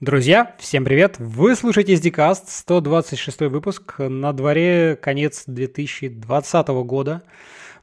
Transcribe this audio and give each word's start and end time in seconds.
Друзья, 0.00 0.54
всем 0.58 0.86
привет! 0.86 1.16
Вы 1.18 1.54
слушаете 1.54 1.92
SDCast, 1.92 2.44
126 2.46 3.40
выпуск. 3.40 3.98
На 3.98 4.32
дворе 4.32 4.96
конец 4.96 5.44
2020 5.46 6.68
года. 6.68 7.22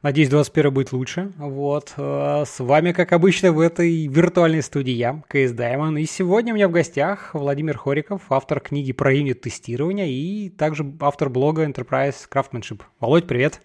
Надеюсь, 0.02 0.28
21 0.28 0.74
будет 0.74 0.90
лучше. 0.90 1.30
Вот. 1.36 1.94
Э, 1.96 2.42
с 2.44 2.58
вами, 2.58 2.90
как 2.90 3.12
обычно, 3.12 3.52
в 3.52 3.60
этой 3.60 4.08
виртуальной 4.08 4.64
студии 4.64 4.94
я, 4.94 5.22
КС 5.28 5.52
Даймон. 5.52 5.96
И 5.96 6.06
сегодня 6.06 6.52
у 6.52 6.56
меня 6.56 6.66
в 6.66 6.72
гостях 6.72 7.34
Владимир 7.34 7.78
Хориков, 7.78 8.22
автор 8.30 8.58
книги 8.58 8.92
про 8.92 9.14
юнит-тестирование 9.14 10.10
и 10.10 10.50
также 10.50 10.92
автор 10.98 11.28
блога 11.28 11.64
Enterprise 11.66 12.28
Craftsmanship. 12.28 12.80
Володь, 12.98 13.28
привет! 13.28 13.62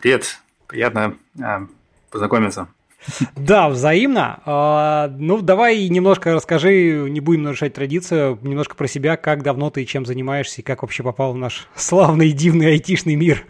Привет! 0.00 0.40
Приятно 0.66 1.16
э, 1.38 1.66
познакомиться. 2.10 2.66
Да, 3.36 3.68
взаимно. 3.68 4.40
А, 4.44 5.08
ну, 5.18 5.40
давай 5.40 5.88
немножко 5.88 6.34
расскажи, 6.34 7.06
не 7.08 7.20
будем 7.20 7.42
нарушать 7.42 7.74
традицию, 7.74 8.38
немножко 8.42 8.74
про 8.74 8.86
себя, 8.86 9.16
как 9.16 9.42
давно 9.42 9.70
ты 9.70 9.84
чем 9.84 10.06
занимаешься 10.06 10.60
и 10.60 10.64
как 10.64 10.82
вообще 10.82 11.02
попал 11.02 11.32
в 11.32 11.36
наш 11.36 11.68
славный, 11.74 12.32
дивный 12.32 12.68
айтишный 12.68 13.14
мир. 13.14 13.44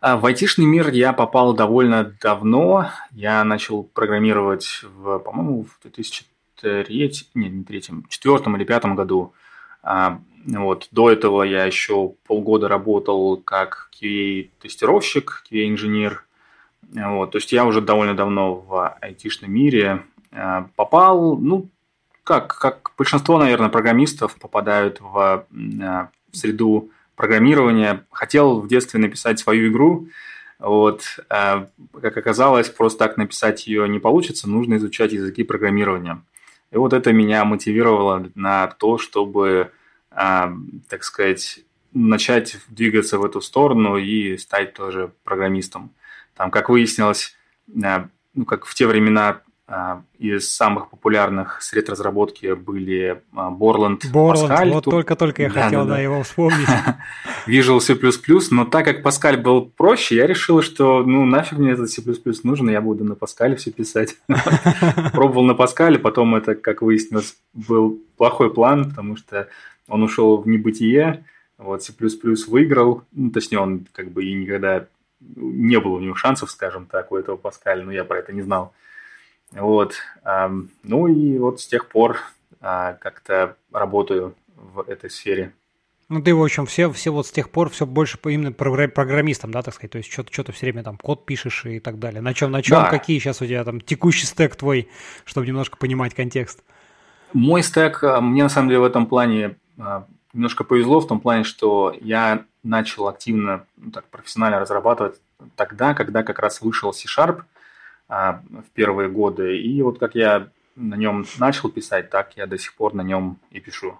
А, 0.00 0.16
в 0.16 0.26
айтишный 0.26 0.66
мир 0.66 0.90
я 0.90 1.12
попал 1.12 1.54
довольно 1.54 2.16
давно. 2.20 2.90
Я 3.12 3.44
начал 3.44 3.84
программировать, 3.84 4.82
в, 4.82 5.18
по-моему, 5.18 5.64
в 5.64 5.82
2003, 5.82 7.12
не, 7.34 7.48
не 7.48 7.64
третьем, 7.64 8.04
четвертом 8.08 8.56
или 8.56 8.64
пятом 8.64 8.96
году. 8.96 9.32
А, 9.82 10.20
вот. 10.44 10.88
До 10.90 11.10
этого 11.10 11.44
я 11.44 11.64
еще 11.66 12.14
полгода 12.26 12.66
работал 12.66 13.36
как 13.36 13.90
QA-тестировщик, 14.00 15.44
QA-инженер– 15.50 16.24
вот, 16.94 17.30
то 17.30 17.38
есть 17.38 17.52
я 17.52 17.64
уже 17.64 17.80
довольно 17.80 18.14
давно 18.14 18.54
в 18.54 18.96
айтишном 19.00 19.50
мире 19.50 20.02
э, 20.30 20.64
попал, 20.76 21.38
ну, 21.38 21.70
как, 22.22 22.58
как 22.58 22.92
большинство, 22.98 23.38
наверное, 23.38 23.70
программистов 23.70 24.36
попадают 24.36 25.00
в, 25.00 25.46
э, 25.50 26.06
в 26.30 26.36
среду 26.36 26.90
программирования. 27.16 28.04
Хотел 28.10 28.60
в 28.60 28.68
детстве 28.68 29.00
написать 29.00 29.38
свою 29.38 29.72
игру, 29.72 30.08
вот, 30.58 31.18
э, 31.30 31.66
как 32.00 32.16
оказалось, 32.16 32.68
просто 32.68 32.98
так 32.98 33.16
написать 33.16 33.66
ее 33.66 33.88
не 33.88 33.98
получится, 33.98 34.48
нужно 34.48 34.76
изучать 34.76 35.12
языки 35.12 35.44
программирования. 35.44 36.22
И 36.70 36.76
вот 36.76 36.92
это 36.92 37.12
меня 37.12 37.44
мотивировало 37.44 38.30
на 38.34 38.66
то, 38.66 38.96
чтобы, 38.96 39.72
так 40.08 41.02
сказать, 41.02 41.60
начать 41.92 42.56
двигаться 42.68 43.18
в 43.18 43.24
эту 43.26 43.42
сторону 43.42 43.98
и 43.98 44.38
стать 44.38 44.72
тоже 44.72 45.12
программистом. 45.22 45.90
Там, 46.36 46.50
как 46.50 46.68
выяснилось, 46.68 47.36
э, 47.68 48.04
ну, 48.34 48.44
как 48.44 48.64
в 48.64 48.74
те 48.74 48.86
времена 48.86 49.40
э, 49.68 50.00
из 50.18 50.50
самых 50.50 50.90
популярных 50.90 51.60
сред 51.62 51.88
разработки 51.90 52.54
были 52.54 53.22
Borland, 53.32 54.00
Borland 54.12 54.48
Pascal. 54.48 54.70
Вот 54.70 54.84
только-только 54.84 55.42
я 55.42 55.50
да, 55.52 55.64
хотел 55.64 55.84
да, 55.84 55.94
да. 55.94 56.00
его 56.00 56.22
вспомнить. 56.22 56.68
Visual 57.46 57.80
C++, 57.80 57.96
но 58.50 58.64
так 58.64 58.84
как 58.84 59.04
Pascal 59.04 59.36
был 59.36 59.66
проще, 59.66 60.16
я 60.16 60.26
решил, 60.26 60.62
что 60.62 61.02
ну 61.02 61.24
нафиг 61.24 61.58
мне 61.58 61.72
этот 61.72 61.90
C++ 61.90 62.02
нужен, 62.44 62.70
я 62.70 62.80
буду 62.80 63.04
на 63.04 63.12
Pascal 63.12 63.56
все 63.56 63.70
писать. 63.70 64.16
Пробовал 65.12 65.44
на 65.44 65.52
Pascal, 65.52 65.98
потом 65.98 66.34
это, 66.34 66.54
как 66.54 66.82
выяснилось, 66.82 67.36
был 67.52 68.00
плохой 68.16 68.52
план, 68.52 68.90
потому 68.90 69.16
что 69.16 69.48
он 69.88 70.02
ушел 70.02 70.38
в 70.38 70.48
небытие, 70.48 71.24
вот 71.58 71.82
C++ 71.82 71.92
выиграл, 72.48 73.02
ну, 73.12 73.30
точнее, 73.30 73.58
он 73.58 73.86
как 73.92 74.10
бы 74.10 74.24
и 74.24 74.34
никогда 74.34 74.86
не 75.36 75.78
было 75.80 75.96
у 75.96 76.00
него 76.00 76.14
шансов, 76.14 76.50
скажем 76.50 76.86
так, 76.86 77.12
у 77.12 77.16
этого 77.16 77.36
Паскаля, 77.36 77.84
но 77.84 77.92
я 77.92 78.04
про 78.04 78.18
это 78.18 78.32
не 78.32 78.42
знал. 78.42 78.72
Вот. 79.52 79.96
Ну 80.82 81.06
и 81.08 81.38
вот 81.38 81.60
с 81.60 81.66
тех 81.66 81.88
пор 81.88 82.18
а, 82.62 82.94
как-то 82.94 83.56
работаю 83.72 84.34
в 84.56 84.80
этой 84.88 85.10
сфере. 85.10 85.52
Ну, 86.08 86.22
ты, 86.22 86.34
в 86.34 86.42
общем, 86.42 86.66
все, 86.66 86.90
все 86.92 87.10
вот 87.10 87.26
с 87.26 87.30
тех 87.32 87.50
пор 87.50 87.70
все 87.70 87.86
больше 87.86 88.18
именно 88.24 88.52
программистом, 88.52 89.50
да, 89.50 89.62
так 89.62 89.74
сказать, 89.74 89.92
то 89.92 89.98
есть 89.98 90.12
что-то, 90.12 90.32
что-то 90.32 90.52
все 90.52 90.66
время 90.66 90.82
там 90.82 90.96
код 90.98 91.24
пишешь 91.24 91.64
и 91.64 91.80
так 91.80 91.98
далее. 91.98 92.20
На 92.20 92.34
чем, 92.34 92.50
на 92.50 92.62
чем, 92.62 92.82
да. 92.82 92.90
какие 92.90 93.18
сейчас 93.18 93.40
у 93.40 93.46
тебя 93.46 93.64
там 93.64 93.80
текущий 93.80 94.26
стек 94.26 94.54
твой, 94.54 94.88
чтобы 95.24 95.46
немножко 95.46 95.76
понимать 95.76 96.14
контекст? 96.14 96.62
Мой 97.32 97.62
стек, 97.62 98.04
а, 98.04 98.20
мне 98.20 98.42
на 98.42 98.48
самом 98.48 98.68
деле 98.68 98.80
в 98.80 98.84
этом 98.84 99.06
плане 99.06 99.56
а, 99.78 100.06
немножко 100.32 100.64
повезло 100.64 101.00
в 101.00 101.06
том 101.06 101.20
плане, 101.20 101.44
что 101.44 101.94
я 102.00 102.44
начал 102.62 103.08
активно, 103.08 103.66
ну, 103.76 103.90
так, 103.90 104.04
профессионально 104.06 104.60
разрабатывать 104.60 105.20
тогда, 105.56 105.94
когда 105.94 106.22
как 106.22 106.38
раз 106.38 106.60
вышел 106.60 106.92
C-Sharp 106.92 107.42
а, 108.08 108.42
в 108.50 108.70
первые 108.74 109.08
годы. 109.08 109.58
И 109.58 109.82
вот 109.82 109.98
как 109.98 110.14
я 110.14 110.48
на 110.76 110.94
нем 110.94 111.26
начал 111.38 111.70
писать, 111.70 112.10
так 112.10 112.36
я 112.36 112.46
до 112.46 112.58
сих 112.58 112.74
пор 112.74 112.94
на 112.94 113.02
нем 113.02 113.38
и 113.50 113.60
пишу. 113.60 113.98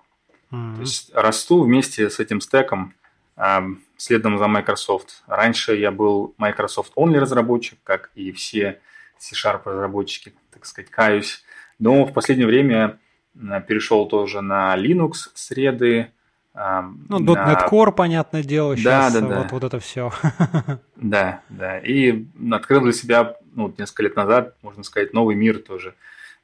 Mm-hmm. 0.50 0.74
То 0.76 0.80
есть 0.80 1.14
расту 1.14 1.62
вместе 1.62 2.08
с 2.08 2.20
этим 2.20 2.40
стеком, 2.40 2.94
а, 3.36 3.64
следом 3.96 4.38
за 4.38 4.46
Microsoft. 4.46 5.22
Раньше 5.26 5.74
я 5.76 5.90
был 5.90 6.34
Microsoft 6.38 6.92
Only 6.96 7.18
разработчик, 7.18 7.78
как 7.82 8.10
и 8.14 8.32
все 8.32 8.80
C-Sharp 9.18 9.62
разработчики, 9.64 10.34
так 10.52 10.66
сказать, 10.66 10.90
каюсь. 10.90 11.44
Но 11.78 12.04
в 12.04 12.12
последнее 12.12 12.46
время 12.46 12.98
а, 13.36 13.60
перешел 13.60 14.06
тоже 14.06 14.40
на 14.40 14.76
Linux 14.76 15.30
среды, 15.34 16.12
ну, 16.54 17.18
.NET 17.34 17.68
Core, 17.70 17.92
понятное 17.92 18.42
дело, 18.42 18.76
сейчас 18.76 19.12
да, 19.12 19.20
да, 19.20 19.26
да. 19.26 19.38
Вот, 19.38 19.52
вот 19.52 19.64
это 19.64 19.78
все. 19.80 20.12
Да, 20.96 21.42
да. 21.48 21.78
И 21.80 22.26
открыл 22.52 22.82
для 22.82 22.92
себя 22.92 23.36
ну, 23.54 23.74
несколько 23.76 24.04
лет 24.04 24.16
назад, 24.16 24.56
можно 24.62 24.84
сказать, 24.84 25.12
новый 25.12 25.34
мир 25.34 25.58
тоже. 25.58 25.94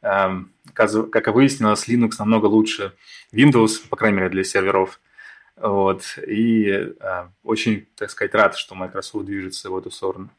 Как 0.00 1.28
выяснилось, 1.28 1.88
Linux 1.88 2.12
намного 2.18 2.46
лучше 2.46 2.94
Windows, 3.32 3.88
по 3.88 3.96
крайней 3.96 4.16
мере, 4.16 4.30
для 4.30 4.42
серверов. 4.42 5.00
Вот. 5.56 6.02
И 6.26 6.92
очень, 7.44 7.86
так 7.96 8.10
сказать, 8.10 8.34
рад, 8.34 8.56
что 8.56 8.74
Microsoft 8.74 9.26
движется 9.26 9.70
в 9.70 9.76
эту 9.76 9.90
сторону. 9.90 10.30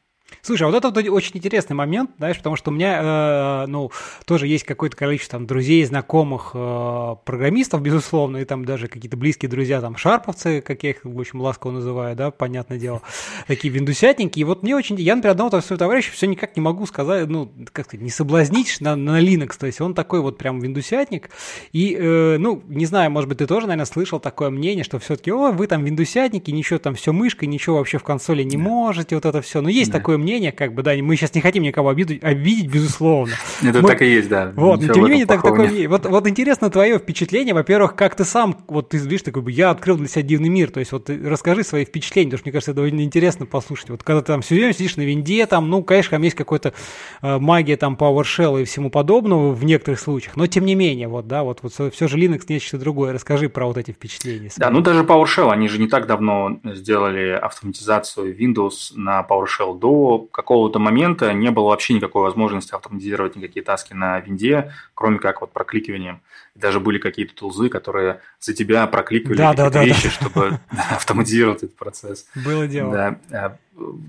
Слушай, 0.42 0.64
а 0.64 0.66
вот 0.66 0.76
это 0.76 0.88
вот 0.88 0.96
очень 1.08 1.36
интересный 1.36 1.74
момент, 1.74 2.10
знаешь, 2.18 2.38
потому 2.38 2.56
что 2.56 2.70
у 2.70 2.74
меня, 2.74 3.64
э, 3.64 3.66
ну, 3.66 3.90
тоже 4.24 4.46
есть 4.46 4.64
какое-то 4.64 4.96
количество 4.96 5.38
там 5.38 5.46
друзей, 5.46 5.84
знакомых 5.84 6.52
э, 6.54 7.16
программистов, 7.24 7.82
безусловно, 7.82 8.38
и 8.38 8.44
там 8.44 8.64
даже 8.64 8.88
какие-то 8.88 9.16
близкие 9.16 9.50
друзья, 9.50 9.80
там, 9.80 9.96
шарповцы, 9.96 10.60
как 10.60 10.82
я 10.82 10.90
их, 10.90 11.00
в 11.04 11.20
общем, 11.20 11.40
ласково 11.40 11.72
называю, 11.72 12.16
да, 12.16 12.30
понятное 12.30 12.78
дело, 12.78 13.02
такие 13.46 13.72
виндусятники, 13.72 14.38
и 14.38 14.44
вот 14.44 14.62
мне 14.62 14.74
очень, 14.74 14.98
я, 15.00 15.14
например, 15.14 15.32
одного 15.32 15.60
своего 15.60 15.78
товарища 15.78 16.12
все 16.12 16.26
никак 16.26 16.56
не 16.56 16.62
могу 16.62 16.86
сказать, 16.86 17.28
ну, 17.28 17.52
как 17.72 17.86
сказать, 17.86 18.02
не 18.02 18.10
соблазнить 18.10 18.80
на, 18.80 18.96
на 18.96 19.20
Linux, 19.20 19.56
то 19.58 19.66
есть 19.66 19.80
он 19.80 19.94
такой 19.94 20.20
вот 20.20 20.38
прям 20.38 20.60
виндусятник, 20.60 21.30
и, 21.72 21.96
э, 21.98 22.36
ну, 22.38 22.62
не 22.68 22.86
знаю, 22.86 23.10
может 23.10 23.28
быть, 23.28 23.38
ты 23.38 23.46
тоже, 23.46 23.66
наверное, 23.66 23.86
слышал 23.86 24.20
такое 24.20 24.50
мнение, 24.50 24.84
что 24.84 24.98
все-таки, 24.98 25.30
о, 25.32 25.52
вы 25.52 25.66
там 25.66 25.84
виндусятники, 25.84 26.50
ничего 26.50 26.78
там, 26.78 26.94
все 26.94 27.12
мышкой, 27.12 27.48
ничего 27.48 27.76
вообще 27.76 27.98
в 27.98 28.04
консоли 28.04 28.42
не 28.42 28.56
можете, 28.56 29.16
вот 29.16 29.26
это 29.26 29.42
все, 29.42 29.60
но 29.60 29.68
есть 29.68 29.92
такое 29.92 30.19
мнение, 30.20 30.52
как 30.52 30.74
бы, 30.74 30.82
да, 30.82 30.94
мы 30.94 31.16
сейчас 31.16 31.34
не 31.34 31.40
хотим 31.40 31.62
никого 31.62 31.88
обидеть, 31.88 32.22
обидеть 32.22 32.70
безусловно. 32.70 33.34
Это 33.62 33.82
мы... 33.82 33.88
так 33.88 34.02
и 34.02 34.06
есть, 34.06 34.28
да. 34.28 34.52
Вот, 34.54 34.80
но 34.82 34.92
тем 34.92 35.04
не 35.04 35.10
менее, 35.10 35.26
так, 35.26 35.42
такое 35.42 35.88
вот, 35.88 36.06
вот 36.06 36.28
интересно 36.28 36.70
твое 36.70 36.98
впечатление, 36.98 37.54
во-первых, 37.54 37.94
как 37.94 38.14
ты 38.14 38.24
сам, 38.24 38.56
вот 38.68 38.90
ты 38.90 38.98
видишь, 38.98 39.22
такой, 39.22 39.52
я 39.52 39.70
открыл 39.70 39.96
для 39.96 40.08
себя 40.08 40.22
дивный 40.22 40.48
мир, 40.48 40.70
то 40.70 40.80
есть 40.80 40.92
вот 40.92 41.10
расскажи 41.10 41.64
свои 41.64 41.84
впечатления, 41.84 42.30
потому 42.30 42.38
что 42.38 42.46
мне 42.46 42.52
кажется, 42.52 42.70
это 42.70 42.76
довольно 42.76 43.02
интересно 43.02 43.46
послушать. 43.46 43.90
Вот 43.90 44.02
когда 44.02 44.20
ты 44.20 44.28
там 44.28 44.42
все 44.42 44.54
время 44.54 44.72
сидишь 44.72 44.96
на 44.96 45.02
винде, 45.02 45.46
там, 45.46 45.68
ну, 45.68 45.82
конечно, 45.82 46.12
там 46.12 46.22
есть 46.22 46.36
какая-то 46.36 46.74
э, 47.22 47.38
магия 47.38 47.76
там 47.76 47.96
PowerShell 47.98 48.62
и 48.62 48.64
всему 48.64 48.90
подобного 48.90 49.52
в 49.52 49.64
некоторых 49.64 50.00
случаях, 50.00 50.36
но 50.36 50.46
тем 50.46 50.64
не 50.64 50.74
менее, 50.74 51.08
вот, 51.08 51.26
да, 51.26 51.42
вот, 51.42 51.60
вот 51.62 51.72
все 51.72 52.08
же 52.08 52.18
Linux 52.18 52.44
нечто 52.48 52.78
другое. 52.78 53.12
Расскажи 53.12 53.48
про 53.48 53.66
вот 53.66 53.78
эти 53.78 53.92
впечатления. 53.92 54.50
Свои. 54.50 54.66
Да, 54.66 54.70
ну 54.70 54.80
даже 54.80 55.02
PowerShell, 55.02 55.50
они 55.50 55.68
же 55.68 55.78
не 55.78 55.88
так 55.88 56.06
давно 56.06 56.58
сделали 56.64 57.30
автоматизацию 57.30 58.36
Windows 58.36 58.92
на 58.94 59.26
PowerShell 59.28 59.78
до 60.10 60.26
какого-то 60.26 60.78
момента 60.78 61.32
не 61.32 61.50
было 61.50 61.68
вообще 61.68 61.94
никакой 61.94 62.22
возможности 62.22 62.74
автоматизировать 62.74 63.36
никакие 63.36 63.64
таски 63.64 63.92
на 63.92 64.18
винде, 64.20 64.72
кроме 64.94 65.18
как 65.18 65.40
вот 65.40 65.52
прокликиванием. 65.52 66.20
Даже 66.54 66.80
были 66.80 66.98
какие-то 66.98 67.34
тулзы, 67.34 67.68
которые 67.68 68.20
за 68.40 68.54
тебя 68.54 68.86
прокликивали 68.86 69.38
да, 69.38 69.54
да, 69.54 69.70
да, 69.70 69.84
вещи, 69.84 70.08
да. 70.08 70.10
чтобы 70.10 70.58
автоматизировать 70.90 71.62
этот 71.62 71.76
процесс. 71.76 72.26
Было 72.34 72.66
дело. 72.66 72.92
Да. 72.92 73.18
А, 73.32 73.56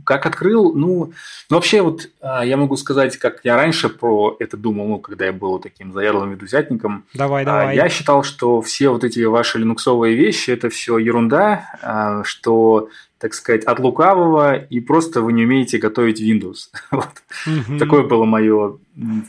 как 0.04 0.26
открыл, 0.26 0.74
ну, 0.74 1.14
ну, 1.50 1.56
вообще 1.56 1.82
вот 1.82 2.10
а, 2.20 2.44
я 2.44 2.58
могу 2.58 2.76
сказать, 2.78 3.18
как 3.18 3.42
я 3.44 3.56
раньше 3.56 3.90
про 3.90 4.36
это 4.40 4.58
думал, 4.58 4.88
ну, 4.88 5.00
когда 5.00 5.26
я 5.26 5.34
был 5.34 5.60
таким 5.60 5.94
заядлым 5.94 6.32
видузятником. 6.32 7.06
Давай, 7.14 7.46
давай. 7.46 7.76
Я 7.76 7.90
считал, 7.90 8.24
что 8.24 8.62
все 8.62 8.90
вот 8.90 9.04
эти 9.04 9.24
ваши 9.24 9.60
линуксовые 9.60 10.16
вещи– 10.16 10.50
это 10.52 10.70
все 10.70 10.98
ерунда, 10.98 12.24
что 12.26 12.90
так 13.22 13.36
сказать, 13.36 13.64
от 13.66 13.80
лукавого, 13.80 14.56
и 14.56 14.80
просто 14.80 15.22
вы 15.22 15.32
не 15.32 15.44
умеете 15.44 15.78
готовить 15.78 16.20
Windows. 16.20 16.72
вот. 16.92 17.24
mm-hmm. 17.48 17.78
Такое 17.78 18.02
было 18.02 18.26
мое, 18.26 18.80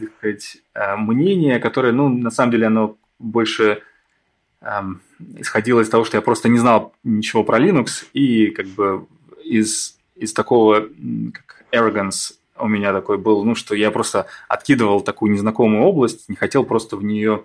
так 0.00 0.08
сказать, 0.16 0.56
э, 0.74 0.96
мнение, 0.96 1.60
которое, 1.60 1.92
ну, 1.92 2.08
на 2.08 2.30
самом 2.30 2.52
деле, 2.52 2.68
оно 2.68 2.96
больше 3.18 3.82
эм, 4.62 5.02
исходило 5.36 5.82
из 5.82 5.90
того, 5.90 6.04
что 6.04 6.16
я 6.16 6.22
просто 6.22 6.48
не 6.48 6.58
знал 6.58 6.94
ничего 7.04 7.44
про 7.44 7.60
Linux, 7.60 8.06
и 8.14 8.46
как 8.46 8.66
бы 8.68 9.06
из, 9.44 9.98
из 10.16 10.32
такого, 10.32 10.88
как 11.34 11.66
arrogance 11.70 12.32
у 12.58 12.68
меня 12.68 12.94
такой 12.94 13.18
был, 13.18 13.44
ну, 13.44 13.54
что 13.54 13.74
я 13.74 13.90
просто 13.90 14.26
откидывал 14.48 15.02
такую 15.02 15.32
незнакомую 15.32 15.84
область, 15.84 16.30
не 16.30 16.36
хотел 16.36 16.64
просто 16.64 16.96
в 16.96 17.04
нее 17.04 17.44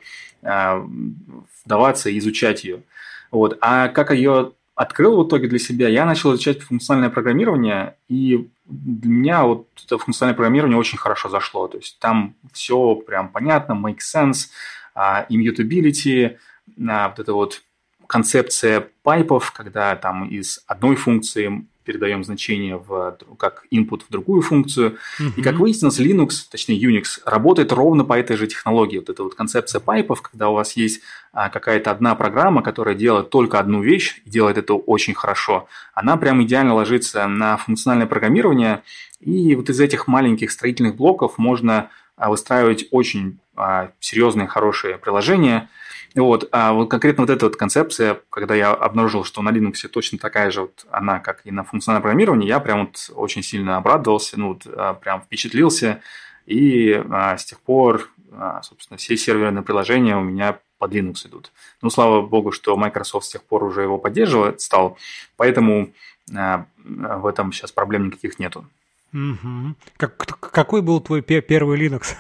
вдаваться 1.66 2.10
и 2.10 2.18
изучать 2.20 2.64
ее. 2.64 2.84
Вот. 3.32 3.58
А 3.60 3.90
как 3.90 4.12
ее 4.12 4.54
открыл 4.78 5.22
в 5.22 5.28
итоге 5.28 5.48
для 5.48 5.60
себя, 5.60 5.90
я 5.90 6.06
начал 6.06 6.30
изучать 6.32 6.62
функциональное 6.62 7.10
программирование, 7.10 7.96
и 8.08 8.48
для 8.66 9.10
меня 9.10 9.44
вот 9.44 9.68
это 9.84 9.98
функциональное 9.98 10.38
программирование 10.38 10.78
очень 10.78 11.00
хорошо 11.00 11.30
зашло. 11.30 11.68
То 11.68 11.78
есть 11.78 12.00
там 12.00 12.36
все 12.54 12.96
прям 12.96 13.30
понятно, 13.30 13.74
make 13.74 13.98
sense, 13.98 14.50
immutability, 14.96 16.38
вот 16.78 17.20
эта 17.20 17.34
вот 17.34 17.64
концепция 18.06 18.88
пайпов, 19.02 19.52
когда 19.52 19.96
там 19.96 20.30
из 20.30 20.64
одной 20.68 20.96
функции 20.96 21.66
передаем 21.88 22.26
значение 22.26 22.76
в, 22.76 23.18
как 23.40 23.64
input 23.72 24.02
в 24.08 24.12
другую 24.12 24.42
функцию. 24.42 24.98
Mm-hmm. 25.20 25.34
И 25.38 25.42
как 25.42 25.56
выяснилось, 25.56 26.00
Linux, 26.02 26.32
точнее 26.52 26.78
Unix, 26.78 27.22
работает 27.26 27.72
ровно 27.72 28.04
по 28.04 28.20
этой 28.20 28.36
же 28.36 28.46
технологии. 28.46 28.98
Вот 28.98 29.10
эта 29.10 29.24
вот 29.24 29.36
концепция 29.36 29.80
пайпов, 29.80 30.22
когда 30.22 30.50
у 30.50 30.54
вас 30.54 30.74
есть 30.74 31.02
а, 31.32 31.50
какая-то 31.50 31.90
одна 31.90 32.14
программа, 32.16 32.62
которая 32.62 32.94
делает 32.94 33.30
только 33.30 33.58
одну 33.58 33.82
вещь 33.82 34.22
и 34.26 34.30
делает 34.30 34.58
это 34.58 34.74
очень 34.74 35.14
хорошо, 35.14 35.70
она 35.94 36.18
прям 36.18 36.44
идеально 36.44 36.76
ложится 36.76 37.26
на 37.26 37.56
функциональное 37.56 38.08
программирование. 38.08 38.84
И 39.22 39.56
вот 39.56 39.70
из 39.70 39.80
этих 39.80 40.08
маленьких 40.08 40.52
строительных 40.52 40.98
блоков 40.98 41.38
можно 41.38 41.90
а, 42.18 42.30
выстраивать 42.30 42.88
очень 42.92 43.40
а, 43.56 43.92
серьезные, 44.02 44.48
хорошие 44.48 44.98
приложения– 44.98 45.70
вот, 46.16 46.48
а 46.52 46.74
вот 46.74 46.90
конкретно 46.90 47.24
вот 47.24 47.30
эта 47.30 47.46
вот 47.46 47.56
концепция, 47.56 48.20
когда 48.30 48.56
я 48.56 48.72
обнаружил, 48.72 49.24
что 49.24 49.42
на 49.42 49.50
Linux 49.50 49.88
точно 49.88 50.18
такая 50.18 50.52
же 50.52 50.62
вот 50.62 50.86
она, 50.90 51.20
как 51.20 51.42
и 51.46 51.52
на 51.52 51.64
функциональном 51.64 52.04
программировании, 52.04 52.48
я 52.48 52.60
прям 52.60 52.88
вот 52.88 53.12
очень 53.16 53.44
сильно 53.44 53.78
обрадовался, 53.78 54.40
ну, 54.40 54.50
вот, 54.50 54.64
а, 54.66 54.94
прям 54.94 55.22
впечатлился, 55.22 56.02
и 56.46 57.04
а, 57.10 57.38
с 57.38 57.46
тех 57.46 57.60
пор, 57.60 58.10
а, 58.32 58.62
собственно, 58.64 58.98
все 58.98 59.18
серверные 59.18 59.64
приложения 59.64 60.18
у 60.18 60.22
меня 60.22 60.60
под 60.80 60.94
Linux 60.94 61.28
идут. 61.28 61.52
Ну, 61.82 61.90
слава 61.90 62.22
богу, 62.22 62.52
что 62.52 62.78
Microsoft 62.78 63.26
с 63.26 63.30
тех 63.30 63.44
пор 63.44 63.64
уже 63.64 63.82
его 63.82 63.98
поддерживает, 63.98 64.62
стал, 64.62 64.98
поэтому 65.36 65.92
а, 66.36 66.66
в 66.84 67.26
этом 67.26 67.52
сейчас 67.52 67.72
проблем 67.72 68.08
никаких 68.08 68.40
нету. 68.40 68.66
Угу. 69.14 69.76
Как, 69.98 70.18
какой 70.18 70.82
был 70.82 71.00
твой 71.00 71.22
первый 71.22 71.80
Linux? 71.80 72.16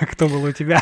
Кто 0.12 0.28
был 0.28 0.44
у 0.44 0.52
тебя? 0.52 0.80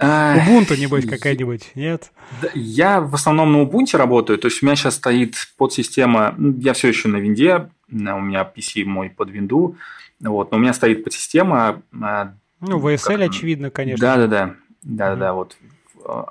Ubuntu, 0.00 0.76
небось, 0.76 1.06
какая-нибудь, 1.06 1.72
нет? 1.74 2.12
Я 2.54 3.00
в 3.00 3.14
основном 3.14 3.52
на 3.52 3.62
Ubuntu 3.62 3.96
работаю, 3.96 4.38
то 4.38 4.46
есть 4.46 4.62
у 4.62 4.66
меня 4.66 4.76
сейчас 4.76 4.94
стоит 4.94 5.34
подсистема, 5.56 6.34
ну, 6.38 6.56
я 6.60 6.72
все 6.72 6.88
еще 6.88 7.08
на 7.08 7.16
винде, 7.16 7.68
у 7.90 7.94
меня 7.94 8.48
PC 8.56 8.84
мой 8.84 9.10
под 9.10 9.30
винду, 9.30 9.76
вот, 10.20 10.52
но 10.52 10.58
у 10.58 10.60
меня 10.60 10.72
стоит 10.72 11.02
подсистема. 11.02 11.82
А, 12.00 12.32
ну, 12.60 12.78
VSL, 12.78 13.18
как... 13.18 13.30
очевидно, 13.30 13.70
конечно. 13.70 14.00
Да-да-да, 14.00 14.54
да-да-да, 14.82 15.32
вот 15.32 15.56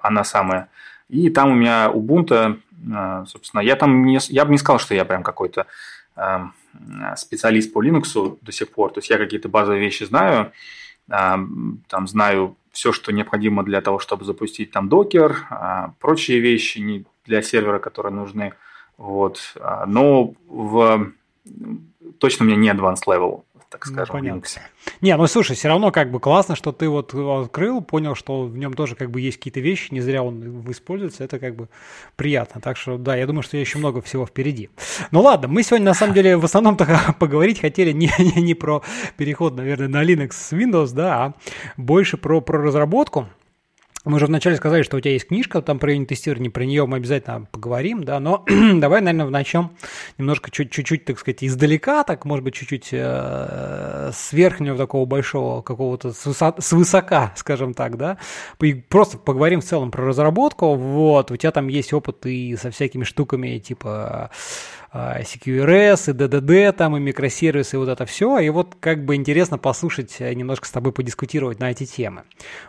она 0.02 0.24
самая. 0.24 0.70
И 1.10 1.30
там 1.30 1.52
у 1.52 1.56
меня 1.56 1.92
Ubuntu, 1.94 2.60
собственно, 3.28 3.62
я 3.62 3.76
там 3.76 4.06
не, 4.06 4.20
я 4.30 4.46
бы 4.46 4.52
не 4.52 4.58
сказал, 4.58 4.80
что 4.80 4.96
я 4.96 5.04
прям 5.04 5.24
какой-то 5.24 5.68
а, 6.16 6.52
специалист 7.18 7.74
по 7.74 7.84
Linux 7.84 8.38
до 8.42 8.52
сих 8.52 8.72
пор, 8.72 8.94
то 8.94 9.00
есть 9.00 9.10
я 9.10 9.18
какие-то 9.18 9.50
базовые 9.50 9.82
вещи 9.82 10.04
знаю, 10.04 10.54
там 11.10 12.08
знаю 12.08 12.58
все, 12.72 12.92
что 12.92 13.12
необходимо 13.12 13.64
для 13.64 13.82
того, 13.82 13.98
чтобы 13.98 14.24
запустить 14.24 14.72
там 14.72 14.88
докер, 14.88 15.48
а, 15.50 15.94
прочие 16.00 16.40
вещи 16.40 16.78
не 16.78 17.06
для 17.26 17.42
сервера, 17.42 17.80
которые 17.80 18.14
нужны. 18.14 18.54
Вот. 18.98 19.40
А, 19.60 19.86
но 19.88 20.34
в... 20.48 21.12
точно 22.20 22.46
у 22.46 22.48
меня 22.48 22.58
не 22.58 22.70
advanced 22.70 23.06
level 23.08 23.44
так 23.70 23.86
ну, 23.86 23.94
скажем, 23.94 24.16
ну, 24.16 24.20
понятно. 24.20 24.40
Linux. 24.40 24.60
Не, 25.02 25.18
ну 25.18 25.28
слушай, 25.28 25.56
все 25.56 25.68
равно 25.68 25.92
как 25.92 26.12
бы 26.12 26.20
классно, 26.20 26.56
что 26.56 26.72
ты 26.72 26.88
вот 26.88 27.14
открыл, 27.14 27.82
понял, 27.82 28.16
что 28.16 28.44
в 28.44 28.58
нем 28.58 28.74
тоже 28.74 28.96
как 28.96 29.12
бы 29.12 29.20
есть 29.20 29.38
какие-то 29.38 29.60
вещи, 29.60 29.94
не 29.94 30.00
зря 30.00 30.24
он 30.24 30.70
используется, 30.72 31.24
это 31.24 31.40
как 31.40 31.56
бы 31.56 31.68
приятно. 32.16 32.62
Так 32.62 32.78
что 32.78 32.98
да, 32.98 33.16
я 33.16 33.28
думаю, 33.28 33.44
что 33.44 33.58
еще 33.58 33.78
много 33.78 34.02
всего 34.02 34.26
впереди. 34.26 34.70
Ну 35.12 35.22
ладно, 35.22 35.48
мы 35.48 35.64
сегодня 35.64 35.86
на 35.86 35.94
самом 35.94 36.14
деле 36.14 36.38
в 36.38 36.46
основном-то 36.46 37.16
поговорить 37.20 37.60
хотели 37.60 37.92
не, 37.92 38.12
не, 38.20 38.42
не 38.42 38.54
про 38.54 38.84
переход, 39.18 39.56
наверное, 39.56 39.88
на 39.88 40.04
Linux 40.04 40.32
с 40.32 40.54
Windows, 40.54 40.94
да, 40.94 41.26
а 41.26 41.34
больше 41.76 42.18
про, 42.18 42.42
про 42.42 42.62
разработку. 42.62 43.28
Мы 44.08 44.16
уже 44.16 44.28
вначале 44.28 44.56
сказали, 44.56 44.84
что 44.84 44.96
у 44.96 45.00
тебя 45.02 45.12
есть 45.12 45.28
книжка 45.28 45.62
там 45.62 45.80
про 45.80 45.92
юнит-тестирование, 45.92 46.50
про 46.50 46.64
нее 46.64 46.86
мы 46.86 46.98
обязательно 46.98 47.46
поговорим, 47.52 48.06
да, 48.06 48.22
но 48.22 48.46
давай, 48.48 49.02
наверное, 49.02 49.30
начнем 49.30 49.72
немножко 50.18 50.50
чуть-чуть, 50.50 51.04
так 51.04 51.20
сказать, 51.20 51.44
издалека, 51.44 52.04
так, 52.04 52.24
может 52.24 52.46
быть, 52.46 52.54
чуть-чуть 52.54 52.90
э, 52.94 54.12
с 54.14 54.32
верхнего 54.32 54.78
такого 54.78 55.06
большого 55.06 55.62
какого-то, 55.62 56.14
с, 56.14 56.26
высо- 56.26 56.56
с 56.58 56.72
высока, 56.72 57.34
скажем 57.36 57.74
так, 57.74 57.98
да, 57.98 58.18
и 58.62 58.74
просто 58.76 59.18
поговорим 59.18 59.60
в 59.60 59.66
целом 59.66 59.92
про 59.92 60.06
разработку, 60.06 60.76
вот, 60.76 61.30
у 61.32 61.36
тебя 61.36 61.52
там 61.52 61.68
есть 61.68 61.92
опыт 61.92 62.26
и 62.26 62.56
со 62.56 62.72
всякими 62.72 63.04
штуками, 63.04 63.58
типа 63.58 64.32
CQRS, 64.94 66.12
и 66.12 66.14
DDD, 66.14 66.72
там, 66.72 66.98
и 66.98 67.00
микросервисы, 67.00 67.76
и 67.76 67.80
вот 67.80 67.90
это 67.90 68.06
все. 68.06 68.40
И 68.40 68.50
вот 68.50 68.76
как 68.80 69.06
бы 69.06 69.16
интересно 69.16 69.58
послушать, 69.58 70.16
э, 70.20 70.34
немножко 70.34 70.68
с 70.68 70.72
тобой 70.72 70.92
подискутировать 70.92 71.60
на 71.60 71.72
эти 71.72 71.86
темы. 71.86 72.24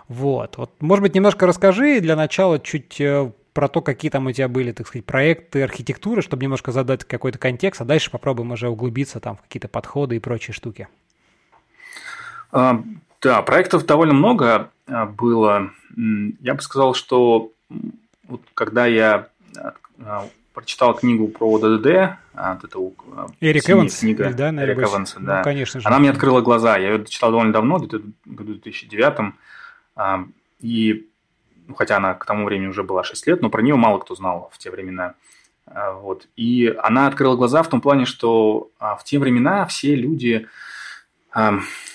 Вот. 0.08 0.56
Вот, 0.56 0.72
может 0.80 1.02
быть, 1.02 1.14
немножко 1.14 1.46
расскажи 1.46 2.00
для 2.00 2.16
начала 2.16 2.58
чуть 2.58 3.00
э, 3.00 3.30
про 3.52 3.68
то, 3.68 3.80
какие 3.80 4.10
там 4.10 4.26
у 4.26 4.32
тебя 4.32 4.48
были, 4.48 4.72
так 4.72 4.86
сказать, 4.86 5.04
проекты 5.04 5.62
архитектуры, 5.62 6.22
чтобы 6.22 6.42
немножко 6.42 6.72
задать 6.72 7.04
какой-то 7.04 7.38
контекст, 7.38 7.80
а 7.80 7.84
дальше 7.84 8.10
попробуем 8.10 8.52
уже 8.52 8.68
углубиться 8.68 9.20
там 9.20 9.36
в 9.36 9.42
какие-то 9.42 9.68
подходы 9.68 10.16
и 10.16 10.20
прочие 10.20 10.54
штуки. 10.54 10.88
А, 12.52 12.82
да, 13.20 13.42
проектов 13.42 13.84
довольно 13.84 14.14
много 14.14 14.70
а, 14.86 15.06
было. 15.06 15.70
Я 16.40 16.54
бы 16.54 16.60
сказал, 16.60 16.94
что 16.94 17.52
вот 18.28 18.42
когда 18.54 18.86
я 18.86 19.28
а, 20.04 20.28
прочитал 20.58 20.92
книгу 20.92 21.28
про 21.28 21.56
ДДД, 21.58 22.18
а, 22.34 22.54
вот 22.54 22.64
эту 22.64 22.94
а, 23.16 23.26
Эрик 23.40 23.70
Эванс, 23.70 24.00
книга 24.00 24.32
да, 24.32 24.50
Эрик 24.50 24.78
Эванса, 24.78 25.20
да. 25.20 25.38
Ну, 25.38 25.44
конечно 25.44 25.80
же. 25.80 25.86
Она 25.86 26.00
мне 26.00 26.10
открыла 26.10 26.40
глаза. 26.40 26.76
Я 26.76 26.94
ее 26.94 27.04
читал 27.04 27.30
довольно 27.30 27.52
давно, 27.52 27.78
в 27.78 27.86
году 27.86 28.54
2009. 28.54 29.34
А, 29.94 30.24
и, 30.58 31.08
ну, 31.68 31.74
хотя 31.76 31.98
она 31.98 32.14
к 32.14 32.24
тому 32.24 32.44
времени 32.44 32.66
уже 32.66 32.82
была 32.82 33.04
6 33.04 33.24
лет, 33.28 33.40
но 33.40 33.50
про 33.50 33.62
нее 33.62 33.76
мало 33.76 33.98
кто 34.00 34.16
знал 34.16 34.50
в 34.52 34.58
те 34.58 34.72
времена. 34.72 35.14
Вот. 36.00 36.26
И 36.34 36.74
она 36.82 37.06
открыла 37.06 37.36
глаза 37.36 37.62
в 37.62 37.68
том 37.68 37.80
плане, 37.80 38.04
что 38.04 38.70
в 38.80 39.00
те 39.04 39.20
времена 39.20 39.64
все 39.66 39.94
люди 39.94 40.48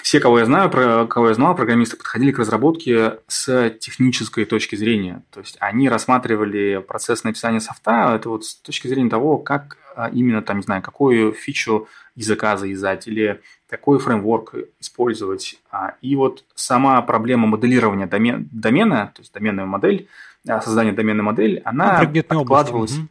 все, 0.01 0.19
кого 0.19 0.39
я 0.39 0.45
знаю, 0.45 0.69
про 0.69 1.07
кого 1.07 1.29
я 1.29 1.33
знал, 1.33 1.55
программисты 1.55 1.97
подходили 1.97 2.31
к 2.31 2.39
разработке 2.39 3.19
с 3.27 3.69
технической 3.79 4.45
точки 4.45 4.75
зрения. 4.75 5.23
То 5.31 5.39
есть 5.39 5.57
они 5.59 5.89
рассматривали 5.89 6.83
процесс 6.85 7.23
написания 7.23 7.61
софта, 7.61 8.13
это 8.15 8.29
вот 8.29 8.45
с 8.45 8.55
точки 8.55 8.87
зрения 8.87 9.09
того, 9.09 9.37
как 9.37 9.77
а, 9.95 10.09
именно 10.09 10.41
там, 10.41 10.57
не 10.57 10.63
знаю, 10.63 10.81
какую 10.81 11.33
фичу 11.33 11.87
языка 12.15 12.57
завязать 12.57 13.07
или 13.07 13.41
какой 13.69 13.99
фреймворк 13.99 14.55
использовать. 14.79 15.59
А, 15.71 15.95
и 16.01 16.15
вот 16.15 16.43
сама 16.55 17.01
проблема 17.01 17.47
моделирования 17.47 18.07
домен, 18.07 18.49
домена, 18.51 19.11
то 19.15 19.21
есть 19.21 19.33
доменная 19.33 19.65
модель, 19.65 20.07
а, 20.47 20.61
создание 20.61 20.93
доменной 20.93 21.23
модели, 21.23 21.61
она 21.65 21.99
откладывалась... 21.99 22.97
Угу. 22.97 23.07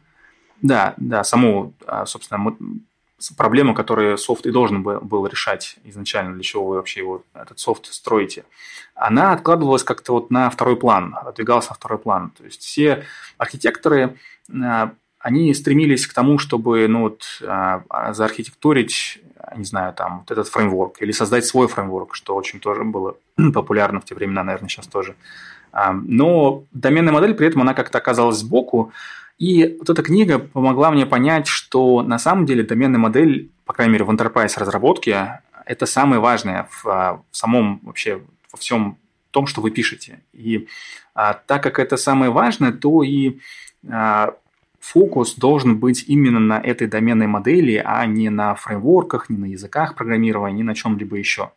Да, 0.61 0.93
да, 0.95 1.25
саму, 1.25 1.73
собственно, 2.05 2.55
проблему, 3.37 3.73
которую 3.73 4.17
софт 4.17 4.45
и 4.45 4.51
должен 4.51 4.83
был 4.83 5.27
решать 5.27 5.77
изначально, 5.83 6.33
для 6.33 6.43
чего 6.43 6.65
вы 6.65 6.75
вообще 6.75 7.01
его, 7.01 7.23
этот 7.33 7.59
софт 7.59 7.91
строите, 7.93 8.45
она 8.95 9.31
откладывалась 9.33 9.83
как-то 9.83 10.13
вот 10.13 10.31
на 10.31 10.49
второй 10.49 10.75
план, 10.75 11.15
отодвигалась 11.19 11.69
на 11.69 11.75
второй 11.75 11.99
план. 11.99 12.31
То 12.37 12.43
есть 12.43 12.61
все 12.61 13.05
архитекторы, 13.37 14.17
а, 14.51 14.93
они 15.19 15.53
стремились 15.53 16.05
к 16.05 16.13
тому, 16.13 16.37
чтобы 16.37 16.87
ну, 16.87 17.01
вот, 17.03 17.23
а, 17.47 18.13
заархитектурить, 18.13 19.21
не 19.55 19.65
знаю, 19.65 19.93
там, 19.93 20.19
вот 20.19 20.31
этот 20.31 20.47
фреймворк 20.47 21.01
или 21.01 21.11
создать 21.11 21.45
свой 21.45 21.67
фреймворк, 21.67 22.15
что 22.15 22.35
очень 22.35 22.59
тоже 22.59 22.83
было 22.83 23.15
популярно 23.53 23.99
в 23.99 24.05
те 24.05 24.15
времена, 24.15 24.43
наверное, 24.43 24.69
сейчас 24.69 24.87
тоже. 24.87 25.15
А, 25.71 25.91
но 25.91 26.63
доменная 26.71 27.13
модель 27.13 27.33
при 27.33 27.47
этом, 27.47 27.61
она 27.61 27.73
как-то 27.73 27.97
оказалась 27.97 28.37
сбоку, 28.37 28.91
и 29.37 29.77
вот 29.79 29.89
эта 29.89 30.03
книга 30.03 30.39
помогла 30.39 30.91
мне 30.91 31.05
понять, 31.05 31.47
что 31.47 32.01
на 32.01 32.19
самом 32.19 32.45
деле 32.45 32.63
доменная 32.63 32.99
модель, 32.99 33.51
по 33.65 33.73
крайней 33.73 33.93
мере 33.93 34.05
в 34.05 34.11
enterprise 34.11 34.57
разработке, 34.57 35.41
это 35.65 35.85
самое 35.85 36.21
важное 36.21 36.67
в, 36.69 36.87
а, 36.87 37.21
в 37.31 37.37
самом 37.37 37.79
вообще 37.83 38.21
во 38.51 38.57
всем 38.57 38.97
том, 39.31 39.47
что 39.47 39.61
вы 39.61 39.71
пишете. 39.71 40.21
И 40.33 40.67
а, 41.15 41.33
так 41.33 41.63
как 41.63 41.79
это 41.79 41.97
самое 41.97 42.31
важное, 42.31 42.71
то 42.71 43.03
и 43.03 43.39
а, 43.89 44.35
фокус 44.79 45.35
должен 45.35 45.77
быть 45.77 46.05
именно 46.07 46.39
на 46.39 46.59
этой 46.59 46.87
доменной 46.87 47.27
модели, 47.27 47.81
а 47.83 48.05
не 48.05 48.29
на 48.29 48.53
фреймворках, 48.55 49.29
не 49.29 49.37
на 49.37 49.45
языках 49.45 49.95
программирования, 49.95 50.57
ни 50.57 50.63
на 50.63 50.75
чем-либо 50.75 51.15
еще. 51.17 51.51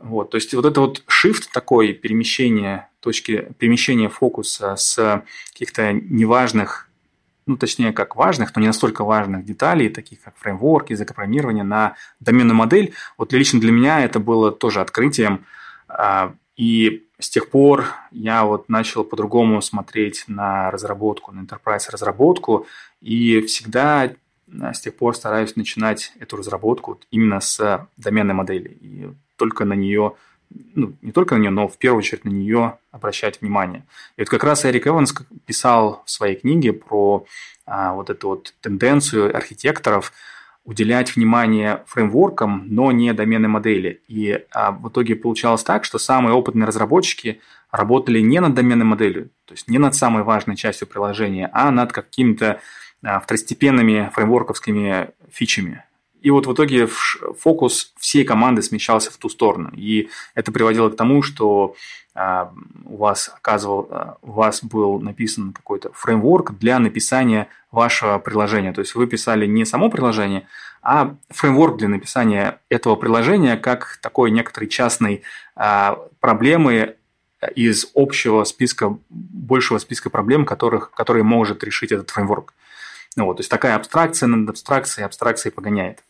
Вот, 0.00 0.30
то 0.30 0.36
есть 0.36 0.52
вот 0.52 0.64
это 0.64 0.80
вот 0.80 1.04
shift 1.06 1.44
такой, 1.52 1.92
перемещение 1.92 2.87
точки, 3.00 3.52
перемещения 3.58 4.08
фокуса 4.08 4.76
с 4.76 5.22
каких-то 5.52 5.92
неважных, 5.92 6.88
ну 7.46 7.56
точнее 7.56 7.92
как 7.92 8.16
важных, 8.16 8.54
но 8.54 8.60
не 8.60 8.68
настолько 8.68 9.04
важных 9.04 9.44
деталей, 9.44 9.88
таких 9.88 10.20
как 10.20 10.36
фреймворк, 10.36 10.90
языкопрограммирование 10.90 11.64
на 11.64 11.94
доменную 12.20 12.56
модель, 12.56 12.92
вот 13.16 13.32
лично 13.32 13.60
для 13.60 13.72
меня 13.72 14.00
это 14.00 14.20
было 14.20 14.52
тоже 14.52 14.80
открытием. 14.80 15.44
А, 15.88 16.34
И 16.56 17.06
с 17.20 17.30
тех 17.30 17.50
пор 17.50 17.86
я 18.10 18.44
вот 18.44 18.68
начал 18.68 19.04
по-другому 19.04 19.62
смотреть 19.62 20.24
на 20.26 20.70
разработку, 20.70 21.32
на 21.32 21.40
enterprise 21.40 21.88
разработку, 21.90 22.66
и 23.00 23.40
всегда 23.42 24.10
с 24.48 24.80
тех 24.80 24.96
пор 24.96 25.14
стараюсь 25.14 25.56
начинать 25.56 26.12
эту 26.20 26.36
разработку 26.36 26.98
именно 27.12 27.40
с 27.40 27.86
доменной 27.96 28.34
модели. 28.34 28.76
И 28.80 29.08
только 29.36 29.64
на 29.64 29.74
нее, 29.74 30.14
ну, 30.74 30.94
не 31.02 31.12
только 31.12 31.34
на 31.34 31.40
нее, 31.40 31.50
но 31.50 31.68
в 31.68 31.78
первую 31.78 31.98
очередь 31.98 32.24
на 32.24 32.30
нее 32.30 32.78
обращать 32.92 33.40
внимание. 33.40 33.84
И 34.16 34.22
вот 34.22 34.28
как 34.28 34.44
раз 34.44 34.64
Эрик 34.64 34.86
Эванс 34.86 35.14
писал 35.46 36.02
в 36.04 36.10
своей 36.10 36.36
книге 36.36 36.72
про 36.72 37.26
а, 37.66 37.92
вот 37.94 38.10
эту 38.10 38.28
вот 38.28 38.54
тенденцию 38.60 39.34
архитекторов 39.34 40.12
уделять 40.64 41.16
внимание 41.16 41.82
фреймворкам, 41.86 42.66
но 42.68 42.92
не 42.92 43.12
доменной 43.12 43.48
модели. 43.48 44.02
И 44.06 44.44
а, 44.52 44.72
в 44.72 44.88
итоге 44.88 45.16
получалось 45.16 45.64
так, 45.64 45.84
что 45.84 45.98
самые 45.98 46.34
опытные 46.34 46.66
разработчики 46.66 47.40
работали 47.70 48.20
не 48.20 48.40
над 48.40 48.54
доменной 48.54 48.84
моделью, 48.84 49.30
то 49.44 49.54
есть 49.54 49.68
не 49.68 49.78
над 49.78 49.94
самой 49.94 50.22
важной 50.22 50.56
частью 50.56 50.88
приложения, 50.88 51.50
а 51.52 51.70
над 51.70 51.92
какими-то 51.92 52.60
а, 53.02 53.20
второстепенными 53.20 54.10
фреймворковскими 54.14 55.10
фичами. 55.30 55.84
И 56.20 56.30
вот 56.30 56.46
в 56.46 56.52
итоге 56.52 56.86
фокус 56.86 57.92
всей 57.98 58.24
команды 58.24 58.62
смещался 58.62 59.10
в 59.10 59.16
ту 59.16 59.28
сторону. 59.28 59.70
И 59.74 60.08
это 60.34 60.50
приводило 60.50 60.90
к 60.90 60.96
тому, 60.96 61.22
что 61.22 61.76
а, 62.14 62.52
у 62.84 62.96
вас 62.96 63.30
оказывал, 63.32 63.88
а, 63.90 64.16
у 64.22 64.32
вас 64.32 64.64
был 64.64 64.98
написан 64.98 65.52
какой-то 65.52 65.92
фреймворк 65.92 66.58
для 66.58 66.78
написания 66.80 67.48
вашего 67.70 68.18
приложения. 68.18 68.72
То 68.72 68.80
есть 68.80 68.96
вы 68.96 69.06
писали 69.06 69.46
не 69.46 69.64
само 69.64 69.90
приложение, 69.90 70.48
а 70.82 71.14
фреймворк 71.30 71.76
для 71.76 71.88
написания 71.88 72.58
этого 72.68 72.96
приложения 72.96 73.56
как 73.56 73.98
такой 74.02 74.30
некоторой 74.30 74.68
частной 74.68 75.22
проблемы 76.20 76.94
из 77.54 77.86
общего 77.94 78.44
списка, 78.44 78.96
большего 79.10 79.78
списка 79.78 80.10
проблем, 80.10 80.44
которых, 80.44 80.90
которые 80.92 81.24
может 81.24 81.62
решить 81.62 81.92
этот 81.92 82.10
фреймворк. 82.10 82.54
Ну, 83.16 83.26
вот, 83.26 83.36
то 83.36 83.40
есть 83.40 83.50
такая 83.50 83.76
абстракция 83.76 84.28
над 84.28 84.48
абстракцией, 84.50 85.04
абстракцией 85.04 85.52
погоняет. 85.52 86.02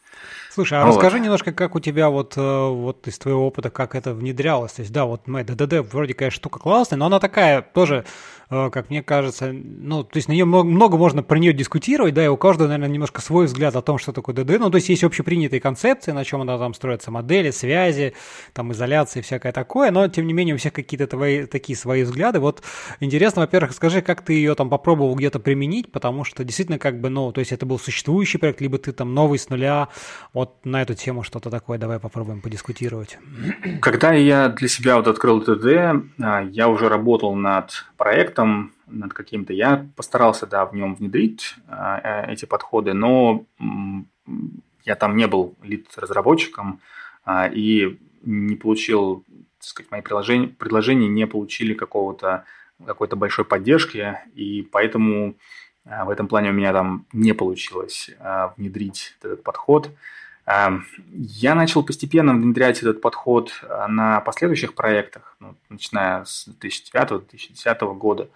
Слушай, 0.58 0.80
а 0.80 0.86
вот. 0.86 0.96
расскажи 0.96 1.20
немножко, 1.20 1.52
как 1.52 1.76
у 1.76 1.80
тебя 1.80 2.10
вот, 2.10 2.36
э, 2.36 2.40
вот 2.40 3.06
из 3.06 3.16
твоего 3.16 3.46
опыта, 3.46 3.70
как 3.70 3.94
это 3.94 4.12
внедрялось. 4.12 4.72
То 4.72 4.82
есть, 4.82 4.92
да, 4.92 5.04
вот 5.04 5.28
мы 5.28 5.44
ДДД 5.44 5.88
вроде, 5.92 6.14
конечно, 6.14 6.36
штука 6.36 6.58
классная, 6.58 6.98
но 6.98 7.06
она 7.06 7.20
такая 7.20 7.62
тоже 7.62 8.04
Э, 8.50 8.70
как 8.72 8.88
мне 8.88 9.02
кажется, 9.02 9.52
ну, 9.52 10.04
то 10.04 10.16
есть 10.16 10.28
на 10.28 10.32
нее 10.32 10.46
много, 10.46 10.66
много 10.66 10.96
можно 10.96 11.22
про 11.22 11.38
нее 11.38 11.52
дискутировать, 11.52 12.14
да, 12.14 12.24
и 12.24 12.28
у 12.28 12.36
каждого, 12.38 12.68
наверное, 12.68 12.88
немножко 12.88 13.20
свой 13.20 13.44
взгляд 13.44 13.76
о 13.76 13.82
том, 13.82 13.98
что 13.98 14.12
такое 14.12 14.34
ДД, 14.34 14.58
ну, 14.58 14.70
то 14.70 14.76
есть 14.76 14.88
есть 14.88 15.04
общепринятые 15.04 15.60
концепции, 15.60 16.12
на 16.12 16.24
чем 16.24 16.40
она 16.40 16.56
там 16.56 16.72
строится, 16.72 17.10
модели, 17.10 17.50
связи, 17.50 18.14
там, 18.54 18.72
изоляции, 18.72 19.20
всякое 19.20 19.52
такое, 19.52 19.90
но, 19.90 20.08
тем 20.08 20.26
не 20.26 20.32
менее, 20.32 20.54
у 20.54 20.58
всех 20.58 20.72
какие-то 20.72 21.06
твои, 21.06 21.44
такие 21.44 21.76
свои 21.76 22.04
взгляды. 22.04 22.40
Вот 22.40 22.62
интересно, 23.00 23.42
во-первых, 23.42 23.72
скажи, 23.72 24.00
как 24.00 24.22
ты 24.22 24.32
ее 24.32 24.54
там 24.54 24.70
попробовал 24.70 25.14
где-то 25.14 25.40
применить, 25.40 25.92
потому 25.92 26.24
что 26.24 26.42
действительно, 26.42 26.78
как 26.78 27.02
бы, 27.02 27.10
ну, 27.10 27.32
то 27.32 27.40
есть 27.40 27.52
это 27.52 27.66
был 27.66 27.78
существующий 27.78 28.38
проект, 28.38 28.62
либо 28.62 28.78
ты 28.78 28.92
там 28.92 29.12
новый 29.12 29.38
с 29.38 29.50
нуля, 29.50 29.88
вот 30.32 30.47
на 30.64 30.82
эту 30.82 30.94
тему 30.94 31.22
что-то 31.22 31.50
такое, 31.50 31.78
давай 31.78 31.98
попробуем 31.98 32.40
подискутировать. 32.40 33.18
Когда 33.80 34.12
я 34.12 34.48
для 34.48 34.68
себя 34.68 34.96
вот 34.96 35.08
открыл 35.08 35.40
ДД, 35.40 36.02
а, 36.20 36.42
я 36.42 36.68
уже 36.68 36.88
работал 36.88 37.34
над 37.34 37.86
проектом 37.96 38.72
над 38.86 39.12
каким-то. 39.12 39.52
Я 39.52 39.86
постарался, 39.96 40.46
да, 40.46 40.64
в 40.64 40.74
нем 40.74 40.94
внедрить 40.94 41.56
э, 41.68 42.32
эти 42.32 42.44
подходы, 42.46 42.94
но 42.94 43.44
я 44.84 44.94
там 44.94 45.16
не 45.16 45.26
был 45.26 45.54
лид-разработчиком 45.62 46.80
э, 47.26 47.52
и 47.52 47.98
не 48.22 48.56
получил, 48.56 49.24
так 49.58 49.68
сказать, 49.68 49.90
мои 49.90 50.00
приложения, 50.00 50.48
предложения 50.48 51.08
не 51.08 51.26
получили 51.26 51.74
какого-то 51.74 52.44
какой-то 52.86 53.16
большой 53.16 53.44
поддержки, 53.44 54.18
и 54.36 54.62
поэтому 54.62 55.34
в 55.84 56.10
этом 56.10 56.28
плане 56.28 56.50
у 56.50 56.52
меня 56.52 56.72
там 56.72 57.06
не 57.12 57.32
получилось 57.32 58.10
внедрить 58.56 59.16
этот 59.20 59.42
подход. 59.42 59.90
Э, 60.48 60.78
я 61.12 61.54
начал 61.54 61.82
постепенно 61.82 62.32
внедрять 62.32 62.78
этот 62.78 63.00
подход 63.00 63.52
э, 63.62 63.86
на 63.88 64.20
последующих 64.20 64.74
проектах, 64.74 65.36
ну, 65.40 65.54
начиная 65.68 66.24
с 66.24 66.48
2009-2010 66.60 67.94
года. 67.94 68.28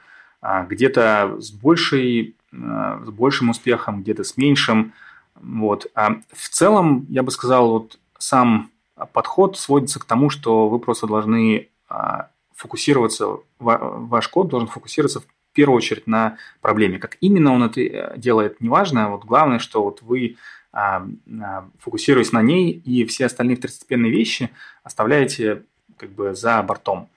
А, 0.43 0.65
где-то 0.65 1.37
с, 1.39 1.53
большей, 1.53 2.35
а, 2.53 3.01
с 3.05 3.11
большим 3.11 3.51
успехом, 3.51 4.03
где-то 4.03 4.25
с 4.25 4.37
меньшим. 4.37 4.93
Вот. 5.37 5.87
А 5.95 6.17
в 6.33 6.49
целом, 6.49 7.07
я 7.09 7.23
бы 7.23 7.31
сказал, 7.31 7.71
вот 7.71 7.99
сам 8.19 8.71
подход 9.13 9.57
сводится 9.57 10.01
к 10.01 10.05
тому, 10.05 10.31
что 10.31 10.69
вы 10.69 10.81
просто 10.81 11.07
должны 11.07 11.69
а, 11.89 12.29
фокусироваться, 12.57 13.39
ваш 13.61 14.29
код 14.29 14.49
должен 14.49 14.69
фокусироваться 14.69 15.21
в 15.21 15.27
первую 15.53 15.77
очередь 15.77 16.09
на 16.09 16.39
проблеме. 16.61 16.99
Как 16.99 17.19
именно 17.21 17.53
он 17.53 17.63
это 17.63 17.81
э, 17.81 18.19
делает, 18.19 18.61
неважно. 18.61 19.11
Вот 19.11 19.25
главное, 19.25 19.61
что 19.61 19.85
вот 19.85 20.03
вы 20.03 20.37
фокусируясь 20.73 22.33
на 22.33 22.43
ней, 22.43 22.71
и 22.71 23.05
все 23.05 23.27
остальные 23.27 23.57
второстепенные 23.57 24.11
вещи 24.11 24.51
оставляете 24.83 25.63
как 25.99 26.11
бы 26.11 26.35
за 26.35 26.63
бортом. 26.63 27.09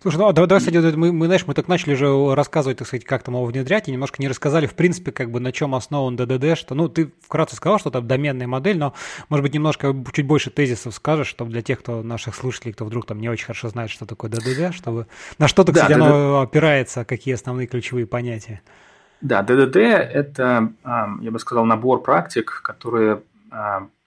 Слушай, 0.00 0.18
ну 0.18 0.28
а 0.28 0.32
давай, 0.32 0.48
давай, 0.48 0.60
кстати, 0.60 0.94
мы, 0.94 1.12
мы, 1.12 1.26
знаешь, 1.26 1.44
мы 1.44 1.54
так 1.54 1.66
начали 1.66 1.94
уже 1.94 2.34
рассказывать, 2.36 2.78
так 2.78 2.86
сказать, 2.86 3.04
как 3.04 3.24
там 3.24 3.34
его 3.34 3.44
внедрять, 3.44 3.88
и 3.88 3.90
немножко 3.90 4.22
не 4.22 4.28
рассказали, 4.28 4.66
в 4.66 4.74
принципе, 4.74 5.10
как 5.10 5.32
бы 5.32 5.40
на 5.40 5.50
чем 5.50 5.74
основан 5.74 6.14
ДДД, 6.14 6.56
что, 6.56 6.76
ну, 6.76 6.88
ты 6.88 7.12
вкратце 7.20 7.56
сказал, 7.56 7.80
что 7.80 7.88
это 7.88 8.00
доменная 8.00 8.46
модель, 8.46 8.78
но, 8.78 8.94
может 9.28 9.42
быть, 9.42 9.54
немножко 9.54 9.92
чуть 10.12 10.24
больше 10.24 10.50
тезисов 10.50 10.94
скажешь, 10.94 11.26
чтобы 11.26 11.50
для 11.50 11.62
тех, 11.62 11.80
кто 11.80 12.04
наших 12.04 12.36
слушателей, 12.36 12.74
кто 12.74 12.84
вдруг 12.84 13.06
там 13.06 13.20
не 13.20 13.28
очень 13.28 13.46
хорошо 13.46 13.70
знает, 13.70 13.90
что 13.90 14.06
такое 14.06 14.30
ДДД, 14.30 14.72
чтобы 14.72 15.08
на 15.38 15.48
что-то, 15.48 15.72
кстати, 15.72 15.94
да, 15.94 15.96
оно 15.96 16.40
опирается, 16.42 17.04
какие 17.04 17.34
основные 17.34 17.66
ключевые 17.66 18.06
понятия. 18.06 18.62
Да, 19.20 19.42
ДДД– 19.42 19.76
это, 19.76 20.72
я 20.84 21.30
бы 21.30 21.38
сказал, 21.38 21.64
набор 21.64 22.02
практик, 22.02 22.60
которые 22.62 23.22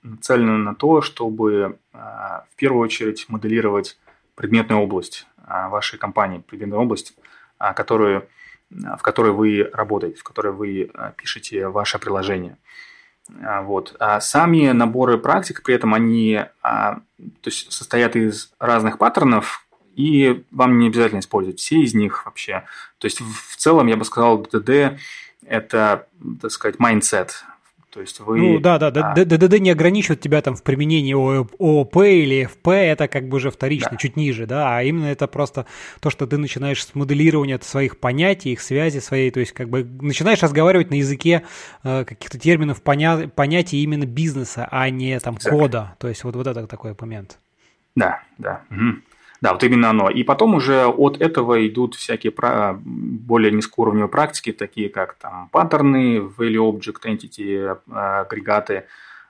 нацелены 0.04 0.58
на 0.58 0.74
то, 0.74 1.02
чтобы 1.02 1.78
в 1.92 2.56
первую 2.56 2.82
очередь 2.82 3.26
моделировать 3.28 3.98
предметную 4.36 4.82
область 4.82 5.28
а, 5.46 5.70
вашей 5.70 6.00
компании, 6.00 6.40
предметной 6.40 6.78
области, 6.78 7.14
а, 7.58 7.74
которую, 7.74 8.28
в 8.70 9.02
которой 9.02 9.32
вы 9.34 9.70
работаете, 9.74 10.18
в 10.18 10.24
которой 10.24 10.54
вы 10.54 10.90
а, 10.94 11.12
пишете 11.12 11.68
ваше 11.68 12.00
приложение. 12.00 12.58
Вот. 13.28 13.96
А 14.00 14.20
сами 14.20 14.72
наборы 14.72 15.18
практик 15.18 15.62
при 15.64 15.76
этом 15.76 15.94
они 15.94 16.44
то 16.64 17.02
есть, 17.46 17.72
состоят 17.72 18.16
из 18.16 18.52
разных 18.60 18.98
паттернов, 18.98 19.66
и 19.96 20.44
вам 20.52 20.80
не 20.80 20.88
обязательно 20.88 21.20
использовать 21.20 21.60
все 21.60 21.82
из 21.82 21.94
них 21.94 22.26
вообще. 22.26 22.64
То 22.98 23.06
есть 23.06 23.22
в 23.22 23.56
целом 23.58 23.88
я 23.88 23.98
бы 23.98 24.06
сказал, 24.06 24.42
ДД– 24.42 25.00
это, 25.46 26.08
так 26.42 26.52
сказать, 26.52 26.78
mindset, 26.78 27.32
то 27.92 28.00
есть 28.00 28.22
вы... 28.22 28.38
Ну 28.38 28.60
да, 28.60 28.80
да, 28.80 29.12
а... 29.12 29.14
ДДД 29.14 29.60
не 29.60 29.70
ограничивает 29.70 30.22
тебя 30.22 30.42
там 30.42 30.56
в 30.56 30.64
применении 30.64 31.14
ООП 31.14 31.98
или 31.98 32.46
ФП, 32.46 32.70
это 32.70 33.10
как 33.10 33.28
бы 33.28 33.36
уже 33.36 33.52
вторично, 33.52 33.92
да. 33.92 33.98
чуть 33.98 34.16
ниже, 34.16 34.46
да, 34.46 34.78
а 34.78 34.84
именно 34.84 35.08
это 35.08 35.28
просто 35.28 35.66
то, 36.00 36.10
что 36.10 36.26
ты 36.26 36.38
начинаешь 36.38 36.86
с 36.86 36.96
моделирования 36.96 37.60
своих 37.62 38.00
понятий, 38.00 38.54
их 38.54 38.62
связи 38.62 39.00
своей, 39.00 39.30
то 39.30 39.42
есть 39.42 39.52
как 39.52 39.70
бы 39.70 39.84
начинаешь 39.84 40.42
разговаривать 40.42 40.90
на 40.90 40.96
языке 40.96 41.44
э, 41.84 42.06
каких-то 42.06 42.40
терминов, 42.40 42.82
поня... 42.82 43.28
понятий 43.28 43.84
именно 43.84 44.06
бизнеса, 44.06 44.70
а 44.72 44.90
не 44.90 45.20
там 45.20 45.36
exactly. 45.36 45.50
кода, 45.50 45.96
то 46.00 46.08
есть 46.08 46.24
вот, 46.24 46.38
вот 46.38 46.48
это 46.48 46.68
такой 46.68 46.96
момент. 46.98 47.40
Да, 47.96 48.24
да. 48.38 48.62
Угу. 48.72 49.02
Да, 49.42 49.54
вот 49.54 49.64
именно 49.64 49.90
оно. 49.90 50.10
И 50.10 50.24
потом 50.24 50.54
уже 50.54 50.86
от 50.86 51.20
этого 51.20 51.68
идут 51.68 51.96
всякие 51.96 52.32
более 52.84 53.52
низкоуровневые 53.52 54.08
практики, 54.08 54.52
такие 54.52 54.88
как 54.90 55.16
там 55.16 55.50
паттерны, 55.50 56.18
value 56.18 56.72
object 56.72 57.02
entity, 57.06 57.78
агрегаты, 57.92 58.86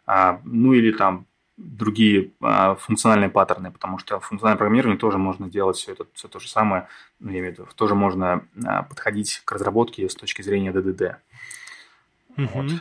а, 0.05 0.41
ну 0.43 0.73
или 0.73 0.91
там 0.91 1.25
другие 1.55 2.31
а, 2.41 2.75
функциональные 2.75 3.29
паттерны, 3.29 3.71
потому 3.71 3.99
что 3.99 4.19
в 4.19 4.25
функциональном 4.25 4.57
программировании 4.57 4.97
тоже 4.97 5.17
можно 5.17 5.49
делать 5.49 5.77
все 5.77 5.93
это, 5.93 6.05
все 6.13 6.27
то 6.27 6.39
же 6.39 6.49
самое, 6.49 6.87
ну, 7.19 7.31
я 7.31 7.39
имею 7.39 7.55
в 7.55 7.59
виду, 7.59 7.67
тоже 7.75 7.95
можно 7.95 8.43
а, 8.65 8.83
подходить 8.83 9.41
к 9.45 9.51
разработке 9.53 10.09
с 10.09 10.15
точки 10.15 10.41
зрения 10.41 10.71
DDD. 10.71 11.15
Угу. 12.37 12.49
Вот. 12.53 12.71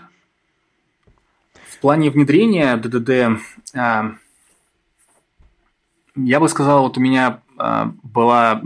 В 1.68 1.78
плане 1.78 2.10
внедрения 2.10 2.76
DDD 2.76 3.38
я 6.16 6.40
бы 6.40 6.48
сказал, 6.48 6.82
вот 6.82 6.98
у 6.98 7.00
меня 7.00 7.40
э, 7.58 7.84
была, 8.02 8.62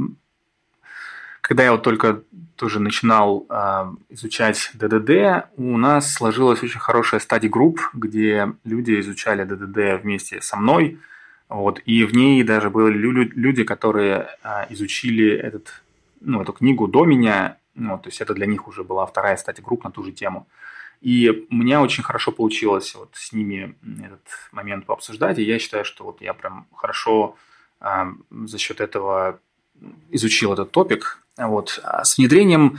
когда 1.40 1.64
я 1.64 1.72
вот 1.72 1.82
только 1.82 2.22
тоже 2.56 2.80
начинал 2.80 3.46
э, 3.48 3.92
изучать 4.10 4.70
ДДД, 4.74 5.48
у 5.56 5.76
нас 5.76 6.12
сложилась 6.12 6.62
очень 6.62 6.80
хорошая 6.80 7.20
стадия 7.20 7.50
групп, 7.50 7.80
где 7.92 8.52
люди 8.64 8.98
изучали 9.00 9.44
ДДД 9.44 10.02
вместе 10.02 10.40
со 10.40 10.56
мной, 10.56 10.98
вот, 11.48 11.80
и 11.84 12.04
в 12.04 12.14
ней 12.14 12.42
даже 12.42 12.70
были 12.70 12.96
люди, 12.96 13.64
которые 13.64 14.28
э, 14.42 14.66
изучили 14.70 15.30
этот, 15.30 15.82
ну, 16.20 16.42
эту 16.42 16.52
книгу 16.52 16.88
до 16.88 17.04
меня, 17.04 17.58
ну, 17.74 17.98
то 17.98 18.08
есть 18.08 18.20
это 18.20 18.34
для 18.34 18.46
них 18.46 18.68
уже 18.68 18.84
была 18.84 19.04
вторая 19.04 19.36
стадия 19.36 19.64
групп 19.64 19.84
на 19.84 19.90
ту 19.90 20.04
же 20.04 20.12
тему. 20.12 20.46
И 21.04 21.46
у 21.50 21.54
меня 21.54 21.82
очень 21.82 22.02
хорошо 22.02 22.32
получилось 22.32 22.94
вот 22.94 23.10
с 23.12 23.34
ними 23.34 23.76
этот 24.02 24.26
момент 24.52 24.86
пообсуждать, 24.86 25.38
и 25.38 25.42
я 25.42 25.58
считаю, 25.58 25.84
что 25.84 26.02
вот 26.04 26.22
я 26.22 26.32
прям 26.32 26.66
хорошо 26.74 27.36
за 28.30 28.58
счет 28.58 28.80
этого 28.80 29.38
изучил 30.10 30.54
этот 30.54 30.70
топик. 30.70 31.18
Вот. 31.36 31.78
А 31.84 32.04
с 32.04 32.16
внедрением, 32.16 32.78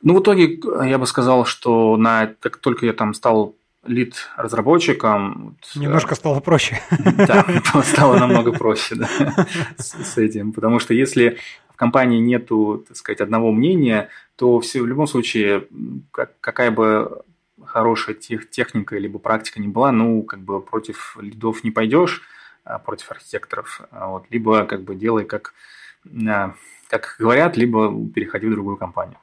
ну, 0.00 0.16
в 0.16 0.22
итоге 0.22 0.58
я 0.88 0.96
бы 0.96 1.06
сказал, 1.06 1.44
что 1.44 1.98
на, 1.98 2.34
как 2.40 2.56
только 2.56 2.86
я 2.86 2.94
там 2.94 3.12
стал 3.12 3.54
лид 3.84 4.14
разработчиком. 4.38 5.58
Немножко 5.74 6.14
стало 6.14 6.40
проще. 6.40 6.80
Да, 7.28 7.46
стало 7.82 8.18
намного 8.18 8.52
проще 8.52 8.94
да, 8.94 9.46
с, 9.76 10.16
этим. 10.16 10.54
Потому 10.54 10.78
что 10.78 10.94
если 10.94 11.36
в 11.68 11.76
компании 11.76 12.20
нету, 12.20 12.86
так 12.88 12.96
сказать, 12.96 13.20
одного 13.20 13.52
мнения, 13.52 14.08
то 14.36 14.60
все, 14.60 14.80
в 14.80 14.86
любом 14.86 15.06
случае, 15.06 15.66
как, 16.10 16.40
какая 16.40 16.70
бы 16.70 17.22
хорошая 17.64 18.14
тех, 18.14 18.48
техника 18.50 18.96
либо 18.98 19.18
практика 19.18 19.60
не 19.60 19.68
была, 19.68 19.92
ну, 19.92 20.22
как 20.22 20.40
бы 20.40 20.60
против 20.60 21.16
лидов 21.20 21.64
не 21.64 21.70
пойдешь, 21.70 22.22
а 22.64 22.78
против 22.78 23.10
архитекторов. 23.10 23.80
А 23.90 24.08
вот, 24.08 24.26
либо 24.30 24.64
как 24.64 24.82
бы 24.82 24.94
делай 24.94 25.24
как 25.24 25.54
а, 26.26 26.54
как 26.90 27.14
говорят, 27.20 27.56
либо 27.56 27.94
переходи 28.12 28.48
в 28.48 28.50
другую 28.50 28.76
компанию. 28.76 29.16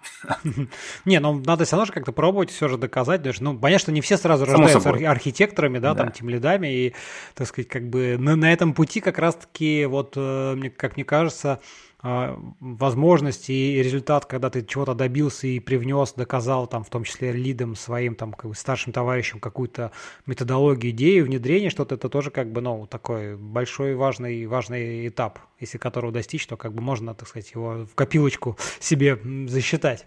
Не, 1.05 1.19
ну 1.19 1.41
надо 1.45 1.65
все 1.65 1.75
равно 1.75 1.85
же 1.85 1.91
как-то 1.91 2.13
пробовать, 2.13 2.49
все 2.49 2.69
же 2.69 2.77
доказать. 2.77 3.21
Даже, 3.21 3.43
ну, 3.43 3.57
понятно, 3.57 3.79
что 3.79 3.91
не 3.91 3.99
все 3.99 4.15
сразу 4.15 4.45
рождаются 4.45 4.89
архитекторами, 4.89 5.79
да, 5.79 5.93
там, 5.93 6.11
тем 6.11 6.29
лидами, 6.29 6.67
и, 6.67 6.95
так 7.33 7.47
сказать, 7.47 7.67
как 7.67 7.89
бы 7.89 8.17
на, 8.17 8.37
на 8.37 8.53
этом 8.53 8.73
пути 8.73 9.01
как 9.01 9.17
раз-таки, 9.19 9.85
вот, 9.85 10.13
э, 10.15 10.69
как 10.77 10.95
мне 10.95 11.03
кажется, 11.03 11.59
возможность 12.03 13.49
и 13.49 13.81
результат, 13.81 14.25
когда 14.25 14.49
ты 14.49 14.63
чего-то 14.63 14.93
добился 14.93 15.47
и 15.47 15.59
привнес, 15.59 16.13
доказал 16.13 16.67
там, 16.67 16.83
в 16.83 16.89
том 16.89 17.03
числе 17.03 17.31
лидом 17.31 17.75
своим 17.75 18.13
там 18.13 18.33
как 18.33 18.49
бы 18.51 18.55
старшим 18.55 18.93
товарищам 18.93 19.39
какую-то 19.39 19.91
методологию, 20.27 20.91
идею, 20.91 21.25
внедрение, 21.25 21.71
что-то 21.71 21.95
это 21.95 22.07
тоже 22.07 22.29
как 22.29 22.51
бы, 22.51 22.61
ну, 22.61 22.85
такой 22.85 23.35
большой 23.35 23.95
важный, 23.95 24.45
важный 24.45 25.07
этап, 25.07 25.39
если 25.59 25.79
которого 25.79 26.11
достичь, 26.11 26.45
то 26.45 26.55
как 26.55 26.73
бы 26.73 26.81
можно, 26.81 27.15
так 27.15 27.27
сказать, 27.27 27.51
его 27.53 27.87
в 27.91 27.95
копилочку 27.95 28.57
себе 28.79 29.19
засчитать. 29.47 30.05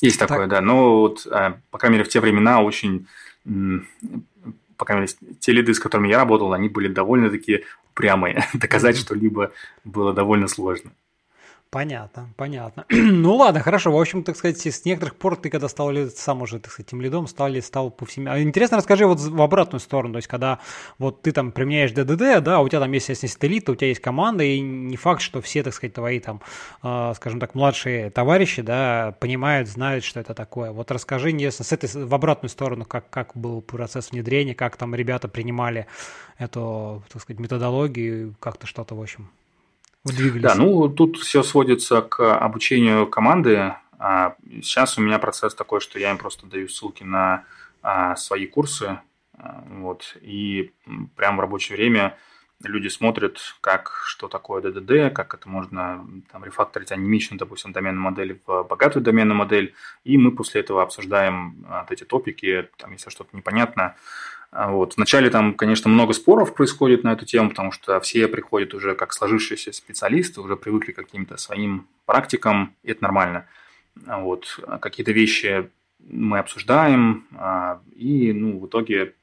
Есть 0.00 0.18
так. 0.18 0.28
такое, 0.28 0.48
да. 0.48 0.60
Но 0.60 1.00
вот, 1.00 1.26
а, 1.30 1.60
по 1.70 1.78
крайней 1.78 1.98
мере, 1.98 2.08
в 2.08 2.12
те 2.12 2.20
времена 2.20 2.62
очень 2.62 3.06
по 4.76 4.86
крайней 4.86 5.02
мере, 5.02 5.36
те 5.40 5.52
лиды, 5.52 5.74
с 5.74 5.78
которыми 5.78 6.08
я 6.08 6.16
работал, 6.16 6.54
они 6.54 6.70
были 6.70 6.88
довольно-таки 6.88 7.64
прямые. 7.92 8.46
Доказать 8.54 8.96
что-либо 8.96 9.52
было 9.84 10.14
довольно 10.14 10.48
сложно. 10.48 10.90
Понятно, 11.70 12.28
понятно. 12.36 12.84
ну 12.90 13.36
ладно, 13.36 13.60
хорошо. 13.60 13.92
В 13.92 14.00
общем, 14.00 14.24
так 14.24 14.36
сказать, 14.36 14.58
с 14.58 14.84
некоторых 14.84 15.14
пор 15.14 15.36
ты, 15.36 15.50
когда 15.50 15.68
стал 15.68 15.92
сам 16.16 16.42
уже, 16.42 16.58
так 16.58 16.72
сказать, 16.72 16.90
тем 16.90 17.00
лидом, 17.00 17.28
стал, 17.28 17.54
стал 17.62 17.90
по 17.92 18.04
всем... 18.06 18.26
А 18.26 18.40
интересно, 18.40 18.76
расскажи 18.76 19.06
вот 19.06 19.20
в 19.20 19.40
обратную 19.40 19.78
сторону, 19.78 20.14
то 20.14 20.16
есть, 20.16 20.26
когда 20.26 20.58
вот 20.98 21.22
ты 21.22 21.30
там 21.30 21.52
применяешь 21.52 21.92
ДДД, 21.92 22.42
да, 22.42 22.58
у 22.58 22.68
тебя 22.68 22.80
там 22.80 22.90
есть, 22.90 23.08
если 23.10 23.28
ты 23.28 23.46
лид, 23.46 23.66
то 23.66 23.72
у 23.72 23.74
тебя 23.76 23.86
есть 23.86 24.00
команда, 24.00 24.42
и 24.42 24.58
не 24.58 24.96
факт, 24.96 25.20
что 25.22 25.40
все, 25.40 25.62
так 25.62 25.72
сказать, 25.72 25.94
твои 25.94 26.18
там, 26.18 26.40
э, 26.82 27.12
скажем 27.14 27.38
так, 27.38 27.54
младшие 27.54 28.10
товарищи, 28.10 28.62
да, 28.62 29.14
понимают, 29.20 29.68
знают, 29.68 30.02
что 30.02 30.18
это 30.18 30.34
такое. 30.34 30.72
Вот 30.72 30.90
расскажи, 30.90 31.30
если 31.30 31.62
с 31.62 31.70
этой, 31.70 31.88
в 31.88 32.12
обратную 32.12 32.50
сторону, 32.50 32.84
как, 32.84 33.08
как 33.10 33.36
был 33.36 33.62
процесс 33.62 34.10
внедрения, 34.10 34.56
как 34.56 34.76
там 34.76 34.92
ребята 34.92 35.28
принимали 35.28 35.86
эту, 36.36 37.04
так 37.12 37.22
сказать, 37.22 37.38
методологию, 37.38 38.34
как-то 38.40 38.66
что-то, 38.66 38.96
в 38.96 39.00
общем, 39.00 39.30
Удвигались. 40.04 40.42
Да, 40.42 40.54
ну 40.54 40.88
тут 40.88 41.18
все 41.18 41.42
сводится 41.42 42.00
к 42.00 42.34
обучению 42.36 43.06
команды. 43.06 43.74
А, 43.98 44.34
сейчас 44.62 44.96
у 44.96 45.02
меня 45.02 45.18
процесс 45.18 45.54
такой, 45.54 45.80
что 45.80 45.98
я 45.98 46.10
им 46.10 46.18
просто 46.18 46.46
даю 46.46 46.68
ссылки 46.68 47.02
на 47.02 47.44
а, 47.82 48.16
свои 48.16 48.46
курсы, 48.46 48.98
а, 49.36 49.62
вот, 49.68 50.16
и 50.22 50.72
прямо 51.16 51.36
в 51.36 51.40
рабочее 51.40 51.76
время 51.76 52.16
люди 52.62 52.88
смотрят, 52.88 53.38
как, 53.60 54.02
что 54.06 54.28
такое 54.28 54.62
ДДД, 54.62 55.14
как 55.14 55.34
это 55.34 55.48
можно 55.48 56.06
там, 56.32 56.44
рефакторить 56.44 56.92
анимичную, 56.92 57.38
допустим, 57.38 57.72
доменную 57.72 58.02
модель 58.02 58.40
в 58.46 58.64
богатую 58.64 59.02
доменную 59.02 59.36
модель, 59.36 59.74
и 60.04 60.16
мы 60.16 60.32
после 60.32 60.62
этого 60.62 60.82
обсуждаем 60.82 61.66
вот 61.68 61.90
эти 61.90 62.04
топики, 62.04 62.68
там, 62.76 62.92
если 62.92 63.10
что-то 63.10 63.34
непонятно, 63.36 63.96
вот. 64.52 64.96
Вначале 64.96 65.30
там, 65.30 65.54
конечно, 65.54 65.88
много 65.88 66.12
споров 66.12 66.54
происходит 66.54 67.04
на 67.04 67.12
эту 67.12 67.24
тему, 67.24 67.50
потому 67.50 67.70
что 67.70 68.00
все 68.00 68.26
приходят 68.26 68.74
уже 68.74 68.94
как 68.94 69.12
сложившиеся 69.12 69.72
специалисты, 69.72 70.40
уже 70.40 70.56
привыкли 70.56 70.92
к 70.92 70.96
каким-то 70.96 71.36
своим 71.36 71.86
практикам, 72.04 72.74
и 72.82 72.90
это 72.90 73.02
нормально. 73.04 73.46
А 74.06 74.20
вот. 74.20 74.58
Какие-то 74.80 75.12
вещи 75.12 75.70
мы 76.00 76.38
обсуждаем, 76.38 77.26
а, 77.36 77.80
и 77.94 78.32
ну, 78.32 78.58
в 78.58 78.66
итоге, 78.66 79.14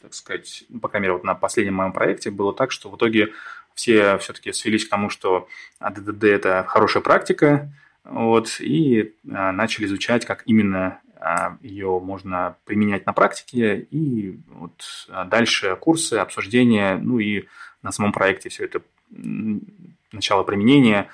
так 0.00 0.14
сказать, 0.14 0.64
по 0.80 0.88
крайней 0.88 1.04
мере, 1.04 1.14
вот 1.14 1.24
на 1.24 1.34
последнем 1.34 1.74
моем 1.74 1.92
проекте 1.92 2.30
было 2.30 2.54
так, 2.54 2.70
что 2.70 2.88
в 2.88 2.96
итоге 2.96 3.32
все 3.74 4.16
все-таки 4.18 4.52
свелись 4.52 4.86
к 4.86 4.90
тому, 4.90 5.10
что 5.10 5.48
ДДД– 5.80 6.24
это 6.24 6.64
хорошая 6.66 7.02
практика, 7.02 7.72
вот, 8.04 8.60
и 8.60 9.14
начали 9.22 9.86
изучать, 9.86 10.24
как 10.24 10.42
именно 10.46 11.00
а, 11.11 11.11
ее 11.60 12.00
можно 12.00 12.56
применять 12.64 13.06
на 13.06 13.12
практике, 13.12 13.86
и 13.90 14.40
вот 14.48 15.06
а, 15.08 15.24
дальше 15.24 15.76
курсы, 15.76 16.14
обсуждения, 16.14 16.96
ну 16.96 17.18
и 17.18 17.44
на 17.82 17.92
самом 17.92 18.12
проекте 18.12 18.48
все 18.48 18.64
это 18.64 18.82
начало 20.10 20.42
применения, 20.42 21.08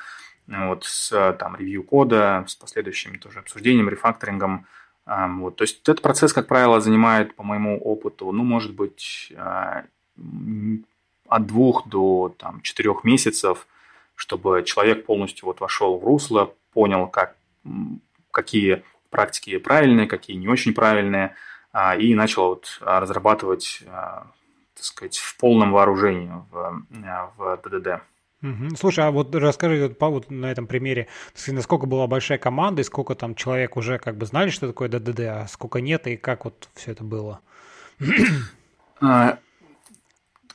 вот, 0.47 0.85
с 0.85 1.37
там, 1.39 1.57
ревью 1.57 1.83
кода, 1.83 2.45
с 2.47 2.55
последующим 2.55 3.19
тоже 3.19 3.41
обсуждением, 3.41 3.89
рефакторингом. 3.89 4.67
А, 5.05 5.29
вот. 5.29 5.57
То 5.57 5.65
есть 5.65 5.81
этот 5.83 6.01
процесс, 6.01 6.33
как 6.33 6.47
правило, 6.47 6.81
занимает, 6.81 7.35
по 7.35 7.43
моему 7.43 7.79
опыту, 7.79 8.33
ну, 8.33 8.45
может 8.45 8.75
быть, 8.75 9.33
от 11.29 11.47
двух 11.47 11.87
до 11.87 12.35
там, 12.39 12.63
четырех 12.63 13.05
месяцев, 13.05 13.67
чтобы 14.15 14.63
человек 14.65 15.05
полностью 15.05 15.47
вот 15.47 15.61
вошел 15.61 15.99
в 15.99 16.05
русло, 16.05 16.55
понял, 16.73 17.07
как, 17.07 17.37
какие 18.31 18.83
практики 19.11 19.59
правильные, 19.59 20.07
какие 20.07 20.37
не 20.37 20.49
очень 20.49 20.75
правильные, 20.75 21.35
а, 21.73 21.97
и 21.97 22.15
начал 22.15 22.49
вот 22.49 22.79
разрабатывать, 22.81 23.83
а, 23.87 24.27
так 24.75 24.85
сказать, 24.85 25.17
в 25.19 25.37
полном 25.37 25.73
вооружении 25.73 26.31
в, 26.51 26.83
в 27.37 27.61
ДДД. 27.63 28.03
Слушай, 28.77 29.05
а 29.05 29.11
вот 29.11 29.35
расскажи 29.35 29.89
вот, 29.89 30.01
вот 30.01 30.31
на 30.31 30.47
этом 30.47 30.69
примере, 30.69 31.09
насколько 31.49 31.87
была 31.87 32.07
большая 32.07 32.39
команда, 32.39 32.83
и 32.83 32.85
сколько 32.85 33.17
там 33.17 33.35
человек 33.35 33.77
уже 33.77 33.99
как 33.99 34.17
бы 34.17 34.27
знали, 34.27 34.51
что 34.51 34.69
такое 34.69 34.89
ДДД, 34.89 35.21
а 35.21 35.47
сколько 35.49 35.81
нет, 35.81 36.07
и 36.07 36.17
как 36.17 36.45
вот 36.45 36.69
все 36.75 36.93
это 36.93 37.05
было? 37.05 37.41
А, 39.01 39.39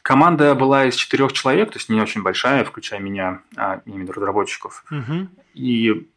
команда 0.02 0.54
была 0.54 0.84
из 0.84 0.96
четырех 0.96 1.32
человек, 1.32 1.72
то 1.72 1.78
есть 1.78 1.88
не 1.88 2.02
очень 2.02 2.24
большая, 2.24 2.66
включая 2.66 3.00
меня, 3.00 3.40
а, 3.56 3.82
именно 3.86 4.12
разработчиков. 4.12 4.84
Угу. 4.92 5.30
И 5.54 6.10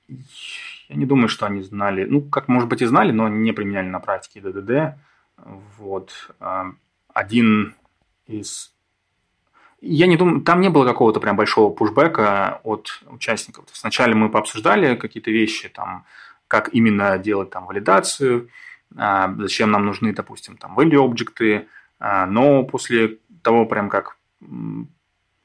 я 0.88 0.96
не 0.96 1.06
думаю, 1.06 1.28
что 1.28 1.46
они 1.46 1.62
знали, 1.62 2.04
ну, 2.04 2.22
как, 2.22 2.48
может 2.48 2.68
быть, 2.68 2.82
и 2.82 2.86
знали, 2.86 3.10
но 3.10 3.28
не 3.28 3.52
применяли 3.52 3.88
на 3.88 4.00
практике 4.00 4.40
ДДД. 4.40 4.98
Вот. 5.78 6.12
А, 6.38 6.66
один 7.12 7.74
из... 8.26 8.72
Я 9.80 10.06
не 10.06 10.16
думаю, 10.16 10.42
там 10.42 10.60
не 10.60 10.70
было 10.70 10.84
какого-то 10.84 11.20
прям 11.20 11.36
большого 11.36 11.72
пушбэка 11.72 12.60
от 12.62 13.02
участников. 13.08 13.66
Сначала 13.72 14.14
мы 14.14 14.30
пообсуждали 14.30 14.94
какие-то 14.96 15.30
вещи, 15.30 15.68
там, 15.68 16.04
как 16.48 16.72
именно 16.72 17.18
делать 17.18 17.50
там 17.50 17.66
валидацию, 17.66 18.48
а, 18.96 19.34
зачем 19.38 19.72
нам 19.72 19.84
нужны, 19.86 20.14
допустим, 20.14 20.56
там 20.56 20.78
value 20.78 21.04
объекты, 21.04 21.66
а, 21.98 22.26
но 22.26 22.62
после 22.62 23.18
того, 23.42 23.66
прям 23.66 23.90
как 23.90 24.16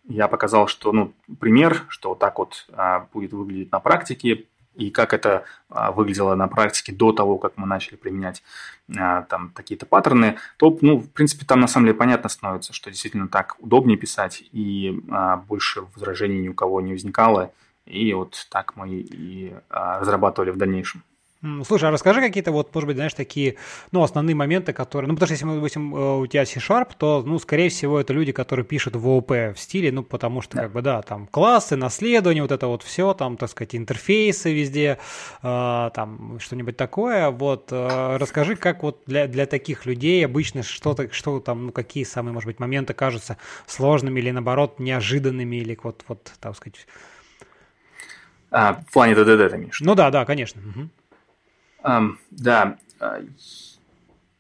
я 0.08 0.28
показал, 0.28 0.68
что, 0.68 0.92
ну, 0.92 1.14
пример, 1.40 1.86
что 1.88 2.16
так 2.16 2.38
вот 2.38 2.68
будет 3.14 3.32
выглядеть 3.32 3.72
на 3.72 3.80
практике, 3.80 4.48
и 4.76 4.90
как 4.90 5.14
это 5.14 5.44
а, 5.70 5.92
выглядело 5.92 6.36
на 6.36 6.48
практике 6.48 6.92
до 6.92 7.12
того, 7.12 7.38
как 7.38 7.58
мы 7.58 7.68
начали 7.68 7.96
применять 7.96 8.42
а, 8.98 9.24
там 9.24 9.52
какие-то 9.54 9.86
паттерны, 9.86 10.38
то, 10.58 10.78
ну, 10.82 11.00
в 11.00 11.10
принципе, 11.10 11.46
там 11.46 11.60
на 11.60 11.68
самом 11.68 11.88
деле 11.88 11.98
понятно 11.98 12.30
становится, 12.30 12.74
что 12.74 12.90
действительно 12.90 13.28
так 13.28 13.58
удобнее 13.60 13.98
писать, 13.98 14.44
и 14.52 15.00
а, 15.10 15.38
больше 15.38 15.82
возражений 15.96 16.42
ни 16.42 16.50
у 16.50 16.54
кого 16.54 16.82
не 16.82 16.94
возникало, 16.94 17.52
и 17.86 18.14
вот 18.14 18.48
так 18.50 18.76
мы 18.76 18.90
и 18.90 19.54
разрабатывали 19.70 20.52
в 20.52 20.58
дальнейшем. 20.58 21.04
Слушай, 21.66 21.90
а 21.90 21.92
расскажи 21.92 22.22
какие-то 22.22 22.52
вот, 22.52 22.74
может 22.76 22.86
быть, 22.86 22.98
знаешь, 22.98 23.16
такие, 23.16 23.56
ну, 23.92 24.04
основные 24.04 24.36
моменты, 24.36 24.74
которые, 24.74 25.08
ну, 25.10 25.16
потому 25.16 25.26
что 25.26 25.34
если, 25.34 25.46
мы, 25.46 25.56
допустим, 25.56 25.96
э, 25.96 26.18
у 26.20 26.28
тебя 26.28 26.46
C-Sharp, 26.46 26.92
то, 27.00 27.24
ну, 27.26 27.40
скорее 27.40 27.70
всего, 27.70 28.00
это 28.00 28.14
люди, 28.14 28.32
которые 28.32 28.64
пишут 28.64 28.96
в 28.96 29.08
ООП 29.08 29.32
в 29.32 29.56
стиле, 29.56 29.92
ну, 29.92 30.04
потому 30.04 30.42
что, 30.42 30.58
да. 30.58 30.64
как 30.64 30.72
бы, 30.72 30.84
да, 30.84 31.02
там, 31.02 31.26
классы, 31.26 31.76
наследование, 31.76 32.44
вот 32.44 32.52
это 32.52 32.68
вот 32.68 32.84
все, 32.84 33.16
там, 33.16 33.38
так 33.38 33.50
сказать, 33.50 33.74
интерфейсы 33.74 34.54
везде, 34.54 35.00
э, 35.42 35.90
там, 35.96 36.38
что-нибудь 36.40 36.78
такое, 36.78 37.32
вот, 37.32 37.70
э, 37.72 38.18
расскажи, 38.18 38.56
как 38.56 38.84
вот 38.84 39.02
для, 39.08 39.26
для 39.26 39.48
таких 39.48 39.88
людей 39.88 40.24
обычно 40.24 40.62
что-то, 40.62 41.12
что 41.12 41.40
там, 41.40 41.66
ну, 41.66 41.72
какие 41.72 42.04
самые, 42.04 42.34
может 42.34 42.46
быть, 42.46 42.60
моменты 42.60 42.94
кажутся 42.94 43.38
сложными 43.66 44.20
или, 44.20 44.30
наоборот, 44.30 44.80
неожиданными, 44.80 45.56
или 45.56 45.76
вот, 45.82 46.06
вот, 46.08 46.34
так 46.40 46.56
сказать... 46.56 46.86
А, 48.52 48.74
в 48.88 48.94
плане 48.94 49.16
ДДД, 49.16 49.50
ты 49.50 49.56
имеешь? 49.56 49.80
Ну 49.82 49.96
да, 49.96 50.12
да, 50.12 50.24
конечно. 50.26 50.62
Угу. 50.62 50.90
Да, 51.84 52.78
а, 53.00 53.22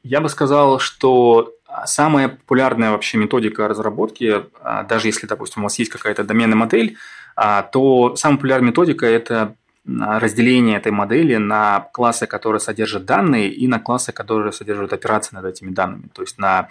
я 0.03 0.21
бы 0.21 0.29
сказал, 0.29 0.79
что 0.79 1.53
самая 1.85 2.29
популярная 2.29 2.91
вообще 2.91 3.17
методика 3.17 3.67
разработки, 3.67 4.45
даже 4.87 5.07
если, 5.07 5.27
допустим, 5.27 5.61
у 5.61 5.65
вас 5.65 5.79
есть 5.79 5.91
какая-то 5.91 6.23
доменная 6.23 6.57
модель, 6.57 6.97
то 7.35 8.15
самая 8.17 8.37
популярная 8.37 8.69
методика– 8.69 9.05
это 9.07 9.55
разделение 9.85 10.77
этой 10.77 10.91
модели 10.91 11.37
на 11.37 11.87
классы, 11.93 12.27
которые 12.27 12.59
содержат 12.59 13.05
данные, 13.05 13.51
и 13.51 13.67
на 13.67 13.79
классы, 13.79 14.11
которые 14.11 14.51
содержат 14.51 14.93
операции 14.93 15.35
над 15.35 15.45
этими 15.45 15.71
данными. 15.71 16.09
То 16.13 16.21
есть 16.21 16.37
на 16.37 16.67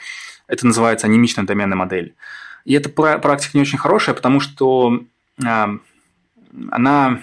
это 0.46 0.66
называется 0.66 1.06
анимичная 1.06 1.44
доменная 1.44 1.76
модель. 1.76 2.14
И 2.64 2.74
эта 2.74 2.88
практика 2.88 3.52
не 3.54 3.62
очень 3.62 3.78
хорошая, 3.78 4.14
потому 4.14 4.40
что 4.40 5.02
она 6.70 7.22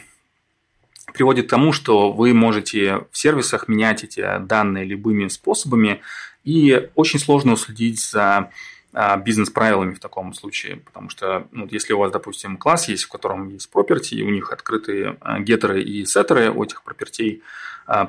приводит 1.17 1.47
к 1.47 1.49
тому, 1.49 1.73
что 1.73 2.12
вы 2.12 2.34
можете 2.34 3.06
в 3.12 3.17
сервисах 3.17 3.67
менять 3.67 4.03
эти 4.03 4.23
данные 4.39 4.86
любыми 4.86 5.27
способами, 5.27 6.01
и 6.43 6.89
очень 6.95 7.19
сложно 7.19 7.53
уследить 7.53 7.99
за 7.99 8.51
а, 8.93 9.17
бизнес-правилами 9.17 9.93
в 9.93 9.99
таком 9.99 10.34
случае, 10.34 10.77
потому 10.77 11.10
что 11.10 11.47
ну, 11.51 11.67
если 11.69 11.93
у 11.93 11.99
вас, 11.99 12.12
допустим, 12.12 12.56
класс 12.58 12.88
есть, 12.88 13.03
в 13.03 13.10
котором 13.10 13.49
есть 13.49 13.69
property, 13.73 14.15
и 14.15 14.23
у 14.23 14.30
них 14.30 14.51
открытые 14.51 15.17
а, 15.19 15.39
геттеры 15.39 15.84
и 15.84 16.06
сеттеры 16.06 16.51
у 16.51 16.63
этих 16.63 16.84
пропертей, 16.84 17.43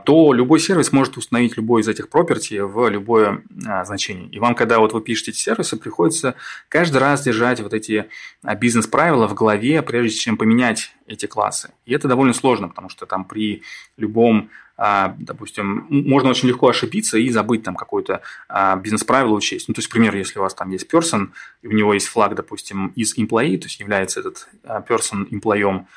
то 0.05 0.33
любой 0.33 0.59
сервис 0.59 0.93
может 0.93 1.17
установить 1.17 1.57
любой 1.57 1.83
из 1.83 1.89
этих 1.89 2.09
property 2.09 2.65
в 2.65 2.89
любое 2.89 3.43
а, 3.67 3.85
значение. 3.85 4.29
И 4.29 4.41
вам, 4.41 4.57
когда 4.57 4.81
вот 4.81 4.93
вы 4.93 5.01
пишете 5.01 5.31
эти 5.31 5.39
сервисы, 5.39 5.77
приходится 5.77 6.35
каждый 6.69 6.97
раз 6.97 7.23
держать 7.23 7.61
вот 7.61 7.73
эти 7.73 8.09
а, 8.43 8.57
бизнес-правила 8.57 9.29
в 9.29 9.35
голове, 9.35 9.83
прежде 9.83 10.19
чем 10.19 10.37
поменять 10.37 10.93
эти 11.07 11.27
классы. 11.27 11.71
И 11.87 11.95
это 11.95 12.09
довольно 12.09 12.33
сложно, 12.33 12.69
потому 12.69 12.89
что 12.89 13.07
там 13.07 13.25
при 13.25 13.63
любом 13.97 14.51
допустим, 15.19 15.89
можно 15.91 16.31
очень 16.31 16.47
легко 16.47 16.69
ошибиться 16.69 17.19
и 17.19 17.31
забыть 17.31 17.65
там 17.65 17.75
какое-то 17.75 18.23
бизнес-правило 18.77 19.35
учесть. 19.35 19.67
Ну, 19.67 19.75
то 19.75 19.81
есть, 19.81 19.89
например, 19.89 20.15
если 20.15 20.39
у 20.39 20.43
вас 20.43 20.55
там 20.55 20.71
есть 20.71 20.87
person, 20.89 21.31
и 21.63 21.67
у 21.67 21.73
него 21.73 21.95
есть 21.95 22.07
флаг, 22.07 22.37
допустим, 22.37 22.93
из 22.95 23.19
employee, 23.19 23.59
то 23.59 23.65
есть 23.65 23.81
является 23.81 24.21
этот 24.21 24.49
person 24.65 25.27
эмплоем, 25.33 25.89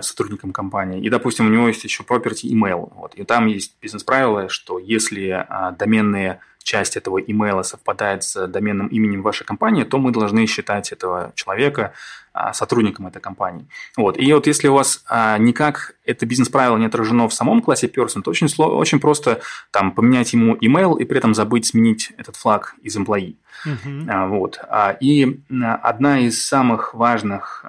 сотрудником 0.00 0.52
компании. 0.52 1.04
И, 1.04 1.08
допустим, 1.10 1.46
у 1.46 1.50
него 1.50 1.68
есть 1.68 1.84
еще 1.84 2.02
property 2.02 2.44
email. 2.44 2.92
Вот, 2.94 3.13
и 3.16 3.24
там 3.24 3.46
есть 3.46 3.76
бизнес-правило, 3.80 4.48
что 4.48 4.78
если 4.78 5.28
а, 5.30 5.72
доменная 5.72 6.40
часть 6.64 6.96
этого 6.96 7.18
имейла 7.18 7.62
совпадает 7.62 8.24
с 8.24 8.46
доменным 8.46 8.88
именем 8.88 9.22
вашей 9.22 9.44
компании, 9.44 9.84
то 9.84 9.98
мы 9.98 10.10
должны 10.10 10.46
считать 10.46 10.92
этого 10.92 11.32
человека 11.36 11.92
а, 12.32 12.52
сотрудником 12.52 13.06
этой 13.06 13.20
компании. 13.20 13.68
Вот. 13.96 14.18
И 14.18 14.32
вот 14.32 14.46
если 14.46 14.68
у 14.68 14.74
вас 14.74 15.04
а, 15.06 15.38
никак 15.38 15.94
это 16.04 16.26
бизнес-правило 16.26 16.76
не 16.76 16.86
отражено 16.86 17.28
в 17.28 17.34
самом 17.34 17.62
классе 17.62 17.86
person, 17.86 18.22
то 18.22 18.30
очень, 18.30 18.48
очень 18.58 18.98
просто 18.98 19.40
там, 19.70 19.92
поменять 19.92 20.32
ему 20.32 20.56
email 20.56 20.98
и 20.98 21.04
при 21.04 21.18
этом 21.18 21.34
забыть 21.34 21.66
сменить 21.66 22.12
этот 22.16 22.36
флаг 22.36 22.74
из 22.82 22.96
employee. 22.96 23.36
Uh-huh. 23.66 24.28
Вот. 24.28 24.58
И 25.00 25.42
одна 25.80 26.20
из 26.20 26.44
самых 26.44 26.94
важных 26.94 27.64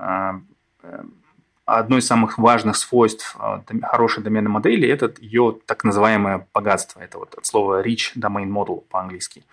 одно 1.66 1.98
из 1.98 2.06
самых 2.06 2.38
важных 2.38 2.76
свойств 2.78 3.36
э, 3.40 3.60
хорошей 3.84 4.24
доменной 4.24 4.52
модели– 4.52 4.88
это 4.90 5.14
ее 5.20 5.58
так 5.66 5.84
называемое 5.84 6.48
богатство. 6.54 7.00
Это 7.00 7.18
вот 7.18 7.34
от 7.36 7.46
слова 7.46 7.84
rich 7.84 8.16
domain 8.16 8.48
model 8.48 8.84
по-английски. 8.90 9.44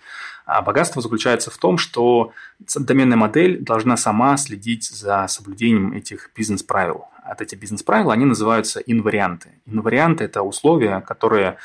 А 0.45 0.61
богатство 0.61 1.01
заключается 1.01 1.49
в 1.49 1.57
том, 1.57 1.77
что 1.77 2.31
доменная 2.75 3.17
модель 3.17 3.59
должна 3.59 3.97
сама 3.97 4.37
следить 4.37 4.83
за 4.83 5.27
соблюдением 5.27 5.93
этих 5.93 6.31
бизнес-правил. 6.35 7.05
От 7.23 7.41
эти 7.41 7.55
бизнес-правила 7.55 8.13
они 8.13 8.25
называются 8.25 8.79
инварианты. 8.79 9.49
Инварианты– 9.65 10.23
это 10.25 10.43
условия, 10.43 11.01
которые 11.01 11.57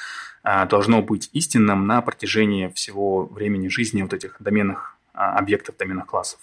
э, 0.44 0.66
должно 0.66 1.02
быть 1.02 1.28
истинным 1.32 1.86
на 1.86 2.00
протяжении 2.00 2.68
всего 2.68 3.26
времени 3.26 3.68
жизни 3.68 4.02
вот 4.02 4.14
этих 4.14 4.36
доменных 4.38 4.98
а, 5.18 5.36
объектов, 5.36 5.76
доменных 5.76 6.06
классов. 6.06 6.38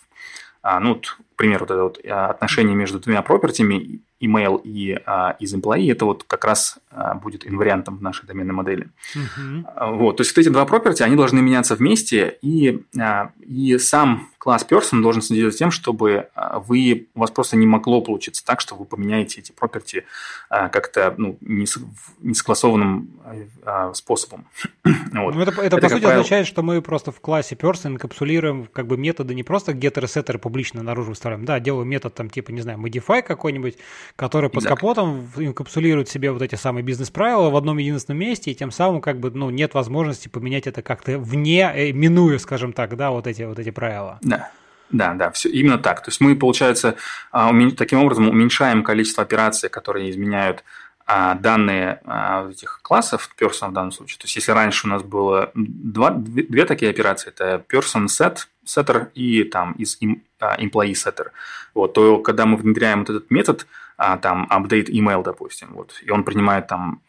А, 0.67 0.79
ну, 0.79 0.95
вот, 0.95 1.05
к 1.05 1.35
примеру, 1.35 1.67
вот 1.67 1.71
это 1.71 1.83
вот 1.83 1.99
а, 2.09 2.25
отношение 2.25 2.75
между 2.75 2.99
двумя 2.99 3.21
пропертями, 3.21 4.01
email 4.19 4.59
и 4.63 4.99
а, 5.05 5.35
из 5.39 5.53
employee, 5.53 5.91
это 5.91 6.05
вот 6.05 6.23
как 6.23 6.43
раз 6.43 6.79
а, 6.89 7.13
будет 7.13 7.45
инвариантом 7.45 7.97
в 7.97 8.01
нашей 8.01 8.25
доменной 8.25 8.55
модели. 8.55 8.89
Uh-huh. 9.15 9.95
Вот, 9.95 10.17
то 10.17 10.21
есть 10.21 10.35
вот 10.35 10.41
эти 10.41 10.49
два 10.49 10.65
property, 10.65 11.03
они 11.03 11.15
должны 11.15 11.39
меняться 11.43 11.75
вместе, 11.75 12.39
и, 12.41 12.83
а, 12.99 13.29
и 13.45 13.77
сам 13.77 14.31
класс 14.45 14.63
person 14.69 15.01
должен 15.01 15.23
следить 15.23 15.51
за 15.51 15.57
тем, 15.57 15.71
чтобы 15.71 16.27
а, 16.35 16.59
вы, 16.59 17.07
у 17.15 17.19
вас 17.19 17.31
просто 17.31 17.57
не 17.57 17.65
могло 17.65 18.01
получиться 18.01 18.45
так, 18.45 18.61
что 18.61 18.75
вы 18.75 18.85
поменяете 18.85 19.41
эти 19.41 19.51
property 19.51 20.03
а, 20.49 20.69
как-то 20.69 21.15
ну, 21.17 21.39
не, 21.41 21.65
не 22.21 22.35
согласованным 22.35 23.09
а, 23.63 23.91
способом. 23.95 24.45
вот. 24.83 25.33
ну, 25.33 25.41
это, 25.41 25.49
это, 25.51 25.63
это, 25.63 25.77
по 25.77 25.89
сути, 25.89 26.01
правило... 26.01 26.21
означает, 26.21 26.45
что 26.45 26.61
мы 26.61 26.79
просто 26.83 27.11
в 27.11 27.19
классе 27.21 27.55
person 27.55 27.93
инкапсулируем 27.93 28.67
как 28.71 28.85
бы 28.85 28.97
методы 28.97 29.33
не 29.33 29.41
просто 29.41 29.71
getter 29.71 30.03
и 30.03 30.05
setter 30.05 30.37
публично 30.37 30.83
наружу 30.83 31.09
выставляем, 31.09 31.43
да, 31.45 31.59
делаю 31.59 31.85
метод 31.85 32.13
там 32.13 32.29
типа, 32.29 32.51
не 32.51 32.61
знаю, 32.61 32.77
modify 32.77 33.23
какой-нибудь, 33.23 33.77
который 34.15 34.51
под 34.51 34.63
капотом 34.63 35.27
инкапсулирует 35.37 36.07
себе 36.07 36.31
вот 36.31 36.43
эти 36.43 36.53
самые 36.53 36.83
бизнес-правила 36.83 37.49
в 37.49 37.55
одном 37.55 37.79
единственном 37.79 38.19
месте, 38.19 38.51
и 38.51 38.55
тем 38.55 38.69
самым 38.69 39.01
как 39.01 39.19
бы, 39.19 39.31
ну, 39.31 39.49
нет 39.49 39.73
возможности 39.73 40.27
поменять 40.27 40.67
это 40.67 40.83
как-то 40.83 41.17
вне, 41.17 41.71
э, 41.73 41.91
минуя, 41.93 42.37
скажем 42.37 42.73
так, 42.73 42.95
да, 42.95 43.09
вот 43.09 43.25
эти, 43.25 43.41
вот 43.41 43.57
эти 43.57 43.71
правила. 43.71 44.19
Да. 44.21 44.34
Да, 44.89 45.13
да, 45.13 45.31
все 45.31 45.49
именно 45.49 45.77
так. 45.77 46.01
То 46.03 46.09
есть 46.09 46.21
мы, 46.21 46.35
получается, 46.35 46.95
а, 47.31 47.51
таким 47.77 47.99
образом 47.99 48.29
уменьшаем 48.29 48.83
количество 48.83 49.23
операций, 49.23 49.69
которые 49.69 50.11
изменяют 50.11 50.63
а, 51.07 51.35
данные 51.35 52.01
а, 52.05 52.49
этих 52.49 52.79
классов, 52.81 53.29
person 53.39 53.69
в 53.69 53.73
данном 53.73 53.91
случае. 53.91 54.19
То 54.19 54.25
есть 54.25 54.35
если 54.35 54.51
раньше 54.51 54.87
у 54.87 54.89
нас 54.89 55.03
было 55.03 55.51
два, 55.55 56.11
две, 56.11 56.43
две 56.43 56.65
такие 56.65 56.91
операции, 56.91 57.29
это 57.29 57.63
person 57.67 58.05
set, 58.05 58.47
setter 58.65 59.11
и 59.13 59.43
там 59.43 59.73
из 59.73 59.99
employee 60.01 60.93
setter, 60.93 61.31
вот, 61.73 61.93
то 61.93 62.19
когда 62.19 62.45
мы 62.45 62.57
внедряем 62.57 62.99
вот 62.99 63.09
этот 63.09 63.31
метод, 63.31 63.67
там 63.97 64.47
update 64.51 64.87
email, 64.87 65.23
допустим, 65.23 65.69
вот, 65.73 65.93
и 66.03 66.11
он 66.11 66.23
принимает 66.23 66.67
там 66.67 67.01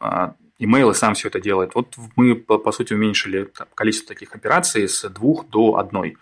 email 0.60 0.90
и 0.90 0.94
сам 0.94 1.14
все 1.14 1.28
это 1.28 1.40
делает, 1.40 1.74
вот 1.74 1.94
мы, 2.16 2.34
по, 2.34 2.58
по 2.58 2.72
сути, 2.72 2.92
уменьшили 2.92 3.50
количество 3.74 4.14
таких 4.14 4.34
операций 4.34 4.88
с 4.88 5.08
двух 5.08 5.48
до 5.48 5.78
одной. 5.78 6.16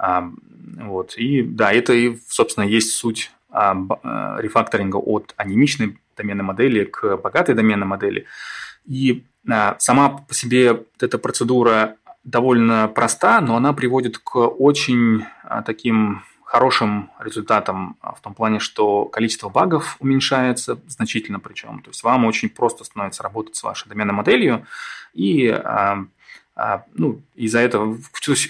Вот. 0.00 1.14
И 1.16 1.42
да, 1.42 1.72
это 1.72 1.92
и, 1.92 2.16
собственно, 2.28 2.64
есть 2.64 2.94
суть 2.94 3.30
а, 3.50 3.74
э, 3.74 4.42
рефакторинга 4.42 4.96
от 4.96 5.34
анимичной 5.36 5.98
доменной 6.16 6.44
модели 6.44 6.84
к 6.84 7.16
богатой 7.16 7.54
доменной 7.54 7.86
модели. 7.86 8.26
И 8.86 9.24
а, 9.48 9.76
сама 9.78 10.10
по 10.10 10.34
себе 10.34 10.84
эта 11.00 11.18
процедура 11.18 11.96
довольно 12.24 12.88
проста, 12.88 13.40
но 13.40 13.56
она 13.56 13.72
приводит 13.72 14.18
к 14.18 14.36
очень 14.36 15.24
а, 15.42 15.62
таким 15.62 16.22
хорошим 16.44 17.10
результатам 17.20 17.96
в 18.02 18.20
том 18.20 18.34
плане, 18.34 18.58
что 18.58 19.04
количество 19.04 19.48
багов 19.48 19.96
уменьшается 20.00 20.80
значительно 20.88 21.38
причем. 21.38 21.80
То 21.80 21.90
есть 21.90 22.02
вам 22.02 22.24
очень 22.24 22.48
просто 22.48 22.82
становится 22.84 23.22
работать 23.22 23.54
с 23.54 23.62
вашей 23.62 23.88
доменной 23.88 24.14
моделью, 24.14 24.66
и 25.14 25.46
а, 26.62 26.84
ну, 26.92 27.22
из-за 27.36 27.60
этого 27.60 27.96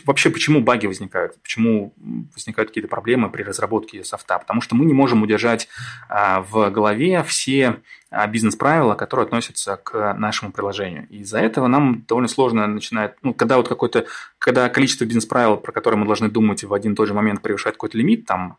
вообще 0.04 0.30
почему 0.30 0.60
баги 0.60 0.88
возникают, 0.88 1.40
почему 1.42 1.92
возникают 2.34 2.70
какие-то 2.70 2.88
проблемы 2.88 3.30
при 3.30 3.44
разработке 3.44 4.02
софта, 4.02 4.40
потому 4.40 4.60
что 4.60 4.74
мы 4.74 4.84
не 4.84 4.92
можем 4.92 5.22
удержать 5.22 5.68
а, 6.08 6.40
в 6.40 6.70
голове 6.70 7.22
все 7.22 7.76
а, 8.10 8.26
бизнес-правила, 8.26 8.96
которые 8.96 9.26
относятся 9.26 9.76
к 9.76 10.14
нашему 10.14 10.50
приложению. 10.50 11.06
И 11.08 11.18
из-за 11.18 11.38
этого 11.38 11.68
нам 11.68 12.04
довольно 12.08 12.26
сложно 12.26 12.66
начинает, 12.66 13.16
ну, 13.22 13.32
когда 13.32 13.58
вот 13.58 13.68
какой-то, 13.68 14.06
когда 14.40 14.68
количество 14.68 15.04
бизнес-правил, 15.04 15.56
про 15.56 15.70
которые 15.70 16.00
мы 16.00 16.06
должны 16.06 16.28
думать 16.28 16.64
в 16.64 16.74
один 16.74 16.94
и 16.94 16.96
тот 16.96 17.06
же 17.06 17.14
момент 17.14 17.42
превышает 17.42 17.76
какой-то 17.76 17.96
лимит, 17.96 18.26
там 18.26 18.56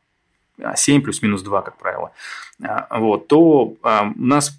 7 0.75 1.01
плюс-минус 1.01 1.41
2, 1.41 1.61
как 1.61 1.75
правило, 1.75 2.13
вот, 2.89 3.27
то 3.27 3.75
у 3.75 4.13
нас 4.15 4.57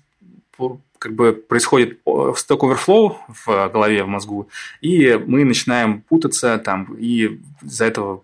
как 1.03 1.15
бы 1.15 1.33
происходит 1.33 1.99
Stack 2.07 2.61
Overflow 2.61 3.17
в 3.27 3.69
голове, 3.71 4.05
в 4.05 4.07
мозгу, 4.07 4.49
и 4.81 5.21
мы 5.27 5.45
начинаем 5.45 6.01
путаться 6.03 6.59
там, 6.59 6.95
и 6.97 7.41
из-за 7.61 7.87
этого 7.87 8.23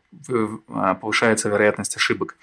а, 0.68 0.94
повышается 0.94 1.48
вероятность 1.48 1.96
ошибок. 1.96 2.36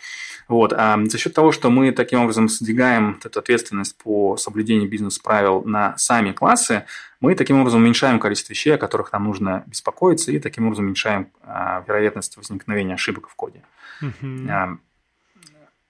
Вот. 0.49 0.73
А 0.73 0.99
за 1.05 1.17
счет 1.17 1.33
того, 1.33 1.53
что 1.53 1.69
мы 1.69 1.93
таким 1.93 2.19
образом 2.19 2.49
сдвигаем 2.49 3.17
эту 3.23 3.39
ответственность 3.39 3.97
по 3.97 4.35
соблюдению 4.35 4.89
бизнес-правил 4.89 5.63
на 5.63 5.97
сами 5.97 6.33
классы, 6.33 6.83
мы 7.21 7.33
таким 7.33 7.61
образом 7.61 7.81
уменьшаем 7.81 8.19
количество 8.19 8.51
вещей, 8.51 8.75
о 8.75 8.77
которых 8.77 9.13
нам 9.13 9.23
нужно 9.23 9.63
беспокоиться, 9.67 10.33
и 10.33 10.39
таким 10.39 10.65
образом 10.65 10.83
уменьшаем 10.83 11.29
а, 11.43 11.81
вероятность 11.87 12.35
возникновения 12.35 12.95
ошибок 12.95 13.29
в 13.29 13.35
коде. 13.35 13.61
Uh-huh. 14.01 14.49
А, 14.51 14.77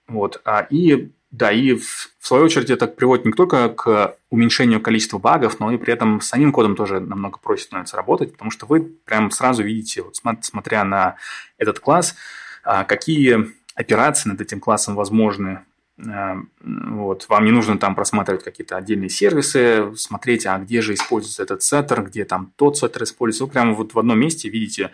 вот. 0.08 0.40
А, 0.46 0.68
и 0.70 1.12
да, 1.38 1.52
и 1.52 1.74
в 1.74 2.10
свою 2.22 2.46
очередь 2.46 2.70
это 2.70 2.88
приводит 2.88 3.26
не 3.26 3.34
только 3.34 3.70
к 3.70 4.16
уменьшению 4.30 4.82
количества 4.82 5.18
багов, 5.18 5.60
но 5.60 5.72
и 5.72 5.78
при 5.78 5.94
этом 5.94 6.22
с 6.22 6.28
самим 6.28 6.52
кодом 6.52 6.76
тоже 6.76 7.00
намного 7.00 7.40
проще 7.40 7.64
становится 7.64 7.98
работать, 7.98 8.32
потому 8.32 8.52
что 8.52 8.66
вы 8.66 8.82
прям 8.82 9.32
сразу 9.32 9.62
видите, 9.62 10.02
вот 10.02 10.16
смотря 10.42 10.84
на 10.86 11.16
этот 11.58 11.80
класс, 11.80 12.16
а, 12.64 12.86
какие 12.86 13.52
операции 13.76 14.30
над 14.30 14.40
этим 14.40 14.62
классом 14.62 14.96
возможны 14.96 15.60
вот, 15.98 17.26
вам 17.30 17.46
не 17.46 17.52
нужно 17.52 17.78
там 17.78 17.96
просматривать 17.96 18.44
какие-то 18.44 18.76
отдельные 18.78 19.10
сервисы, 19.10 19.96
смотреть, 19.96 20.46
а 20.46 20.58
где 20.58 20.82
же 20.82 20.94
используется 20.94 21.44
этот 21.44 21.64
сеттер, 21.64 22.04
где 22.04 22.26
там 22.26 22.52
тот 22.58 22.78
сеттер 22.78 23.04
используется. 23.04 23.46
Вы 23.46 23.52
прямо 23.52 23.74
вот 23.74 23.94
в 23.94 24.00
одном 24.00 24.20
месте 24.20 24.50
видите 24.50 24.92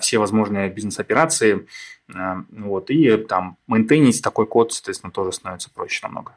все 0.00 0.18
возможные 0.18 0.68
бизнес-операции, 0.68 1.66
вот, 2.08 2.90
и 2.90 3.16
там 3.16 3.58
мейнтейнить 3.68 4.22
такой 4.22 4.46
код, 4.46 4.72
соответственно, 4.72 5.12
тоже 5.12 5.32
становится 5.32 5.70
проще 5.70 6.00
намного. 6.02 6.32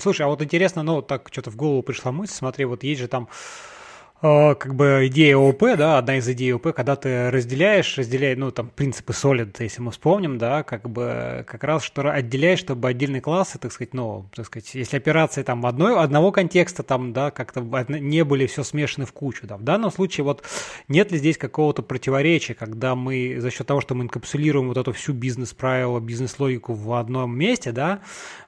Слушай, 0.00 0.22
а 0.22 0.28
вот 0.28 0.40
интересно, 0.42 0.82
ну, 0.82 1.02
так 1.02 1.28
что-то 1.32 1.50
в 1.50 1.56
голову 1.56 1.82
пришла 1.82 2.12
мысль, 2.12 2.34
смотри, 2.34 2.64
вот 2.64 2.84
есть 2.84 3.00
же 3.00 3.08
там 3.08 3.28
Э, 3.28 3.81
как 4.22 4.76
бы 4.76 5.08
идея 5.08 5.36
ООП, 5.36 5.76
да, 5.76 5.98
одна 5.98 6.18
из 6.18 6.28
идей 6.28 6.52
ООП, 6.52 6.72
когда 6.76 6.94
ты 6.94 7.28
разделяешь, 7.32 7.98
разделяешь, 7.98 8.38
ну, 8.38 8.52
там, 8.52 8.70
принципы 8.70 9.12
Solid, 9.12 9.56
если 9.58 9.82
мы 9.82 9.90
вспомним, 9.90 10.38
да, 10.38 10.62
как 10.62 10.88
бы 10.88 11.44
как 11.48 11.64
раз, 11.64 11.82
что 11.82 12.08
отделяешь, 12.08 12.60
чтобы 12.60 12.88
отдельные 12.88 13.20
классы, 13.20 13.58
так 13.58 13.72
сказать, 13.72 13.94
ну, 13.94 14.26
так 14.32 14.46
сказать, 14.46 14.76
если 14.76 14.96
операции 14.96 15.42
там 15.42 15.66
одной, 15.66 15.98
одного 15.98 16.30
контекста 16.30 16.84
там, 16.84 17.12
да, 17.12 17.32
как-то 17.32 17.62
не 17.88 18.22
были 18.22 18.46
все 18.46 18.62
смешаны 18.62 19.06
в 19.06 19.12
кучу, 19.12 19.48
да, 19.48 19.56
в 19.56 19.64
данном 19.64 19.90
случае 19.90 20.22
вот 20.22 20.44
нет 20.86 21.10
ли 21.10 21.18
здесь 21.18 21.36
какого-то 21.36 21.82
противоречия, 21.82 22.54
когда 22.54 22.94
мы 22.94 23.40
за 23.40 23.50
счет 23.50 23.66
того, 23.66 23.80
что 23.80 23.96
мы 23.96 24.04
инкапсулируем 24.04 24.68
вот 24.68 24.76
эту 24.76 24.92
всю 24.92 25.14
бизнес-правила, 25.14 25.98
бизнес-логику 25.98 26.74
в 26.74 26.92
одном 26.92 27.36
месте, 27.36 27.72
да, 27.72 28.02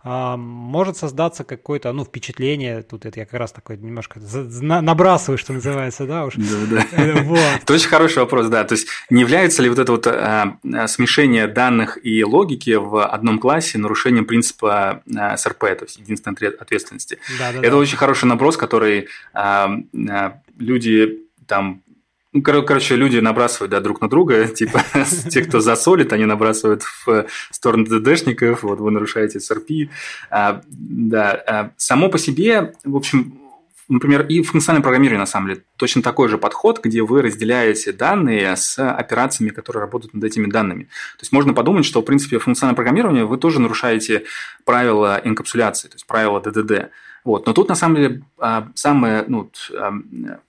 может 0.04 0.96
создаться 0.96 1.42
какое-то, 1.42 1.92
ну, 1.92 2.04
впечатление, 2.04 2.82
тут 2.82 3.06
это 3.06 3.18
я 3.18 3.26
как 3.26 3.40
раз 3.40 3.50
такой 3.50 3.76
немножко 3.76 4.20
набрасываю, 4.20 5.37
что 5.37 5.52
называется, 5.52 5.63
да, 5.72 6.24
уж. 6.24 6.35
Да, 6.37 6.44
да. 6.70 6.87
Э, 6.92 7.22
вот. 7.22 7.38
Это 7.62 7.72
очень 7.72 7.88
хороший 7.88 8.18
вопрос, 8.18 8.48
да, 8.48 8.64
то 8.64 8.74
есть 8.74 8.88
не 9.11 9.22
является 9.22 9.62
ли 9.62 9.68
вот 9.68 9.79
это 9.79 9.92
вот 9.92 10.07
а, 10.07 10.59
смешение 10.87 11.46
данных 11.46 11.98
и 12.03 12.24
логики 12.24 12.74
в 12.74 13.05
одном 13.05 13.38
классе 13.38 13.79
нарушением 13.79 14.24
принципа 14.27 15.03
а, 15.16 15.37
СРП, 15.37 15.61
то 15.61 15.85
есть 15.85 15.98
единственной 15.98 16.48
ответственности? 16.50 17.18
Да, 17.38 17.53
да, 17.53 17.59
это 17.59 17.70
да. 17.70 17.77
очень 17.77 17.96
хороший 17.96 18.27
наброс, 18.27 18.57
который 18.57 19.09
а, 19.33 19.70
люди 20.59 21.20
там 21.46 21.83
ну, 22.35 22.42
короче, 22.42 22.96
люди 22.96 23.18
набрасывают 23.18 23.70
да, 23.70 23.81
друг 23.81 24.00
на 24.00 24.09
друга, 24.09 24.48
типа 24.55 24.83
те, 25.31 25.42
кто 25.42 25.61
засолит, 25.61 26.12
они 26.12 26.24
набрасывают 26.24 26.83
в 27.07 27.27
сторону 27.50 27.87
ДДшников, 27.87 28.64
вот 28.64 28.81
вы 28.81 28.90
нарушаете 28.90 29.38
SRP. 29.38 29.88
А, 30.31 30.61
да, 30.68 31.31
а, 31.46 31.70
само 31.77 32.09
по 32.09 32.18
себе, 32.18 32.74
в 32.85 32.96
общем, 32.96 33.38
например, 33.88 34.27
и 34.27 34.42
функциональное 34.42 34.83
программирование, 34.83 35.20
на 35.20 35.27
самом 35.27 35.49
деле, 35.49 35.64
точно 35.77 36.03
такой 36.03 36.29
же 36.29 36.38
подход, 36.38 36.81
где 36.83 37.03
вы 37.03 37.23
разделяете 37.23 37.92
данные 37.92 38.57
с 38.57 38.79
операциями, 38.79 39.51
которые 39.51 39.81
работают 39.81 40.14
над 40.14 40.25
этими 40.25 40.47
данными. 40.47 40.85
То 40.85 41.23
есть 41.23 41.33
можно 41.33 41.55
подумать, 41.55 41.85
что, 41.85 42.01
в 42.01 42.05
принципе, 42.05 42.38
функциональное 42.38 42.77
программирование 42.77 43.25
вы 43.25 43.37
тоже 43.37 43.61
нарушаете 43.61 44.25
правила 44.64 45.20
инкапсуляции, 45.23 45.88
то 45.88 45.94
есть 45.94 46.07
правила 46.07 46.40
ДДД. 46.40 46.90
Вот. 47.25 47.47
Но 47.47 47.55
тут, 47.55 47.70
на 47.70 47.75
самом 47.75 47.97
деле, 47.97 48.23
а, 48.38 48.68
самая 48.75 49.25
ну, 49.27 49.51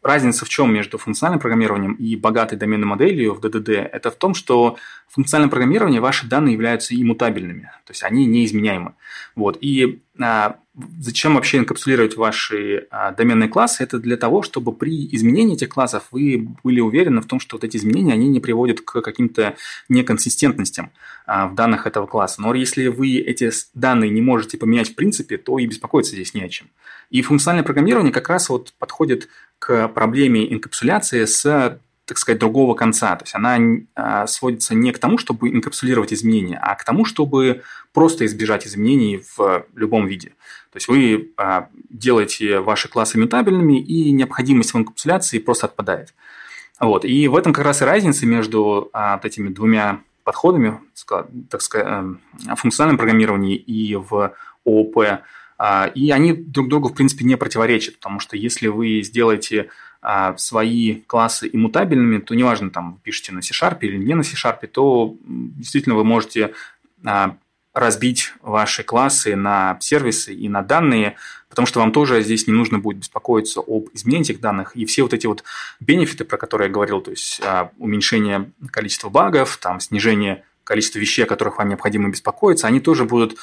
разница 0.04 0.44
в 0.44 0.50
чем 0.50 0.74
между 0.74 0.98
функциональным 0.98 1.40
программированием 1.40 1.94
и 1.94 2.18
богатой 2.18 2.58
доменной 2.58 2.86
моделью 2.86 3.34
в 3.34 3.40
ДДД, 3.40 3.70
это 3.70 4.12
в 4.12 4.16
том, 4.16 4.34
что 4.34 4.78
в 5.16 5.18
функциональном 5.18 5.50
программировании 5.50 6.00
ваши 6.00 6.28
данные 6.28 6.52
являются 6.52 6.94
иммутабельными, 6.94 7.72
то 7.86 7.92
есть 7.92 8.04
они 8.04 8.26
неизменяемы. 8.26 8.96
Вот. 9.34 9.58
И 9.62 10.02
а, 10.20 10.58
зачем 11.00 11.36
вообще 11.36 11.60
инкапсулировать 11.60 12.18
ваши 12.18 12.88
а, 12.92 13.12
доменные 13.12 13.48
классы? 13.48 13.82
Это 13.82 13.98
для 13.98 14.18
того, 14.18 14.42
чтобы 14.42 14.74
при 14.74 15.08
изменении 15.16 15.56
этих 15.56 15.70
классов 15.70 16.10
вы 16.12 16.50
были 16.66 16.82
уверены 16.82 17.22
в 17.22 17.28
том, 17.28 17.40
что 17.40 17.56
вот 17.56 17.64
эти 17.64 17.78
изменения, 17.78 18.12
они 18.12 18.28
не 18.28 18.42
приводят 18.42 18.82
к 18.82 19.00
каким-то 19.00 19.56
неконсистентностям 19.88 20.92
а, 21.26 21.48
в 21.48 21.56
данных 21.56 21.88
этого 21.88 22.08
класса. 22.08 22.42
Но 22.42 22.54
если 22.54 22.88
вы 22.88 23.16
эти 23.20 23.52
данные 23.74 24.10
не 24.10 24.22
можете 24.22 24.58
поменять 24.58 24.90
в 24.90 24.96
принципе, 24.96 25.38
то 25.38 25.60
и 25.60 25.66
беспокоиться 25.66 26.12
здесь 26.12 26.34
не 26.34 26.44
о 26.44 26.50
чем. 26.50 26.68
И 27.10 27.22
функциональное 27.22 27.64
программирование 27.64 28.12
как 28.12 28.28
раз 28.28 28.50
вот 28.50 28.74
подходит 28.80 29.30
к 29.60 29.88
проблеме 29.88 30.52
инкапсуляции 30.52 31.24
с 31.24 31.80
так 32.06 32.20
сказать, 32.20 32.40
другого 32.40 32.76
конца. 32.76 33.16
То 33.16 33.24
есть 33.24 33.36
она 33.36 33.58
а, 33.96 34.28
сводится 34.28 34.76
не 34.76 34.92
к 34.92 35.00
тому, 35.00 35.18
чтобы 35.18 35.50
инкапсулировать 35.50 36.14
изменения, 36.14 36.58
а 36.62 36.76
к 36.76 36.84
тому, 36.84 37.04
чтобы 37.04 37.64
просто 37.94 38.26
избежать 38.26 38.68
изменений 38.68 39.24
в 39.36 39.66
любом 39.76 40.06
виде. 40.06 40.30
То 40.72 40.78
есть 40.78 40.88
вы 40.88 41.32
а, 41.38 41.68
делаете 41.90 42.60
ваши 42.60 42.90
классы 42.90 43.18
мутабельными, 43.18 43.80
и 43.80 44.12
необходимость 44.12 44.74
в 44.74 44.78
инкапсуляции 44.78 45.40
просто 45.40 45.66
отпадает. 45.66 46.14
Вот. 46.80 47.06
И 47.06 47.28
в 47.28 47.36
этом 47.36 47.54
как 47.54 47.66
раз 47.66 47.82
и 47.82 47.86
разница 47.86 48.28
между 48.28 48.90
а, 48.94 49.16
вот 49.16 49.26
этими 49.26 49.50
двумя 49.50 50.02
подходами, 50.24 50.80
так 51.50 51.62
сказать, 51.62 51.88
в 51.88 52.56
функциональном 52.56 52.98
программировании 52.98 53.56
и 53.56 53.96
в 53.96 54.34
ООП. 54.66 55.22
И 55.94 56.12
они 56.12 56.34
друг 56.34 56.68
другу, 56.68 56.90
в 56.90 56.96
принципе, 56.96 57.26
не 57.26 57.38
противоречат, 57.38 57.98
потому 57.98 58.20
что 58.20 58.36
если 58.36 58.68
вы 58.68 59.04
сделаете 59.04 59.70
свои 60.38 61.02
классы 61.08 61.50
иммутабельными, 61.52 62.20
то 62.20 62.36
неважно, 62.36 62.70
там, 62.70 62.94
вы 62.94 63.00
пишете 63.00 63.34
на 63.34 63.42
C-Sharp 63.42 63.80
или 63.82 63.98
не 63.98 64.14
на 64.14 64.24
C-Sharp, 64.24 64.68
то 64.68 65.16
действительно 65.26 65.96
вы 65.96 66.04
можете 66.04 66.54
а, 67.04 67.38
разбить 67.74 68.34
ваши 68.42 68.84
классы 68.84 69.36
на 69.36 69.78
сервисы 69.82 70.34
и 70.34 70.48
на 70.48 70.62
данные, 70.62 71.16
потому 71.50 71.66
что 71.66 71.80
вам 71.80 71.92
тоже 71.92 72.22
здесь 72.24 72.48
не 72.48 72.54
нужно 72.54 72.80
будет 72.80 72.98
беспокоиться 73.00 73.60
об 73.60 73.90
изменении 73.94 74.32
этих 74.32 74.40
данных. 74.40 74.76
И 74.76 74.86
все 74.86 75.04
вот 75.04 75.14
эти 75.14 75.28
вот 75.28 75.44
бенефиты, 75.80 76.24
про 76.24 76.38
которые 76.38 76.68
я 76.68 76.74
говорил, 76.74 77.02
то 77.02 77.12
есть 77.12 77.42
а, 77.44 77.72
уменьшение 77.78 78.52
количества 78.72 79.10
багов, 79.10 79.58
там, 79.58 79.80
снижение 79.80 80.44
количества 80.64 81.00
вещей, 81.00 81.24
о 81.24 81.28
которых 81.28 81.58
вам 81.58 81.70
необходимо 81.70 82.10
беспокоиться, 82.10 82.66
они 82.66 82.80
тоже 82.80 83.06
будут 83.06 83.38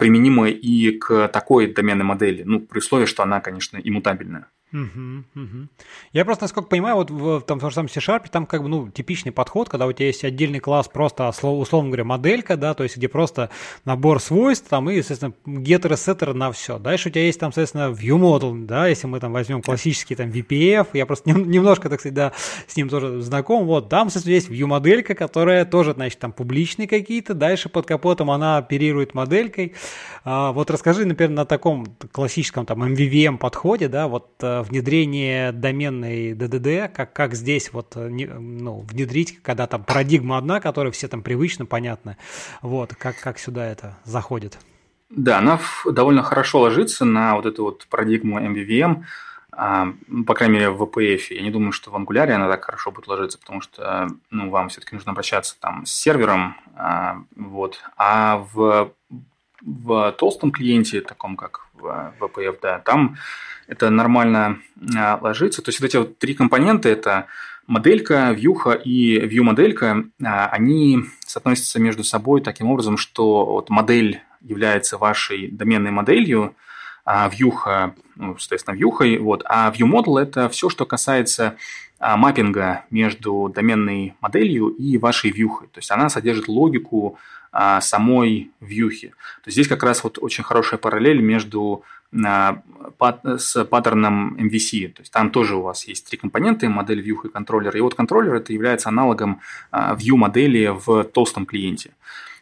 применимы 0.00 0.50
и 0.50 0.96
к 0.98 1.28
такой 1.28 1.66
доменной 1.66 2.04
модели, 2.04 2.44
ну, 2.44 2.60
при 2.60 2.78
условии, 2.78 3.04
что 3.04 3.22
она, 3.22 3.40
конечно, 3.40 3.78
иммутабельная. 3.82 4.46
Угу, 4.72 5.24
угу. 5.34 5.68
Я 6.14 6.24
просто, 6.24 6.44
насколько 6.44 6.68
понимаю, 6.68 6.96
вот 6.96 7.10
в 7.10 7.42
там, 7.42 7.58
в 7.58 7.60
том 7.60 7.70
же 7.70 7.74
самом 7.74 7.90
C-Sharp 7.90 8.30
там 8.30 8.46
как 8.46 8.62
бы, 8.62 8.68
ну, 8.68 8.88
типичный 8.88 9.30
подход, 9.30 9.68
когда 9.68 9.86
у 9.86 9.92
тебя 9.92 10.06
есть 10.06 10.24
отдельный 10.24 10.60
класс, 10.60 10.88
просто, 10.88 11.28
условно 11.28 11.90
говоря, 11.90 12.04
моделька, 12.04 12.56
да, 12.56 12.72
то 12.72 12.82
есть 12.82 12.96
где 12.96 13.08
просто 13.08 13.50
набор 13.84 14.18
свойств, 14.18 14.68
там, 14.68 14.88
и, 14.88 14.96
естественно, 14.96 15.34
гетеры, 15.44 15.98
сеттеры 15.98 16.32
на 16.32 16.50
все. 16.52 16.78
Дальше 16.78 17.10
у 17.10 17.12
тебя 17.12 17.24
есть 17.26 17.38
там, 17.38 17.52
соответственно, 17.52 17.92
view 17.92 18.18
model, 18.18 18.64
да, 18.64 18.86
если 18.86 19.06
мы 19.06 19.20
там 19.20 19.32
возьмем 19.32 19.60
классический 19.60 20.14
там 20.14 20.30
VPF, 20.30 20.88
я 20.94 21.04
просто 21.04 21.30
немножко, 21.30 21.90
так 21.90 22.00
сказать, 22.00 22.14
да, 22.14 22.32
с 22.66 22.74
ним 22.74 22.88
тоже 22.88 23.20
знаком, 23.20 23.66
вот, 23.66 23.90
там, 23.90 24.08
соответственно, 24.08 24.34
есть 24.34 24.48
view 24.62 24.66
моделька, 24.66 25.14
которая 25.14 25.66
тоже, 25.66 25.92
значит, 25.92 26.18
там 26.18 26.32
публичные 26.32 26.88
какие-то, 26.88 27.34
дальше 27.34 27.68
под 27.68 27.84
капотом 27.84 28.30
она 28.30 28.56
оперирует 28.56 29.12
моделькой. 29.12 29.74
А, 30.24 30.52
вот 30.52 30.70
расскажи, 30.70 31.04
например, 31.04 31.30
на 31.30 31.44
таком 31.44 31.84
классическом 32.10 32.64
там 32.64 32.82
MVVM 32.82 33.36
подходе, 33.36 33.88
да, 33.88 34.08
вот 34.08 34.30
э, 34.40 34.61
внедрение 34.62 35.52
доменной 35.52 36.34
ДДД, 36.34 36.94
как, 36.94 37.12
как 37.12 37.34
здесь 37.34 37.72
вот 37.72 37.96
э, 37.96 38.08
ну, 38.08 38.80
внедрить, 38.80 39.42
когда 39.42 39.66
там 39.66 39.84
парадигма 39.84 40.38
одна, 40.38 40.60
которая 40.60 40.92
все 40.92 41.08
там 41.08 41.22
привычно, 41.22 41.66
понятно, 41.66 42.16
вот, 42.60 42.94
как, 42.94 43.18
как 43.20 43.38
сюда 43.38 43.66
это 43.66 43.98
заходит? 44.04 44.58
Да, 45.10 45.38
она 45.38 45.60
довольно 45.84 46.22
хорошо 46.22 46.60
ложится 46.60 47.04
на 47.04 47.36
вот 47.36 47.46
эту 47.46 47.64
вот 47.64 47.86
парадигму 47.90 48.40
MVVM, 48.40 49.04
а, 49.54 49.88
по 50.26 50.34
крайней 50.34 50.54
мере, 50.54 50.70
в 50.70 50.82
VPF. 50.82 51.20
Я 51.30 51.42
не 51.42 51.50
думаю, 51.50 51.72
что 51.72 51.90
в 51.90 51.96
Angular 51.96 52.30
она 52.30 52.48
так 52.48 52.64
хорошо 52.64 52.90
будет 52.90 53.06
ложиться, 53.06 53.38
потому 53.38 53.60
что 53.60 54.08
ну, 54.30 54.48
вам 54.48 54.70
все-таки 54.70 54.94
нужно 54.94 55.12
обращаться 55.12 55.56
там 55.60 55.84
с 55.84 55.92
сервером. 55.92 56.56
А, 56.74 57.18
вот. 57.36 57.80
А 57.98 58.46
в, 58.52 58.92
в 59.64 60.12
толстом 60.18 60.50
клиенте, 60.50 61.00
таком 61.00 61.36
как 61.36 61.68
VPF, 61.78 62.58
да, 62.60 62.78
там 62.80 63.16
это 63.66 63.90
нормально 63.90 64.58
а, 64.96 65.18
ложится. 65.20 65.62
То 65.62 65.70
есть 65.70 65.80
вот 65.80 65.86
эти 65.86 65.96
вот 65.96 66.18
три 66.18 66.34
компонента– 66.34 66.88
это 66.90 67.26
моделька, 67.66 68.32
вьюха 68.32 68.72
и 68.72 69.18
view-моделька, 69.18 70.04
а, 70.24 70.48
они 70.48 71.04
соотносятся 71.26 71.80
между 71.80 72.04
собой 72.04 72.40
таким 72.40 72.70
образом, 72.70 72.96
что 72.96 73.46
вот 73.46 73.70
модель 73.70 74.20
является 74.40 74.98
вашей 74.98 75.50
доменной 75.50 75.90
моделью, 75.90 76.54
а 77.04 77.28
вьюха, 77.28 77.94
ну, 78.16 78.36
соответственно, 78.38 78.76
вьюхой, 78.76 79.18
вот, 79.18 79.42
а 79.46 79.72
view-model– 79.72 80.18
это 80.22 80.48
все, 80.48 80.68
что 80.68 80.86
касается 80.86 81.56
а, 81.98 82.16
маппинга 82.16 82.84
между 82.90 83.50
доменной 83.54 84.14
моделью 84.20 84.68
и 84.68 84.98
вашей 84.98 85.30
вьюхой. 85.30 85.68
То 85.68 85.78
есть 85.78 85.90
она 85.90 86.08
содержит 86.08 86.48
логику 86.48 87.18
самой 87.52 88.50
вьюхи. 88.60 89.08
То 89.08 89.48
есть 89.48 89.56
здесь 89.56 89.68
как 89.68 89.82
раз 89.82 90.02
вот 90.04 90.18
очень 90.20 90.42
хорошая 90.42 90.78
параллель 90.78 91.20
между 91.20 91.84
с 92.12 93.64
паттерном 93.64 94.36
MVC. 94.36 94.88
То 94.88 95.00
есть 95.02 95.12
там 95.12 95.30
тоже 95.30 95.56
у 95.56 95.62
вас 95.62 95.86
есть 95.86 96.08
три 96.08 96.18
компонента, 96.18 96.68
модель 96.68 97.00
view 97.00 97.16
и 97.24 97.28
контроллер. 97.28 97.74
И 97.76 97.80
вот 97.80 97.94
контроллер 97.94 98.34
это 98.34 98.52
является 98.52 98.90
аналогом 98.90 99.40
а, 99.70 99.94
view 99.94 100.16
модели 100.16 100.68
в 100.72 101.04
толстом 101.04 101.46
клиенте. 101.46 101.94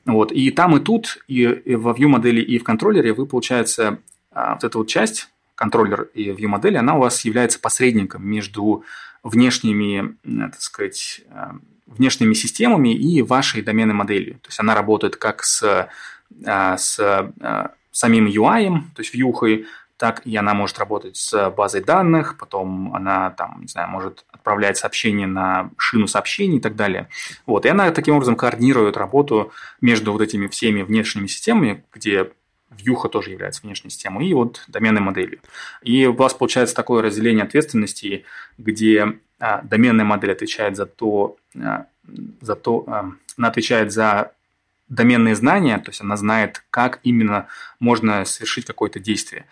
Вот. 0.07 0.33
И 0.33 0.51
там, 0.51 0.77
и 0.77 0.81
тут, 0.81 1.19
и 1.29 1.47
во 1.77 1.93
view 1.93 2.09
модели, 2.09 2.41
и 2.41 2.59
в 2.59 2.65
контроллере 2.65 3.13
вы, 3.13 3.27
получается, 3.27 3.99
а, 4.33 4.55
вот 4.55 4.65
эта 4.65 4.79
вот 4.79 4.89
часть, 4.89 5.29
контроллер 5.55 6.09
и 6.15 6.31
view 6.31 6.49
модели, 6.49 6.77
она 6.77 6.97
у 6.97 7.01
вас 7.01 7.25
является 7.25 7.61
посредником 7.61 8.27
между 8.27 8.85
внешними, 9.23 10.17
так 10.25 10.61
сказать, 10.61 11.21
а, 11.31 11.57
внешними 11.91 12.35
системами 12.35 12.95
и 12.95 13.21
вашей 13.23 13.63
доменной 13.63 13.95
моделью. 13.95 14.35
То 14.35 14.49
есть 14.49 14.61
она 14.61 14.75
работает 14.75 15.17
как 15.17 15.43
с, 15.43 15.89
с 16.47 17.33
самим 17.91 18.27
UI, 18.27 18.69
то 18.95 19.03
есть 19.03 19.13
вьюхой, 19.13 19.67
так 20.01 20.23
и 20.25 20.35
она 20.35 20.55
может 20.55 20.79
работать 20.79 21.19
с 21.19 21.51
базой 21.51 21.83
данных, 21.83 22.39
потом 22.39 22.95
она 22.95 23.31
там, 23.31 23.59
не 23.61 23.67
знаю, 23.67 23.91
может 23.91 24.25
отправлять 24.33 24.79
сообщения 24.79 25.27
на 25.27 25.71
шину 25.77 26.07
сообщений 26.07 26.57
и 26.57 26.61
так 26.61 26.75
далее. 26.75 27.09
Вот, 27.45 27.67
и 27.67 27.69
она 27.69 27.91
таким 27.91 28.15
образом 28.15 28.35
координирует 28.35 28.97
работу 28.97 29.53
между 29.83 30.13
вот 30.13 30.23
этими 30.23 30.47
всеми 30.47 30.81
внешними 30.81 31.27
системами, 31.27 31.85
где 31.93 32.31
Вьюха 32.71 33.09
тоже 33.09 33.31
является 33.31 33.63
внешней 33.63 33.91
системой, 33.91 34.27
и 34.27 34.33
вот 34.33 34.65
доменной 34.69 35.03
моделью. 35.03 35.41
И 35.83 36.07
у 36.07 36.15
вас 36.15 36.33
получается 36.33 36.75
такое 36.75 37.03
разделение 37.03 37.45
ответственности, 37.45 38.25
где 38.57 39.03
а, 39.03 39.13
доменная 39.41 40.05
модель 40.05 40.33
отвечает 40.33 40.77
за 40.77 40.87
то, 40.87 41.37
а, 41.57 41.87
за 42.41 42.57
то, 42.57 42.85
а, 42.87 43.11
она 43.39 43.49
отвечает 43.49 43.93
за 43.93 44.33
доменные 44.89 45.35
знания, 45.35 45.79
то 45.79 45.91
есть 45.91 46.01
она 46.01 46.17
знает, 46.17 46.65
как 46.71 47.01
именно 47.05 47.47
можно 47.79 48.25
совершить 48.25 48.67
какое-то 48.67 48.99
действие. 48.99 49.47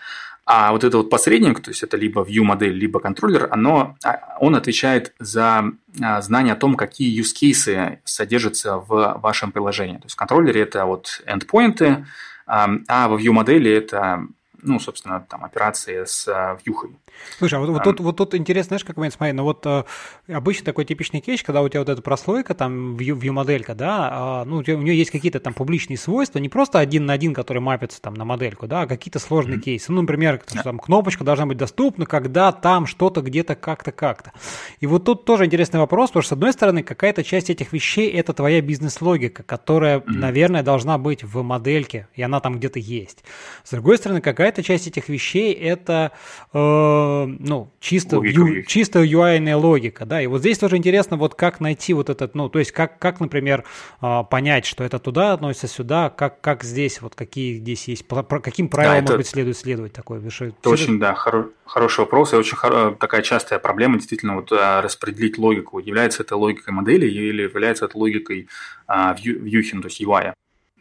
А 0.44 0.72
вот 0.72 0.82
этот 0.82 0.94
вот 0.94 1.10
посредник, 1.10 1.60
то 1.60 1.70
есть 1.70 1.82
это 1.82 1.96
либо 1.96 2.22
view 2.22 2.42
модель, 2.42 2.72
либо 2.72 3.00
контроллер, 3.00 3.48
оно, 3.50 3.96
а, 4.04 4.36
он 4.40 4.56
отвечает 4.56 5.14
за 5.18 5.72
а, 6.02 6.20
знание 6.20 6.54
о 6.54 6.56
том, 6.56 6.74
какие 6.74 7.18
use 7.20 7.34
cases 7.34 7.98
содержатся 8.04 8.78
в 8.78 9.18
вашем 9.22 9.52
приложении. 9.52 9.96
То 9.96 10.04
есть 10.04 10.14
в 10.14 10.18
контроллере 10.18 10.62
это 10.62 10.84
вот 10.86 11.22
endpoints, 11.26 12.04
а 12.46 13.08
в 13.08 13.18
view 13.18 13.32
модели 13.32 13.70
это 13.70 14.26
ну, 14.62 14.80
собственно, 14.80 15.24
там 15.28 15.44
операции 15.44 16.04
с 16.04 16.26
uh, 16.28 16.58
вьюхой. 16.64 16.90
Слушай, 17.38 17.54
а 17.54 17.60
вот, 17.60 17.70
вот, 17.70 17.84
тут, 17.84 18.00
вот 18.00 18.16
тут 18.16 18.34
интересно, 18.34 18.70
знаешь, 18.70 18.84
как 18.84 18.96
момент, 18.96 19.14
смотри, 19.14 19.32
ну 19.32 19.44
вот 19.44 19.64
э, 19.66 19.84
обычно 20.28 20.64
такой 20.64 20.84
типичный 20.84 21.20
кейс, 21.20 21.42
когда 21.42 21.62
у 21.62 21.68
тебя 21.68 21.80
вот 21.80 21.88
эта 21.88 22.02
прослойка, 22.02 22.54
там, 22.54 22.96
view, 22.96 23.18
view 23.18 23.32
моделька, 23.32 23.74
да, 23.74 24.42
э, 24.42 24.48
ну, 24.48 24.58
у, 24.58 24.62
тебя, 24.62 24.76
у 24.76 24.82
нее 24.82 24.96
есть 24.96 25.10
какие-то 25.10 25.40
там 25.40 25.54
публичные 25.54 25.96
свойства, 25.96 26.38
не 26.38 26.48
просто 26.48 26.78
один 26.78 27.06
на 27.06 27.12
один, 27.12 27.34
который 27.34 27.60
мапится 27.60 28.00
там 28.00 28.14
на 28.14 28.24
модельку, 28.24 28.66
да, 28.66 28.82
а 28.82 28.86
какие-то 28.86 29.18
сложные 29.18 29.58
mm-hmm. 29.58 29.62
кейсы. 29.62 29.92
Ну, 29.92 30.02
например, 30.02 30.42
yeah. 30.46 30.62
там 30.62 30.78
кнопочка 30.78 31.24
должна 31.24 31.46
быть 31.46 31.58
доступна, 31.58 32.06
когда 32.06 32.52
там 32.52 32.86
что-то 32.86 33.20
где-то 33.20 33.54
как-то 33.54 33.92
как-то. 33.92 34.32
И 34.80 34.86
вот 34.86 35.04
тут 35.04 35.24
тоже 35.24 35.46
интересный 35.46 35.80
вопрос, 35.80 36.10
потому 36.10 36.22
что, 36.22 36.30
с 36.30 36.32
одной 36.32 36.52
стороны, 36.52 36.82
какая-то 36.82 37.24
часть 37.24 37.50
этих 37.50 37.72
вещей– 37.72 38.10
это 38.12 38.32
твоя 38.32 38.60
бизнес-логика, 38.60 39.42
которая, 39.42 39.98
mm-hmm. 39.98 40.04
наверное, 40.08 40.62
должна 40.62 40.98
быть 40.98 41.22
в 41.22 41.42
модельке, 41.42 42.08
и 42.14 42.22
она 42.22 42.40
там 42.40 42.58
где-то 42.58 42.78
есть. 42.78 43.24
С 43.64 43.70
другой 43.70 43.98
стороны, 43.98 44.20
какая-то 44.48 44.62
часть 44.62 44.86
этих 44.86 45.08
вещей– 45.08 45.52
это 45.54 46.12
э, 46.54 46.58
ну, 46.58 47.70
чисто, 47.80 48.16
ю, 48.16 48.62
чисто 48.62 49.00
UI-ная 49.00 49.56
логика, 49.56 50.06
да, 50.06 50.22
и 50.22 50.26
вот 50.26 50.40
здесь 50.40 50.58
тоже 50.58 50.76
интересно, 50.76 51.18
вот 51.18 51.34
как 51.34 51.60
найти 51.60 51.92
вот 51.92 52.08
этот, 52.08 52.34
ну, 52.34 52.48
то 52.48 52.58
есть 52.58 52.72
как, 52.72 52.98
как 52.98 53.20
например, 53.20 53.64
а, 54.00 54.24
понять, 54.24 54.64
что 54.64 54.84
это 54.84 54.98
туда 54.98 55.34
относится, 55.34 55.68
сюда, 55.68 56.08
как, 56.08 56.40
как 56.40 56.64
здесь, 56.64 57.02
вот 57.02 57.14
какие 57.14 57.56
здесь 57.58 57.88
есть, 57.88 58.06
каким 58.42 58.68
правилам, 58.68 58.94
да, 58.94 58.98
это, 58.98 59.12
может 59.12 59.18
быть, 59.18 59.26
следует 59.26 59.58
следовать 59.58 59.92
такой? 59.92 60.18
Это 60.18 60.70
очень, 60.70 60.98
да, 60.98 61.14
хоро, 61.14 61.50
хороший 61.66 62.00
вопрос, 62.00 62.32
и 62.32 62.36
очень 62.36 62.56
хоро, 62.56 62.92
такая 62.92 63.20
частая 63.20 63.58
проблема, 63.58 63.96
действительно, 63.96 64.36
вот 64.36 64.50
а, 64.52 64.80
распределить 64.80 65.36
логику, 65.36 65.78
является 65.78 66.22
это 66.22 66.36
логикой 66.36 66.72
модели 66.72 67.06
или 67.06 67.42
является 67.42 67.84
это 67.84 67.98
логикой 67.98 68.48
а, 68.86 69.14
вьюхи, 69.14 69.74
ну, 69.74 69.82
то 69.82 69.88
есть 69.88 70.00
UI. 70.00 70.32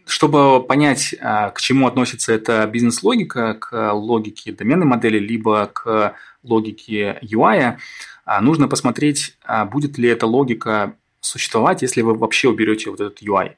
Чтобы 0.07 0.63
понять, 0.63 1.13
а, 1.19 1.49
к 1.49 1.59
чему 1.59 1.85
относится 1.85 2.31
эта 2.31 2.65
бизнес-логика, 2.65 3.55
к 3.55 3.91
логике 3.91 4.53
доменной 4.53 4.85
модели, 4.85 5.19
либо 5.19 5.69
к 5.73 6.15
логике 6.43 7.19
UI, 7.21 7.77
а, 8.23 8.41
нужно 8.41 8.69
посмотреть, 8.69 9.37
а, 9.43 9.65
будет 9.65 9.97
ли 9.97 10.07
эта 10.07 10.25
логика 10.25 10.95
существовать, 11.19 11.81
если 11.81 12.01
вы 12.01 12.13
вообще 12.13 12.47
уберете 12.47 12.89
вот 12.89 13.01
этот 13.01 13.21
UI. 13.21 13.55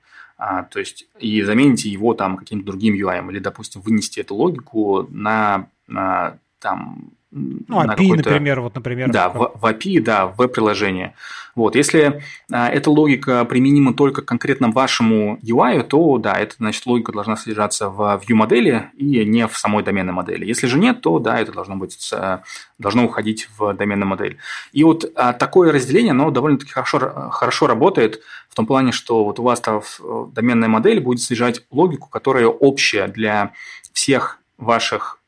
То 0.71 0.79
есть 0.79 1.05
и 1.19 1.43
замените 1.43 1.89
его 1.89 2.13
там 2.13 2.37
каким-то 2.37 2.67
другим 2.67 2.95
UI, 2.95 3.29
или, 3.29 3.39
допустим, 3.39 3.81
вынести 3.81 4.21
эту 4.21 4.35
логику 4.35 5.05
на, 5.11 5.67
на 5.85 6.39
там 6.59 7.11
ну, 7.31 7.83
API, 7.83 8.15
например, 8.15 8.61
вот, 8.61 8.73
например. 8.73 9.11
Да, 9.11 9.29
в, 9.29 9.51
в 9.53 9.65
API, 9.65 10.01
да, 10.01 10.25
в 10.27 10.37
веб-приложение. 10.37 11.13
Вот, 11.55 11.75
если 11.75 12.23
а, 12.51 12.69
эта 12.69 12.89
логика 12.89 13.45
применима 13.45 13.93
только 13.93 14.23
конкретно 14.23 14.71
вашему 14.71 15.37
UI, 15.43 15.83
то 15.83 16.17
да, 16.17 16.33
эта, 16.33 16.55
значит, 16.57 16.85
логика 16.87 17.11
должна 17.11 17.35
содержаться 17.35 17.89
в 17.89 18.21
view-модели 18.27 18.89
и 18.95 19.25
не 19.25 19.47
в 19.47 19.57
самой 19.57 19.83
доменной 19.83 20.13
модели. 20.13 20.45
Если 20.45 20.65
же 20.65 20.79
нет, 20.79 21.01
то 21.01 21.19
да, 21.19 21.39
это 21.39 21.51
должно 21.51 21.75
быть, 21.75 22.11
должно 22.79 23.05
уходить 23.05 23.47
в 23.57 23.73
доменную 23.73 24.07
модель. 24.07 24.37
И 24.71 24.83
вот 24.83 25.05
а, 25.15 25.33
такое 25.33 25.71
разделение, 25.71 26.11
оно 26.11 26.31
довольно-таки 26.31 26.71
хорошо, 26.71 27.29
хорошо 27.31 27.67
работает 27.67 28.21
в 28.49 28.55
том 28.55 28.65
плане, 28.65 28.91
что 28.91 29.23
вот 29.23 29.39
у 29.39 29.43
вас 29.43 29.61
там 29.61 29.81
доменная 30.33 30.69
модель 30.69 30.99
будет 30.99 31.19
содержать 31.19 31.63
логику, 31.69 32.09
которая 32.09 32.47
общая 32.47 33.07
для 33.07 33.51
всех 33.93 34.39
ваших 34.57 35.18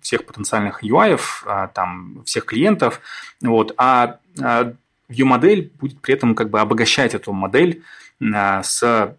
всех 0.00 0.24
потенциальных 0.24 0.82
UI, 0.82 1.20
а, 1.44 1.68
там, 1.68 2.22
всех 2.24 2.46
клиентов, 2.46 3.00
вот, 3.42 3.74
а, 3.76 4.18
а 4.40 4.72
view-модель 5.08 5.72
будет 5.78 6.00
при 6.00 6.14
этом 6.14 6.34
как 6.34 6.50
бы 6.50 6.60
обогащать 6.60 7.14
эту 7.14 7.32
модель 7.32 7.82
а, 8.34 8.62
с 8.62 9.16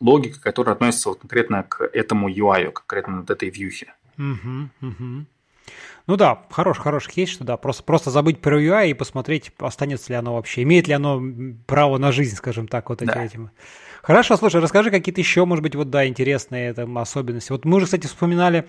логикой, 0.00 0.40
которая 0.40 0.74
относится 0.74 1.10
вот 1.10 1.20
конкретно 1.20 1.64
к 1.64 1.84
этому 1.84 2.30
UI, 2.30 2.72
конкретно 2.72 3.20
вот 3.20 3.30
этой 3.30 3.50
вьюхе. 3.50 3.92
Угу, 4.16 4.88
угу. 4.88 5.26
Ну 6.06 6.16
да, 6.16 6.42
хороший, 6.50 6.80
хороший 6.80 7.12
кейс, 7.12 7.28
что 7.28 7.44
да, 7.44 7.58
просто, 7.58 7.82
просто 7.82 8.10
забыть 8.10 8.40
про 8.40 8.58
UI 8.58 8.90
и 8.90 8.94
посмотреть, 8.94 9.52
останется 9.58 10.10
ли 10.10 10.16
оно 10.16 10.34
вообще, 10.34 10.62
имеет 10.62 10.88
ли 10.88 10.94
оно 10.94 11.22
право 11.66 11.98
на 11.98 12.12
жизнь, 12.12 12.34
скажем 12.34 12.66
так, 12.66 12.88
вот 12.88 13.00
да. 13.00 13.22
этим. 13.22 13.50
Хорошо, 14.02 14.38
слушай, 14.38 14.60
расскажи 14.62 14.90
какие-то 14.90 15.20
еще, 15.20 15.44
может 15.44 15.62
быть, 15.62 15.74
вот 15.74 15.90
да, 15.90 16.06
интересные 16.06 16.72
там, 16.72 16.96
особенности. 16.96 17.52
Вот 17.52 17.66
мы 17.66 17.76
уже, 17.76 17.84
кстати, 17.84 18.06
вспоминали 18.06 18.60
а, 18.60 18.64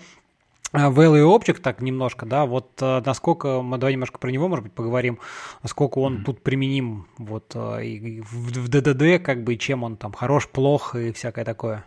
Value 0.72 1.36
Object 1.36 1.60
так 1.62 1.80
немножко, 1.80 2.26
да, 2.26 2.46
вот 2.46 2.70
э, 2.80 3.02
насколько, 3.04 3.60
мы 3.60 3.76
давай 3.76 3.94
немножко 3.94 4.18
про 4.18 4.30
него, 4.30 4.46
может 4.46 4.62
быть, 4.62 4.72
поговорим, 4.72 5.18
насколько 5.62 5.98
он 5.98 6.18
mm-hmm. 6.18 6.24
тут 6.24 6.42
применим 6.42 7.06
вот 7.18 7.52
э, 7.54 7.84
и 7.84 8.20
в, 8.20 8.52
в 8.52 8.68
ДДД, 8.68 9.24
как 9.24 9.42
бы, 9.42 9.56
чем 9.56 9.82
он 9.82 9.96
там 9.96 10.12
хорош, 10.12 10.48
плох 10.48 10.94
и 10.94 11.12
всякое 11.12 11.44
такое. 11.44 11.84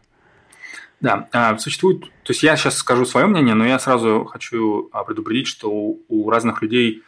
Да, 0.99 1.29
а, 1.31 1.57
существует, 1.57 2.01
то 2.01 2.31
есть 2.31 2.43
я 2.43 2.55
сейчас 2.57 2.77
скажу 2.77 3.05
свое 3.05 3.25
мнение, 3.25 3.53
но 3.53 3.65
я 3.65 3.79
сразу 3.79 4.25
хочу 4.25 4.89
а, 4.91 5.03
предупредить, 5.03 5.47
что 5.47 5.69
у, 5.71 6.01
у 6.09 6.29
разных 6.29 6.61
людей, 6.61 7.03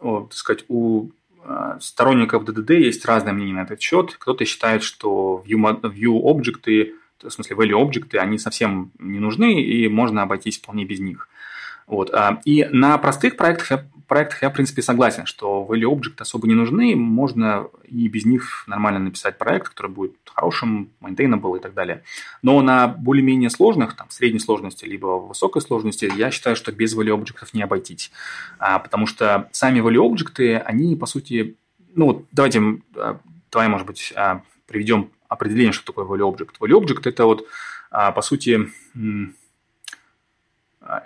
о, 0.00 0.22
так 0.22 0.34
сказать, 0.34 0.64
у 0.68 1.10
сторонников 1.80 2.44
ДДД 2.44 2.70
есть 2.72 3.06
разное 3.06 3.32
мнение 3.32 3.54
на 3.54 3.62
этот 3.62 3.80
счет. 3.80 4.14
Кто-то 4.18 4.44
считает, 4.44 4.82
что 4.82 5.42
view, 5.46 5.80
view 5.80 6.30
объекты 6.30 6.94
в 7.22 7.30
смысле 7.30 7.56
value 7.56 7.80
объекты, 7.80 8.18
они 8.18 8.38
совсем 8.38 8.90
не 8.98 9.18
нужны, 9.18 9.62
и 9.62 9.88
можно 9.88 10.22
обойтись 10.22 10.58
вполне 10.58 10.84
без 10.84 11.00
них. 11.00 11.28
Вот. 11.86 12.12
А, 12.12 12.40
и 12.44 12.66
на 12.70 12.98
простых 12.98 13.36
проектах 13.36 13.84
проектах 14.08 14.42
я, 14.42 14.50
в 14.50 14.54
принципе, 14.54 14.82
согласен, 14.82 15.26
что 15.26 15.66
value 15.68 15.92
объекты 15.92 16.22
особо 16.22 16.48
не 16.48 16.54
нужны, 16.54 16.96
можно 16.96 17.68
и 17.84 18.08
без 18.08 18.24
них 18.24 18.64
нормально 18.66 18.98
написать 18.98 19.38
проект, 19.38 19.68
который 19.68 19.90
будет 19.90 20.16
хорошим, 20.34 20.90
maintainable 21.00 21.58
и 21.58 21.60
так 21.60 21.74
далее. 21.74 22.02
Но 22.42 22.60
на 22.62 22.88
более-менее 22.88 23.50
сложных, 23.50 23.94
там, 23.94 24.10
средней 24.10 24.40
сложности, 24.40 24.86
либо 24.86 25.06
высокой 25.18 25.62
сложности, 25.62 26.10
я 26.16 26.30
считаю, 26.30 26.56
что 26.56 26.72
без 26.72 26.96
value 26.96 27.12
объектов 27.12 27.54
не 27.54 27.62
обойтись. 27.62 28.10
А, 28.58 28.78
потому 28.78 29.06
что 29.06 29.48
сами 29.52 29.80
value 29.80 30.04
объекты, 30.04 30.56
они, 30.56 30.96
по 30.96 31.06
сути, 31.06 31.56
ну, 31.94 32.06
вот 32.06 32.24
давайте, 32.32 32.62
а, 32.96 33.20
давай, 33.52 33.68
может 33.68 33.86
быть, 33.86 34.12
приведем 34.68 35.10
определение, 35.28 35.72
что 35.72 35.86
такое 35.86 36.04
value 36.04 36.32
object. 36.32 36.50
Value 36.60 36.80
object– 36.80 37.02
это 37.08 37.24
вот, 37.24 37.46
а, 37.90 38.12
по 38.12 38.22
сути, 38.22 38.68
а, 40.80 41.02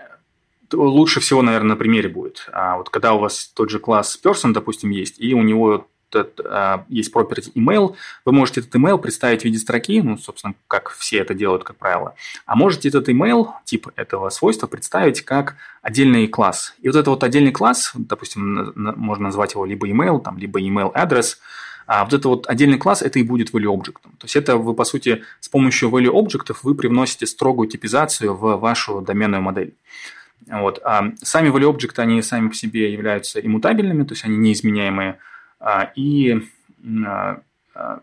лучше 0.72 1.20
всего, 1.20 1.42
наверное, 1.42 1.70
на 1.70 1.76
примере 1.76 2.08
будет. 2.08 2.48
А 2.52 2.76
вот 2.76 2.90
когда 2.90 3.14
у 3.14 3.18
вас 3.18 3.46
тот 3.54 3.70
же 3.70 3.78
класс 3.78 4.20
person, 4.22 4.52
допустим, 4.52 4.90
есть, 4.90 5.20
и 5.20 5.34
у 5.34 5.42
него 5.42 5.86
этот, 6.10 6.40
есть 6.88 7.14
property 7.14 7.50
email, 7.54 7.94
вы 8.26 8.32
можете 8.32 8.60
этот 8.60 8.74
email 8.74 8.98
представить 8.98 9.42
в 9.42 9.44
виде 9.46 9.58
строки, 9.58 10.02
ну, 10.02 10.18
собственно, 10.18 10.54
как 10.68 10.90
все 10.90 11.18
это 11.18 11.32
делают, 11.32 11.64
как 11.64 11.76
правило. 11.76 12.14
А 12.44 12.54
можете 12.54 12.88
этот 12.88 13.08
email, 13.08 13.48
тип 13.64 13.88
этого 13.96 14.28
свойства, 14.28 14.66
представить 14.66 15.22
как 15.22 15.56
отдельный 15.80 16.28
класс. 16.28 16.74
И 16.82 16.88
вот 16.88 16.96
этот 16.96 17.08
вот 17.08 17.24
отдельный 17.24 17.52
класс, 17.52 17.92
допустим, 17.94 18.72
можно 18.74 19.24
назвать 19.24 19.54
его 19.54 19.64
либо 19.64 19.88
email, 19.88 20.20
там, 20.20 20.36
либо 20.36 20.60
email 20.60 20.92
address– 20.92 21.36
а 21.86 22.04
вот 22.04 22.12
это 22.12 22.28
вот 22.28 22.46
отдельный 22.48 22.78
класс, 22.78 23.02
это 23.02 23.18
и 23.18 23.22
будет 23.22 23.52
value 23.52 23.74
object. 23.74 24.02
То 24.18 24.24
есть 24.24 24.36
это 24.36 24.56
вы, 24.56 24.74
по 24.74 24.84
сути, 24.84 25.22
с 25.40 25.48
помощью 25.48 25.90
value 25.90 26.12
object 26.12 26.54
вы 26.62 26.74
привносите 26.74 27.26
строгую 27.26 27.68
типизацию 27.68 28.34
в 28.34 28.56
вашу 28.56 29.00
доменную 29.00 29.42
модель. 29.42 29.74
Вот. 30.46 30.80
А 30.84 31.12
сами 31.22 31.48
value 31.50 31.72
object, 31.72 31.94
они 31.96 32.22
сами 32.22 32.48
по 32.48 32.54
себе 32.54 32.92
являются 32.92 33.40
иммутабельными, 33.40 34.04
то 34.04 34.14
есть 34.14 34.24
они 34.24 34.36
неизменяемые, 34.36 35.18
а, 35.60 35.92
и 35.94 36.42
а, 37.06 37.40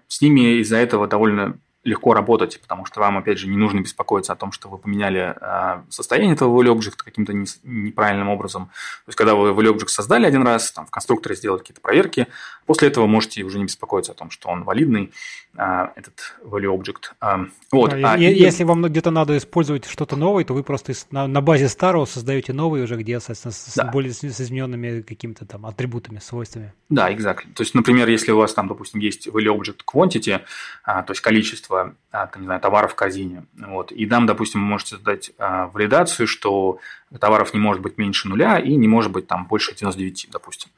с 0.07 0.21
ними 0.21 0.59
из-за 0.61 0.77
этого 0.77 1.07
довольно 1.07 1.57
легко 1.83 2.13
работать, 2.13 2.59
потому 2.61 2.85
что 2.85 2.99
вам, 2.99 3.17
опять 3.17 3.37
же, 3.39 3.47
не 3.47 3.55
нужно 3.55 3.79
беспокоиться 3.79 4.33
о 4.33 4.35
том, 4.35 4.51
что 4.51 4.67
вы 4.67 4.77
поменяли 4.77 5.33
э, 5.39 5.81
состояние 5.89 6.33
этого 6.33 6.61
value 6.61 6.75
object 6.75 6.97
каким-то 6.97 7.31
не, 7.33 7.45
неправильным 7.63 8.27
образом. 8.29 8.65
То 8.65 9.09
есть, 9.09 9.17
когда 9.17 9.33
вы 9.33 9.51
value 9.51 9.73
object 9.73 9.87
создали 9.87 10.25
один 10.25 10.43
раз, 10.43 10.71
там, 10.71 10.85
в 10.85 10.91
конструкторе 10.91 11.35
сделали 11.35 11.59
какие-то 11.59 11.79
проверки, 11.79 12.27
после 12.65 12.89
этого 12.89 13.07
можете 13.07 13.43
уже 13.43 13.59
не 13.59 13.65
беспокоиться 13.65 14.11
о 14.11 14.15
том, 14.15 14.29
что 14.29 14.49
он 14.49 14.63
валидный, 14.63 15.13
э, 15.57 15.87
этот 15.95 16.35
value 16.43 16.77
object. 16.77 17.11
Э, 17.21 17.45
вот. 17.71 17.93
А, 17.93 18.17
и, 18.17 18.23
если 18.23 18.65
вам 18.65 18.83
где-то 18.83 19.09
надо 19.09 19.37
использовать 19.37 19.85
что-то 19.85 20.17
новое, 20.17 20.43
то 20.43 20.53
вы 20.53 20.63
просто 20.63 20.91
на, 21.11 21.27
на 21.27 21.39
базе 21.39 21.69
старого 21.69 22.03
создаете 22.03 22.51
новый 22.51 22.83
уже, 22.83 22.97
где, 22.97 23.21
соответственно, 23.21 23.53
с, 23.53 23.75
да. 23.75 23.85
более 23.85 24.11
с, 24.11 24.23
измененными 24.23 25.01
какими-то 25.01 25.45
там 25.45 25.65
атрибутами, 25.65 26.19
свойствами. 26.19 26.73
Да, 26.89 27.09
exactly. 27.09 27.53
То 27.55 27.63
есть, 27.63 27.73
например, 27.73 28.09
если 28.09 28.31
у 28.31 28.37
вас 28.37 28.53
там, 28.53 28.67
допустим, 28.67 28.99
есть 28.99 29.27
value 29.27 29.57
object 29.57 29.79
quantity, 29.87 30.41
а, 30.83 31.03
то 31.03 31.11
есть 31.11 31.21
количество 31.21 31.68
а, 31.71 32.27
там, 32.27 32.41
не 32.41 32.45
знаю, 32.45 32.59
товаров 32.59 32.93
в 32.93 32.95
корзине. 32.95 33.43
Вот. 33.55 33.91
И 33.91 34.05
там, 34.05 34.25
допустим, 34.25 34.61
вы 34.61 34.67
можете 34.67 34.97
задать 34.97 35.31
а, 35.37 35.67
валидацию, 35.67 36.27
что 36.27 36.79
товаров 37.19 37.53
не 37.53 37.59
может 37.59 37.81
быть 37.81 37.97
меньше 37.97 38.27
нуля 38.27 38.57
и 38.57 38.75
не 38.75 38.87
может 38.87 39.11
быть 39.11 39.27
там 39.27 39.45
больше 39.45 39.75
99, 39.75 40.29
допустим. 40.31 40.69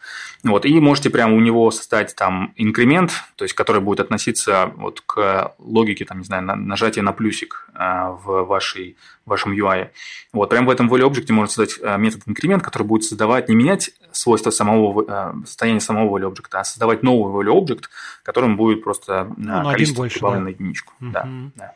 Вот. 0.43 0.65
И 0.65 0.79
можете 0.79 1.09
прямо 1.09 1.35
у 1.35 1.39
него 1.39 1.71
создать 1.71 2.15
там 2.15 2.53
инкремент, 2.57 3.13
то 3.35 3.45
есть 3.45 3.53
который 3.53 3.81
будет 3.81 4.01
относиться 4.01 4.71
вот 4.75 5.01
к 5.01 5.55
логике, 5.59 6.05
там, 6.05 6.19
не 6.19 6.25
знаю, 6.25 6.43
нажатия 6.43 7.03
на 7.03 7.13
плюсик 7.13 7.69
а, 7.73 8.11
в 8.11 8.43
вашей, 8.43 8.97
вашем 9.32 9.53
UI. 9.53 9.89
Вот. 10.34 10.49
Прямо 10.49 10.67
в 10.67 10.69
этом 10.69 10.93
value 10.93 11.09
object 11.09 11.32
можно 11.32 11.51
создать 11.51 11.79
а, 11.82 11.97
метод 11.97 12.21
инкремент, 12.27 12.63
который 12.63 12.84
будет 12.84 13.03
создавать, 13.03 13.49
не 13.49 13.55
менять 13.55 13.91
свойства 14.11 14.51
самого, 14.51 15.05
а, 15.07 15.36
состояния 15.45 15.79
самого 15.79 16.17
value 16.17 16.32
object, 16.32 16.49
а 16.51 16.63
создавать 16.63 17.01
новый 17.01 17.34
value 17.34 17.59
object, 17.59 17.86
которым 18.23 18.57
будет 18.57 18.84
просто 18.84 19.32
ну, 19.38 19.63
количество 19.71 20.07
прибавлено 20.07 20.45
да. 20.45 20.49
единичку. 20.51 20.93
Mm-hmm. 21.01 21.11
Да, 21.11 21.27
да. 21.55 21.75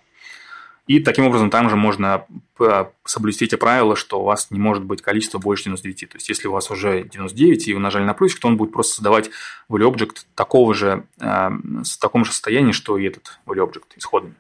И 0.88 1.00
таким 1.00 1.26
образом 1.26 1.50
там 1.50 1.70
же 1.70 1.76
можно 1.76 2.26
э, 2.60 2.86
соблюсти 3.06 3.48
те 3.48 3.58
правила, 3.58 3.96
что 3.96 4.22
у 4.22 4.24
вас 4.24 4.52
не 4.52 4.60
может 4.60 4.84
быть 4.84 5.02
количество 5.02 5.40
больше 5.40 5.64
99. 5.64 6.10
То 6.10 6.18
есть, 6.18 6.30
если 6.30 6.48
у 6.48 6.52
вас 6.52 6.70
уже 6.70 7.04
99 7.04 7.68
и 7.68 7.74
вы 7.74 7.80
нажали 7.80 8.04
на 8.04 8.14
плюсик, 8.14 8.40
то 8.40 8.48
он 8.48 8.56
будет 8.56 8.72
просто 8.72 8.96
создавать 8.96 9.32
value 9.68 9.92
object 9.92 10.26
такого 10.36 10.76
же, 10.76 11.06
э, 11.20 11.50
в 11.50 11.98
таком 12.00 12.24
же 12.24 12.32
состоянии, 12.32 12.72
что 12.72 13.00
и 13.00 13.06
этот 13.06 13.40
value 13.48 13.68
object 13.68 13.86
исходный. 13.96 14.36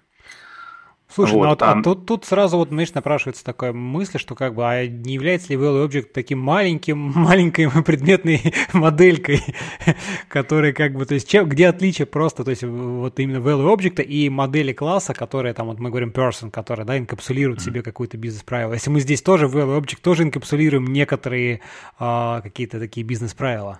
Слушай, 1.15 1.35
вот, 1.35 1.61
ну, 1.61 1.65
а, 1.65 1.71
а 1.71 1.81
тут, 1.81 2.05
тут 2.05 2.25
сразу 2.25 2.57
вот, 2.57 2.67
знаешь, 2.67 2.93
напрашивается 2.93 3.41
такая 3.45 3.71
мысль, 3.71 4.19
что 4.19 4.35
как 4.35 4.53
бы, 4.53 4.67
а 4.67 4.85
не 4.85 5.13
является 5.13 5.47
ли 5.47 5.55
Value 5.55 5.87
Object 5.87 6.09
таким 6.13 6.39
маленьким, 6.39 6.97
маленькой 7.15 7.71
предметной 7.85 8.53
моделькой, 8.73 9.41
которая 10.27 10.73
как 10.73 10.91
бы, 10.91 11.05
то 11.05 11.13
есть, 11.13 11.29
чем, 11.29 11.47
где 11.47 11.69
отличие 11.69 12.05
просто, 12.05 12.43
то 12.43 12.49
есть, 12.49 12.63
вот 12.63 13.17
именно 13.17 13.37
Value 13.37 13.73
Object 13.73 14.03
и 14.03 14.29
модели 14.29 14.73
класса, 14.73 15.13
которая 15.13 15.53
там, 15.53 15.67
вот 15.67 15.79
мы 15.79 15.89
говорим 15.89 16.09
person, 16.09 16.51
которая, 16.51 16.85
да, 16.85 16.97
инкапсулирует 16.97 17.59
mm-hmm. 17.59 17.63
себе 17.63 17.81
какую-то 17.81 18.17
бизнес-правило. 18.17 18.73
Если 18.73 18.89
мы 18.89 18.99
здесь 18.99 19.21
тоже 19.21 19.45
Value 19.45 19.79
Object 19.79 20.01
тоже 20.01 20.23
инкапсулируем 20.23 20.87
некоторые 20.87 21.61
а, 21.97 22.41
какие-то 22.41 22.77
такие 22.77 23.05
бизнес-правила. 23.05 23.79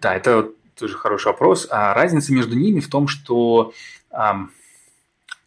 Да, 0.00 0.16
это 0.16 0.50
тоже 0.76 0.96
хороший 0.96 1.26
вопрос. 1.26 1.68
А 1.70 1.94
разница 1.94 2.32
между 2.32 2.56
ними 2.56 2.80
в 2.80 2.90
том, 2.90 3.06
что 3.06 3.72
а, 4.10 4.46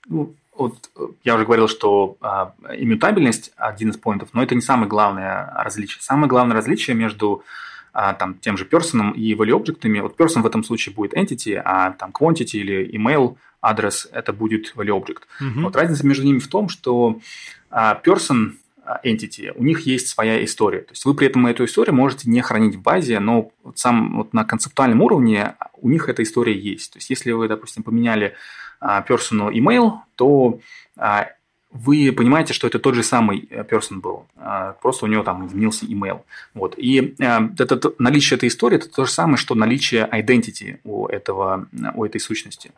ну, 0.08 0.34
вот 0.56 0.90
э, 0.96 1.08
я 1.24 1.36
уже 1.36 1.46
говорил, 1.46 1.68
что 1.68 2.18
а, 2.22 2.54
иммутабельность 2.78 3.52
один 3.56 3.90
из 3.90 3.98
поинтов, 3.98 4.30
но 4.34 4.44
это 4.44 4.56
не 4.56 4.62
самое 4.62 4.88
главное 4.88 5.52
различие. 5.56 6.02
Самое 6.02 6.28
главное 6.28 6.56
различие 6.56 6.96
между 6.96 7.44
а, 7.92 8.14
там, 8.14 8.36
тем 8.36 8.58
же 8.58 8.66
person 8.66 9.14
и 9.14 9.34
value 9.34 9.56
объектами. 9.56 10.00
Вот 10.00 10.20
person 10.20 10.42
в 10.42 10.46
этом 10.46 10.64
случае 10.64 10.96
будет 10.96 11.14
entity, 11.14 11.62
а 11.64 11.92
там 11.92 12.12
quantity 12.12 12.58
или 12.58 12.96
email 12.96 13.38
адрес 13.62 14.08
это 14.12 14.34
будет 14.34 14.74
value 14.76 15.00
object. 15.00 15.22
Mm-hmm. 15.42 15.62
Вот 15.64 15.76
разница 15.76 16.06
между 16.06 16.24
ними 16.24 16.40
в 16.40 16.48
том, 16.48 16.70
что 16.70 17.20
а, 17.70 18.00
person 18.04 18.54
entity, 19.04 19.52
у 19.56 19.64
них 19.64 19.82
есть 19.82 20.08
своя 20.08 20.44
история. 20.44 20.80
То 20.80 20.92
есть 20.92 21.06
вы 21.06 21.14
при 21.14 21.28
этом 21.28 21.48
эту 21.48 21.66
историю 21.66 21.96
можете 21.96 22.30
не 22.30 22.42
хранить 22.42 22.76
в 22.76 22.82
базе, 22.82 23.20
но 23.20 23.52
вот 23.64 23.80
сам 23.80 24.18
вот 24.18 24.34
на 24.34 24.44
концептуальном 24.44 25.02
уровне 25.02 25.56
у 25.78 25.90
них 25.90 26.10
эта 26.10 26.24
история 26.24 26.58
есть. 26.58 26.92
То 26.92 26.98
есть 26.98 27.10
если 27.10 27.32
вы, 27.32 27.48
допустим, 27.48 27.84
поменяли 27.84 28.36
personal 28.84 29.52
email, 29.52 30.00
то 30.16 30.60
а, 30.98 31.28
вы 31.72 32.12
понимаете, 32.12 32.54
что 32.54 32.68
это 32.68 32.78
тот 32.78 32.94
же 32.94 33.02
самый 33.04 33.48
э, 33.50 33.64
person 33.64 34.00
был, 34.00 34.28
а, 34.38 34.74
просто 34.74 35.06
у 35.06 35.08
него 35.08 35.24
там 35.24 35.48
изменился 35.48 35.86
email. 35.88 36.22
Вот. 36.54 36.76
И 36.78 37.16
а, 37.20 37.50
это, 37.58 37.94
наличие 37.98 38.38
этой 38.38 38.50
истории– 38.50 38.76
это 38.78 38.90
то 38.90 39.06
же 39.06 39.12
самое, 39.12 39.38
что 39.38 39.56
наличие 39.56 40.08
identity 40.12 40.80
у, 40.84 41.08
этого, 41.08 41.68
у 41.96 42.06
этой 42.06 42.22
сущности. 42.22 42.72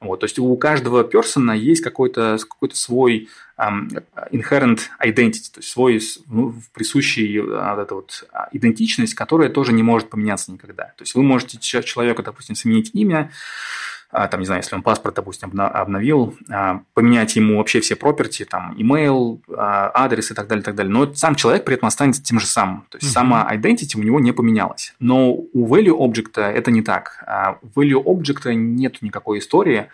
Вот. 0.00 0.20
То 0.20 0.24
есть 0.24 0.38
у 0.38 0.56
каждого 0.56 1.04
персона 1.04 1.52
есть 1.52 1.82
какой-то 1.82 2.38
какой 2.48 2.70
свой 2.72 3.28
um, 3.58 4.02
inherent 4.32 4.80
identity, 5.00 5.52
то 5.52 5.60
есть 5.60 5.68
свой 5.68 6.00
ну, 6.26 6.54
присущий 6.72 7.38
вот 7.38 7.78
эта 7.78 7.94
вот 7.94 8.28
идентичность, 8.50 9.14
которая 9.14 9.50
тоже 9.50 9.72
не 9.74 9.82
может 9.82 10.08
поменяться 10.08 10.50
никогда. 10.50 10.84
То 10.96 11.02
есть 11.02 11.14
вы 11.14 11.22
можете 11.22 11.58
человеку, 11.58 12.22
допустим, 12.22 12.56
сменить 12.56 12.90
имя, 12.94 13.30
а, 13.30 13.99
там, 14.12 14.40
не 14.40 14.46
знаю, 14.46 14.60
если 14.60 14.74
он 14.74 14.82
паспорт, 14.82 15.14
допустим, 15.14 15.52
обновил, 15.60 16.36
а, 16.50 16.82
поменять 16.94 17.36
ему 17.36 17.58
вообще 17.58 17.80
все 17.80 17.94
property, 17.94 18.44
там, 18.44 18.74
email, 18.76 19.40
а, 19.56 19.92
адрес 19.94 20.32
и 20.32 20.34
так 20.34 20.48
далее, 20.48 20.62
и 20.62 20.64
так 20.64 20.74
далее. 20.74 20.92
Но 20.92 21.14
сам 21.14 21.36
человек 21.36 21.64
при 21.64 21.76
этом 21.76 21.86
останется 21.86 22.22
тем 22.22 22.40
же 22.40 22.46
самым. 22.46 22.86
То 22.88 22.98
есть, 22.98 23.08
mm-hmm. 23.08 23.14
сама 23.14 23.48
identity 23.52 23.96
у 23.96 24.02
него 24.02 24.18
не 24.18 24.32
поменялась. 24.32 24.94
Но 24.98 25.32
у 25.32 25.66
value 25.68 25.96
object 25.96 26.40
это 26.40 26.70
не 26.72 26.82
так. 26.82 27.24
У 27.62 27.80
value 27.80 28.02
object 28.02 28.52
нет 28.52 29.00
никакой 29.00 29.38
истории, 29.38 29.86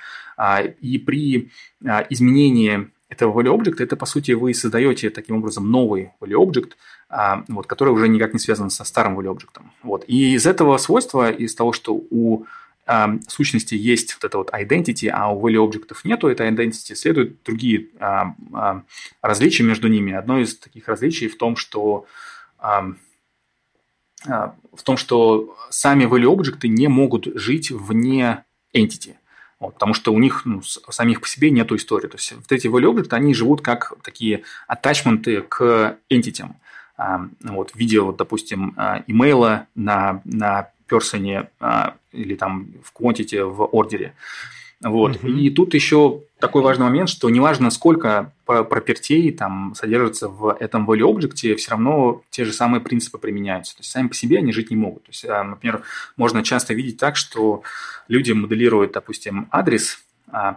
и 0.81 0.99
при 0.99 1.51
изменении 2.11 2.89
этого 3.09 3.39
value 3.41 3.55
object, 3.57 3.83
это, 3.83 3.97
по 3.97 4.07
сути, 4.07 4.33
вы 4.33 4.55
создаете 4.55 5.11
таким 5.11 5.37
образом 5.37 5.71
новый 5.71 6.13
value 6.21 6.43
object, 6.43 6.73
вот, 7.49 7.67
который 7.67 7.91
уже 7.91 8.09
никак 8.09 8.33
не 8.33 8.39
связан 8.39 8.71
со 8.71 8.85
старым 8.85 9.19
value 9.19 9.35
object. 9.35 9.61
Вот. 9.83 10.05
И 10.07 10.35
из 10.35 10.47
этого 10.47 10.77
свойства, 10.79 11.31
из 11.31 11.55
того, 11.55 11.73
что 11.73 11.95
у 11.95 12.45
сущности 13.29 13.75
есть 13.75 14.15
вот 14.15 14.25
это 14.25 14.39
вот 14.39 14.51
identity, 14.51 15.09
а 15.09 15.33
у 15.33 15.45
value 15.45 15.65
объектов 15.65 16.05
нету 16.05 16.29
этой 16.29 16.49
identity, 16.49 16.95
следуют 16.95 17.43
другие 17.43 17.89
а, 17.99 18.35
а, 18.53 18.83
различия 19.23 19.65
между 19.65 19.89
ними. 19.89 20.13
Одно 20.13 20.39
из 20.39 20.57
таких 20.57 20.87
различий 20.87 21.29
в 21.29 21.37
том, 21.37 21.57
что 21.57 22.07
а, 22.59 22.93
в 24.25 24.83
том, 24.85 24.97
что 24.97 25.57
сами 25.71 26.05
value 26.05 26.33
объекты 26.33 26.69
не 26.69 26.87
могут 26.89 27.27
жить 27.35 27.71
вне 27.71 28.45
entity. 28.73 29.17
Вот, 29.59 29.75
потому 29.75 29.95
что 29.95 30.13
у 30.13 30.19
них 30.19 30.43
ну, 30.45 30.63
самих 30.63 31.21
по 31.21 31.27
себе 31.27 31.51
нету 31.51 31.77
истории. 31.77 32.09
То 32.09 32.17
есть 32.17 32.33
вот 32.33 32.53
эти 32.53 32.69
value 32.69 32.91
объекты, 32.91 33.17
они 33.17 33.35
живут 33.35 33.63
как 33.63 33.95
такие 34.03 34.45
attachmenты 34.69 35.43
к 35.43 35.99
entity. 36.09 36.51
Вот, 37.43 37.73
в 37.73 37.77
виде, 37.77 38.01
вот, 38.01 38.17
допустим, 38.17 38.75
имейла 39.07 39.67
на, 39.75 40.23
на 40.25 40.71
персоне 40.87 41.51
а, 41.61 41.97
или 42.13 42.35
там 42.35 42.69
в 42.83 42.93
quantity 42.99 43.45
в 43.45 43.65
ордере. 43.65 44.15
Вот. 44.83 45.17
Uh-huh. 45.17 45.31
И 45.31 45.51
тут 45.51 45.73
еще 45.75 46.21
такой 46.39 46.63
важный 46.63 46.85
момент, 46.85 47.09
что 47.09 47.31
неважно, 47.31 47.71
сколько 47.71 48.33
пропертей 48.45 49.33
там 49.33 49.75
содержится 49.75 50.29
в 50.29 50.55
этом 50.61 50.89
value 50.89 51.11
object, 51.11 51.57
все 51.57 51.71
равно 51.71 52.23
те 52.31 52.45
же 52.45 52.53
самые 52.53 52.83
принципы 52.83 53.17
применяются. 53.19 53.75
То 53.77 53.81
есть 53.81 53.91
сами 53.91 54.09
по 54.09 54.15
себе 54.15 54.39
они 54.39 54.53
жить 54.53 54.71
не 54.71 54.77
могут. 54.77 55.05
То 55.05 55.11
есть, 55.11 55.25
а, 55.25 55.43
например, 55.43 55.83
можно 56.17 56.43
часто 56.43 56.75
видеть 56.75 56.99
так, 56.99 57.17
что 57.17 57.63
люди 58.09 58.33
моделируют, 58.33 58.93
допустим, 58.93 59.49
адрес 59.51 59.99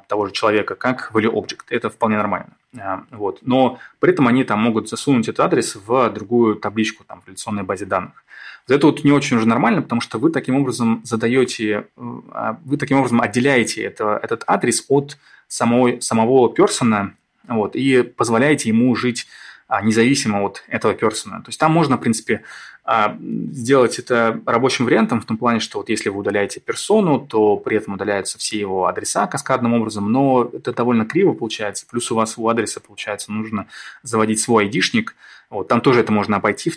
того 0.08 0.26
же 0.26 0.32
человека 0.34 0.76
как 0.76 1.12
value 1.14 1.32
object. 1.32 1.66
Это 1.70 1.90
вполне 1.90 2.18
нормально. 2.18 2.50
А, 2.78 3.04
вот. 3.12 3.40
Но 3.42 3.80
при 4.00 4.12
этом 4.12 4.28
они 4.28 4.44
там 4.44 4.60
могут 4.60 4.90
засунуть 4.90 5.28
этот 5.28 5.40
адрес 5.42 5.76
в 5.76 6.10
другую 6.10 6.56
табличку 6.56 7.04
там, 7.04 7.22
в 7.22 7.28
реляционной 7.28 7.64
базе 7.64 7.86
данных. 7.86 8.24
Это 8.68 8.86
вот 8.88 9.04
не 9.04 9.12
очень 9.12 9.38
уже 9.38 9.48
нормально, 9.48 9.82
потому 9.82 10.02
что 10.02 10.20
вы 10.20 10.32
таким 10.32 10.56
образом 10.56 11.02
задаете, 11.04 11.88
э, 11.98 12.54
вы 12.66 12.78
таким 12.78 12.98
образом 12.98 13.22
отделяете 13.22 13.84
это, 13.84 14.20
этот 14.22 14.44
адрес 14.46 14.86
от 14.90 15.18
самой, 15.48 16.02
самого 16.02 16.54
персона 16.54 17.16
вот, 17.48 17.76
и 17.76 18.04
позволяете 18.04 18.70
ему 18.70 18.96
жить 18.96 19.26
а, 19.26 19.49
независимо 19.82 20.44
от 20.44 20.64
этого 20.68 20.94
персона. 20.94 21.42
То 21.42 21.50
есть 21.50 21.60
там 21.60 21.72
можно, 21.72 21.98
в 21.98 22.00
принципе, 22.00 22.44
а, 22.84 23.16
сделать 23.52 24.00
это 24.00 24.42
рабочим 24.46 24.86
вариантом 24.86 25.22
в 25.22 25.26
том 25.26 25.38
плане, 25.38 25.60
что 25.60 25.78
вот 25.78 25.90
если 25.90 26.10
вы 26.10 26.20
удаляете 26.20 26.60
персону, 26.60 27.20
то 27.20 27.56
при 27.58 27.78
этом 27.78 27.94
удаляются 27.94 28.40
все 28.40 28.60
его 28.60 28.88
адреса 28.88 29.28
каскадным 29.28 29.76
образом, 29.76 30.12
но 30.12 30.50
это 30.52 30.74
довольно 30.74 31.06
криво 31.06 31.34
получается. 31.34 31.86
Плюс 31.90 32.12
у 32.12 32.16
вас 32.16 32.38
у 32.38 32.48
адреса, 32.50 32.80
получается, 32.80 33.32
нужно 33.32 33.68
заводить 34.04 34.40
свой 34.40 34.64
айдишник– 34.64 35.16
вот, 35.50 35.68
там 35.68 35.82
тоже 35.82 36.02
это 36.02 36.12
можно 36.12 36.38
обойти, 36.38 36.72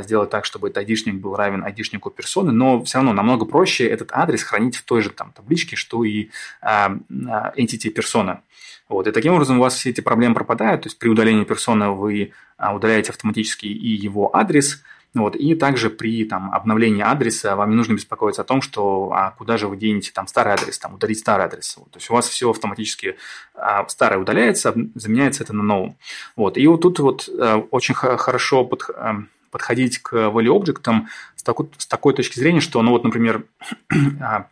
сделать 0.00 0.30
так, 0.30 0.46
чтобы 0.46 0.68
этот 0.68 0.78
айдишник 0.78 1.16
был 1.16 1.36
равен 1.36 1.62
айдишнику 1.62 2.10
персоны, 2.10 2.52
но 2.52 2.82
все 2.82 2.98
равно 2.98 3.12
намного 3.12 3.44
проще 3.44 3.86
этот 3.86 4.10
адрес 4.12 4.42
хранить 4.42 4.76
в 4.76 4.84
той 4.84 5.02
же 5.02 5.10
там 5.10 5.32
табличке, 5.32 5.76
что 5.76 6.04
и 6.04 6.30
а, 6.62 6.96
а, 7.28 7.52
entity 7.56 7.90
персона. 7.90 8.40
Вот, 8.88 9.06
и 9.06 9.12
таким 9.12 9.34
образом 9.34 9.58
у 9.58 9.60
вас 9.60 9.74
все 9.74 9.90
эти 9.90 10.00
проблемы 10.00 10.34
пропадают, 10.34 10.82
то 10.82 10.86
есть 10.86 10.98
при 10.98 11.08
удалении 11.08 11.44
персоны 11.44 11.90
вы 11.90 12.32
а, 12.56 12.74
удаляете 12.74 13.10
автоматически 13.10 13.66
и 13.66 13.88
его 13.88 14.34
адрес, 14.34 14.82
Вот. 15.14 15.36
И 15.36 15.54
также 15.54 15.90
при 15.90 16.24
там, 16.24 16.52
обновлении 16.52 17.02
адреса 17.02 17.54
вам 17.54 17.70
не 17.70 17.76
нужно 17.76 17.94
беспокоиться 17.94 18.42
о 18.42 18.44
том, 18.44 18.60
что 18.60 19.12
а 19.12 19.30
куда 19.30 19.56
же 19.56 19.68
вы 19.68 19.76
денете 19.76 20.10
там 20.12 20.26
старый 20.26 20.54
адрес, 20.54 20.78
там, 20.78 20.94
удалить 20.94 21.20
старый 21.20 21.46
адрес. 21.46 21.76
Вот. 21.76 21.90
То 21.92 21.98
есть 21.98 22.10
у 22.10 22.14
вас 22.14 22.28
все 22.28 22.50
автоматически 22.50 23.16
а, 23.54 23.86
старое 23.88 24.18
удаляется, 24.18 24.74
заменяется 24.94 25.44
это 25.44 25.52
на 25.52 25.62
новом. 25.62 25.96
Вот. 26.34 26.58
И 26.58 26.66
вот 26.66 26.80
тут 26.80 26.98
вот 26.98 27.28
а, 27.28 27.58
очень 27.70 27.94
хорошо 27.94 28.64
под, 28.64 28.90
а, 28.90 29.22
подходить 29.50 29.98
к 29.98 30.14
value 30.14 30.56
объектам 30.56 31.08
с 31.36 31.44
такой, 31.44 31.68
с 31.78 31.86
такой 31.86 32.12
точки 32.14 32.38
зрения, 32.38 32.60
что, 32.60 32.82
ну 32.82 32.90
вот, 32.90 33.04
например, 33.04 33.44
а, 34.20 34.48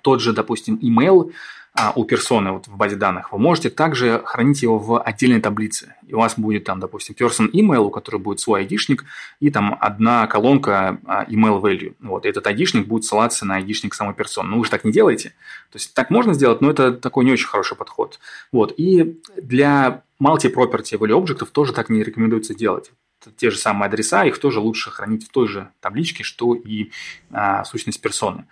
тот 0.00 0.22
же, 0.22 0.32
допустим, 0.32 0.78
email– 0.82 1.32
а, 1.72 1.92
у 1.94 2.04
персоны 2.04 2.52
вот 2.52 2.66
в 2.66 2.76
базе 2.76 2.96
данных, 2.96 3.32
вы 3.32 3.38
можете 3.38 3.70
также 3.70 4.20
хранить 4.24 4.62
его 4.62 4.78
в 4.78 5.00
отдельной 5.00 5.40
таблице. 5.40 5.94
И 6.06 6.14
у 6.14 6.18
вас 6.18 6.38
будет 6.38 6.64
там, 6.64 6.80
допустим, 6.80 7.14
person 7.14 7.50
email, 7.52 7.84
у 7.84 7.90
которого 7.90 8.20
будет 8.20 8.40
свой 8.40 8.60
айдишник, 8.60 9.04
и 9.38 9.50
там 9.50 9.76
одна 9.80 10.26
колонка 10.26 10.98
а, 11.06 11.24
email 11.24 11.60
value. 11.60 11.94
Вот, 12.00 12.26
и 12.26 12.28
этот 12.28 12.46
айдишник 12.46 12.86
будет 12.86 13.04
ссылаться 13.04 13.46
на 13.46 13.56
айдишник 13.56 13.94
самой 13.94 14.14
персоны. 14.14 14.50
Но 14.50 14.58
вы 14.58 14.64
же 14.64 14.70
так 14.70 14.84
не 14.84 14.92
делаете. 14.92 15.30
То 15.70 15.76
есть 15.76 15.94
так 15.94 16.10
можно 16.10 16.34
сделать, 16.34 16.60
но 16.60 16.70
это 16.70 16.92
такой 16.92 17.24
не 17.24 17.32
очень 17.32 17.46
хороший 17.46 17.76
подход. 17.76 18.18
Вот, 18.52 18.74
и 18.76 19.20
для 19.36 20.02
multi-property 20.20 20.98
value 20.98 21.16
объектов 21.16 21.50
тоже 21.50 21.72
так 21.72 21.88
не 21.88 22.02
рекомендуется 22.02 22.54
делать 22.54 22.90
те 23.36 23.50
же 23.50 23.58
самые 23.58 23.88
адреса, 23.88 24.24
их 24.24 24.38
тоже 24.38 24.60
лучше 24.60 24.90
хранить 24.90 25.26
в 25.26 25.30
той 25.30 25.46
же 25.46 25.68
табличке, 25.80 26.24
что 26.24 26.54
и 26.54 26.90
а, 27.30 27.64
сущность 27.64 28.00
персоны. 28.00 28.46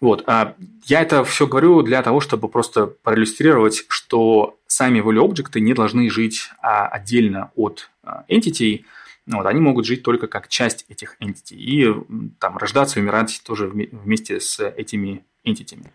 Вот. 0.00 0.24
А 0.26 0.54
я 0.84 1.02
это 1.02 1.24
все 1.24 1.46
говорю 1.46 1.82
для 1.82 2.02
того, 2.02 2.20
чтобы 2.20 2.48
просто 2.48 2.86
проиллюстрировать, 2.86 3.84
что 3.88 4.58
сами 4.66 5.00
value 5.00 5.24
объекты 5.24 5.60
не 5.60 5.74
должны 5.74 6.08
жить 6.10 6.50
а, 6.60 6.86
отдельно 6.86 7.50
от 7.56 7.90
а, 8.04 8.24
entity, 8.28 8.84
вот, 9.26 9.44
они 9.44 9.60
могут 9.60 9.84
жить 9.84 10.02
только 10.02 10.26
как 10.26 10.48
часть 10.48 10.86
этих 10.88 11.16
entity 11.20 11.54
и 11.54 11.94
там 12.38 12.56
рождаться 12.56 12.98
и 12.98 13.02
умирать 13.02 13.42
тоже 13.44 13.66
вместе 13.66 14.40
с 14.40 14.64
этими 14.64 15.24
entity. 15.44 15.86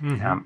Угу. 0.00 0.44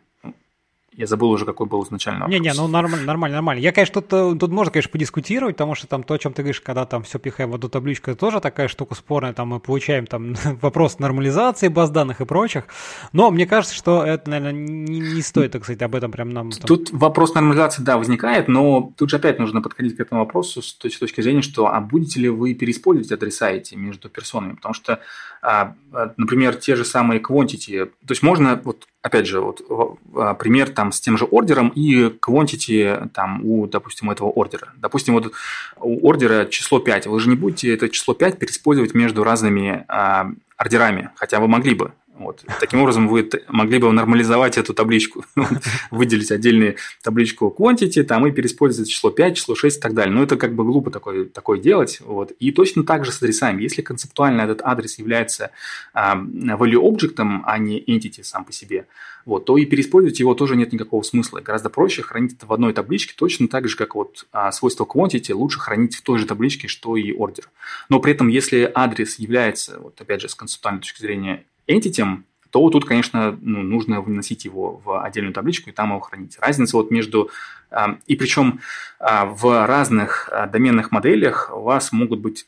Я 0.94 1.06
забыл 1.06 1.30
уже, 1.30 1.46
какой 1.46 1.66
был 1.66 1.82
изначально 1.84 2.26
Не-не, 2.28 2.52
ну 2.52 2.68
нормально, 2.68 3.06
нормально, 3.06 3.36
нормально. 3.36 3.60
Я, 3.62 3.72
конечно, 3.72 4.02
тут, 4.02 4.12
э, 4.12 4.38
тут 4.38 4.50
можно, 4.50 4.70
конечно, 4.70 4.90
подискутировать, 4.90 5.56
потому 5.56 5.74
что 5.74 5.86
там 5.86 6.02
то, 6.02 6.12
о 6.12 6.18
чем 6.18 6.34
ты 6.34 6.42
говоришь, 6.42 6.60
когда 6.60 6.84
там 6.84 7.02
все 7.02 7.18
пихаем 7.18 7.50
в 7.50 7.54
одну 7.54 7.70
табличку, 7.70 8.10
это 8.10 8.20
тоже 8.20 8.40
такая 8.40 8.68
штука 8.68 8.94
спорная, 8.94 9.32
там 9.32 9.48
мы 9.48 9.60
получаем 9.60 10.06
там 10.06 10.34
вопрос 10.60 10.98
нормализации 10.98 11.68
баз 11.68 11.90
данных 11.90 12.20
и 12.20 12.26
прочих. 12.26 12.64
Но 13.12 13.30
мне 13.30 13.46
кажется, 13.46 13.74
что 13.74 14.04
это, 14.04 14.28
наверное, 14.28 14.52
не, 14.52 15.00
не 15.00 15.22
стоит, 15.22 15.52
так 15.52 15.64
сказать, 15.64 15.80
об 15.80 15.94
этом 15.94 16.12
прям 16.12 16.28
нам... 16.30 16.50
Там... 16.50 16.66
Тут 16.66 16.90
вопрос 16.90 17.34
нормализации, 17.34 17.82
да, 17.82 17.96
возникает, 17.96 18.48
но 18.48 18.92
тут 18.96 19.08
же 19.08 19.16
опять 19.16 19.38
нужно 19.38 19.62
подходить 19.62 19.96
к 19.96 20.00
этому 20.00 20.20
вопросу 20.20 20.60
с 20.60 20.74
той 20.74 20.90
точки 20.90 21.22
зрения, 21.22 21.42
что 21.42 21.68
а 21.68 21.80
будете 21.80 22.20
ли 22.20 22.28
вы 22.28 22.52
переиспользовать 22.52 23.12
адреса 23.12 23.50
эти 23.50 23.74
между 23.76 24.10
персонами? 24.10 24.56
Потому 24.56 24.74
что, 24.74 25.00
а, 25.40 25.74
а 25.92 26.12
например, 26.18 26.56
те 26.56 26.76
же 26.76 26.84
самые 26.84 27.20
quantity, 27.20 27.86
то 27.86 28.10
есть 28.10 28.22
можно, 28.22 28.60
вот 28.62 28.86
опять 29.02 29.26
же, 29.26 29.40
вот 29.40 29.60
а, 30.14 30.34
пример 30.34 30.70
там 30.70 30.92
с 30.92 31.00
тем 31.00 31.18
же 31.18 31.24
ордером 31.24 31.68
и 31.68 32.04
quantity 32.04 33.08
там 33.12 33.44
у, 33.44 33.66
допустим, 33.66 34.10
этого 34.10 34.30
ордера. 34.30 34.72
Допустим, 34.76 35.14
вот 35.14 35.32
у 35.78 36.08
ордера 36.08 36.46
число 36.46 36.78
5. 36.78 37.06
Вы 37.06 37.20
же 37.20 37.28
не 37.28 37.36
будете 37.36 37.74
это 37.74 37.88
число 37.88 38.14
5 38.14 38.38
переиспользовать 38.38 38.94
между 38.94 39.24
разными 39.24 39.84
а, 39.88 40.30
ордерами, 40.56 41.10
хотя 41.16 41.40
вы 41.40 41.48
могли 41.48 41.74
бы. 41.74 41.92
Вот. 42.22 42.44
Таким 42.60 42.80
образом, 42.80 43.08
вы 43.08 43.28
могли 43.48 43.78
бы 43.78 43.92
нормализовать 43.92 44.58
эту 44.58 44.74
табличку, 44.74 45.24
выделить 45.90 46.30
отдельную 46.30 46.76
табличку 47.02 47.54
quantity, 47.56 48.02
там, 48.02 48.26
и 48.26 48.32
переиспользовать 48.32 48.90
число 48.90 49.10
5, 49.10 49.36
число 49.36 49.54
6 49.54 49.78
и 49.78 49.80
так 49.80 49.94
далее. 49.94 50.14
Но 50.14 50.22
это 50.22 50.36
как 50.36 50.54
бы 50.54 50.64
глупо 50.64 50.90
такое, 50.90 51.24
такое 51.24 51.58
делать. 51.58 52.00
Вот. 52.00 52.32
И 52.32 52.52
точно 52.52 52.84
так 52.84 53.04
же 53.04 53.12
с 53.12 53.22
адресами. 53.22 53.62
Если 53.62 53.82
концептуально 53.82 54.42
этот 54.42 54.62
адрес 54.62 54.98
является 54.98 55.50
а, 55.92 56.16
value 56.16 56.86
объектом, 56.86 57.42
а 57.46 57.58
не 57.58 57.80
entity 57.80 58.22
сам 58.22 58.44
по 58.44 58.52
себе, 58.52 58.86
вот, 59.24 59.44
то 59.44 59.56
и 59.56 59.66
переиспользовать 59.66 60.18
его 60.18 60.34
тоже 60.34 60.56
нет 60.56 60.72
никакого 60.72 61.02
смысла. 61.02 61.40
Гораздо 61.40 61.70
проще 61.70 62.02
хранить 62.02 62.34
это 62.34 62.46
в 62.46 62.52
одной 62.52 62.72
табличке, 62.72 63.14
точно 63.16 63.48
так 63.48 63.68
же, 63.68 63.76
как 63.76 63.94
вот 63.94 64.26
а, 64.32 64.50
свойство 64.52 64.84
quantity 64.84 65.32
лучше 65.34 65.60
хранить 65.60 65.96
в 65.96 66.02
той 66.02 66.18
же 66.18 66.26
табличке, 66.26 66.68
что 66.68 66.96
и 66.96 67.12
order. 67.12 67.44
Но 67.88 68.00
при 68.00 68.12
этом, 68.12 68.28
если 68.28 68.70
адрес 68.74 69.18
является, 69.18 69.78
вот 69.78 70.00
опять 70.00 70.20
же, 70.20 70.28
с 70.28 70.34
концептуальной 70.34 70.80
точки 70.80 71.00
зрения, 71.00 71.44
entity, 71.66 72.22
то 72.52 72.68
тут, 72.68 72.84
конечно, 72.84 73.36
ну, 73.40 73.62
нужно 73.62 74.02
выносить 74.02 74.44
его 74.44 74.82
в 74.84 75.02
отдельную 75.02 75.32
табличку 75.32 75.70
и 75.70 75.72
там 75.72 75.88
его 75.88 76.00
хранить. 76.00 76.38
Разница 76.38 76.76
вот 76.76 76.90
между... 76.90 77.30
А, 77.70 77.96
и 78.06 78.14
причем 78.14 78.60
а, 79.00 79.24
в 79.24 79.66
разных 79.66 80.28
а, 80.30 80.46
доменных 80.46 80.92
моделях 80.92 81.50
у 81.50 81.62
вас 81.62 81.92
могут 81.92 82.20
быть 82.20 82.46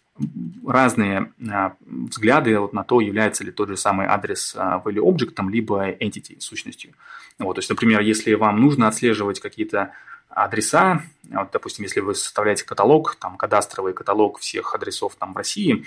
разные 0.65 1.33
взгляды 1.81 2.59
вот 2.59 2.75
на 2.75 2.85
то, 2.85 3.01
является 3.01 3.45
ли 3.45 3.51
тот 3.51 3.71
же 3.71 3.79
самый 3.79 4.07
адрес 4.07 4.55
value 4.55 5.09
объектом, 5.09 5.49
либо 5.49 5.91
entity, 5.91 6.39
сущностью. 6.39 6.93
Вот, 7.39 7.55
то 7.55 7.61
есть, 7.61 7.71
например, 7.71 8.01
если 8.03 8.35
вам 8.35 8.61
нужно 8.61 8.87
отслеживать 8.87 9.41
какие-то 9.41 9.93
адреса, 10.29 11.03
вот, 11.31 11.49
допустим, 11.51 11.83
если 11.83 12.01
вы 12.01 12.15
составляете 12.15 12.65
каталог, 12.67 13.17
там, 13.17 13.39
кадастровый 13.39 13.95
каталог 13.95 14.39
всех 14.39 14.75
адресов 14.75 15.17
там 15.19 15.33
в 15.33 15.37
России, 15.37 15.85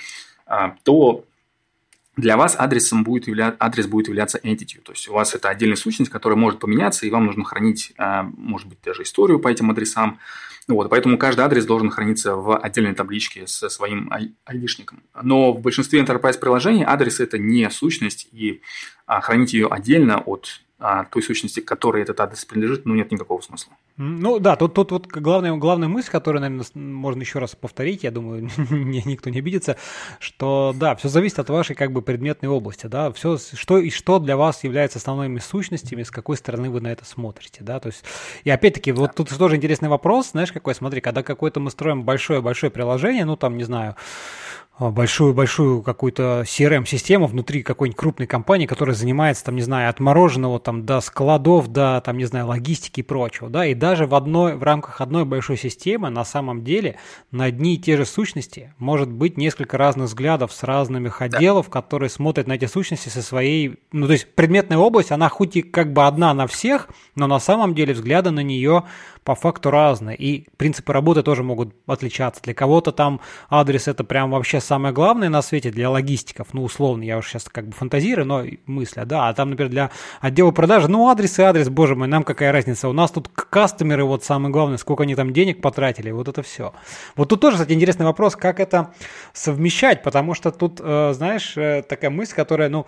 то 0.83 1.23
для 2.17 2.35
вас 2.35 2.55
адресом 2.57 3.03
будет 3.03 3.27
явля... 3.27 3.55
адрес 3.59 3.85
будет 3.85 4.07
являться 4.07 4.39
entity. 4.39 4.81
То 4.83 4.91
есть 4.91 5.07
у 5.07 5.13
вас 5.13 5.35
это 5.35 5.49
отдельная 5.49 5.77
сущность, 5.77 6.11
которая 6.11 6.37
может 6.37 6.59
поменяться, 6.59 7.05
и 7.05 7.11
вам 7.11 7.25
нужно 7.25 7.45
хранить, 7.45 7.93
а, 7.97 8.23
может 8.35 8.67
быть, 8.67 8.79
даже 8.83 9.03
историю 9.03 9.39
по 9.39 9.47
этим 9.47 9.69
адресам. 9.69 10.19
Вот, 10.67 10.89
поэтому 10.89 11.17
каждый 11.17 11.41
адрес 11.45 11.65
должен 11.65 11.89
храниться 11.89 12.35
в 12.35 12.57
отдельной 12.57 12.93
табличке 12.93 13.47
со 13.47 13.69
своим 13.69 14.11
айдишником. 14.45 15.01
Но 15.21 15.53
в 15.53 15.61
большинстве 15.61 16.01
enterprise 16.01 16.37
приложений 16.37 16.83
адрес– 16.85 17.19
это 17.21 17.37
не 17.37 17.69
сущность, 17.69 18.27
и 18.33 18.61
а, 19.05 19.21
хранить 19.21 19.53
ее 19.53 19.67
отдельно 19.67 20.17
от 20.17 20.61
а, 20.79 21.05
той 21.05 21.23
сущности, 21.23 21.59
которой 21.59 22.03
этот 22.03 22.19
адрес 22.19 22.45
принадлежит, 22.45 22.85
ну, 22.85 22.93
нет 22.93 23.11
никакого 23.11 23.41
смысла. 23.41 23.73
Ну 23.97 24.37
да, 24.37 24.55
тут, 24.55 24.75
тут 24.75 24.91
вот 24.91 25.07
главная, 25.07 25.55
главная 25.55 25.87
мысль, 25.87 26.11
которую, 26.11 26.41
наверное, 26.41 26.67
можно 26.75 27.21
еще 27.21 27.39
раз 27.39 27.55
повторить, 27.55 28.03
я 28.03 28.11
думаю, 28.11 28.47
никто 28.69 29.31
не 29.31 29.39
обидится, 29.39 29.77
что 30.19 30.75
да, 30.75 30.95
все 30.95 31.09
зависит 31.09 31.39
от 31.39 31.49
вашей 31.49 31.75
как 31.75 31.91
бы 31.91 32.03
предметной 32.03 32.47
области, 32.47 32.85
да, 32.85 33.11
все, 33.11 33.37
что 33.37 33.79
и 33.79 33.89
что 33.89 34.19
для 34.19 34.37
вас 34.37 34.63
является 34.63 34.99
основными 34.99 35.39
сущностями, 35.39 36.03
с 36.03 36.11
какой 36.11 36.37
стороны 36.37 36.69
вы 36.69 36.79
на 36.79 36.91
это 36.91 37.05
смотрите, 37.05 37.63
да, 37.63 37.79
то 37.79 37.87
есть, 37.87 38.03
и 38.43 38.51
опять-таки, 38.51 38.91
вот 38.91 39.15
тут 39.15 39.35
тоже 39.35 39.55
интересный 39.55 39.89
вопрос, 39.89 40.31
знаешь, 40.31 40.51
какой, 40.51 40.75
смотри, 40.75 41.01
когда 41.01 41.23
какое-то 41.23 41.59
мы 41.59 41.71
строим 41.71 42.03
большое-большое 42.03 42.71
приложение, 42.71 43.25
ну, 43.25 43.35
там, 43.35 43.57
не 43.57 43.63
знаю, 43.63 43.95
большую-большую 44.79 45.81
какую-то 45.81 46.43
CRM-систему 46.45 47.25
внутри 47.25 47.63
какой-нибудь 47.63 47.97
крупной 47.97 48.27
компании, 48.27 48.67
которая 48.67 48.95
занимается, 48.95 49.45
там, 49.45 49.55
не 49.55 49.63
знаю, 49.63 49.89
от 49.89 49.99
мороженого 49.99 50.59
там, 50.59 50.85
до 50.85 51.01
складов, 51.01 51.67
до, 51.67 52.01
там, 52.05 52.17
не 52.17 52.25
знаю, 52.25 52.47
логистики 52.47 52.99
и 52.99 53.03
прочего, 53.03 53.49
да, 53.49 53.65
и 53.65 53.73
даже 53.73 54.05
в, 54.05 54.13
одной, 54.13 54.55
в 54.55 54.63
рамках 54.63 55.01
одной 55.01 55.25
большой 55.25 55.57
системы 55.57 56.09
на 56.09 56.23
самом 56.23 56.63
деле 56.63 56.97
на 57.31 57.45
одни 57.45 57.75
и 57.75 57.77
те 57.77 57.97
же 57.97 58.05
сущности 58.05 58.73
может 58.77 59.11
быть 59.11 59.37
несколько 59.37 59.77
разных 59.77 60.07
взглядов 60.07 60.53
с 60.53 60.61
разными 60.61 61.11
отделов, 61.17 61.65
да. 61.67 61.71
которые 61.71 62.09
смотрят 62.09 62.45
на 62.45 62.53
эти 62.53 62.65
сущности 62.65 63.09
со 63.09 63.23
своей, 63.23 63.79
ну, 63.91 64.05
то 64.05 64.13
есть 64.13 64.33
предметная 64.35 64.77
область, 64.77 65.11
она 65.11 65.29
хоть 65.29 65.55
и 65.55 65.63
как 65.63 65.91
бы 65.91 66.05
одна 66.05 66.33
на 66.35 66.45
всех, 66.45 66.89
но 67.15 67.25
на 67.25 67.39
самом 67.39 67.73
деле 67.73 67.93
взгляды 67.93 68.29
на 68.29 68.41
нее 68.41 68.83
по 69.27 69.35
факту 69.35 69.71
разные, 69.71 70.15
и 70.15 70.47
принципы 70.55 70.93
работы 70.93 71.21
тоже 71.21 71.43
могут 71.43 71.75
отличаться. 71.85 72.41
Для 72.43 72.53
кого-то 72.53 72.93
там 72.93 73.19
адрес 73.49 73.89
это 73.89 74.05
прям 74.05 74.31
вообще 74.31 74.61
самое 74.67 74.93
главное 74.93 75.29
на 75.29 75.41
свете 75.41 75.71
для 75.71 75.89
логистиков, 75.89 76.49
ну, 76.53 76.63
условно, 76.63 77.03
я 77.03 77.17
уже 77.17 77.29
сейчас 77.29 77.45
как 77.45 77.67
бы 77.67 77.71
фантазирую, 77.71 78.25
но 78.27 78.43
мысля, 78.65 79.05
да, 79.05 79.29
а 79.29 79.33
там, 79.33 79.49
например, 79.51 79.71
для 79.71 79.91
отдела 80.19 80.51
продажи, 80.51 80.87
ну, 80.87 81.07
адрес 81.07 81.39
и 81.39 81.41
адрес, 81.41 81.69
боже 81.69 81.95
мой, 81.95 82.07
нам 82.07 82.23
какая 82.23 82.51
разница, 82.51 82.89
у 82.89 82.93
нас 82.93 83.11
тут 83.11 83.29
кастомеры, 83.29 84.03
вот 84.03 84.23
самое 84.23 84.51
главное, 84.51 84.77
сколько 84.77 85.03
они 85.03 85.15
там 85.15 85.33
денег 85.33 85.61
потратили, 85.61 86.11
вот 86.11 86.27
это 86.27 86.43
все. 86.43 86.73
Вот 87.15 87.29
тут 87.29 87.41
тоже, 87.41 87.57
кстати, 87.57 87.73
интересный 87.73 88.05
вопрос, 88.05 88.35
как 88.35 88.59
это 88.59 88.93
совмещать, 89.33 90.03
потому 90.03 90.33
что 90.33 90.51
тут, 90.51 90.79
э, 90.83 91.13
знаешь, 91.15 91.57
э, 91.57 91.83
такая 91.87 92.11
мысль, 92.11 92.35
которая, 92.35 92.69
ну, 92.69 92.85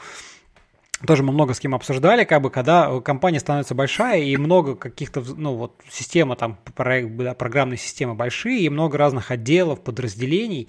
тоже 1.07 1.23
мы 1.23 1.32
много 1.32 1.53
с 1.53 1.59
кем 1.59 1.75
обсуждали, 1.75 2.25
как 2.25 2.41
бы, 2.41 2.49
когда 2.49 2.99
компания 2.99 3.39
становится 3.39 3.73
большая 3.73 4.21
и 4.21 4.36
много 4.36 4.75
каких-то, 4.75 5.23
ну 5.36 5.55
вот, 5.55 5.73
система 5.89 6.36
там, 6.36 6.57
проект, 6.75 7.15
да, 7.15 7.34
программные 7.34 7.77
системы 7.77 8.15
большие 8.15 8.59
и 8.59 8.69
много 8.69 8.97
разных 8.97 9.32
отделов, 9.32 9.82
подразделений, 9.82 10.67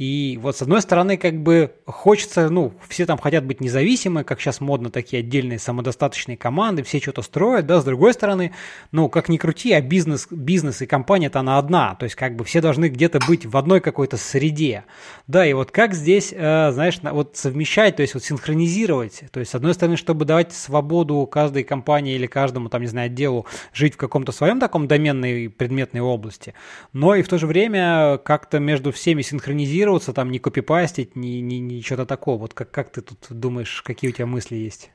и 0.00 0.38
вот 0.40 0.56
с 0.56 0.62
одной 0.62 0.80
стороны, 0.80 1.18
как 1.18 1.42
бы 1.42 1.74
хочется, 1.84 2.48
ну, 2.48 2.72
все 2.88 3.04
там 3.04 3.18
хотят 3.18 3.44
быть 3.44 3.60
независимы, 3.60 4.24
как 4.24 4.40
сейчас 4.40 4.62
модно 4.62 4.88
такие 4.88 5.20
отдельные 5.20 5.58
самодостаточные 5.58 6.38
команды, 6.38 6.82
все 6.82 7.00
что-то 7.00 7.20
строят, 7.20 7.66
да, 7.66 7.82
с 7.82 7.84
другой 7.84 8.14
стороны, 8.14 8.54
ну, 8.92 9.10
как 9.10 9.28
ни 9.28 9.36
крути, 9.36 9.74
а 9.74 9.82
бизнес, 9.82 10.26
бизнес 10.30 10.80
и 10.80 10.86
компания-то 10.86 11.40
она 11.40 11.58
одна, 11.58 11.96
то 11.96 12.04
есть 12.04 12.16
как 12.16 12.34
бы 12.34 12.44
все 12.44 12.62
должны 12.62 12.88
где-то 12.88 13.20
быть 13.28 13.44
в 13.44 13.54
одной 13.58 13.82
какой-то 13.82 14.16
среде, 14.16 14.84
да, 15.26 15.44
и 15.44 15.52
вот 15.52 15.70
как 15.70 15.92
здесь, 15.92 16.32
э, 16.34 16.70
знаешь, 16.72 16.98
вот 17.02 17.36
совмещать, 17.36 17.96
то 17.96 18.00
есть 18.00 18.14
вот 18.14 18.24
синхронизировать, 18.24 19.24
то 19.30 19.38
есть 19.38 19.52
с 19.52 19.54
одной 19.54 19.74
стороны, 19.74 19.98
чтобы 19.98 20.24
давать 20.24 20.54
свободу 20.54 21.28
каждой 21.30 21.62
компании 21.62 22.14
или 22.14 22.26
каждому, 22.26 22.70
там, 22.70 22.80
не 22.80 22.88
знаю, 22.88 23.08
отделу 23.08 23.44
жить 23.74 23.92
в 23.92 23.98
каком-то 23.98 24.32
своем 24.32 24.60
таком 24.60 24.88
доменной 24.88 25.50
предметной 25.50 26.00
области, 26.00 26.54
но 26.94 27.14
и 27.16 27.20
в 27.20 27.28
то 27.28 27.36
же 27.36 27.46
время 27.46 28.16
как-то 28.16 28.60
между 28.60 28.92
всеми 28.92 29.20
синхронизировать 29.20 29.89
копироваться, 29.90 30.12
там, 30.12 30.30
не 30.30 30.38
копипастить, 30.38 31.16
ни, 31.16 31.40
ни, 31.40 31.56
ни 31.56 31.80
что-то 31.80 32.06
такого. 32.06 32.38
Вот 32.38 32.54
как, 32.54 32.70
как 32.70 32.92
ты 32.92 33.00
тут 33.00 33.18
думаешь, 33.30 33.82
какие 33.82 34.10
у 34.10 34.14
тебя 34.14 34.26
мысли 34.26 34.56
есть? 34.56 34.90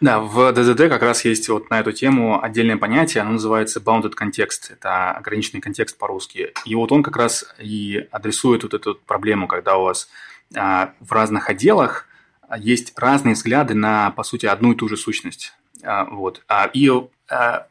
Да, 0.00 0.18
в 0.20 0.38
DDD 0.38 0.88
как 0.88 1.02
раз 1.02 1.26
есть 1.26 1.48
вот 1.50 1.68
на 1.68 1.80
эту 1.80 1.92
тему 1.92 2.42
отдельное 2.42 2.78
понятие, 2.78 3.20
оно 3.20 3.32
называется 3.32 3.80
bounded 3.80 4.14
context, 4.18 4.72
это 4.72 5.10
ограниченный 5.10 5.60
контекст 5.60 5.98
по-русски. 5.98 6.52
И 6.64 6.74
вот 6.74 6.90
он 6.90 7.02
как 7.02 7.16
раз 7.16 7.44
и 7.58 8.08
адресует 8.10 8.62
вот 8.62 8.72
эту 8.72 8.94
проблему, 8.94 9.46
когда 9.46 9.76
у 9.76 9.84
вас 9.84 10.08
а, 10.56 10.94
в 11.00 11.12
разных 11.12 11.50
отделах 11.50 12.06
есть 12.58 12.94
разные 12.96 13.34
взгляды 13.34 13.74
на, 13.74 14.10
по 14.12 14.22
сути, 14.22 14.46
одну 14.46 14.72
и 14.72 14.74
ту 14.74 14.88
же 14.88 14.96
сущность. 14.96 15.52
А, 15.82 16.06
вот. 16.06 16.42
А, 16.48 16.70
и 16.72 16.90
а, 17.28 17.66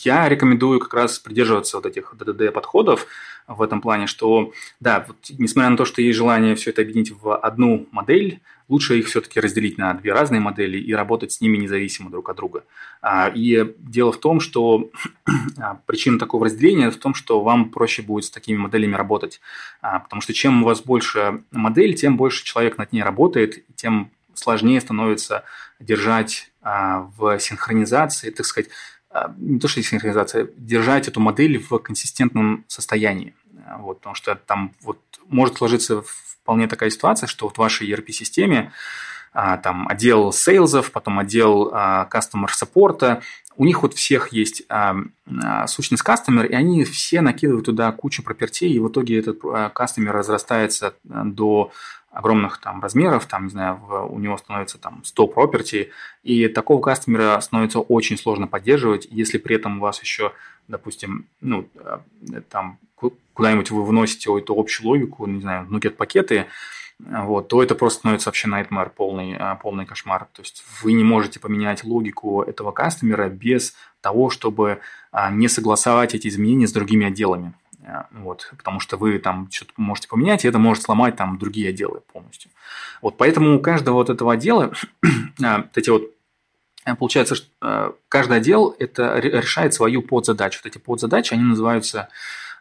я 0.00 0.28
рекомендую 0.30 0.80
как 0.80 0.94
раз 0.94 1.18
придерживаться 1.18 1.76
вот 1.76 1.84
этих 1.84 2.14
DDD-подходов 2.14 3.06
в 3.46 3.62
этом 3.62 3.80
плане, 3.80 4.06
что, 4.06 4.52
да, 4.80 5.04
вот, 5.06 5.16
несмотря 5.38 5.70
на 5.70 5.76
то, 5.76 5.84
что 5.84 6.02
есть 6.02 6.18
желание 6.18 6.54
все 6.54 6.70
это 6.70 6.82
объединить 6.82 7.12
в 7.12 7.36
одну 7.36 7.86
модель, 7.92 8.40
лучше 8.68 8.98
их 8.98 9.06
все-таки 9.06 9.40
разделить 9.40 9.78
на 9.78 9.94
две 9.94 10.12
разные 10.12 10.40
модели 10.40 10.78
и 10.78 10.92
работать 10.92 11.32
с 11.32 11.40
ними 11.40 11.56
независимо 11.56 12.10
друг 12.10 12.28
от 12.28 12.36
друга. 12.36 12.64
А, 13.00 13.30
и 13.32 13.74
дело 13.78 14.12
в 14.12 14.18
том, 14.18 14.40
что 14.40 14.90
а, 15.58 15.80
причина 15.86 16.18
такого 16.18 16.46
разделения 16.46 16.90
в 16.90 16.96
том, 16.96 17.14
что 17.14 17.40
вам 17.42 17.70
проще 17.70 18.02
будет 18.02 18.24
с 18.24 18.30
такими 18.30 18.56
моделями 18.56 18.94
работать. 18.94 19.40
А, 19.80 20.00
потому 20.00 20.22
что 20.22 20.32
чем 20.32 20.62
у 20.62 20.66
вас 20.66 20.82
больше 20.82 21.42
модель, 21.52 21.94
тем 21.94 22.16
больше 22.16 22.44
человек 22.44 22.78
над 22.78 22.92
ней 22.92 23.02
работает, 23.02 23.64
тем 23.76 24.10
сложнее 24.34 24.80
становится 24.80 25.44
держать 25.80 26.50
в 26.62 27.38
синхронизации, 27.38 28.30
так 28.30 28.44
сказать, 28.44 28.70
не 29.36 29.58
то 29.58 29.68
что 29.68 29.82
синхронизация, 29.82 30.48
держать 30.56 31.08
эту 31.08 31.20
модель 31.20 31.58
в 31.58 31.78
консистентном 31.78 32.64
состоянии. 32.68 33.34
Вот, 33.78 33.98
потому 33.98 34.14
что 34.14 34.34
там 34.34 34.72
вот 34.82 34.98
может 35.28 35.56
сложиться 35.56 36.02
вполне 36.46 36.68
такая 36.68 36.90
ситуация, 36.90 37.26
что 37.26 37.46
вот 37.46 37.56
в 37.56 37.58
вашей 37.58 37.90
ERP-системе 37.90 38.72
а, 39.32 39.58
там 39.58 39.88
отдел 39.88 40.32
сейлзов, 40.32 40.92
потом 40.92 41.18
отдел 41.18 41.70
а, 41.72 42.08
customer 42.10 42.48
support, 42.48 43.20
у 43.58 43.64
них 43.64 43.82
вот 43.82 43.94
всех 43.94 44.32
есть 44.32 44.62
а, 44.68 44.96
сущность 45.66 46.04
customer, 46.04 46.46
и 46.46 46.54
они 46.54 46.84
все 46.84 47.20
накидывают 47.20 47.66
туда 47.66 47.90
кучу 47.92 48.22
пропертей, 48.22 48.72
и 48.72 48.78
в 48.78 48.88
итоге 48.88 49.18
этот 49.18 49.42
customer 49.42 50.10
разрастается 50.10 50.94
до 51.04 51.72
огромных 52.10 52.58
там 52.58 52.80
размеров, 52.82 53.26
там, 53.26 53.44
не 53.44 53.50
знаю, 53.50 53.80
у 54.10 54.18
него 54.18 54.36
становится 54.38 54.78
там 54.78 55.04
100 55.04 55.26
property, 55.26 55.90
и 56.22 56.48
такого 56.48 56.80
кастомера 56.80 57.38
становится 57.40 57.80
очень 57.80 58.16
сложно 58.16 58.46
поддерживать, 58.46 59.06
если 59.10 59.38
при 59.38 59.56
этом 59.56 59.78
у 59.78 59.80
вас 59.82 60.00
еще, 60.00 60.32
допустим, 60.66 61.26
ну, 61.40 61.68
там 62.48 62.78
куда-нибудь 63.34 63.70
вы 63.70 63.84
выносите 63.84 64.36
эту 64.36 64.58
общую 64.58 64.88
логику, 64.88 65.26
не 65.26 65.40
знаю, 65.42 65.66
нукет-пакеты, 65.68 66.46
вот, 66.98 67.48
то 67.48 67.62
это 67.62 67.74
просто 67.74 67.98
становится 67.98 68.28
вообще 68.30 68.48
nightmare, 68.48 68.90
полный, 68.90 69.36
а, 69.38 69.56
полный 69.56 69.84
кошмар. 69.84 70.26
То 70.32 70.40
есть 70.40 70.64
вы 70.82 70.94
не 70.94 71.04
можете 71.04 71.38
поменять 71.38 71.84
логику 71.84 72.42
этого 72.42 72.72
кастомера 72.72 73.28
без 73.28 73.74
того, 74.00 74.30
чтобы 74.30 74.80
а, 75.12 75.30
не 75.30 75.48
согласовать 75.48 76.14
эти 76.14 76.28
изменения 76.28 76.66
с 76.66 76.72
другими 76.72 77.06
отделами. 77.06 77.52
А, 77.86 78.06
вот, 78.10 78.52
потому 78.56 78.80
что 78.80 78.96
вы 78.96 79.18
там 79.18 79.48
что-то 79.50 79.72
можете 79.76 80.08
поменять, 80.08 80.44
и 80.44 80.48
это 80.48 80.58
может 80.58 80.82
сломать 80.82 81.16
там 81.16 81.38
другие 81.38 81.68
отделы 81.68 82.00
полностью. 82.12 82.50
Вот, 83.00 83.16
поэтому 83.16 83.56
у 83.56 83.60
каждого 83.60 83.94
вот 83.94 84.10
этого 84.10 84.32
отдела, 84.32 84.72
вот 85.38 85.76
эти 85.76 85.90
вот 85.90 86.10
Получается, 87.00 87.34
что 87.34 87.96
каждый 88.08 88.36
отдел 88.36 88.76
это 88.78 89.18
решает 89.18 89.74
свою 89.74 90.02
подзадачу. 90.02 90.60
Вот 90.62 90.70
эти 90.70 90.78
подзадачи, 90.78 91.34
они 91.34 91.42
называются 91.42 92.08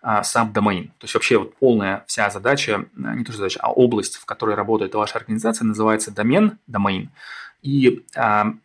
subdomain. 0.03 0.86
То 0.97 1.03
есть 1.03 1.13
вообще 1.13 1.38
вот 1.38 1.55
полная 1.57 2.03
вся 2.07 2.32
задача, 2.32 2.86
не 2.95 3.23
то 3.23 3.32
что 3.32 3.41
задача, 3.41 3.59
а 3.61 3.71
область, 3.71 4.15
в 4.15 4.26
которой 4.26 4.55
работает 4.55 4.95
ваша 4.95 5.19
организация, 5.19 5.65
называется 5.65 6.09
домен, 6.09 6.57
domain. 6.67 7.09
И 7.61 8.03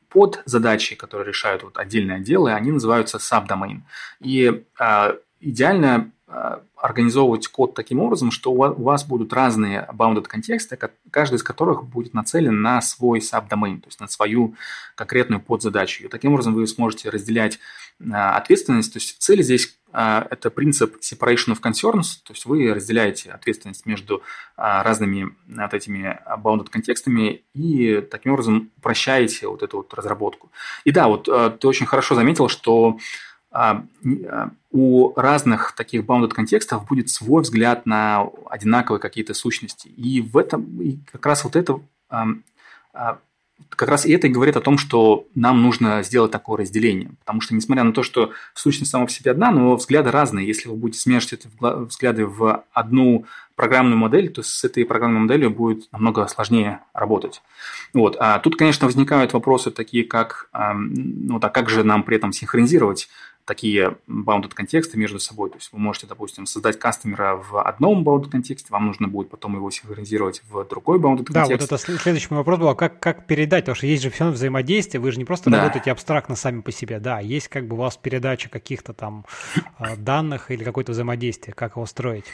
под 0.08 0.40
задачи, 0.46 0.96
которые 0.96 1.28
решают 1.28 1.62
вот 1.62 1.76
отдельные 1.76 2.16
отделы, 2.16 2.54
они 2.54 2.72
называются 2.72 3.18
subdomain. 3.18 3.82
И 4.20 4.64
идеально 5.40 6.12
а, 6.32 6.62
организовывать 6.76 7.48
код 7.48 7.74
таким 7.74 7.98
образом, 7.98 8.30
что 8.30 8.52
у 8.52 8.82
вас 8.82 9.04
будут 9.04 9.32
разные 9.32 9.88
bounded 9.92 10.22
контексты, 10.22 10.78
каждый 11.10 11.34
из 11.34 11.42
которых 11.42 11.84
будет 11.84 12.14
нацелен 12.14 12.62
на 12.62 12.80
свой 12.80 13.18
subdomain, 13.18 13.80
то 13.80 13.88
есть 13.88 13.98
на 13.98 14.06
свою 14.06 14.54
конкретную 14.94 15.40
подзадачу. 15.40 16.04
И 16.04 16.08
таким 16.08 16.32
образом 16.32 16.54
вы 16.54 16.66
сможете 16.68 17.10
разделять 17.10 17.58
а, 18.12 18.36
ответственность. 18.36 18.92
То 18.92 18.98
есть 18.98 19.20
цель 19.20 19.42
здесь 19.42 19.76
а, 19.92 20.24
это 20.30 20.50
принцип 20.50 20.98
separation 21.00 21.52
of 21.52 21.60
concerns, 21.60 22.22
то 22.24 22.32
есть 22.32 22.46
вы 22.46 22.72
разделяете 22.72 23.32
ответственность 23.32 23.84
между 23.84 24.22
разными 24.56 25.34
вот 25.48 25.74
этими 25.74 26.20
bounded 26.38 26.68
контекстами 26.70 27.42
и 27.54 28.00
таким 28.08 28.34
образом 28.34 28.70
упрощаете 28.76 29.48
вот 29.48 29.64
эту 29.64 29.78
вот 29.78 29.92
разработку. 29.94 30.52
И 30.84 30.92
да, 30.92 31.08
вот 31.08 31.24
ты 31.24 31.66
очень 31.66 31.86
хорошо 31.86 32.14
заметил, 32.14 32.48
что 32.48 32.98
у 34.72 35.12
разных 35.16 35.72
таких 35.72 36.04
bounded 36.04 36.28
контекстов 36.28 36.86
будет 36.86 37.10
свой 37.10 37.42
взгляд 37.42 37.86
на 37.86 38.28
одинаковые 38.48 39.00
какие-то 39.00 39.34
сущности. 39.34 39.88
И 39.88 40.20
в 40.20 40.36
этом 40.36 40.80
и 40.80 40.98
как 41.10 41.26
раз 41.26 41.42
вот 41.42 41.56
это 41.56 41.80
а, 42.08 42.28
как 43.68 43.88
раз 43.88 44.06
и 44.06 44.12
это 44.12 44.26
и 44.26 44.30
говорит 44.30 44.56
о 44.56 44.60
том, 44.60 44.78
что 44.78 45.26
нам 45.34 45.62
нужно 45.62 46.02
сделать 46.02 46.30
такое 46.30 46.58
разделение. 46.58 47.10
Потому 47.20 47.40
что, 47.40 47.54
несмотря 47.54 47.84
на 47.84 47.92
то, 47.92 48.02
что 48.02 48.32
сущность 48.54 48.90
сама 48.90 49.06
по 49.06 49.10
себе 49.10 49.30
одна, 49.30 49.50
но 49.50 49.76
взгляды 49.76 50.10
разные. 50.10 50.46
Если 50.46 50.68
вы 50.68 50.76
будете 50.76 51.00
смешивать 51.00 51.44
эти 51.44 51.48
взгляды 51.60 52.26
в 52.26 52.64
одну 52.72 53.26
программную 53.56 53.98
модель, 53.98 54.30
то 54.30 54.42
с 54.42 54.64
этой 54.64 54.84
программной 54.84 55.20
моделью 55.20 55.50
будет 55.50 55.90
намного 55.92 56.26
сложнее 56.28 56.80
работать. 56.94 57.42
Вот. 57.92 58.16
А 58.18 58.38
тут, 58.38 58.56
конечно, 58.56 58.86
возникают 58.86 59.32
вопросы 59.32 59.70
такие, 59.70 60.04
как, 60.04 60.48
ну, 60.74 61.38
так 61.40 61.54
как 61.54 61.68
же 61.68 61.84
нам 61.84 62.02
при 62.02 62.16
этом 62.16 62.32
синхронизировать 62.32 63.08
такие 63.50 63.96
bounded 64.06 64.54
контексты 64.54 64.96
между 64.96 65.18
собой. 65.18 65.50
То 65.50 65.56
есть 65.56 65.72
вы 65.72 65.80
можете, 65.80 66.06
допустим, 66.06 66.46
создать 66.46 66.78
кастомера 66.78 67.34
в 67.34 67.60
одном 67.60 68.04
bounded 68.08 68.30
контексте, 68.30 68.68
вам 68.70 68.86
нужно 68.86 69.08
будет 69.08 69.28
потом 69.28 69.56
его 69.56 69.68
синхронизировать 69.72 70.40
в 70.48 70.64
другой 70.68 71.00
bounded 71.00 71.24
контекст. 71.24 71.34
Да, 71.34 71.44
вот 71.46 71.62
это 71.62 71.76
следующий 71.76 72.28
мой 72.30 72.38
вопрос 72.38 72.60
был, 72.60 72.68
а 72.68 72.76
как, 72.76 73.00
как 73.00 73.26
передать? 73.26 73.64
Потому 73.64 73.74
что 73.74 73.88
есть 73.88 74.04
же 74.04 74.10
все 74.10 74.30
взаимодействие, 74.30 75.00
вы 75.00 75.10
же 75.10 75.18
не 75.18 75.24
просто 75.24 75.50
да. 75.50 75.56
работаете 75.58 75.90
абстрактно 75.90 76.36
сами 76.36 76.60
по 76.60 76.70
себе, 76.70 77.00
да, 77.00 77.18
есть 77.18 77.48
как 77.48 77.66
бы 77.66 77.74
у 77.74 77.78
вас 77.80 77.96
передача 77.96 78.48
каких-то 78.48 78.92
там 78.92 79.26
а, 79.78 79.96
данных 79.96 80.52
или 80.52 80.62
какое-то 80.62 80.92
взаимодействие, 80.92 81.52
как 81.52 81.74
его 81.74 81.86
строить? 81.86 82.26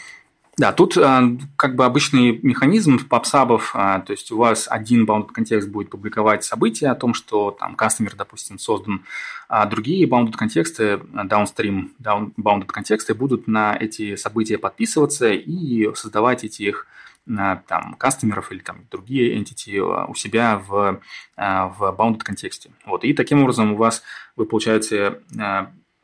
Да, 0.58 0.72
тут 0.72 0.96
а, 0.96 1.22
как 1.56 1.76
бы 1.76 1.84
обычный 1.84 2.40
механизм 2.42 3.06
попсабов, 3.06 3.72
а, 3.74 4.00
то 4.00 4.12
есть 4.12 4.32
у 4.32 4.38
вас 4.38 4.68
один 4.70 5.04
bounded 5.04 5.26
контекст 5.26 5.68
будет 5.68 5.90
публиковать 5.90 6.44
события 6.44 6.88
о 6.88 6.94
том, 6.94 7.12
что 7.12 7.50
там 7.50 7.74
кастомер, 7.74 8.16
допустим, 8.16 8.58
создан, 8.58 9.04
а 9.50 9.66
другие 9.66 10.08
bounded 10.08 10.32
контексты, 10.32 10.94
downstream 11.12 11.90
down, 12.02 12.32
bounded 12.38 12.68
контексты 12.68 13.12
будут 13.12 13.46
на 13.46 13.76
эти 13.78 14.16
события 14.16 14.56
подписываться 14.56 15.30
и 15.30 15.94
создавать 15.94 16.42
этих 16.42 16.86
там 17.26 17.96
кастомеров 17.98 18.50
или 18.52 18.60
там 18.60 18.86
другие 18.90 19.36
entity 19.36 19.78
у 20.08 20.14
себя 20.14 20.62
в, 20.66 21.00
в 21.36 21.96
bounded 21.98 22.22
контексте. 22.22 22.70
Вот. 22.86 23.02
И 23.02 23.12
таким 23.14 23.42
образом 23.42 23.72
у 23.72 23.76
вас 23.76 24.04
вы, 24.36 24.46
получается, 24.46 25.20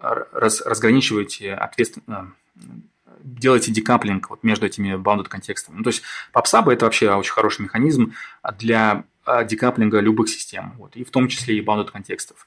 раз, 0.01 0.61
разграничиваете 0.63 1.55
ответственность 1.55 2.33
делаете 3.23 3.73
декаплинг 3.73 4.31
вот 4.31 4.43
между 4.43 4.67
этими 4.67 4.95
bounded 4.95 5.29
контекстами. 5.29 5.77
Ну, 5.77 5.83
то 5.83 5.91
есть 5.91 6.03
PubSub– 6.35 6.71
это 6.73 6.85
вообще 6.85 7.13
очень 7.13 7.33
хороший 7.33 7.63
механизм 7.63 8.15
для 8.59 9.05
а, 9.25 9.45
декаплинга 9.45 10.01
любых 10.01 10.29
систем, 10.29 10.75
вот, 10.79 10.97
и 10.97 11.05
в 11.05 11.11
том 11.11 11.29
числе 11.29 11.59
и 11.59 11.65
bounded 11.65 11.91
контекстов. 11.91 12.47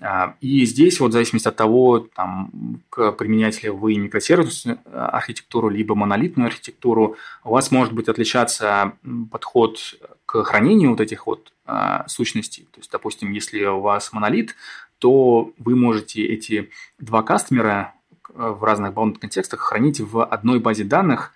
А, 0.00 0.34
и 0.40 0.64
здесь 0.64 1.00
вот 1.00 1.10
в 1.10 1.12
зависимости 1.12 1.48
от 1.48 1.56
того, 1.56 2.00
там, 2.14 2.80
применяете 2.90 3.62
ли 3.62 3.68
вы 3.70 3.96
микросервисную 3.96 4.78
архитектуру, 4.92 5.68
либо 5.68 5.94
монолитную 5.94 6.46
архитектуру, 6.46 7.16
у 7.44 7.50
вас 7.50 7.70
может 7.70 7.92
быть 7.92 8.08
отличаться 8.08 8.92
подход 9.30 9.78
к 10.26 10.42
хранению 10.44 10.90
вот 10.90 11.00
этих 11.00 11.26
вот 11.26 11.52
а, 11.64 12.06
сущностей. 12.08 12.68
То 12.72 12.80
есть, 12.80 12.90
допустим, 12.90 13.32
если 13.32 13.64
у 13.64 13.80
вас 13.80 14.12
монолит, 14.12 14.54
то 14.98 15.52
вы 15.58 15.76
можете 15.76 16.24
эти 16.24 16.70
два 16.98 17.22
кастомера 17.22 17.94
в 18.34 18.64
разных 18.64 18.92
bound 18.92 19.18
контекстах 19.18 19.60
хранить 19.60 20.00
в 20.00 20.24
одной 20.24 20.58
базе 20.60 20.84
данных, 20.84 21.32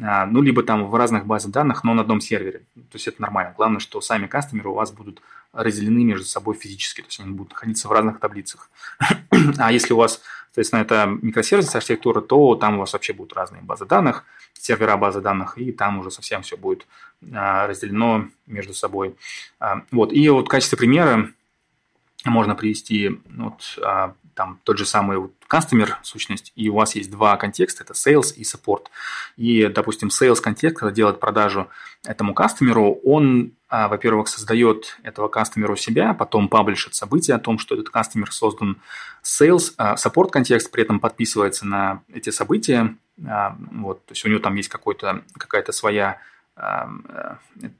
а, 0.00 0.24
ну, 0.26 0.40
либо 0.40 0.62
там 0.62 0.86
в 0.86 0.94
разных 0.94 1.26
базах 1.26 1.50
данных, 1.50 1.84
но 1.84 1.92
на 1.92 2.02
одном 2.02 2.20
сервере. 2.20 2.60
То 2.74 2.94
есть 2.94 3.08
это 3.08 3.20
нормально. 3.20 3.52
Главное, 3.56 3.78
что 3.78 4.00
сами 4.00 4.26
кастомеры 4.26 4.70
у 4.70 4.74
вас 4.74 4.90
будут 4.90 5.20
разделены 5.52 6.02
между 6.02 6.24
собой 6.24 6.54
физически, 6.54 7.02
то 7.02 7.08
есть 7.08 7.20
они 7.20 7.32
будут 7.32 7.52
находиться 7.52 7.88
в 7.88 7.92
разных 7.92 8.18
таблицах. 8.18 8.70
а 9.58 9.70
если 9.70 9.92
у 9.92 9.98
вас, 9.98 10.22
соответственно, 10.46 10.80
это 10.80 11.18
микросервисная 11.20 11.80
архитектура, 11.80 12.22
то 12.22 12.54
там 12.54 12.76
у 12.76 12.80
вас 12.80 12.94
вообще 12.94 13.12
будут 13.12 13.34
разные 13.34 13.60
базы 13.60 13.84
данных, 13.84 14.24
сервера 14.54 14.96
базы 14.96 15.20
данных, 15.20 15.58
и 15.58 15.72
там 15.72 15.98
уже 15.98 16.10
совсем 16.10 16.40
все 16.40 16.56
будет 16.56 16.86
а, 17.34 17.66
разделено 17.66 18.28
между 18.46 18.72
собой. 18.72 19.14
Вот. 19.90 20.12
И 20.12 20.26
вот 20.30 20.46
в 20.46 20.48
качестве 20.48 20.78
примера 20.78 21.28
можно 22.24 22.54
привести 22.54 23.20
вот, 23.36 23.78
там 24.34 24.60
тот 24.64 24.78
же 24.78 24.86
самый 24.86 25.30
customer 25.48 25.94
сущность, 26.02 26.52
и 26.56 26.68
у 26.68 26.74
вас 26.74 26.94
есть 26.94 27.10
два 27.10 27.36
контекста, 27.36 27.84
это 27.84 27.92
sales 27.92 28.34
и 28.34 28.42
support. 28.42 28.86
И, 29.36 29.66
допустим, 29.66 30.08
sales 30.08 30.40
контекст, 30.40 30.78
когда 30.78 30.92
делает 30.92 31.20
продажу 31.20 31.68
этому 32.04 32.34
кастомеру, 32.34 33.00
он, 33.04 33.52
а, 33.68 33.88
во-первых, 33.88 34.28
создает 34.28 34.98
этого 35.02 35.28
кастомера 35.28 35.72
у 35.72 35.76
себя, 35.76 36.14
потом 36.14 36.48
паблишит 36.48 36.94
события 36.94 37.34
о 37.34 37.38
том, 37.38 37.58
что 37.58 37.74
этот 37.74 37.90
кастомер 37.90 38.32
создан 38.32 38.80
sales, 39.22 39.74
а, 39.76 39.94
support 39.94 40.30
контекст 40.30 40.70
при 40.70 40.82
этом 40.82 41.00
подписывается 41.00 41.66
на 41.66 42.02
эти 42.12 42.30
события, 42.30 42.96
а, 43.26 43.56
вот, 43.72 44.04
то 44.06 44.12
есть 44.12 44.24
у 44.24 44.28
него 44.28 44.40
там 44.40 44.54
есть 44.56 44.68
какой-то, 44.68 45.22
какая-то 45.36 45.72
своя 45.72 46.18
э, 46.54 46.86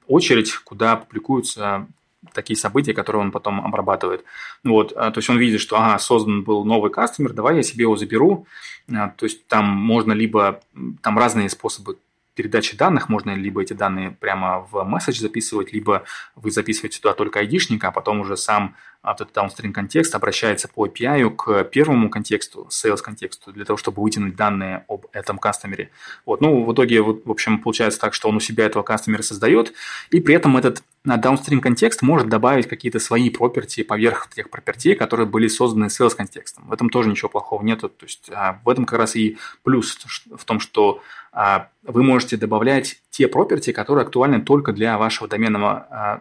очередь, 0.06 0.54
куда 0.64 0.96
публикуются 0.96 1.86
такие 2.32 2.56
события, 2.56 2.94
которые 2.94 3.22
он 3.22 3.32
потом 3.32 3.64
обрабатывает. 3.64 4.24
Вот, 4.64 4.94
то 4.94 5.12
есть 5.16 5.28
он 5.28 5.38
видит, 5.38 5.60
что 5.60 5.76
ага, 5.76 5.98
создан 5.98 6.44
был 6.44 6.64
новый 6.64 6.90
кастомер, 6.90 7.32
давай 7.32 7.56
я 7.56 7.62
себе 7.62 7.82
его 7.82 7.96
заберу. 7.96 8.46
То 8.86 9.24
есть 9.24 9.46
там 9.48 9.64
можно 9.64 10.12
либо, 10.12 10.60
там 11.02 11.18
разные 11.18 11.48
способы 11.48 11.98
передачи 12.34 12.76
данных, 12.76 13.08
можно 13.08 13.34
либо 13.34 13.62
эти 13.62 13.72
данные 13.72 14.10
прямо 14.10 14.66
в 14.70 14.82
месседж 14.84 15.20
записывать, 15.20 15.72
либо 15.72 16.04
вы 16.34 16.50
записываете 16.50 17.00
туда 17.00 17.14
только 17.14 17.40
айдишника, 17.40 17.88
а 17.88 17.92
потом 17.92 18.20
уже 18.20 18.36
сам 18.36 18.74
этот 19.04 19.36
downstream 19.36 19.72
контекст 19.72 20.14
обращается 20.14 20.68
по 20.68 20.86
API 20.86 21.28
к 21.30 21.64
первому 21.64 22.08
контексту, 22.08 22.68
sales 22.70 22.98
контексту, 23.02 23.52
для 23.52 23.64
того, 23.64 23.76
чтобы 23.76 24.00
вытянуть 24.00 24.36
данные 24.36 24.84
об 24.88 25.06
этом 25.12 25.38
кастомере. 25.38 25.90
Вот. 26.24 26.40
Ну, 26.40 26.64
в 26.64 26.72
итоге, 26.72 27.02
в 27.02 27.30
общем, 27.30 27.58
получается 27.58 27.98
так, 27.98 28.14
что 28.14 28.28
он 28.28 28.36
у 28.36 28.40
себя 28.40 28.64
этого 28.64 28.84
кастомера 28.84 29.22
создает, 29.22 29.72
и 30.10 30.20
при 30.20 30.36
этом 30.36 30.56
этот 30.56 30.84
downstream 31.04 31.60
контекст 31.60 32.02
может 32.02 32.28
добавить 32.28 32.68
какие-то 32.68 33.00
свои 33.00 33.28
property 33.28 33.82
поверх 33.82 34.28
тех 34.32 34.46
property, 34.46 34.94
которые 34.94 35.26
были 35.26 35.48
созданы 35.48 35.86
sales 35.86 36.14
контекстом. 36.14 36.68
В 36.68 36.72
этом 36.72 36.88
тоже 36.88 37.08
ничего 37.08 37.28
плохого 37.28 37.62
нет. 37.64 37.80
То 37.80 37.90
есть 38.02 38.30
а, 38.32 38.60
в 38.64 38.68
этом 38.68 38.84
как 38.84 39.00
раз 39.00 39.16
и 39.16 39.36
плюс 39.64 39.98
в 40.30 40.44
том, 40.44 40.60
что 40.60 41.00
а, 41.00 41.02
вы 41.32 42.02
можете 42.02 42.36
добавлять 42.36 43.00
те 43.10 43.26
property, 43.26 43.72
которые 43.72 44.04
актуальны 44.04 44.40
только 44.40 44.72
для 44.72 44.98
вашего 44.98 45.28
доменного, 45.28 45.86
а, 45.90 46.20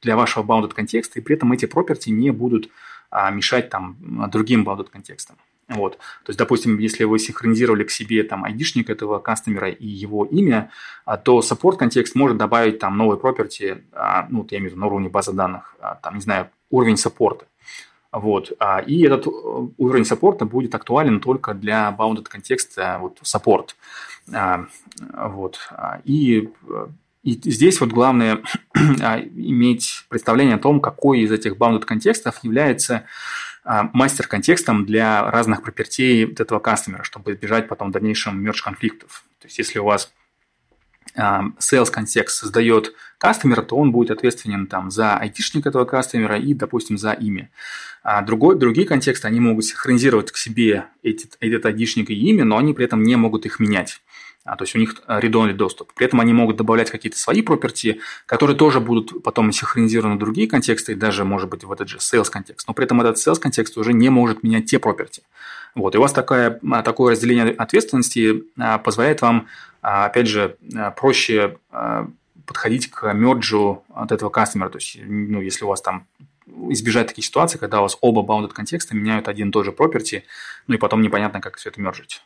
для 0.00 0.16
вашего 0.16 0.44
bounded 0.44 0.72
контекста, 0.74 1.18
и 1.18 1.22
при 1.22 1.36
этом 1.36 1.52
эти 1.52 1.64
property 1.64 2.10
не 2.10 2.30
будут 2.30 2.70
а, 3.10 3.30
мешать 3.30 3.68
там 3.68 3.96
другим 4.30 4.66
bounded 4.66 4.90
контекстам. 4.90 5.36
Вот. 5.68 5.96
То 5.96 6.30
есть, 6.30 6.38
допустим, 6.38 6.78
если 6.78 7.04
вы 7.04 7.18
синхронизировали 7.18 7.84
к 7.84 7.90
себе 7.90 8.22
там 8.22 8.44
айдишник 8.44 8.90
этого 8.90 9.18
кастомера 9.18 9.70
и 9.70 9.86
его 9.86 10.26
имя, 10.26 10.70
то 11.24 11.40
support 11.40 11.78
контекст 11.78 12.14
может 12.14 12.36
добавить 12.36 12.78
там 12.78 12.98
новые 12.98 13.18
property, 13.18 13.82
ну, 14.28 14.46
я 14.50 14.58
имею 14.58 14.70
в 14.70 14.72
виду 14.72 14.80
на 14.80 14.86
уровне 14.86 15.08
базы 15.08 15.32
данных, 15.32 15.74
там, 16.02 16.16
не 16.16 16.20
знаю, 16.20 16.50
уровень 16.68 16.98
саппорта. 16.98 17.46
Вот. 18.12 18.52
И 18.86 19.02
этот 19.02 19.26
э, 19.26 19.30
уровень 19.76 20.04
саппорта 20.04 20.44
будет 20.44 20.72
актуален 20.74 21.18
только 21.18 21.52
для 21.52 21.94
bounded 21.98 22.24
контекста 22.24 22.98
вот, 23.00 23.18
support. 23.22 23.70
А, 24.32 24.66
вот. 25.12 25.58
А, 25.70 26.00
и, 26.04 26.48
и 27.22 27.50
здесь 27.50 27.80
вот 27.80 27.90
главное 27.90 28.42
а, 29.02 29.20
иметь 29.20 30.04
представление 30.08 30.56
о 30.56 30.60
том, 30.60 30.80
какой 30.80 31.20
из 31.20 31.32
этих 31.32 31.56
bounded 31.56 31.84
контекстов 31.84 32.42
является 32.42 33.04
мастер-контекстом 33.66 34.84
для 34.84 35.30
разных 35.30 35.62
пропертей 35.62 36.30
этого 36.30 36.58
кастомера, 36.58 37.02
чтобы 37.02 37.32
избежать 37.32 37.66
потом 37.66 37.92
дальнейшем 37.92 38.38
мерч 38.42 38.60
конфликтов. 38.60 39.24
То 39.40 39.46
есть, 39.46 39.56
если 39.56 39.78
у 39.78 39.86
вас 39.86 40.12
sales 41.16 41.90
контекст 41.90 42.36
создает 42.36 42.92
кастомер, 43.16 43.62
то 43.62 43.76
он 43.76 43.90
будет 43.90 44.10
ответственен 44.10 44.66
там, 44.66 44.90
за 44.90 45.16
айтишник 45.16 45.64
этого 45.64 45.86
кастомера 45.86 46.36
и, 46.36 46.52
допустим, 46.52 46.98
за 46.98 47.12
имя. 47.12 47.50
А 48.02 48.20
другой, 48.20 48.58
другие 48.58 48.86
контексты, 48.86 49.28
они 49.28 49.40
могут 49.40 49.64
синхронизировать 49.64 50.30
к 50.30 50.36
себе 50.36 50.88
этот, 51.02 51.38
этот 51.40 51.64
айдишник 51.64 52.10
и 52.10 52.14
имя, 52.14 52.44
но 52.44 52.58
они 52.58 52.74
при 52.74 52.84
этом 52.84 53.02
не 53.02 53.16
могут 53.16 53.46
их 53.46 53.60
менять. 53.60 54.02
А, 54.44 54.56
то 54.56 54.64
есть 54.64 54.76
у 54.76 54.78
них 54.78 55.02
read-only 55.08 55.54
доступ. 55.54 55.94
При 55.94 56.06
этом 56.06 56.20
они 56.20 56.34
могут 56.34 56.56
добавлять 56.56 56.90
какие-то 56.90 57.18
свои 57.18 57.40
property, 57.40 58.00
которые 58.26 58.56
тоже 58.56 58.78
будут 58.78 59.22
потом 59.22 59.50
синхронизированы 59.52 60.16
в 60.16 60.18
другие 60.18 60.46
контексты, 60.46 60.92
и 60.92 60.94
даже, 60.94 61.24
может 61.24 61.48
быть, 61.48 61.64
в 61.64 61.72
этот 61.72 61.88
же 61.88 61.96
sales 61.96 62.30
контекст. 62.30 62.68
Но 62.68 62.74
при 62.74 62.84
этом 62.84 63.00
этот 63.00 63.16
sales 63.16 63.40
контекст 63.40 63.78
уже 63.78 63.94
не 63.94 64.10
может 64.10 64.42
менять 64.42 64.66
те 64.66 64.76
property. 64.76 65.22
Вот. 65.74 65.94
И 65.94 65.98
у 65.98 66.00
вас 66.02 66.12
такое, 66.12 66.60
а, 66.70 66.82
такое 66.82 67.12
разделение 67.12 67.54
ответственности 67.54 68.44
а, 68.58 68.78
позволяет 68.78 69.22
вам, 69.22 69.48
а, 69.82 70.06
опять 70.06 70.28
же, 70.28 70.56
проще 70.96 71.58
подходить 72.46 72.90
к 72.90 73.10
мерджу 73.14 73.82
от 73.94 74.12
этого 74.12 74.28
кастомера. 74.28 74.68
То 74.68 74.76
есть, 74.76 74.98
ну, 75.02 75.40
если 75.40 75.64
у 75.64 75.68
вас 75.68 75.80
там 75.80 76.06
избежать 76.68 77.08
таких 77.08 77.24
ситуаций, 77.24 77.58
когда 77.58 77.78
у 77.78 77.82
вас 77.82 77.96
оба 78.00 78.20
bounded 78.20 78.52
контекста 78.52 78.94
меняют 78.94 79.28
один 79.28 79.48
и 79.48 79.52
тот 79.52 79.64
же 79.64 79.70
property, 79.70 80.22
ну 80.66 80.74
и 80.74 80.78
потом 80.78 81.02
непонятно, 81.02 81.40
как 81.40 81.56
все 81.56 81.70
это 81.70 81.80
мержить. 81.80 82.22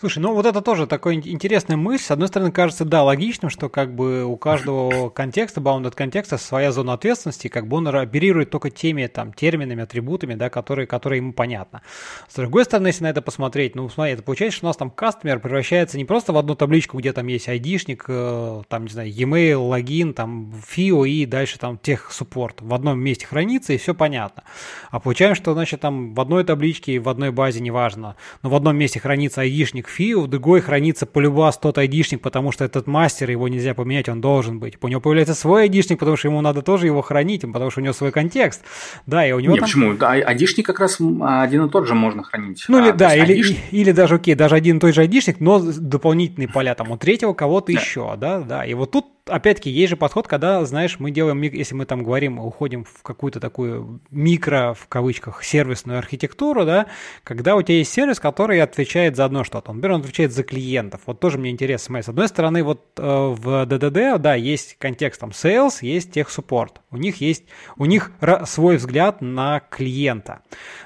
Слушай, 0.00 0.18
ну 0.18 0.34
вот 0.34 0.46
это 0.46 0.60
тоже 0.60 0.86
такой 0.86 1.14
интересная 1.14 1.76
мысль. 1.76 2.04
С 2.04 2.10
одной 2.10 2.26
стороны, 2.28 2.50
кажется, 2.50 2.84
да, 2.84 3.04
логичным, 3.04 3.50
что 3.50 3.68
как 3.68 3.94
бы 3.94 4.24
у 4.24 4.36
каждого 4.36 5.10
контекста, 5.14 5.60
bounded 5.60 5.94
контекста 5.94 6.38
своя 6.38 6.72
зона 6.72 6.94
ответственности, 6.94 7.48
как 7.48 7.68
бы 7.68 7.76
он 7.76 7.86
оперирует 7.86 8.50
только 8.50 8.70
теми 8.70 9.06
там 9.06 9.32
терминами, 9.32 9.84
атрибутами, 9.84 10.34
да, 10.34 10.50
которые, 10.50 10.86
которые 10.86 11.18
ему 11.18 11.32
понятно. 11.32 11.82
С 12.28 12.34
другой 12.34 12.64
стороны, 12.64 12.88
если 12.88 13.04
на 13.04 13.10
это 13.10 13.22
посмотреть, 13.22 13.76
ну, 13.76 13.88
смотри, 13.88 14.14
это 14.14 14.22
получается, 14.22 14.56
что 14.56 14.66
у 14.66 14.70
нас 14.70 14.76
там 14.76 14.90
кастомер 14.90 15.38
превращается 15.38 15.98
не 15.98 16.04
просто 16.04 16.32
в 16.32 16.38
одну 16.38 16.56
табличку, 16.56 16.98
где 16.98 17.12
там 17.12 17.28
есть 17.28 17.48
айдишник, 17.48 18.04
э, 18.08 18.62
там, 18.68 18.84
не 18.84 18.90
знаю, 18.90 19.10
e-mail, 19.10 19.68
логин, 19.68 20.14
там, 20.14 20.52
FIO 20.68 21.08
и 21.08 21.26
дальше 21.26 21.58
там 21.58 21.78
тех 21.78 22.10
суппорт 22.10 22.60
в 22.60 22.74
одном 22.74 22.98
месте 22.98 23.26
хранится, 23.26 23.72
и 23.72 23.76
все 23.76 23.94
понятно. 23.94 24.42
А 24.90 24.98
получаем, 24.98 25.34
что, 25.34 25.52
значит, 25.52 25.80
там 25.80 26.14
в 26.14 26.20
одной 26.20 26.42
табличке, 26.44 26.98
в 26.98 27.08
одной 27.08 27.30
базе, 27.30 27.60
неважно, 27.72 28.16
но 28.42 28.50
в 28.50 28.54
одном 28.54 28.76
месте 28.76 29.00
хранится 29.00 29.40
айдишник 29.40 29.88
фи, 29.88 30.14
в 30.14 30.26
другой 30.26 30.60
хранится 30.60 31.06
полюбас 31.06 31.56
тот 31.56 31.78
айдишник, 31.78 32.20
потому 32.20 32.52
что 32.52 32.64
этот 32.64 32.86
мастер, 32.86 33.30
его 33.30 33.48
нельзя 33.48 33.74
поменять, 33.74 34.08
он 34.08 34.20
должен 34.20 34.58
быть. 34.58 34.74
У 34.82 34.88
него 34.88 35.00
появляется 35.00 35.34
свой 35.34 35.62
айдишник, 35.62 35.98
потому 35.98 36.16
что 36.16 36.28
ему 36.28 36.40
надо 36.42 36.62
тоже 36.62 36.86
его 36.86 37.00
хранить, 37.02 37.40
потому 37.40 37.70
что 37.70 37.80
у 37.80 37.84
него 37.84 37.94
свой 37.94 38.12
контекст. 38.12 38.62
Да, 39.06 39.26
и 39.26 39.32
у 39.32 39.40
него 39.40 39.54
Не, 39.54 39.58
там... 39.58 39.68
почему? 39.68 39.94
Да, 39.94 40.10
айдишник 40.10 40.66
как 40.66 40.80
раз 40.80 40.98
один 41.00 41.64
и 41.64 41.70
тот 41.70 41.88
же 41.88 41.94
можно 41.94 42.22
хранить. 42.22 42.64
Ну, 42.68 42.78
а, 42.78 42.82
или, 42.82 42.90
да, 42.92 43.14
или, 43.14 43.32
айдишник... 43.32 43.58
или 43.70 43.92
даже, 43.92 44.16
окей, 44.16 44.34
даже 44.34 44.54
один 44.54 44.76
и 44.76 44.80
тот 44.80 44.94
же 44.94 45.00
айдишник, 45.00 45.40
но 45.40 45.58
дополнительные 45.60 46.48
поля 46.48 46.74
там 46.74 46.90
у 46.90 46.96
третьего 46.98 47.32
кого-то 47.32 47.72
да. 47.72 47.80
еще, 47.80 48.14
да, 48.18 48.40
да. 48.40 48.64
И 48.66 48.74
вот 48.74 48.90
тут 48.90 49.06
опять-таки, 49.26 49.70
есть 49.70 49.90
же 49.90 49.96
подход, 49.96 50.26
когда, 50.26 50.64
знаешь, 50.64 50.98
мы 50.98 51.10
делаем, 51.10 51.40
если 51.42 51.74
мы 51.74 51.84
там 51.84 52.02
говорим, 52.02 52.38
уходим 52.38 52.84
в 52.84 53.02
какую-то 53.02 53.40
такую 53.40 54.00
микро, 54.10 54.74
в 54.78 54.88
кавычках, 54.88 55.44
сервисную 55.44 55.98
архитектуру, 55.98 56.64
да, 56.64 56.86
когда 57.24 57.56
у 57.56 57.62
тебя 57.62 57.78
есть 57.78 57.92
сервис, 57.92 58.20
который 58.20 58.60
отвечает 58.60 59.16
за 59.16 59.24
одно 59.24 59.44
что-то. 59.44 59.72
Например, 59.72 59.96
он 59.96 60.00
отвечает 60.00 60.32
за 60.32 60.42
клиентов. 60.42 61.02
Вот 61.06 61.20
тоже 61.20 61.38
мне 61.38 61.50
интересно 61.50 61.86
смотреть. 61.86 62.06
С 62.06 62.08
одной 62.08 62.28
стороны, 62.28 62.62
вот 62.62 62.82
э, 62.98 63.02
в 63.02 63.66
DDD, 63.66 64.18
да, 64.18 64.34
есть 64.34 64.76
контекст 64.78 65.20
там 65.20 65.30
sales, 65.30 65.78
есть 65.82 66.12
техсуппорт. 66.12 66.80
У 66.90 66.96
них 66.96 67.20
есть, 67.20 67.44
у 67.76 67.84
них 67.84 68.12
свой 68.44 68.76
взгляд 68.76 69.20
на 69.20 69.60
клиента 69.60 70.42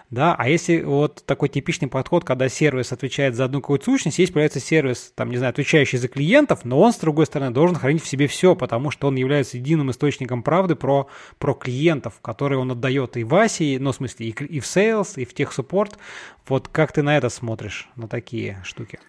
да, 0.09 0.37
а 0.39 0.49
если 0.49 0.83
вот 0.83 1.25
такой 1.27 1.49
типичный 1.49 1.89
подход, 1.89 2.25
когда 2.25 2.49
сервис 2.49 2.93
отвечает 2.93 3.35
за 3.35 3.45
одну 3.45 3.61
какую-то 3.61 3.87
сущность, 3.87 4.21
есть 4.21 4.33
появляется 4.33 4.61
сервис, 4.61 5.13
там, 5.17 5.31
не 5.31 5.37
знаю, 5.37 5.51
отвечающий 5.51 5.99
за 5.99 6.07
клиентов, 6.07 6.65
но 6.65 6.81
он, 6.81 6.93
с 6.93 6.97
другой 6.99 7.27
стороны, 7.27 7.53
должен 7.53 7.77
хранить 7.77 8.05
в 8.05 8.07
себе 8.07 8.29
все, 8.29 8.55
потому 8.55 8.93
что 8.93 9.09
он 9.09 9.17
является 9.17 9.57
единым 9.57 9.91
источником 9.91 10.45
правды 10.45 10.77
про, 10.77 11.09
про 11.39 11.55
клиентов, 11.55 12.21
которые 12.23 12.61
он 12.61 12.71
отдает 12.71 13.17
и 13.17 13.25
в 13.25 13.35
ASI, 13.35 13.79
ну, 13.81 13.91
в 13.91 13.97
смысле, 13.97 14.29
и, 14.29 14.31
и 14.31 14.61
в 14.61 14.65
Sales, 14.65 15.21
и 15.21 15.25
в 15.25 15.35
техсуппорт. 15.35 15.99
Вот 16.47 16.69
как 16.69 16.93
ты 16.93 17.03
на 17.03 17.17
это 17.17 17.29
смотришь, 17.29 17.89
на 17.97 18.07
такие 18.07 18.63
штуки? 18.63 19.01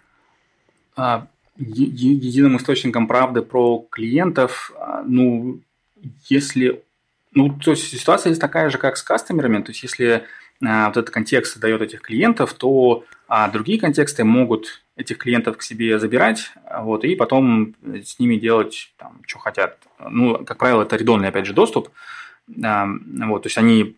А, 0.96 1.28
единым 1.58 2.58
источником 2.58 3.08
правды 3.08 3.44
про 3.44 3.86
клиентов, 3.92 4.72
а, 4.80 5.04
ну, 5.06 5.62
если... 6.28 6.82
Ну, 7.34 7.56
то 7.60 7.72
есть 7.72 7.96
ситуация 7.96 8.34
такая 8.36 8.72
же, 8.72 8.80
как 8.80 8.98
с 8.98 9.04
кастомерами, 9.04 9.62
то 9.62 9.70
есть 9.70 9.84
если 9.84 10.24
вот 10.60 10.98
этот 10.98 11.10
контекст 11.10 11.60
дает 11.60 11.82
этих 11.82 12.02
клиентов, 12.02 12.54
то 12.54 13.06
а 13.28 13.50
другие 13.50 13.80
контексты 13.80 14.24
могут 14.24 14.82
этих 14.96 15.18
клиентов 15.18 15.58
к 15.58 15.62
себе 15.62 16.00
забирать, 16.00 16.52
вот, 16.80 17.04
и 17.04 17.16
потом 17.16 17.76
с 17.84 18.20
ними 18.20 18.38
делать, 18.38 18.94
там, 18.98 19.22
что 19.28 19.40
хотят. 19.40 19.78
Ну, 20.00 20.46
как 20.46 20.58
правило, 20.58 20.84
это 20.84 20.96
редонный, 20.96 21.28
опять 21.28 21.46
же, 21.46 21.54
доступ. 21.54 21.90
А, 22.64 22.88
вот, 22.88 23.44
то 23.44 23.48
есть 23.48 23.58
они, 23.58 23.96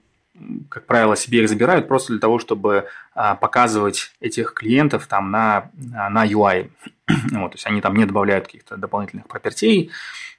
как 0.70 0.86
правило, 0.86 1.16
себе 1.16 1.43
их 1.43 1.49
забирают 1.49 1.88
просто 1.88 2.14
для 2.14 2.20
того, 2.20 2.39
чтобы 2.39 2.88
а, 3.14 3.36
показывать 3.36 4.12
этих 4.20 4.53
клиентов 4.53 5.05
там 5.07 5.30
на, 5.32 5.70
на 5.74 6.26
UI. 6.26 6.70
Вот, 7.32 7.51
то 7.51 7.55
есть 7.55 7.66
они 7.66 7.82
там 7.82 7.95
не 7.95 8.05
добавляют 8.05 8.45
каких-то 8.45 8.78
дополнительных 8.78 9.28
пропертей, 9.28 9.89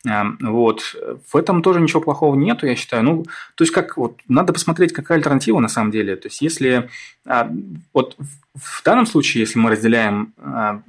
вот. 0.05 0.97
В 1.31 1.37
этом 1.37 1.63
тоже 1.63 1.81
ничего 1.81 2.01
плохого 2.01 2.35
нету, 2.35 2.67
я 2.67 2.75
считаю. 2.75 3.03
Ну, 3.03 3.25
то 3.55 3.65
есть, 3.65 3.73
как 3.73 3.97
вот, 3.97 4.19
надо 4.29 4.53
посмотреть, 4.53 4.93
какая 4.93 5.19
альтернатива 5.19 5.61
на 5.61 5.69
самом 5.69 5.91
деле. 5.91 6.17
То 6.17 6.29
есть, 6.29 6.41
если 6.41 6.89
а, 7.27 7.51
вот 7.93 8.17
в 8.55 8.83
данном 8.83 9.07
случае, 9.07 9.43
если 9.43 9.59
мы 9.59 9.71
разделяем 9.71 10.33
а, 10.39 10.81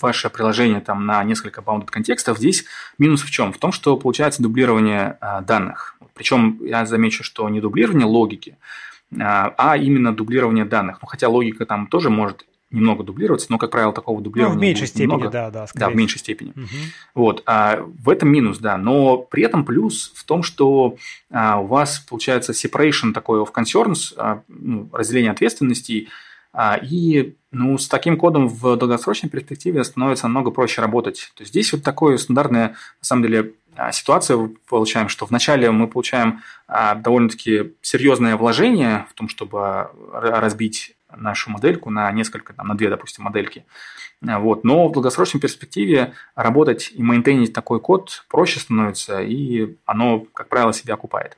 ваше 0.00 0.30
приложение 0.30 0.80
там 0.80 1.04
на 1.04 1.22
несколько 1.24 1.60
bounded 1.60 1.86
контекстов, 1.86 2.38
здесь 2.38 2.64
минус 2.98 3.22
в 3.22 3.30
чем? 3.30 3.52
В 3.52 3.58
том, 3.58 3.72
что 3.72 3.96
получается 3.96 4.42
дублирование 4.42 5.18
а, 5.20 5.42
данных. 5.42 5.98
Причем 6.14 6.58
я 6.64 6.86
замечу, 6.86 7.24
что 7.24 7.46
не 7.50 7.60
дублирование 7.60 8.06
логики, 8.06 8.56
а 9.14 9.76
именно 9.76 10.16
дублирование 10.16 10.64
данных. 10.64 10.98
Ну, 11.02 11.08
хотя 11.08 11.28
логика 11.28 11.66
там 11.66 11.88
тоже 11.88 12.08
может 12.08 12.46
немного 12.76 13.02
дублироваться, 13.02 13.48
но, 13.50 13.58
как 13.58 13.70
правило, 13.70 13.92
такого 13.92 14.20
дублирования 14.20 14.54
ну, 14.54 14.60
в 14.60 14.62
меньшей 14.62 14.86
степени, 14.86 15.06
много. 15.06 15.30
да, 15.30 15.50
да, 15.50 15.66
Да, 15.74 15.88
в 15.88 15.96
меньшей 15.96 16.18
степени. 16.18 16.50
Угу. 16.50 16.66
Вот, 17.14 17.42
а 17.46 17.80
в 17.82 18.08
этом 18.08 18.28
минус, 18.28 18.58
да, 18.58 18.76
но 18.76 19.18
при 19.18 19.42
этом 19.42 19.64
плюс 19.64 20.12
в 20.14 20.24
том, 20.24 20.42
что 20.42 20.96
а, 21.30 21.60
у 21.60 21.66
вас 21.66 21.98
получается 21.98 22.52
separation 22.52 23.12
такой 23.12 23.40
of 23.40 23.48
concerns, 23.52 24.14
а, 24.16 24.42
ну, 24.48 24.88
разделение 24.92 25.32
ответственностей, 25.32 26.08
а, 26.52 26.76
и 26.76 27.34
ну, 27.50 27.76
с 27.76 27.88
таким 27.88 28.16
кодом 28.16 28.48
в 28.48 28.76
долгосрочной 28.76 29.28
перспективе 29.28 29.84
становится 29.84 30.26
намного 30.26 30.50
проще 30.50 30.80
работать. 30.80 31.32
То 31.34 31.42
есть 31.42 31.52
здесь 31.52 31.72
вот 31.72 31.82
такое 31.82 32.16
стандартное, 32.16 32.68
на 32.68 32.74
самом 33.02 33.22
деле, 33.22 33.52
а, 33.76 33.92
ситуация 33.92 34.50
получаем, 34.68 35.08
что 35.08 35.26
вначале 35.26 35.70
мы 35.70 35.86
получаем 35.86 36.40
а, 36.66 36.94
довольно-таки 36.94 37.74
серьезное 37.82 38.36
вложение 38.36 39.06
в 39.10 39.14
том, 39.14 39.28
чтобы 39.28 39.90
разбить 40.12 40.95
нашу 41.14 41.50
модельку 41.50 41.90
на 41.90 42.10
несколько, 42.12 42.52
там, 42.52 42.68
на 42.68 42.76
две, 42.76 42.90
допустим, 42.90 43.24
модельки. 43.24 43.64
Вот. 44.20 44.64
Но 44.64 44.88
в 44.88 44.92
долгосрочной 44.92 45.40
перспективе 45.40 46.14
работать 46.34 46.90
и 46.92 47.02
мейнтейнить 47.02 47.52
такой 47.52 47.80
код 47.80 48.24
проще 48.28 48.60
становится, 48.60 49.20
и 49.20 49.76
оно, 49.84 50.20
как 50.32 50.48
правило, 50.48 50.72
себя 50.72 50.94
окупает. 50.94 51.36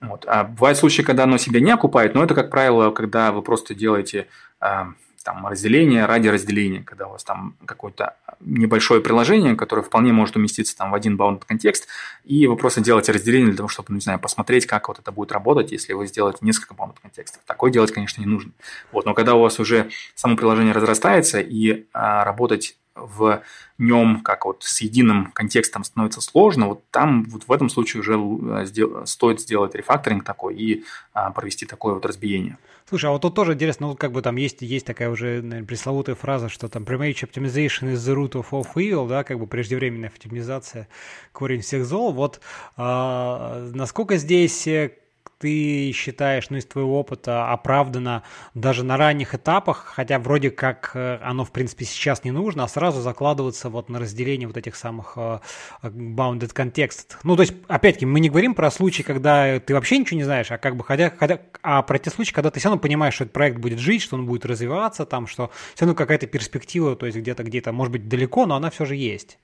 Вот. 0.00 0.24
А 0.28 0.44
бывают 0.44 0.78
случаи, 0.78 1.02
когда 1.02 1.24
оно 1.24 1.38
себя 1.38 1.60
не 1.60 1.70
окупает, 1.70 2.14
но 2.14 2.22
это, 2.22 2.34
как 2.34 2.50
правило, 2.50 2.90
когда 2.90 3.32
вы 3.32 3.42
просто 3.42 3.74
делаете 3.74 4.28
а, 4.60 4.92
там, 5.28 5.46
разделение 5.46 6.06
ради 6.06 6.28
разделения, 6.28 6.82
когда 6.82 7.06
у 7.06 7.10
вас 7.10 7.22
там 7.22 7.54
какое-то 7.66 8.14
небольшое 8.40 9.02
приложение, 9.02 9.56
которое 9.56 9.82
вполне 9.82 10.10
может 10.10 10.36
уместиться 10.36 10.74
там 10.74 10.90
в 10.90 10.94
один 10.94 11.18
bounded 11.18 11.42
контекст, 11.46 11.86
и 12.24 12.46
вы 12.46 12.56
просто 12.56 12.80
делаете 12.80 13.12
разделение 13.12 13.48
для 13.48 13.58
того, 13.58 13.68
чтобы, 13.68 13.92
не 13.92 14.00
знаю, 14.00 14.18
посмотреть, 14.20 14.64
как 14.64 14.88
вот 14.88 15.00
это 15.00 15.12
будет 15.12 15.30
работать, 15.30 15.70
если 15.70 15.92
вы 15.92 16.06
сделаете 16.06 16.38
несколько 16.40 16.72
bounded 16.72 16.96
контекстов. 17.02 17.42
Такое 17.44 17.70
делать, 17.70 17.92
конечно, 17.92 18.22
не 18.22 18.26
нужно. 18.26 18.52
Вот, 18.90 19.04
но 19.04 19.12
когда 19.12 19.34
у 19.34 19.42
вас 19.42 19.60
уже 19.60 19.90
само 20.14 20.34
приложение 20.34 20.72
разрастается, 20.72 21.40
и 21.40 21.84
а, 21.92 22.24
работать 22.24 22.78
в 23.00 23.42
нем 23.78 24.20
как 24.22 24.44
вот 24.44 24.64
с 24.64 24.80
единым 24.80 25.30
контекстом 25.32 25.84
становится 25.84 26.20
сложно, 26.20 26.68
вот 26.68 26.82
там 26.90 27.24
вот 27.24 27.44
в 27.46 27.52
этом 27.52 27.68
случае 27.68 28.00
уже 28.00 28.14
э, 28.14 29.06
стоит 29.06 29.40
сделать 29.40 29.74
рефакторинг 29.74 30.24
такой 30.24 30.56
и 30.56 30.84
а, 31.12 31.30
провести 31.30 31.66
такое 31.66 31.94
вот 31.94 32.04
разбиение. 32.04 32.58
Слушай, 32.88 33.06
а 33.06 33.10
вот 33.10 33.22
тут 33.22 33.34
тоже 33.34 33.52
интересно, 33.52 33.88
ну, 33.88 33.96
как 33.96 34.12
бы 34.12 34.22
там 34.22 34.36
есть, 34.36 34.62
есть 34.62 34.86
такая 34.86 35.10
уже 35.10 35.42
наверное, 35.42 35.64
пресловутая 35.64 36.14
фраза, 36.14 36.48
что 36.48 36.68
там 36.68 36.84
premage 36.84 37.28
optimization 37.28 37.92
is 37.92 37.96
the 37.96 38.14
root 38.14 38.32
of 38.32 38.46
all 38.50 38.66
evil, 38.76 39.06
да, 39.06 39.24
как 39.24 39.38
бы 39.38 39.46
преждевременная 39.46 40.08
оптимизация 40.08 40.88
корень 41.32 41.60
всех 41.60 41.84
зол. 41.84 42.12
Вот 42.12 42.40
а, 42.76 43.68
насколько 43.74 44.16
здесь 44.16 44.66
э, 44.66 44.92
ты 45.38 45.92
считаешь, 45.92 46.50
ну, 46.50 46.56
из 46.56 46.66
твоего 46.66 46.98
опыта 46.98 47.50
оправдано 47.50 48.24
даже 48.54 48.84
на 48.84 48.96
ранних 48.96 49.34
этапах, 49.34 49.92
хотя 49.94 50.18
вроде 50.18 50.50
как 50.50 50.90
э, 50.94 51.18
оно, 51.22 51.44
в 51.44 51.52
принципе, 51.52 51.84
сейчас 51.84 52.24
не 52.24 52.32
нужно, 52.32 52.64
а 52.64 52.68
сразу 52.68 53.00
закладываться 53.00 53.70
вот 53.70 53.88
на 53.88 54.00
разделение 54.00 54.48
вот 54.48 54.56
этих 54.56 54.74
самых 54.74 55.16
uh, 55.16 55.40
bounded 55.82 56.52
контекстов. 56.52 57.20
Ну, 57.22 57.36
то 57.36 57.42
есть, 57.42 57.54
опять-таки, 57.68 58.06
мы 58.06 58.20
не 58.20 58.30
говорим 58.30 58.54
про 58.54 58.70
случаи, 58.70 59.02
когда 59.02 59.60
ты 59.60 59.74
вообще 59.74 59.98
ничего 59.98 60.18
не 60.18 60.24
знаешь, 60.24 60.50
а 60.50 60.58
как 60.58 60.76
бы, 60.76 60.84
хотя, 60.84 61.10
хотя, 61.16 61.40
а 61.62 61.82
про 61.82 61.98
те 61.98 62.10
случаи, 62.10 62.32
когда 62.32 62.50
ты 62.50 62.58
все 62.58 62.68
равно 62.68 62.80
понимаешь, 62.80 63.14
что 63.14 63.24
этот 63.24 63.32
проект 63.32 63.58
будет 63.58 63.78
жить, 63.78 64.02
что 64.02 64.16
он 64.16 64.26
будет 64.26 64.44
развиваться, 64.44 65.06
там, 65.06 65.26
что 65.26 65.50
все 65.74 65.84
равно 65.84 65.94
какая-то 65.94 66.26
перспектива, 66.26 66.96
то 66.96 67.06
есть 67.06 67.18
где-то, 67.18 67.44
где-то, 67.44 67.72
может 67.72 67.92
быть, 67.92 68.08
далеко, 68.08 68.46
но 68.46 68.56
она 68.56 68.70
все 68.70 68.84
же 68.84 68.96
есть. 68.96 69.38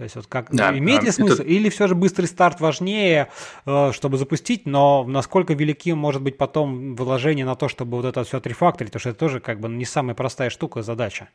То 0.00 0.04
есть 0.04 0.16
вот 0.16 0.26
как 0.28 0.46
да, 0.50 0.70
имеет 0.78 1.02
ли 1.02 1.10
смысл, 1.10 1.34
это... 1.34 1.42
или 1.42 1.68
все 1.68 1.86
же 1.86 1.94
быстрый 1.94 2.24
старт 2.24 2.58
важнее, 2.58 3.28
э, 3.66 3.92
чтобы 3.92 4.16
запустить, 4.16 4.64
но 4.64 5.04
насколько 5.04 5.52
велики 5.52 5.92
может 5.92 6.22
быть 6.22 6.38
потом 6.38 6.96
вложение 6.96 7.44
на 7.44 7.54
то, 7.54 7.68
чтобы 7.68 7.98
вот 7.98 8.06
это 8.06 8.24
все 8.24 8.38
отрефакторить, 8.38 8.90
потому 8.90 9.00
что 9.00 9.10
это 9.10 9.18
тоже 9.18 9.40
как 9.40 9.60
бы 9.60 9.68
не 9.68 9.84
самая 9.84 10.14
простая 10.14 10.48
штука, 10.48 10.80
задача. 10.80 11.28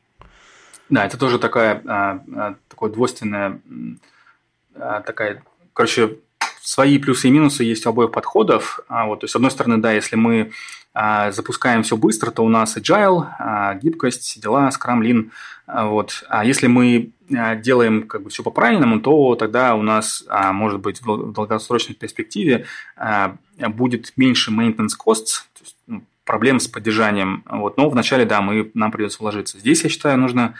Да, 0.89 1.05
это 1.05 1.15
тоже 1.19 1.37
такая, 1.37 1.83
а, 1.85 2.19
а, 2.35 2.55
такое 2.67 2.91
двойственная, 2.91 3.61
а, 4.73 5.01
такая, 5.01 5.43
короче, 5.73 6.17
свои 6.63 6.97
плюсы 6.97 7.27
и 7.27 7.31
минусы 7.31 7.63
есть 7.63 7.85
у 7.85 7.89
обоих 7.89 8.11
подходов. 8.11 8.79
Вот, 8.89 9.19
то 9.19 9.25
есть, 9.25 9.33
с 9.33 9.35
одной 9.35 9.51
стороны, 9.51 9.77
да, 9.77 9.91
если 9.91 10.15
мы 10.15 10.49
запускаем 10.95 11.83
все 11.83 11.97
быстро, 11.97 12.31
то 12.31 12.43
у 12.43 12.49
нас 12.49 12.77
agile, 12.77 13.27
гибкость, 13.79 14.41
дела, 14.41 14.69
Scrum, 14.69 15.01
Lean. 15.01 15.29
Вот. 15.67 16.23
А 16.29 16.45
если 16.45 16.67
мы 16.67 17.11
а, 17.11 17.14
делаем 17.29 18.07
как 18.07 18.23
бы 18.23 18.29
все 18.29 18.43
по-правильному, 18.43 18.99
то 18.99 19.35
тогда 19.35 19.75
у 19.75 19.81
нас, 19.81 20.23
а, 20.27 20.53
может 20.53 20.79
быть, 20.79 21.01
в 21.01 21.31
долгосрочной 21.31 21.95
перспективе 21.95 22.65
а, 22.95 23.37
будет 23.57 24.13
меньше 24.15 24.51
maintenance 24.51 24.93
costs, 25.03 25.43
то 25.53 25.61
есть, 25.61 25.75
ну, 25.87 26.03
проблем 26.23 26.59
с 26.59 26.67
поддержанием. 26.67 27.43
Вот. 27.49 27.77
Но 27.77 27.89
вначале, 27.89 28.25
да, 28.25 28.41
мы, 28.41 28.71
нам 28.73 28.91
придется 28.91 29.19
вложиться. 29.19 29.59
Здесь, 29.59 29.83
я 29.83 29.89
считаю, 29.89 30.17
нужно 30.17 30.55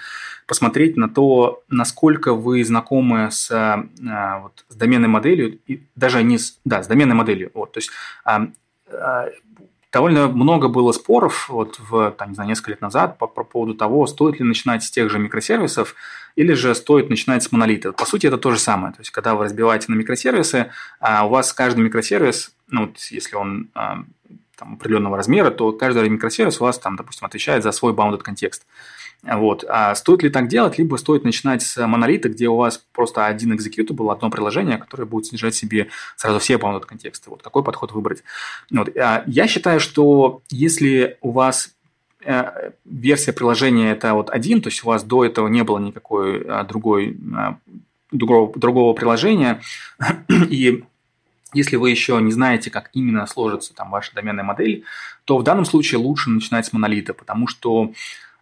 посмотреть 0.48 0.96
на 0.96 1.10
то, 1.10 1.64
насколько 1.70 2.34
вы 2.34 2.64
знакомы 2.64 3.30
с, 3.32 3.50
вот, 4.42 4.66
с 4.70 4.76
доменной 4.76 5.08
моделью, 5.08 5.60
и 5.66 5.82
даже 5.96 6.22
не 6.22 6.38
с, 6.38 6.60
да, 6.66 6.84
с 6.84 6.88
доменной 6.88 7.16
моделью. 7.16 7.50
Вот. 7.56 7.72
То 7.74 7.80
есть 7.80 7.90
довольно 9.96 10.28
много 10.28 10.68
было 10.68 10.92
споров 10.92 11.48
вот 11.48 11.80
в, 11.80 12.12
там, 12.12 12.30
не 12.30 12.36
знаю, 12.36 12.50
несколько 12.50 12.72
лет 12.72 12.82
назад 12.82 13.18
по, 13.18 13.28
по 13.28 13.46
поводу 13.46 13.76
того, 13.76 14.06
стоит 14.08 14.40
ли 14.40 14.46
начинать 14.46 14.84
с 14.84 14.92
тех 14.92 15.10
же 15.10 15.20
микросервисов 15.20 15.96
или 16.36 16.54
же 16.54 16.76
стоит 16.76 17.10
начинать 17.10 17.44
с 17.44 17.52
монолита. 17.52 17.92
По 17.94 18.06
сути, 18.06 18.28
это 18.28 18.38
то 18.38 18.52
же 18.52 18.60
самое. 18.60 18.94
То 18.94 19.02
есть, 19.02 19.12
когда 19.12 19.36
вы 19.36 19.46
разбиваете 19.46 19.86
на 19.90 19.96
микросервисы, 19.96 20.72
а 21.00 21.26
у 21.26 21.30
вас 21.30 21.54
каждый 21.54 21.82
микросервис, 21.82 22.54
ну, 22.68 22.88
вот, 22.88 22.98
если 23.12 23.36
он 23.36 23.70
а, 23.74 24.04
там, 24.58 24.74
определенного 24.76 25.18
размера, 25.18 25.52
то 25.52 25.72
каждый 25.72 26.10
микросервис 26.10 26.60
у 26.60 26.66
вас, 26.66 26.80
там, 26.80 26.96
допустим, 26.96 27.26
отвечает 27.26 27.64
за 27.64 27.72
свой 27.72 27.94
bounded 27.94 28.20
контекст. 28.20 28.66
Вот. 29.24 29.66
А 29.68 29.96
стоит 29.96 30.22
ли 30.22 30.30
так 30.30 30.48
делать, 30.48 30.78
либо 30.78 30.98
стоит 30.98 31.24
начинать 31.24 31.64
с 31.64 31.86
монолита, 31.88 32.30
где 32.30 32.48
у 32.48 32.58
вас 32.58 32.84
просто 32.94 33.26
один 33.26 33.54
executable, 33.54 34.12
одно 34.12 34.30
приложение, 34.30 34.78
которое 34.78 35.06
будет 35.06 35.26
содержать 35.26 35.56
в 35.56 35.58
себе 35.58 35.88
сразу 36.16 36.40
все 36.40 36.56
bounded 36.56 36.86
контексты. 36.86 37.30
Вот 37.30 37.42
какой 37.42 37.64
подход 37.64 37.92
выбрать. 37.92 38.24
Вот. 38.70 38.96
А 38.98 39.24
я 39.26 39.48
считаю, 39.48 39.80
что 39.80 40.42
если 40.50 41.18
у 41.22 41.32
вас 41.32 41.75
версия 42.86 43.34
приложения 43.34 43.92
это 43.92 44.14
вот 44.14 44.30
один, 44.30 44.62
то 44.62 44.70
есть 44.70 44.84
у 44.84 44.88
вас 44.88 45.04
до 45.04 45.26
этого 45.26 45.48
не 45.48 45.64
было 45.64 45.80
никакой 45.80 46.44
а, 46.48 46.64
другой, 46.64 47.18
а, 47.36 47.58
другого, 48.12 48.52
другого 48.58 48.94
приложения, 48.94 49.62
и 50.50 50.84
если 51.54 51.78
вы 51.78 51.90
еще 51.90 52.20
не 52.22 52.32
знаете, 52.32 52.70
как 52.70 52.90
именно 52.94 53.26
сложится 53.28 53.74
там 53.74 53.90
ваша 53.90 54.14
доменная 54.14 54.44
модель, 54.44 54.84
то 55.24 55.38
в 55.38 55.44
данном 55.44 55.66
случае 55.66 56.00
лучше 56.00 56.30
начинать 56.30 56.66
с 56.66 56.74
монолита, 56.74 57.14
потому 57.14 57.48
что 57.48 57.94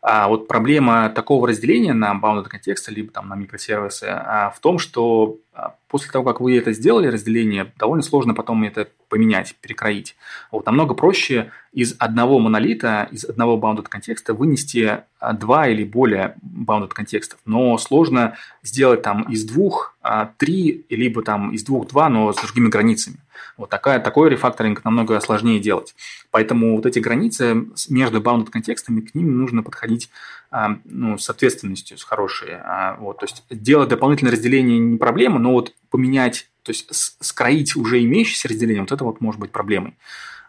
а 0.06 0.28
вот 0.28 0.50
проблема 0.50 1.10
такого 1.10 1.48
разделения 1.48 1.94
на 1.94 2.12
bounded 2.22 2.50
контексты, 2.50 2.92
либо 2.92 3.10
там 3.10 3.30
на 3.30 3.36
микросервисы, 3.36 4.04
а, 4.04 4.50
в 4.50 4.60
том, 4.60 4.78
что 4.78 5.38
а, 5.54 5.76
после 5.88 6.12
того, 6.12 6.26
как 6.26 6.42
вы 6.42 6.58
это 6.58 6.74
сделали, 6.74 7.08
разделение, 7.08 7.72
довольно 7.80 8.04
сложно 8.04 8.34
потом 8.34 8.66
это 8.66 8.90
поменять, 9.08 9.56
перекроить. 9.62 10.18
Вот 10.52 10.66
намного 10.66 10.94
проще 10.94 11.54
из 11.72 11.96
одного 12.00 12.40
монолита, 12.40 13.08
из 13.12 13.24
одного 13.24 13.58
bounded 13.58 13.88
контекста 13.88 14.34
вынести 14.34 15.04
а, 15.22 15.32
два 15.32 15.70
или 15.70 15.86
более 15.86 16.36
bounded 16.44 16.90
контекстов. 16.90 17.40
Но 17.46 17.78
сложно 17.78 18.36
сделать 18.62 19.04
там 19.04 19.24
из 19.32 19.46
двух 19.46 19.98
три, 20.38 20.86
либо 20.90 21.24
там 21.24 21.52
из 21.52 21.64
двух 21.64 21.88
два, 21.88 22.10
но 22.10 22.34
с 22.34 22.42
другими 22.42 22.68
границами. 22.68 23.20
Вот 23.58 23.70
такая, 23.70 24.00
такой 24.00 24.30
рефакторинг 24.30 24.84
намного 24.84 25.20
сложнее 25.20 25.60
делать. 25.60 25.96
Поэтому 26.32 26.76
вот 26.76 26.86
эти 26.86 27.00
границы 27.00 27.68
между 27.90 28.22
bounded 28.22 28.50
контекстами, 28.50 29.02
к 29.02 29.16
ним 29.16 29.38
нужно 29.38 29.64
подходить 29.64 30.10
а, 30.52 30.78
ну, 30.86 31.18
с 31.18 31.30
ответственностью, 31.30 31.98
с 31.98 32.04
хорошей. 32.04 32.50
А, 32.54 32.98
вот, 33.00 33.20
то 33.20 33.26
есть 33.26 33.44
делать 33.50 33.90
дополнительное 33.90 34.34
разделение 34.34 34.80
не 34.80 34.98
проблема, 34.98 35.40
но 35.40 35.52
вот 35.52 35.74
поменять, 35.90 36.50
то 36.64 36.72
есть 36.72 36.88
скроить 37.24 37.76
уже 37.76 38.04
имеющееся 38.04 38.48
разделение, 38.48 38.82
вот 38.82 38.92
это 38.92 39.04
вот 39.04 39.22
может 39.22 39.40
быть 39.40 39.52
проблемой. 39.52 39.96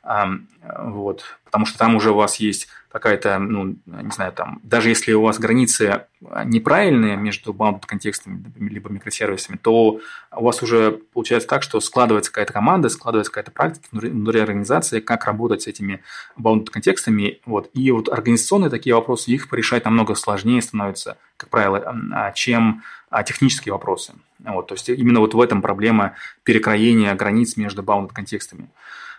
Вот, 0.05 1.25
потому 1.45 1.67
что 1.67 1.79
там 1.79 1.97
уже 1.97 2.11
у 2.11 2.17
вас 2.17 2.37
есть 2.37 2.69
какая-то, 2.95 3.41
ну, 3.41 3.77
не 3.87 4.11
знаю, 4.13 4.33
там, 4.33 4.61
даже 4.63 4.89
если 4.89 5.15
у 5.15 5.23
вас 5.23 5.41
границы 5.41 6.05
неправильные 6.45 7.17
между 7.17 7.53
bounded 7.53 7.87
контекстами 7.87 8.45
либо 8.57 8.89
микросервисами, 8.89 9.57
то 9.57 9.99
у 10.31 10.45
вас 10.45 10.63
уже 10.63 11.01
получается 11.13 11.49
так, 11.49 11.65
что 11.65 11.81
складывается 11.81 12.31
какая-то 12.31 12.53
команда, 12.53 12.89
складывается 12.89 13.33
какая-то 13.33 13.51
практика 13.51 13.89
внутри 13.91 14.39
организации, 14.39 15.01
как 15.01 15.25
работать 15.25 15.63
с 15.63 15.67
этими 15.67 16.05
bounded 16.39 16.67
контекстами. 16.67 17.41
Вот. 17.47 17.69
И 17.75 17.91
вот 17.91 18.09
организационные 18.09 18.71
такие 18.71 18.95
вопросы, 18.95 19.33
их 19.33 19.49
порешать 19.49 19.85
намного 19.85 20.15
сложнее 20.15 20.63
становится, 20.63 21.17
как 21.37 21.49
правило, 21.49 21.83
а, 22.13 22.31
чем 22.31 22.85
а, 23.11 23.25
технические 23.25 23.73
вопросы. 23.73 24.13
Вот. 24.39 24.69
То 24.69 24.75
есть 24.75 24.89
именно 24.89 25.19
вот 25.19 25.35
в 25.35 25.41
этом 25.41 25.63
проблема 25.63 26.15
перекроения 26.45 27.13
границ 27.15 27.57
между 27.57 27.83
bounded 27.83 28.13
контекстами. 28.13 28.69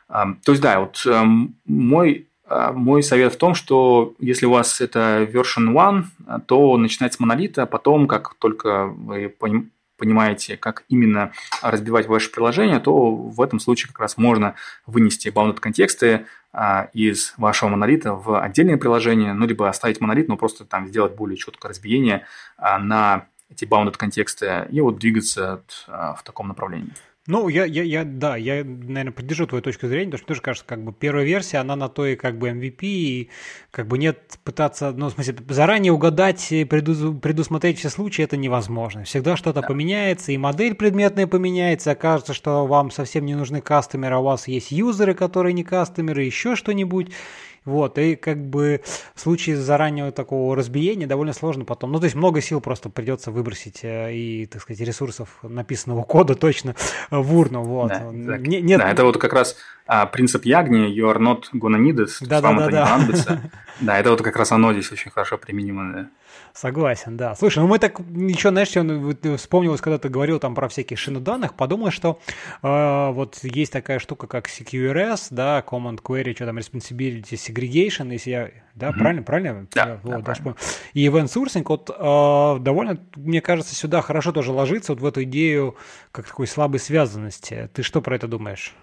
То 0.08 0.52
есть, 0.52 0.62
да, 0.62 0.80
вот 0.80 1.06
мой, 1.66 2.28
э, 2.48 2.72
мой 2.74 3.02
совет 3.02 3.34
в 3.34 3.38
том, 3.38 3.56
что 3.56 4.14
если 4.20 4.46
у 4.46 4.52
вас 4.52 4.80
это 4.80 5.28
version 5.32 5.76
1, 6.28 6.42
то 6.46 6.78
начинать 6.78 7.14
с 7.16 7.20
монолита, 7.20 7.64
а 7.64 7.66
потом, 7.66 8.08
как 8.08 8.36
только 8.36 8.86
вы 8.86 9.34
понимаете, 9.98 10.58
как 10.58 10.84
именно 10.90 11.32
разбивать 11.62 12.08
ваше 12.08 12.32
приложение, 12.32 12.80
то 12.80 13.16
в 13.16 13.42
этом 13.42 13.60
случае 13.60 13.90
как 13.90 14.00
раз 14.00 14.18
можно 14.18 14.56
вынести 14.86 15.30
bounded 15.30 15.60
контексты 15.60 16.26
а, 16.52 16.90
из 16.94 17.34
вашего 17.38 17.70
монолита 17.70 18.14
в 18.14 18.40
отдельное 18.42 18.78
приложение, 18.78 19.34
ну, 19.34 19.46
либо 19.46 19.68
оставить 19.68 20.02
монолит, 20.02 20.28
но 20.28 20.38
просто 20.38 20.66
там 20.66 20.88
сделать 20.88 21.16
более 21.16 21.38
четкое 21.38 21.70
разбиение 21.70 22.26
а, 22.58 22.80
на 22.80 23.28
эти 23.50 23.66
bounded 23.66 23.98
контексты 23.98 24.68
и 24.72 24.82
вот 24.82 24.98
двигаться 25.00 25.64
а, 25.88 26.16
в 26.16 26.24
таком 26.24 26.48
направлении. 26.48 26.94
Ну, 27.28 27.50
я, 27.50 27.66
я, 27.66 27.82
я, 27.82 28.04
да, 28.04 28.36
я, 28.38 28.64
наверное, 28.64 29.12
поддержу 29.12 29.48
твою 29.48 29.64
точку 29.64 29.88
зрения, 29.88 30.12
потому 30.12 30.20
что 30.20 30.28
тоже 30.28 30.42
кажется, 30.42 30.68
как 30.68 30.84
бы 30.84 30.94
первая 30.94 31.26
версия, 31.26 31.58
она 31.58 31.76
на 31.76 31.90
то 31.90 32.06
и 32.06 32.16
как 32.16 32.38
бы 32.38 32.50
MVP, 32.50 32.78
и 32.82 33.30
как 33.72 33.88
бы 33.88 33.98
нет 33.98 34.38
пытаться, 34.44 34.92
ну, 34.92 35.08
в 35.08 35.14
смысле, 35.14 35.36
заранее 35.50 35.92
угадать, 35.92 36.48
преду, 36.70 37.16
предусмотреть 37.16 37.80
все 37.80 37.90
случаи, 37.90 38.22
это 38.22 38.38
невозможно. 38.38 39.06
Всегда 39.06 39.38
что-то 39.38 39.62
да. 39.62 39.68
поменяется, 39.68 40.34
и 40.34 40.38
модель 40.38 40.76
предметная 40.76 41.26
поменяется, 41.26 41.92
окажется, 41.92 42.36
что 42.36 42.68
вам 42.68 42.92
совсем 42.92 43.26
не 43.26 43.34
нужны 43.34 43.60
кастомеры, 43.60 44.16
а 44.16 44.20
у 44.20 44.24
вас 44.24 44.48
есть 44.48 44.72
юзеры, 44.72 45.16
которые 45.16 45.54
не 45.54 45.64
кастомеры, 45.64 46.24
еще 46.24 46.56
что-нибудь, 46.56 47.12
вот, 47.66 47.98
и 47.98 48.16
как 48.16 48.38
бы 48.38 48.82
в 49.14 49.20
случае 49.20 49.58
заранее 49.58 50.12
такого 50.12 50.56
разбиения 50.56 51.08
довольно 51.08 51.34
сложно 51.34 51.66
потом. 51.66 51.92
Ну, 51.92 52.00
то 52.00 52.06
есть 52.06 52.16
много 52.16 52.40
сил 52.40 52.62
просто 52.62 52.90
придется 52.90 53.32
выбросить 53.32 53.84
э, 53.84 54.14
и, 54.14 54.46
так 54.46 54.62
сказать, 54.62 54.88
ресурсов 54.88 55.40
написанного 55.42 56.04
кода 56.04 56.36
точно 56.36 56.76
в 57.10 57.36
урну. 57.36 57.64
Вот. 57.64 57.90
Да, 57.90 58.38
не, 58.38 58.62
нет... 58.62 58.80
да 58.80 58.92
это 58.92 59.04
вот 59.04 59.18
как 59.18 59.34
раз 59.34 59.58
а, 59.88 60.06
принцип 60.06 60.46
Ягни, 60.46 60.96
you 60.96 61.12
are 61.12 61.20
not 61.20 61.44
gonna 61.54 61.80
need 61.80 61.98
it, 61.98 62.10
да, 62.22 62.42
вам 62.42 62.58
да, 62.58 62.64
это 62.64 62.72
да. 62.72 62.80
не 62.80 62.86
понадобится. 62.86 63.42
Да, 63.82 64.00
это 64.00 64.12
вот 64.12 64.22
как 64.22 64.38
раз 64.38 64.54
оно 64.54 64.72
здесь 64.72 64.90
очень 64.94 65.12
хорошо 65.12 65.38
применимо. 65.38 65.92
Да. 65.92 66.10
Согласен, 66.56 67.18
да. 67.18 67.36
Слушай, 67.36 67.60
ну 67.60 67.68
мы 67.68 67.80
так 67.80 68.00
ничего, 68.00 68.52
знаешь, 68.52 68.70
что 68.70 69.38
вспомнилось, 69.38 69.82
когда 69.82 69.98
ты 69.98 70.08
говорил 70.08 70.40
там 70.40 70.56
про 70.56 70.70
всякие 70.70 70.96
шины 70.96 71.20
данных, 71.20 71.54
подумал, 71.54 71.92
что 71.92 72.22
э, 72.64 73.10
вот 73.12 73.40
есть 73.44 73.74
такая 73.74 74.00
штука, 74.00 74.28
как 74.28 74.48
CQRS, 74.48 75.28
да, 75.32 75.62
Command 75.68 76.02
Query, 76.02 76.34
что 76.34 76.46
там, 76.46 76.58
Responsibility 76.58 77.34
Segregation, 77.34 78.10
если 78.14 78.30
я, 78.30 78.52
да, 78.74 78.90
mm-hmm. 78.90 78.94
правильно, 78.98 79.24
правильно? 79.24 79.68
Да, 79.74 80.00
вот, 80.02 80.12
да, 80.12 80.20
правильно. 80.22 80.56
И 80.94 81.06
Event 81.06 81.26
Sourcing, 81.26 81.66
вот 81.68 81.90
э, 81.90 82.64
довольно, 82.64 83.00
мне 83.18 83.42
кажется, 83.42 83.76
сюда 83.76 84.02
хорошо 84.02 84.32
тоже 84.32 84.54
ложится 84.54 84.94
вот 84.94 85.02
в 85.02 85.06
эту 85.06 85.24
идею 85.24 85.76
как 86.14 86.26
такой 86.26 86.48
слабой 86.48 86.80
связанности. 86.80 87.70
Ты 87.74 87.84
что 87.84 88.00
про 88.00 88.16
это 88.16 88.30
думаешь? 88.30 88.74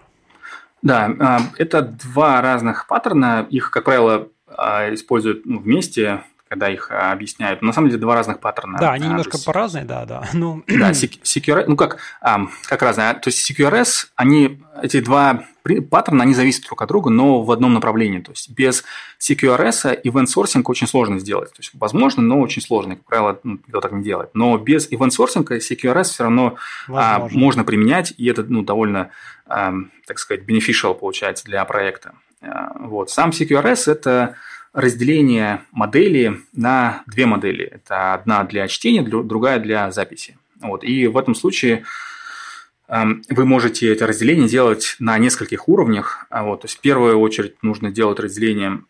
Да, 0.83 1.11
а, 1.19 1.39
это 1.57 1.81
два 1.81 2.39
разных 2.41 2.85
паттерна. 2.85 3.47
Их, 3.49 3.71
как 3.71 3.85
правило, 3.85 4.27
а, 4.45 4.93
используют 4.93 5.47
ну, 5.47 5.59
вместе 5.59 6.21
когда 6.53 6.69
их 6.69 6.91
а, 6.91 7.11
объясняют. 7.11 7.63
на 7.63 7.73
самом 7.73 7.89
деле 7.89 7.99
два 7.99 8.13
разных 8.13 8.39
паттерна. 8.39 8.77
Да, 8.77 8.91
они 8.91 9.07
немножко 9.07 9.37
есть... 9.37 9.45
по-разные, 9.45 9.85
да, 9.85 10.05
да. 10.05 10.29
Ну... 10.33 10.63
Да, 10.67 10.91
CQRS, 10.91 11.65
ну 11.67 11.75
как, 11.75 11.97
как 12.21 12.81
разные. 12.83 13.15
То 13.15 13.29
есть 13.29 13.49
CQRS, 13.49 14.09
они, 14.15 14.61
эти 14.83 14.99
два 14.99 15.45
паттерна, 15.89 16.23
они 16.23 16.35
зависят 16.35 16.65
друг 16.65 16.83
от 16.83 16.89
друга, 16.89 17.09
но 17.09 17.41
в 17.41 17.51
одном 17.51 17.73
направлении. 17.73 18.19
То 18.19 18.33
есть 18.33 18.51
без 18.51 18.83
CQRS 19.19 20.03
event 20.03 20.25
sourcing 20.25 20.61
очень 20.65 20.85
сложно 20.85 21.17
сделать. 21.17 21.49
То 21.49 21.59
есть 21.59 21.71
возможно, 21.73 22.21
но 22.21 22.39
очень 22.39 22.61
сложно. 22.61 22.97
Как 22.97 23.05
правило, 23.05 23.39
ну, 23.41 23.53
никто 23.65 23.81
так 23.81 23.91
не 23.91 24.03
делает. 24.03 24.29
Но 24.35 24.55
без 24.59 24.87
event 24.91 25.09
sourcing 25.09 25.47
CQRS 25.47 26.03
все 26.03 26.23
равно 26.23 26.57
а, 26.87 27.27
можно 27.31 27.63
применять, 27.63 28.13
и 28.15 28.27
это 28.27 28.43
ну, 28.43 28.61
довольно, 28.61 29.09
а, 29.47 29.73
так 30.05 30.19
сказать, 30.19 30.45
beneficial 30.45 30.93
получается 30.93 31.45
для 31.45 31.65
проекта. 31.65 32.13
А, 32.41 32.73
вот. 32.77 33.09
Сам 33.09 33.31
CQRS– 33.31 33.91
это 33.91 34.35
разделение 34.73 35.63
модели 35.71 36.41
на 36.53 37.03
две 37.07 37.25
модели. 37.25 37.65
Это 37.65 38.15
одна 38.15 38.43
для 38.43 38.67
чтения, 38.67 39.03
другая 39.03 39.59
для 39.59 39.91
записи. 39.91 40.37
Вот. 40.59 40.83
И 40.83 41.07
в 41.07 41.17
этом 41.17 41.35
случае 41.35 41.83
эм, 42.87 43.23
вы 43.29 43.45
можете 43.45 43.91
это 43.91 44.07
разделение 44.07 44.47
делать 44.47 44.95
на 44.99 45.17
нескольких 45.17 45.69
уровнях. 45.69 46.25
А 46.29 46.43
вот. 46.43 46.61
То 46.61 46.65
есть 46.65 46.77
в 46.77 46.81
первую 46.81 47.19
очередь 47.19 47.61
нужно 47.61 47.91
делать 47.91 48.19
разделение 48.19 48.81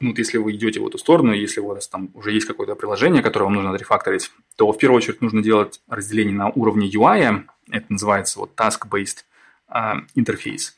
ну, 0.00 0.08
вот 0.08 0.18
если 0.18 0.38
вы 0.38 0.52
идете 0.52 0.80
в 0.80 0.86
эту 0.86 0.96
сторону, 0.96 1.32
если 1.32 1.60
у 1.60 1.66
вас 1.66 1.86
там 1.86 2.08
уже 2.14 2.32
есть 2.32 2.46
какое-то 2.46 2.74
приложение, 2.74 3.22
которое 3.22 3.44
вам 3.44 3.54
нужно 3.54 3.76
рефакторить, 3.76 4.30
то 4.56 4.72
в 4.72 4.78
первую 4.78 4.96
очередь 4.96 5.20
нужно 5.20 5.42
делать 5.42 5.82
разделение 5.88 6.34
на 6.34 6.48
уровне 6.48 6.88
UI, 6.88 7.44
это 7.70 7.84
называется 7.90 8.38
вот 8.38 8.52
task-based 8.56 9.24
э, 9.68 9.78
интерфейс. 10.14 10.70
А, 10.70 10.74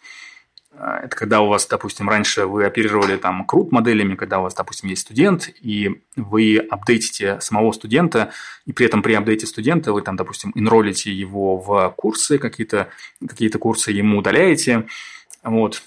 это 0.78 1.14
когда 1.14 1.40
у 1.42 1.48
вас, 1.48 1.66
допустим, 1.66 2.08
раньше 2.08 2.46
вы 2.46 2.64
оперировали 2.64 3.16
там 3.16 3.44
крут 3.44 3.72
моделями, 3.72 4.14
когда 4.14 4.40
у 4.40 4.42
вас, 4.42 4.54
допустим, 4.54 4.88
есть 4.88 5.02
студент, 5.02 5.50
и 5.60 6.02
вы 6.16 6.56
апдейтите 6.56 7.40
самого 7.40 7.72
студента, 7.72 8.32
и 8.64 8.72
при 8.72 8.86
этом 8.86 9.02
при 9.02 9.12
апдейте 9.12 9.46
студента 9.46 9.92
вы 9.92 10.02
там, 10.02 10.16
допустим, 10.16 10.52
инролите 10.54 11.12
его 11.12 11.58
в 11.58 11.94
курсы, 11.96 12.38
какие-то 12.38 12.88
какие 13.26 13.48
курсы 13.48 13.92
ему 13.92 14.18
удаляете. 14.18 14.86
Вот. 15.42 15.82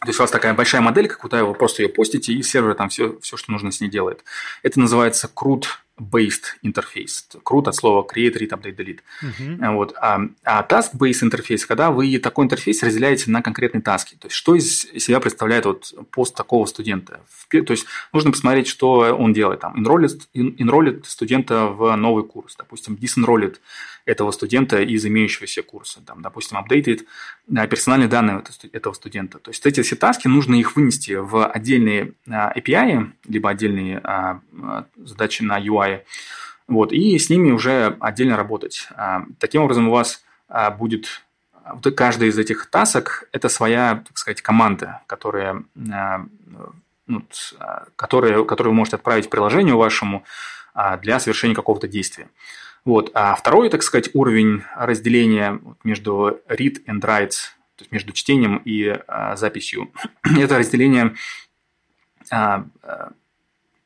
То 0.00 0.08
есть 0.08 0.18
у 0.18 0.22
вас 0.24 0.30
такая 0.30 0.52
большая 0.52 0.80
модель, 0.80 1.08
как 1.08 1.18
куда 1.18 1.44
вы 1.44 1.54
просто 1.54 1.82
ее 1.82 1.88
постите, 1.88 2.32
и 2.32 2.42
сервер 2.42 2.74
там 2.74 2.88
все, 2.88 3.18
все, 3.20 3.36
что 3.36 3.52
нужно 3.52 3.70
с 3.70 3.80
ней 3.80 3.88
делает. 3.88 4.24
Это 4.62 4.80
называется 4.80 5.30
CRUD 5.34 5.64
based 6.10 6.56
интерфейс. 6.62 7.28
Круто 7.42 7.70
от 7.70 7.76
слова 7.76 8.06
create, 8.06 8.36
read, 8.36 8.50
update, 8.50 8.76
delete. 8.76 9.00
Uh-huh. 9.22 9.74
Вот. 9.74 9.94
А, 10.00 10.20
а 10.44 10.66
task-based 10.68 11.22
интерфейс, 11.22 11.66
когда 11.66 11.90
вы 11.90 12.18
такой 12.18 12.46
интерфейс 12.46 12.82
разделяете 12.82 13.30
на 13.30 13.42
конкретные 13.42 13.82
таски. 13.82 14.16
То 14.16 14.26
есть, 14.26 14.36
что 14.36 14.54
из 14.54 14.80
себя 14.80 15.20
представляет 15.20 15.66
вот 15.66 15.92
пост 16.10 16.34
такого 16.34 16.66
студента? 16.66 17.20
То 17.50 17.72
есть, 17.72 17.86
нужно 18.12 18.30
посмотреть, 18.30 18.66
что 18.66 19.16
он 19.16 19.32
делает. 19.32 19.60
Там, 19.60 19.76
enrollит, 19.76 20.28
enrollит 20.34 21.06
студента 21.06 21.66
в 21.66 21.94
новый 21.96 22.24
курс. 22.24 22.56
Допустим, 22.56 22.94
disenrollит 22.94 23.60
этого 24.04 24.30
студента 24.32 24.80
из 24.80 25.04
имеющегося 25.06 25.62
курса. 25.62 26.00
Там, 26.04 26.22
допустим, 26.22 26.58
апдейтит 26.58 27.06
а, 27.54 27.66
персональные 27.66 28.08
данные 28.08 28.42
этого 28.72 28.94
студента. 28.94 29.38
То 29.38 29.50
есть, 29.50 29.64
эти 29.66 29.82
все 29.82 29.96
таски, 29.96 30.28
нужно 30.28 30.54
их 30.54 30.76
вынести 30.76 31.12
в 31.12 31.46
отдельные 31.46 32.12
а, 32.28 32.52
API, 32.56 33.10
либо 33.28 33.50
отдельные 33.50 34.02
задачи 34.96 35.42
на 35.42 35.60
UI. 35.60 36.02
Вот, 36.68 36.92
и 36.92 37.18
с 37.18 37.28
ними 37.28 37.50
уже 37.50 37.96
отдельно 38.00 38.36
работать. 38.36 38.88
Таким 39.38 39.62
образом, 39.62 39.88
у 39.88 39.92
вас 39.92 40.24
будет 40.78 41.22
каждая 41.94 42.30
из 42.30 42.38
этих 42.38 42.66
тасок– 42.66 43.28
это 43.32 43.48
своя, 43.48 44.02
так 44.06 44.16
сказать, 44.16 44.42
команда, 44.42 45.02
которая, 45.06 45.64
ну, 45.74 47.22
которая, 47.96 48.44
которую 48.44 48.72
вы 48.72 48.76
можете 48.76 48.96
отправить 48.96 49.30
приложению 49.30 49.76
вашему 49.76 50.24
для 51.00 51.20
совершения 51.20 51.54
какого-то 51.54 51.88
действия. 51.88 52.28
Вот. 52.84 53.10
А 53.14 53.34
второй, 53.34 53.68
так 53.70 53.82
сказать, 53.82 54.10
уровень 54.14 54.62
разделения 54.76 55.60
между 55.84 56.40
read 56.48 56.84
and 56.86 57.00
writes, 57.00 57.52
то 57.76 57.82
есть 57.84 57.92
между 57.92 58.12
чтением 58.12 58.60
и 58.64 58.98
записью, 59.34 59.92
это 60.38 60.58
разделение 60.58 61.14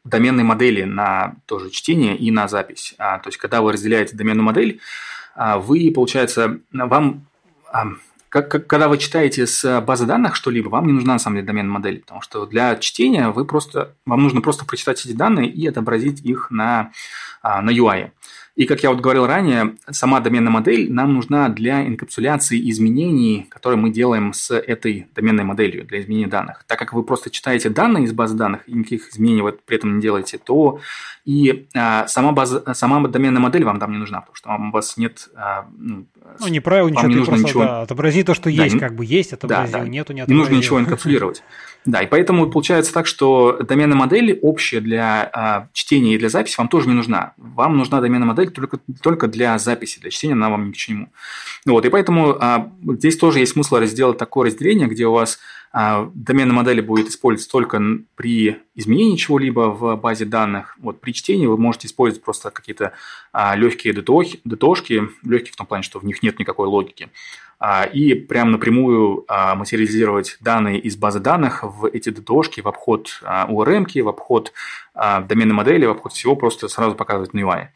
доменной 0.07 0.44
модели 0.44 0.84
на 0.84 1.36
тоже 1.47 1.70
чтение 1.70 2.16
и 2.16 2.30
на 2.30 2.49
запись. 2.49 2.94
А, 2.99 3.18
то 3.18 3.28
есть, 3.28 3.38
когда 3.38 3.61
вы 3.61 3.72
разделяете 3.72 4.16
доменную 4.16 4.44
модель, 4.44 4.80
а, 5.34 5.59
вы, 5.59 5.92
получается, 5.94 6.61
вам 6.72 7.26
а, 7.70 7.86
как, 8.28 8.51
как, 8.51 8.66
когда 8.66 8.88
вы 8.88 8.99
читаете 8.99 9.47
с 9.47 9.80
базы 9.80 10.07
данных 10.07 10.36
что-либо, 10.36 10.68
вам 10.68 10.86
не 10.86 10.92
нужна 10.92 11.14
на 11.14 11.18
самом 11.18 11.36
деле 11.36 11.47
доменная 11.47 11.72
модель, 11.72 12.01
потому 12.01 12.22
что 12.22 12.47
для 12.47 12.76
чтения 12.76 13.28
вы 13.30 13.44
просто, 13.44 13.94
вам 14.05 14.22
нужно 14.22 14.40
просто 14.40 14.64
прочитать 14.64 15.05
эти 15.05 15.12
данные 15.12 15.49
и 15.49 15.66
отобразить 15.66 16.20
их 16.24 16.51
на, 16.51 16.92
а, 17.42 17.61
на 17.62 17.70
UI. 17.70 18.11
И, 18.57 18.64
как 18.64 18.82
я 18.82 18.90
вот 18.90 19.00
говорил 19.00 19.26
ранее, 19.26 19.76
сама 19.90 20.18
доменная 20.20 20.50
модель 20.50 20.90
нам 20.90 21.12
нужна 21.12 21.50
для 21.50 21.86
инкапсуляции 21.86 22.70
изменений, 22.70 23.46
которые 23.50 23.78
мы 23.78 23.90
делаем 23.90 24.32
с 24.32 24.50
этой 24.50 25.09
доменной 25.14 25.44
моделью 25.44 25.84
для 25.84 26.00
изменения 26.00 26.26
данных. 26.26 26.64
Так 26.66 26.78
как 26.78 26.94
вы 26.94 27.02
просто 27.02 27.28
читаете 27.28 27.68
данные 27.68 28.04
из 28.04 28.12
базы 28.12 28.34
данных 28.34 28.66
и 28.66 28.72
никаких 28.72 29.11
изменений 29.11 29.42
вы 29.42 29.52
при 29.52 29.76
этом 29.76 29.96
не 29.96 30.02
делаете, 30.02 30.38
то 30.38 30.80
и 31.26 31.66
а, 31.74 32.07
сама, 32.09 32.32
база, 32.32 32.72
сама 32.72 33.07
доменная 33.07 33.42
модель 33.42 33.64
вам 33.64 33.78
там 33.78 33.92
не 33.92 33.98
нужна, 33.98 34.22
потому 34.22 34.36
что 34.36 34.68
у 34.68 34.70
вас 34.70 34.96
нет... 34.96 35.28
А, 35.36 35.66
ну, 35.76 36.07
ну, 36.40 36.48
не 36.48 36.61
правил 36.61 36.88
ничего, 36.88 37.09
не 37.09 37.16
нужно 37.16 37.32
просто, 37.32 37.48
ничего... 37.48 37.62
Да, 37.64 37.82
отобрази 37.82 38.22
то, 38.22 38.32
что 38.32 38.44
да, 38.44 38.64
есть, 38.64 38.74
не... 38.74 38.80
как 38.80 38.94
бы 38.94 39.04
есть, 39.04 39.34
отобразил, 39.34 39.72
да, 39.72 39.78
да. 39.80 39.88
нету, 39.88 40.14
не 40.14 40.22
отобразил. 40.22 40.28
Не 40.28 40.34
нужно 40.34 40.57
ничего 40.57 40.80
инкапсулировать. 40.80 41.42
Да, 41.87 42.03
и 42.03 42.07
поэтому 42.09 42.51
получается 42.51 42.93
так, 42.93 43.07
что 43.07 43.59
доменная 43.62 43.97
модель 43.97 44.39
общая 44.43 44.80
для 44.80 45.30
а, 45.32 45.68
чтения 45.72 46.16
и 46.16 46.18
для 46.18 46.28
записи 46.28 46.57
вам 46.59 46.66
тоже 46.68 46.89
не 46.89 46.95
нужна. 46.95 47.32
Вам 47.37 47.76
нужна 47.76 48.01
доменная 48.01 48.26
модель 48.26 48.51
только, 48.51 48.80
только 49.01 49.28
для 49.28 49.57
записи, 49.59 50.01
для 50.01 50.11
чтения 50.11 50.32
она 50.32 50.51
вам 50.51 50.68
ни 50.68 50.72
к 50.72 50.76
чему. 50.76 51.12
Вот, 51.64 51.84
и 51.84 51.89
поэтому 51.89 52.37
а, 52.41 52.72
здесь 52.82 53.16
тоже 53.16 53.39
есть 53.39 53.53
смысл 53.53 53.80
сделать 53.82 54.18
такое 54.18 54.47
разделение, 54.47 54.89
где 54.89 55.07
у 55.07 55.12
вас 55.12 55.39
а, 55.72 56.11
доменная 56.14 56.55
модель 56.55 56.82
будет 56.82 57.09
использоваться 57.09 57.51
только 57.51 57.80
при 58.16 58.57
изменении 58.74 59.16
чего-либо 59.16 59.70
в 59.70 59.95
базе 59.97 60.24
данных. 60.24 60.76
Вот 60.80 61.01
при 61.01 61.12
чтении 61.12 61.47
вы 61.47 61.59
можете 61.59 61.87
использовать 61.87 62.24
просто 62.24 62.51
какие-то 62.51 62.95
а, 63.32 63.55
легкие 63.55 63.95
детошки, 63.95 65.09
легкие 65.22 65.53
в 65.53 65.57
том 65.57 65.66
плане, 65.66 65.82
что 65.82 66.01
в 66.01 66.05
них 66.05 66.22
нет 66.22 66.39
никакой 66.39 66.66
логики. 66.66 67.11
А, 67.59 67.84
и 67.84 68.12
прям 68.14 68.52
напрямую 68.52 69.24
а, 69.28 69.54
материализировать 69.54 70.36
данные 70.40 70.78
из 70.78 70.96
базы 70.96 71.20
данных 71.20 71.62
в 71.62 71.86
эти 71.86 72.11
DDoS, 72.11 72.61
в 72.61 72.68
обход 72.68 73.20
URM, 73.22 73.86
а, 73.88 74.02
в 74.02 74.09
обход 74.09 74.52
доменной 74.94 75.54
модели, 75.54 75.86
в 75.86 75.92
обход 75.92 76.12
всего, 76.12 76.36
просто 76.36 76.68
сразу 76.68 76.94
показывать 76.94 77.32
на 77.32 77.40
UI. 77.40 77.68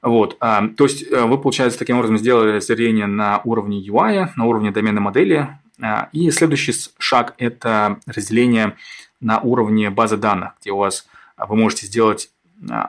Вот, 0.00 0.36
то 0.40 0.74
есть 0.80 1.04
э, 1.12 1.22
вы, 1.22 1.38
получается, 1.38 1.78
таким 1.78 1.96
образом 1.96 2.18
сделали 2.18 2.56
разделение 2.56 3.06
на 3.06 3.40
уровне 3.44 3.80
UI, 3.80 4.30
на 4.34 4.46
уровне 4.46 4.72
доменной 4.72 5.00
модели. 5.00 5.48
И 6.10 6.30
следующий 6.32 6.72
шаг– 6.98 7.34
это 7.38 8.00
разделение 8.06 8.76
на 9.20 9.38
уровне 9.38 9.90
базы 9.90 10.16
данных, 10.16 10.54
где 10.60 10.72
у 10.72 10.78
вас 10.78 11.06
вы 11.36 11.54
можете 11.54 11.86
сделать 11.86 12.30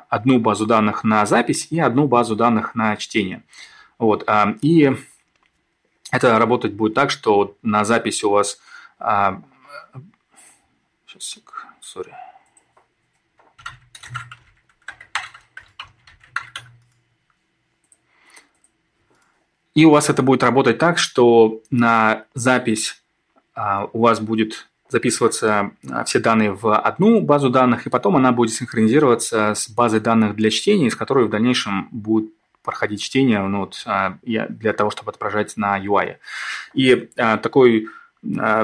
одну 0.09 0.39
базу 0.39 0.65
данных 0.65 1.03
на 1.03 1.23
запись 1.27 1.67
и 1.69 1.79
одну 1.79 2.07
базу 2.07 2.35
данных 2.35 2.73
на 2.73 2.95
чтение. 2.95 3.43
Вот, 3.99 4.27
и 4.61 4.95
это 6.13 6.37
работать 6.37 6.73
будет 6.73 6.93
так, 6.93 7.09
что 7.09 7.57
на 7.63 7.83
запись 7.83 8.23
у 8.23 8.29
вас... 8.29 8.59
Сейчас, 11.07 11.39
сори. 11.81 12.13
И 19.73 19.85
у 19.85 19.89
вас 19.89 20.09
это 20.09 20.21
будет 20.21 20.43
работать 20.43 20.77
так, 20.77 20.99
что 20.99 21.61
на 21.71 22.25
запись 22.35 23.03
а, 23.55 23.89
у 23.91 24.01
вас 24.01 24.19
будет 24.19 24.69
записываться 24.89 25.71
а, 25.89 26.03
все 26.03 26.19
данные 26.19 26.51
в 26.51 26.77
одну 26.77 27.21
базу 27.21 27.49
данных, 27.49 27.87
и 27.87 27.89
потом 27.89 28.15
она 28.15 28.31
будет 28.31 28.53
синхронизироваться 28.53 29.53
с 29.55 29.67
базой 29.69 29.99
данных 29.99 30.35
для 30.35 30.51
чтения, 30.51 30.87
из 30.87 30.95
которой 30.95 31.25
в 31.25 31.29
дальнейшем 31.29 31.89
будет 31.91 32.31
проходить 32.63 33.01
чтение 33.01 33.41
ну, 33.41 33.61
вот, 33.61 33.83
а, 33.85 34.17
для 34.23 34.73
того, 34.73 34.89
чтобы 34.89 35.11
отображать 35.11 35.57
на 35.57 35.79
UI. 35.79 36.17
И 36.73 37.09
такой 37.15 37.87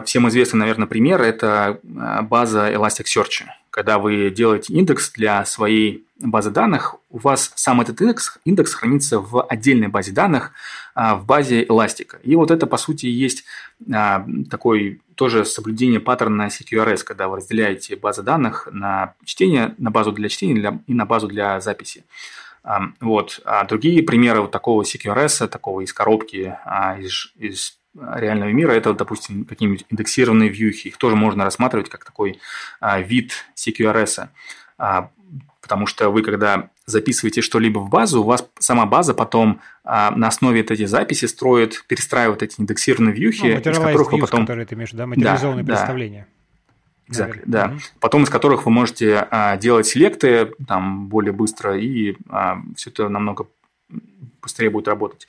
всем 0.06 0.30
известный, 0.30 0.58
наверное, 0.58 0.88
пример– 0.88 1.22
это 1.22 1.80
база 1.84 2.72
Elasticsearch. 2.72 3.44
Когда 3.72 4.00
вы 4.00 4.30
делаете 4.30 4.74
индекс 4.74 5.12
для 5.12 5.44
своей 5.46 6.06
базы 6.20 6.52
данных, 6.52 6.96
у 7.10 7.18
вас 7.18 7.52
сам 7.56 7.82
этот 7.82 8.02
индекс, 8.02 8.38
индекс 8.46 8.74
хранится 8.74 9.20
в 9.20 9.42
отдельной 9.44 9.88
базе 9.88 10.12
данных, 10.12 10.52
а, 10.94 11.16
в 11.16 11.26
базе 11.26 11.64
Elastic. 11.64 12.20
И 12.24 12.36
вот 12.36 12.52
это, 12.52 12.68
по 12.68 12.78
сути, 12.78 13.06
есть 13.06 13.46
а, 13.92 14.26
такой 14.50 15.02
тоже 15.16 15.46
соблюдение 15.46 16.00
паттерна 16.00 16.48
CQRS, 16.48 17.04
когда 17.04 17.28
вы 17.28 17.38
разделяете 17.38 17.96
базы 17.96 18.22
данных 18.22 18.68
на 18.72 19.14
чтение, 19.24 19.76
на 19.78 19.92
базу 19.92 20.12
для 20.12 20.30
чтения 20.30 20.82
и 20.88 20.94
на 20.94 21.06
базу 21.06 21.28
для 21.28 21.60
записи. 21.62 22.04
А, 22.70 22.82
вот. 23.00 23.42
А 23.46 23.64
другие 23.64 24.04
примеры 24.04 24.42
вот 24.42 24.52
такого 24.52 24.84
CQRS, 24.84 25.48
такого 25.48 25.82
из 25.82 25.92
коробки, 25.92 26.56
из, 27.00 27.34
из 27.36 27.80
реального 27.96 28.50
мира, 28.50 28.74
это, 28.74 28.94
допустим, 28.94 29.44
какие-нибудь 29.46 29.86
индексированные 29.90 30.50
вьюхи. 30.50 30.90
Их 30.90 30.98
тоже 30.98 31.16
можно 31.16 31.44
рассматривать 31.44 31.90
как 31.90 32.06
такой 32.06 32.40
вид 32.80 33.34
CQRS 33.56 34.30
потому 35.62 35.86
что 35.86 36.10
вы, 36.10 36.24
когда 36.24 36.70
записываете 36.88 37.42
что-либо 37.42 37.78
в 37.78 37.90
базу, 37.90 38.22
у 38.22 38.26
вас 38.26 38.44
сама 38.58 38.88
база 38.88 39.14
потом 39.14 39.62
а, 39.84 40.10
на 40.12 40.28
основе 40.30 40.62
этой 40.62 40.84
записи 40.86 41.26
строит, 41.26 41.84
перестраивает 41.88 42.42
эти 42.42 42.60
индексированные 42.60 43.14
вьюхи, 43.14 43.62
ну, 43.64 43.72
из 43.72 43.78
которых 43.78 44.12
вы 44.12 44.20
потом... 44.20 44.42
которые 44.42 44.66
ты 44.66 44.74
имеешь, 44.74 44.92
да, 44.92 45.06
материализованные 45.06 45.64
да, 45.64 45.74
представления. 45.74 46.28
Да. 46.28 46.39
Exactly, 47.10 47.42
да. 47.46 47.68
Mm-hmm. 47.68 47.80
Потом 48.00 48.24
из 48.24 48.30
которых 48.30 48.66
вы 48.66 48.72
можете 48.72 49.28
а, 49.32 49.58
делать 49.58 49.88
селекты 49.88 50.54
там 50.68 51.08
более 51.08 51.34
быстро, 51.34 51.78
и 51.78 52.16
а, 52.30 52.62
все 52.76 52.90
это 52.92 53.10
намного 53.10 53.48
быстрее 54.42 54.70
будет 54.70 54.88
работать. 54.88 55.28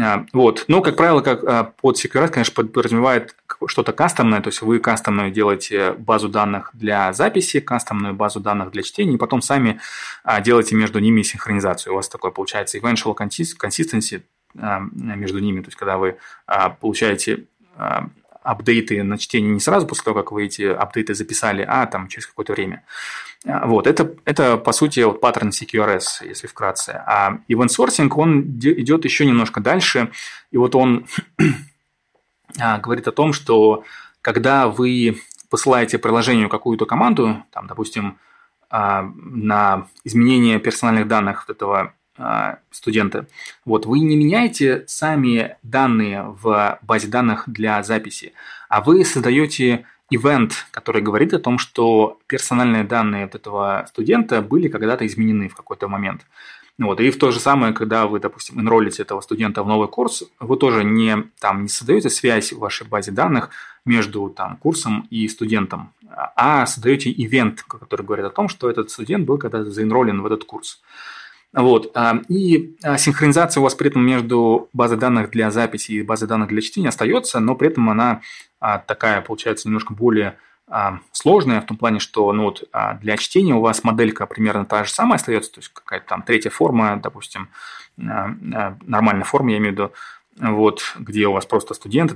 А, 0.00 0.26
вот. 0.32 0.64
Но, 0.68 0.80
как 0.80 0.96
правило, 0.96 1.20
как 1.20 1.44
а, 1.44 1.64
под 1.64 1.96
CQRS, 1.96 2.28
конечно, 2.28 2.64
подразумевает 2.64 3.34
что-то 3.66 3.92
кастомное, 3.92 4.40
то 4.40 4.48
есть 4.48 4.62
вы 4.62 4.78
кастомную 4.78 5.30
делаете 5.30 5.92
базу 5.92 6.28
данных 6.28 6.70
для 6.72 7.12
записи, 7.12 7.60
кастомную 7.60 8.14
базу 8.14 8.40
данных 8.40 8.70
для 8.72 8.82
чтения, 8.82 9.14
и 9.14 9.18
потом 9.18 9.42
сами 9.42 9.80
а, 10.24 10.40
делаете 10.40 10.74
между 10.74 10.98
ними 10.98 11.22
синхронизацию. 11.22 11.92
У 11.92 11.96
вас 11.96 12.08
такое 12.08 12.30
получается 12.30 12.78
eventual 12.78 13.16
consistency 13.16 14.22
между 14.54 15.38
ними, 15.38 15.62
то 15.62 15.68
есть 15.68 15.78
когда 15.78 15.96
вы 15.96 16.18
получаете 16.78 17.46
апдейты 18.42 19.02
на 19.02 19.18
чтение 19.18 19.52
не 19.52 19.60
сразу 19.60 19.86
после 19.86 20.04
того, 20.04 20.20
как 20.20 20.32
вы 20.32 20.46
эти 20.46 20.62
апдейты 20.62 21.14
записали, 21.14 21.64
а 21.66 21.86
там 21.86 22.08
через 22.08 22.26
какое-то 22.26 22.52
время. 22.52 22.84
А, 23.46 23.66
вот, 23.66 23.86
это, 23.86 24.14
это 24.24 24.56
по 24.56 24.72
сути 24.72 25.00
вот 25.00 25.20
паттерн 25.20 25.48
CQRS, 25.48 26.26
если 26.26 26.46
вкратце. 26.46 27.02
А 27.06 27.38
event 27.48 27.68
sourcing, 27.68 28.10
он 28.14 28.42
идет 28.60 29.04
еще 29.04 29.26
немножко 29.26 29.60
дальше, 29.60 30.10
и 30.50 30.56
вот 30.56 30.74
он 30.74 31.06
а, 32.60 32.78
говорит 32.78 33.08
о 33.08 33.12
том, 33.12 33.32
что 33.32 33.84
когда 34.20 34.68
вы 34.68 35.20
посылаете 35.50 35.98
приложению 35.98 36.48
какую-то 36.48 36.86
команду, 36.86 37.42
там, 37.50 37.66
допустим, 37.66 38.18
а, 38.70 39.02
на 39.16 39.88
изменение 40.04 40.58
персональных 40.58 41.08
данных 41.08 41.44
этого 41.48 41.94
студента, 42.70 43.26
вот, 43.64 43.86
вы 43.86 44.00
не 44.00 44.16
меняете 44.16 44.84
сами 44.86 45.56
данные 45.62 46.22
в 46.22 46.78
базе 46.82 47.08
данных 47.08 47.44
для 47.46 47.82
записи, 47.82 48.32
а 48.68 48.80
вы 48.80 49.04
создаете 49.04 49.86
ивент, 50.10 50.66
который 50.70 51.00
говорит 51.02 51.32
о 51.32 51.38
том, 51.38 51.58
что 51.58 52.18
персональные 52.26 52.84
данные 52.84 53.24
от 53.24 53.34
этого 53.34 53.86
студента 53.88 54.42
были 54.42 54.68
когда-то 54.68 55.06
изменены 55.06 55.48
в 55.48 55.54
какой-то 55.54 55.88
момент. 55.88 56.22
Вот. 56.78 57.00
И 57.00 57.10
в 57.10 57.18
то 57.18 57.30
же 57.30 57.40
самое, 57.40 57.72
когда 57.72 58.06
вы, 58.06 58.18
допустим, 58.18 58.60
энролите 58.60 59.02
этого 59.02 59.20
студента 59.20 59.62
в 59.62 59.68
новый 59.68 59.88
курс, 59.88 60.24
вы 60.40 60.56
тоже 60.56 60.84
не, 60.84 61.24
там, 61.38 61.62
не 61.62 61.68
создаете 61.68 62.10
связь 62.10 62.52
в 62.52 62.58
вашей 62.58 62.86
базе 62.86 63.12
данных 63.12 63.50
между 63.84 64.28
там, 64.30 64.56
курсом 64.56 65.06
и 65.10 65.28
студентом, 65.28 65.92
а 66.36 66.66
создаете 66.66 67.10
ивент, 67.10 67.62
который 67.62 68.04
говорит 68.04 68.26
о 68.26 68.30
том, 68.30 68.48
что 68.48 68.70
этот 68.70 68.90
студент 68.90 69.26
был 69.26 69.38
когда-то 69.38 69.70
заэнролен 69.70 70.22
в 70.22 70.26
этот 70.26 70.44
курс. 70.44 70.80
Вот. 71.52 71.90
А, 71.94 72.22
и 72.28 72.76
а, 72.82 72.96
синхронизация 72.96 73.60
у 73.60 73.64
вас 73.64 73.74
при 73.74 73.88
этом 73.88 74.04
между 74.04 74.70
базой 74.72 74.96
данных 74.96 75.30
для 75.30 75.50
записи 75.50 75.92
и 75.92 76.02
базой 76.02 76.26
данных 76.28 76.48
для 76.48 76.62
чтения 76.62 76.88
остается, 76.88 77.40
но 77.40 77.54
при 77.54 77.68
этом 77.68 77.90
она 77.90 78.22
а, 78.58 78.78
такая, 78.78 79.20
получается, 79.20 79.68
немножко 79.68 79.94
более 79.94 80.38
сложная 81.10 81.60
в 81.60 81.66
том 81.66 81.76
плане, 81.76 81.98
что 81.98 82.32
ну, 82.32 82.44
вот, 82.44 82.64
для 83.02 83.18
чтения 83.18 83.52
у 83.52 83.60
вас 83.60 83.84
моделька 83.84 84.24
примерно 84.24 84.64
та 84.64 84.84
же 84.84 84.90
самая 84.90 85.16
остается, 85.16 85.52
то 85.52 85.58
есть 85.60 85.70
какая-то 85.70 86.06
там 86.06 86.22
третья 86.22 86.48
форма, 86.48 86.98
допустим, 87.02 87.50
нормальная 87.96 89.24
форма, 89.24 89.50
я 89.50 89.58
имею 89.58 89.72
в 89.72 89.74
виду, 89.74 89.92
вот, 90.38 90.94
где 90.98 91.26
у 91.26 91.32
вас 91.32 91.44
просто 91.44 91.74
студенты, 91.74 92.14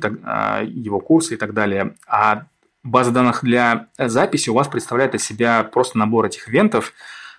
его 0.69 1.01
курсы 1.01 1.35
и 1.35 1.37
так 1.37 1.53
далее. 1.53 1.97
А 2.07 2.45
база 2.83 3.11
данных 3.11 3.45
для 3.45 3.89
записи 3.99 4.49
у 4.49 4.55
вас 4.55 4.69
представляет 4.69 5.15
из 5.15 5.25
себя 5.25 5.63
просто 5.63 5.99
набор 5.99 6.25
этих 6.25 6.49
ивентов, 6.49 6.95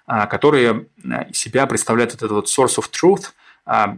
которые 0.08 0.88
а, 1.03 1.28
себя 1.34 1.68
представляют 1.68 2.14
этот 2.14 2.32
вот 2.32 2.45
source 2.47 2.78
of 2.78 2.89
truth, 2.89 3.34
а, 3.66 3.97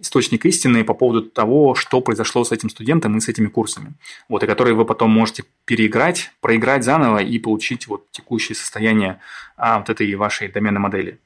источник 0.00 0.46
истины 0.46 0.82
по 0.82 0.94
поводу 0.94 1.22
того, 1.22 1.74
что 1.74 2.00
произошло 2.00 2.42
с 2.42 2.52
этим 2.52 2.70
студентом 2.70 3.18
и 3.18 3.20
с 3.20 3.28
этими 3.28 3.48
курсами. 3.48 3.92
Вот, 4.28 4.42
и 4.42 4.46
которые 4.46 4.74
вы 4.74 4.86
потом 4.86 5.10
можете 5.10 5.44
переиграть, 5.66 6.32
проиграть 6.40 6.84
заново 6.84 7.18
и 7.18 7.38
получить 7.38 7.86
вот 7.86 8.10
текущее 8.10 8.56
состояние 8.56 9.20
вот 9.58 9.90
этой 9.90 10.14
вашей 10.14 10.48
доменной 10.48 10.80
модели. 10.80 11.18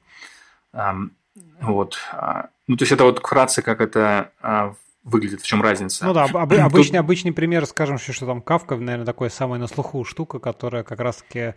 Вот. 1.61 1.97
Ну, 2.67 2.75
то 2.75 2.83
есть 2.83 2.91
это 2.91 3.05
вот 3.05 3.19
вкратце, 3.19 3.61
как 3.61 3.79
это 3.79 4.75
выглядит, 5.05 5.41
в 5.41 5.45
чем 5.45 5.61
разница. 5.61 6.03
Ну 6.03 6.13
да, 6.13 6.23
об, 6.23 6.35
обычный, 6.51 6.97
обычный 6.97 7.31
пример, 7.31 7.65
скажем, 7.67 7.99
что 7.99 8.25
там 8.25 8.41
Кавка, 8.41 8.75
наверное, 8.75 9.05
такая 9.05 9.29
самая 9.29 9.59
на 9.59 9.67
слуху 9.67 10.03
штука, 10.03 10.39
которая 10.39 10.83
как 10.83 10.99
раз-таки, 10.99 11.53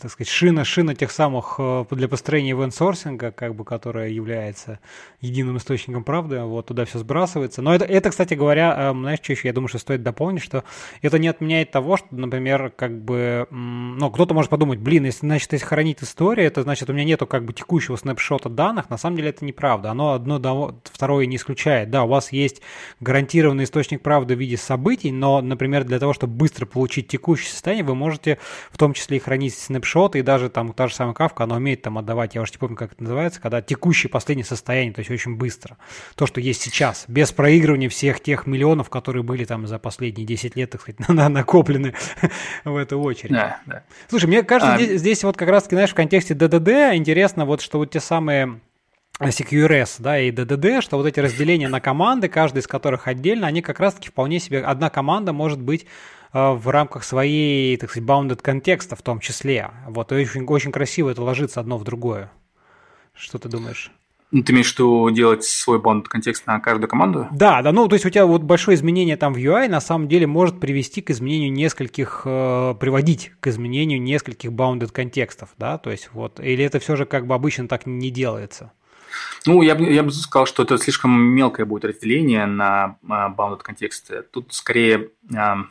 так 0.00 0.10
сказать, 0.10 0.28
шина, 0.28 0.64
шина 0.64 0.94
тех 0.94 1.10
самых 1.10 1.56
э, 1.58 1.84
для 1.90 2.08
построения 2.08 2.52
ивент-сорсинга, 2.52 3.32
как 3.32 3.56
бы, 3.56 3.64
которая 3.64 4.08
является 4.08 4.78
единым 5.20 5.56
источником 5.56 6.04
правды, 6.04 6.40
вот 6.42 6.66
туда 6.66 6.84
все 6.84 7.00
сбрасывается. 7.00 7.60
Но 7.60 7.74
это, 7.74 7.84
это 7.84 8.10
кстати 8.10 8.34
говоря, 8.34 8.74
э, 8.78 8.92
знаешь, 8.92 9.18
что 9.20 9.32
еще, 9.32 9.48
я 9.48 9.52
думаю, 9.52 9.68
что 9.68 9.78
стоит 9.78 10.04
дополнить, 10.04 10.42
что 10.42 10.62
это 11.02 11.18
не 11.18 11.26
отменяет 11.26 11.72
того, 11.72 11.96
что, 11.96 12.06
например, 12.12 12.70
как 12.70 13.02
бы, 13.02 13.48
ну, 13.50 14.10
кто-то 14.12 14.32
может 14.32 14.48
подумать, 14.48 14.78
блин, 14.78 15.06
если, 15.06 15.26
значит, 15.26 15.52
если 15.52 15.66
хранить 15.66 16.04
историю, 16.04 16.46
это 16.46 16.62
значит, 16.62 16.88
у 16.88 16.92
меня 16.92 17.04
нету 17.04 17.26
как 17.26 17.44
бы 17.44 17.52
текущего 17.52 17.96
снапшота 17.96 18.48
данных, 18.48 18.90
на 18.90 18.96
самом 18.96 19.16
деле 19.16 19.30
это 19.30 19.44
неправда, 19.44 19.90
оно 19.90 20.12
одно 20.12 20.80
второе 20.84 21.26
не 21.26 21.34
исключает. 21.34 21.90
Да, 21.90 22.04
у 22.04 22.08
вас 22.08 22.30
есть 22.30 22.62
гарантированный 23.00 23.64
источник 23.64 24.02
правды 24.02 24.36
в 24.36 24.38
виде 24.38 24.56
событий, 24.56 25.12
но, 25.12 25.40
например, 25.40 25.84
для 25.84 25.98
того, 25.98 26.12
чтобы 26.12 26.34
быстро 26.34 26.66
получить 26.66 27.08
текущее 27.08 27.50
состояние, 27.50 27.84
вы 27.84 27.94
можете 27.94 28.38
в 28.70 28.78
том 28.78 28.92
числе 28.94 29.18
и 29.18 29.20
хранить 29.20 29.54
снапшоты, 29.54 30.20
и 30.20 30.22
даже 30.22 30.48
там 30.48 30.72
та 30.72 30.88
же 30.88 30.94
самая 30.94 31.14
кавка, 31.14 31.44
она 31.44 31.56
умеет 31.56 31.82
там 31.82 31.98
отдавать, 31.98 32.34
я 32.34 32.42
уже 32.42 32.52
не 32.52 32.58
помню, 32.58 32.76
как 32.76 32.92
это 32.92 33.02
называется, 33.02 33.40
когда 33.40 33.62
текущее 33.62 34.10
последнее 34.10 34.44
состояние, 34.44 34.92
то 34.92 35.00
есть 35.00 35.10
очень 35.10 35.36
быстро. 35.36 35.76
То, 36.14 36.26
что 36.26 36.40
есть 36.40 36.62
сейчас, 36.62 37.04
без 37.08 37.32
проигрывания 37.32 37.88
всех 37.88 38.20
тех 38.20 38.46
миллионов, 38.46 38.90
которые 38.90 39.22
были 39.22 39.44
там 39.44 39.66
за 39.66 39.78
последние 39.78 40.26
10 40.26 40.56
лет, 40.56 40.70
так 40.70 40.80
сказать, 40.80 41.08
накоплены 41.08 41.94
в 42.64 42.76
эту 42.76 43.00
очередь. 43.00 43.32
Да, 43.32 43.60
да. 43.66 43.82
Слушай, 44.08 44.26
мне 44.26 44.42
кажется, 44.42 44.74
а... 44.74 44.78
здесь, 44.78 45.00
здесь 45.00 45.24
вот 45.24 45.36
как 45.36 45.48
раз-таки, 45.48 45.76
знаешь, 45.76 45.90
в 45.90 45.94
контексте 45.94 46.34
ДДД 46.34 46.94
интересно 46.94 47.44
вот, 47.44 47.60
что 47.60 47.78
вот 47.78 47.90
те 47.90 48.00
самые 48.00 48.60
CQRS, 49.28 49.96
да, 49.98 50.18
и 50.18 50.30
DDD, 50.30 50.80
что 50.80 50.96
вот 50.96 51.06
эти 51.06 51.20
разделения 51.20 51.68
на 51.68 51.80
команды, 51.80 52.28
каждая 52.28 52.62
из 52.62 52.66
которых 52.66 53.08
отдельно, 53.08 53.46
они 53.46 53.62
как 53.62 53.80
раз-таки 53.80 54.08
вполне 54.08 54.40
себе, 54.40 54.62
одна 54.62 54.90
команда 54.90 55.32
может 55.32 55.60
быть 55.60 55.86
э, 56.32 56.50
в 56.52 56.68
рамках 56.68 57.04
своей, 57.04 57.76
так 57.76 57.90
сказать, 57.90 58.08
bounded 58.08 58.42
контекста 58.42 58.96
в 58.96 59.02
том 59.02 59.20
числе. 59.20 59.70
Вот, 59.86 60.12
и 60.12 60.16
очень, 60.16 60.44
очень 60.44 60.72
красиво 60.72 61.10
это 61.10 61.22
ложится 61.22 61.60
одно 61.60 61.78
в 61.78 61.84
другое. 61.84 62.30
Что 63.14 63.38
ты 63.38 63.48
думаешь? 63.48 63.90
Ну, 64.32 64.42
ты 64.42 64.54
имеешь 64.54 64.72
в 64.74 64.78
виду 64.78 65.10
делать 65.10 65.44
свой 65.44 65.78
bounded 65.78 66.04
контекст 66.04 66.46
на 66.46 66.58
каждую 66.58 66.88
команду? 66.88 67.28
Да, 67.32 67.60
да, 67.60 67.70
ну, 67.70 67.86
то 67.86 67.94
есть 67.96 68.06
у 68.06 68.10
тебя 68.10 68.24
вот 68.24 68.42
большое 68.42 68.76
изменение 68.76 69.18
там 69.18 69.34
в 69.34 69.36
UI 69.36 69.68
на 69.68 69.80
самом 69.82 70.08
деле 70.08 70.26
может 70.26 70.58
привести 70.58 71.02
к 71.02 71.10
изменению 71.10 71.52
нескольких, 71.52 72.22
э, 72.24 72.74
приводить 72.80 73.32
к 73.40 73.48
изменению 73.48 74.00
нескольких 74.00 74.50
bounded 74.50 74.90
контекстов, 74.90 75.50
да, 75.58 75.76
то 75.76 75.90
есть 75.90 76.08
вот, 76.14 76.40
или 76.40 76.64
это 76.64 76.78
все 76.78 76.96
же 76.96 77.04
как 77.04 77.26
бы 77.26 77.34
обычно 77.34 77.68
так 77.68 77.84
не 77.84 78.10
делается? 78.10 78.72
Ну, 79.46 79.62
я 79.62 79.74
бы, 79.74 79.84
я 79.84 80.02
бы 80.02 80.12
сказал, 80.12 80.46
что 80.46 80.62
это 80.62 80.78
слишком 80.78 81.10
мелкое 81.20 81.66
будет 81.66 81.84
разделение 81.84 82.46
на 82.46 82.96
uh, 83.04 83.34
bounded 83.34 83.62
контексты. 83.62 84.22
Тут 84.30 84.52
скорее 84.52 85.10
uh, 85.30 85.64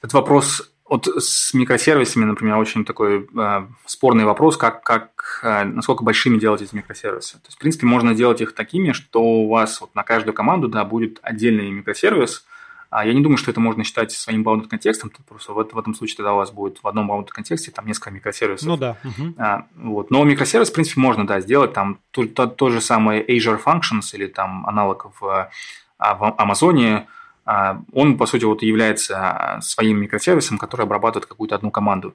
этот 0.00 0.14
вопрос 0.14 0.70
вот 0.90 1.06
с 1.06 1.54
микросервисами, 1.54 2.24
например, 2.24 2.56
очень 2.56 2.84
такой 2.84 3.28
э, 3.32 3.66
спорный 3.86 4.24
вопрос, 4.24 4.56
как, 4.56 4.82
как, 4.82 5.40
э, 5.44 5.62
насколько 5.62 6.02
большими 6.02 6.36
делать 6.36 6.62
эти 6.62 6.74
микросервисы. 6.74 7.34
То 7.34 7.46
есть, 7.46 7.56
в 7.56 7.60
принципе, 7.60 7.86
можно 7.86 8.12
делать 8.12 8.40
их 8.40 8.56
такими, 8.56 8.90
что 8.90 9.22
у 9.22 9.48
вас 9.48 9.80
вот 9.80 9.94
на 9.94 10.02
каждую 10.02 10.34
команду 10.34 10.66
да, 10.66 10.84
будет 10.84 11.20
отдельный 11.22 11.70
микросервис. 11.70 12.44
А 12.90 13.06
я 13.06 13.14
не 13.14 13.20
думаю, 13.20 13.38
что 13.38 13.50
это 13.50 13.60
можно 13.60 13.84
считать 13.84 14.12
своим 14.12 14.42
bounded 14.42 14.68
контекстом. 14.68 15.10
Просто 15.28 15.52
в, 15.52 15.56
в 15.56 15.78
этом 15.78 15.94
случае 15.94 16.16
тогда 16.16 16.34
у 16.34 16.36
вас 16.36 16.50
будет 16.50 16.82
в 16.82 16.88
одном 16.88 17.10
bounded 17.10 17.28
контексте 17.28 17.70
там 17.70 17.86
несколько 17.86 18.10
микросервисов. 18.10 18.68
Ну 18.68 18.76
да. 18.76 18.96
Угу. 19.04 19.34
А, 19.38 19.66
вот. 19.76 20.10
Но 20.10 20.24
микросервис, 20.24 20.70
в 20.70 20.74
принципе, 20.74 21.00
можно 21.00 21.26
да, 21.26 21.40
сделать. 21.40 21.72
Там 21.72 21.98
то, 22.10 22.26
то, 22.26 22.46
то 22.46 22.70
же 22.70 22.80
самое 22.80 23.24
Azure 23.24 23.62
Functions 23.62 24.12
или 24.12 24.26
там 24.26 24.66
аналог 24.66 25.06
в, 25.20 25.50
а, 25.98 26.14
в 26.14 26.34
Амазоне– 26.36 27.06
а, 27.50 27.82
он, 27.92 28.16
по 28.16 28.26
сути, 28.26 28.44
вот 28.44 28.62
является 28.62 29.58
своим 29.60 30.00
микросервисом, 30.00 30.56
который 30.58 30.82
обрабатывает 30.82 31.26
какую-то 31.26 31.56
одну 31.56 31.70
команду. 31.70 32.14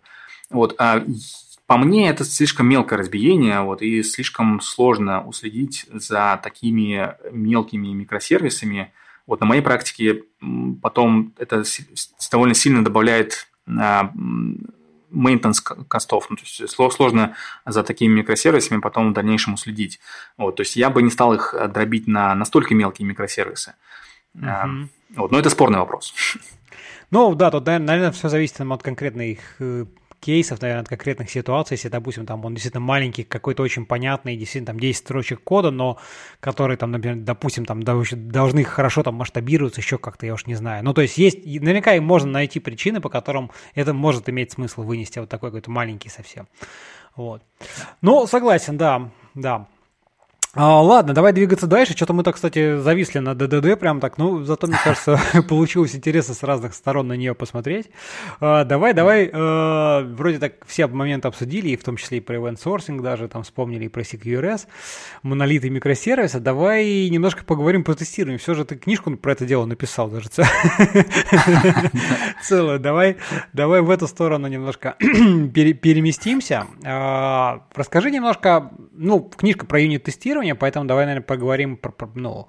Вот. 0.49 0.77
По 1.67 1.77
мне, 1.77 2.09
это 2.09 2.23
слишком 2.23 2.69
мелкое 2.69 2.99
разбиение, 2.99 3.59
вот, 3.61 3.81
и 3.81 4.03
слишком 4.03 4.61
сложно 4.61 5.25
уследить 5.25 5.87
за 5.91 6.39
такими 6.41 7.15
мелкими 7.31 7.87
микросервисами. 7.87 8.93
Вот 9.27 9.39
на 9.39 9.45
моей 9.45 9.61
практике 9.61 10.23
потом 10.81 11.33
это 11.37 11.63
довольно 12.31 12.53
сильно 12.53 12.83
добавляет 12.83 13.47
maintenance 13.67 15.61
костов. 15.87 16.27
Ну, 16.29 16.35
то 16.35 16.43
есть 16.43 16.69
сложно 16.69 17.35
за 17.65 17.83
такими 17.83 18.13
микросервисами 18.19 18.79
потом 18.79 19.11
в 19.11 19.13
дальнейшем 19.13 19.53
уследить. 19.53 19.99
Вот, 20.37 20.57
то 20.57 20.61
есть 20.61 20.75
я 20.75 20.89
бы 20.89 21.01
не 21.01 21.09
стал 21.09 21.33
их 21.33 21.55
дробить 21.69 22.07
на 22.07 22.35
настолько 22.35 22.75
мелкие 22.75 23.07
микросервисы. 23.07 23.73
Uh-huh. 24.37 24.87
Вот, 25.15 25.31
но 25.31 25.39
это 25.39 25.49
спорный 25.49 25.79
вопрос. 25.79 26.13
Ну 27.11 27.33
да, 27.35 27.51
тут, 27.51 27.65
наверное, 27.65 28.11
все 28.11 28.29
зависит 28.29 28.59
от 28.59 28.83
конкретных 28.83 29.39
э, 29.59 29.85
кейсов, 30.25 30.59
наверное, 30.61 30.81
от 30.81 30.89
конкретных 30.89 31.29
ситуаций. 31.29 31.75
Если, 31.75 31.89
допустим, 31.89 32.25
там 32.25 32.43
он 32.43 32.55
действительно 32.55 32.83
маленький, 32.83 33.23
какой-то 33.23 33.61
очень 33.61 33.85
понятный, 33.85 34.35
действительно 34.35 34.73
там 34.73 34.79
10 34.79 34.97
строчек 34.97 35.43
кода, 35.43 35.69
но 35.69 35.99
которые 36.39 36.77
там, 36.77 36.91
например, 36.91 37.17
допустим, 37.17 37.65
там 37.65 37.83
должны 37.83 38.63
хорошо 38.63 39.03
там 39.03 39.15
масштабироваться, 39.15 39.81
еще 39.81 39.99
как-то, 39.99 40.25
я 40.25 40.33
уж 40.33 40.47
не 40.47 40.55
знаю. 40.55 40.83
Ну, 40.83 40.93
то 40.93 41.01
есть 41.01 41.19
есть, 41.19 41.45
наверняка 41.45 41.93
и 41.93 41.99
можно 41.99 42.31
найти 42.31 42.59
причины, 42.59 43.01
по 43.01 43.09
которым 43.09 43.51
это 43.75 43.93
может 43.93 44.27
иметь 44.27 44.51
смысл 44.51 44.81
вынести 44.81 45.19
вот 45.19 45.29
такой 45.29 45.49
какой-то 45.49 45.69
маленький 45.69 46.09
совсем. 46.09 46.47
Вот. 47.15 47.43
Ну, 48.01 48.25
согласен, 48.25 48.77
да, 48.77 49.11
да. 49.35 49.67
А, 50.55 50.81
ладно, 50.81 51.13
давай 51.13 51.33
двигаться 51.33 51.67
дальше. 51.67 51.95
Что-то 51.95 52.13
мы 52.13 52.23
так, 52.23 52.35
кстати, 52.35 52.77
зависли 52.77 53.19
на 53.19 53.35
ДДД 53.35 53.77
прям 53.77 53.99
так. 53.99 54.17
Ну, 54.17 54.43
зато, 54.43 54.67
мне 54.67 54.77
кажется, 54.81 55.19
получилось 55.49 55.95
интересно 55.95 56.33
с 56.33 56.43
разных 56.43 56.73
сторон 56.73 57.09
на 57.09 57.13
нее 57.13 57.35
посмотреть. 57.35 57.89
А, 58.39 58.63
давай, 58.63 58.93
давай. 58.93 59.29
А, 59.33 60.03
вроде 60.03 60.39
так 60.39 60.53
все 60.65 60.87
моменты 60.87 61.27
обсудили, 61.27 61.69
и 61.69 61.75
в 61.75 61.83
том 61.83 61.97
числе 61.97 62.19
и 62.19 62.21
про 62.21 62.37
event 62.37 62.57
sourcing 62.63 63.01
даже, 63.01 63.27
там 63.27 63.43
вспомнили 63.43 63.85
и 63.85 63.89
про 63.89 64.01
CQRS, 64.01 64.67
монолиты 65.23 65.69
микросервисы. 65.69 66.39
Давай 66.39 67.09
немножко 67.09 67.43
поговорим 67.43 67.83
про 67.83 67.93
тестирование. 67.93 68.39
Все 68.39 68.53
же 68.53 68.63
ты 68.63 68.77
книжку 68.77 69.11
про 69.17 69.33
это 69.33 69.45
дело 69.45 69.65
написал 69.65 70.09
даже 70.09 70.29
целую. 72.43 72.79
Давай, 72.79 73.17
давай 73.51 73.81
в 73.81 73.89
эту 73.89 74.07
сторону 74.07 74.47
немножко 74.47 74.93
переместимся. 74.99 76.67
А, 76.85 77.63
расскажи 77.73 78.09
немножко, 78.09 78.71
ну, 78.93 79.19
книжка 79.19 79.65
про 79.65 79.81
юнит-тестирование, 79.81 80.44
тестирования, 80.45 80.55
поэтому 80.55 80.85
давай, 80.85 81.05
наверное, 81.05 81.25
поговорим 81.25 81.77
про, 81.77 81.91
про, 81.91 82.09
ну, 82.15 82.47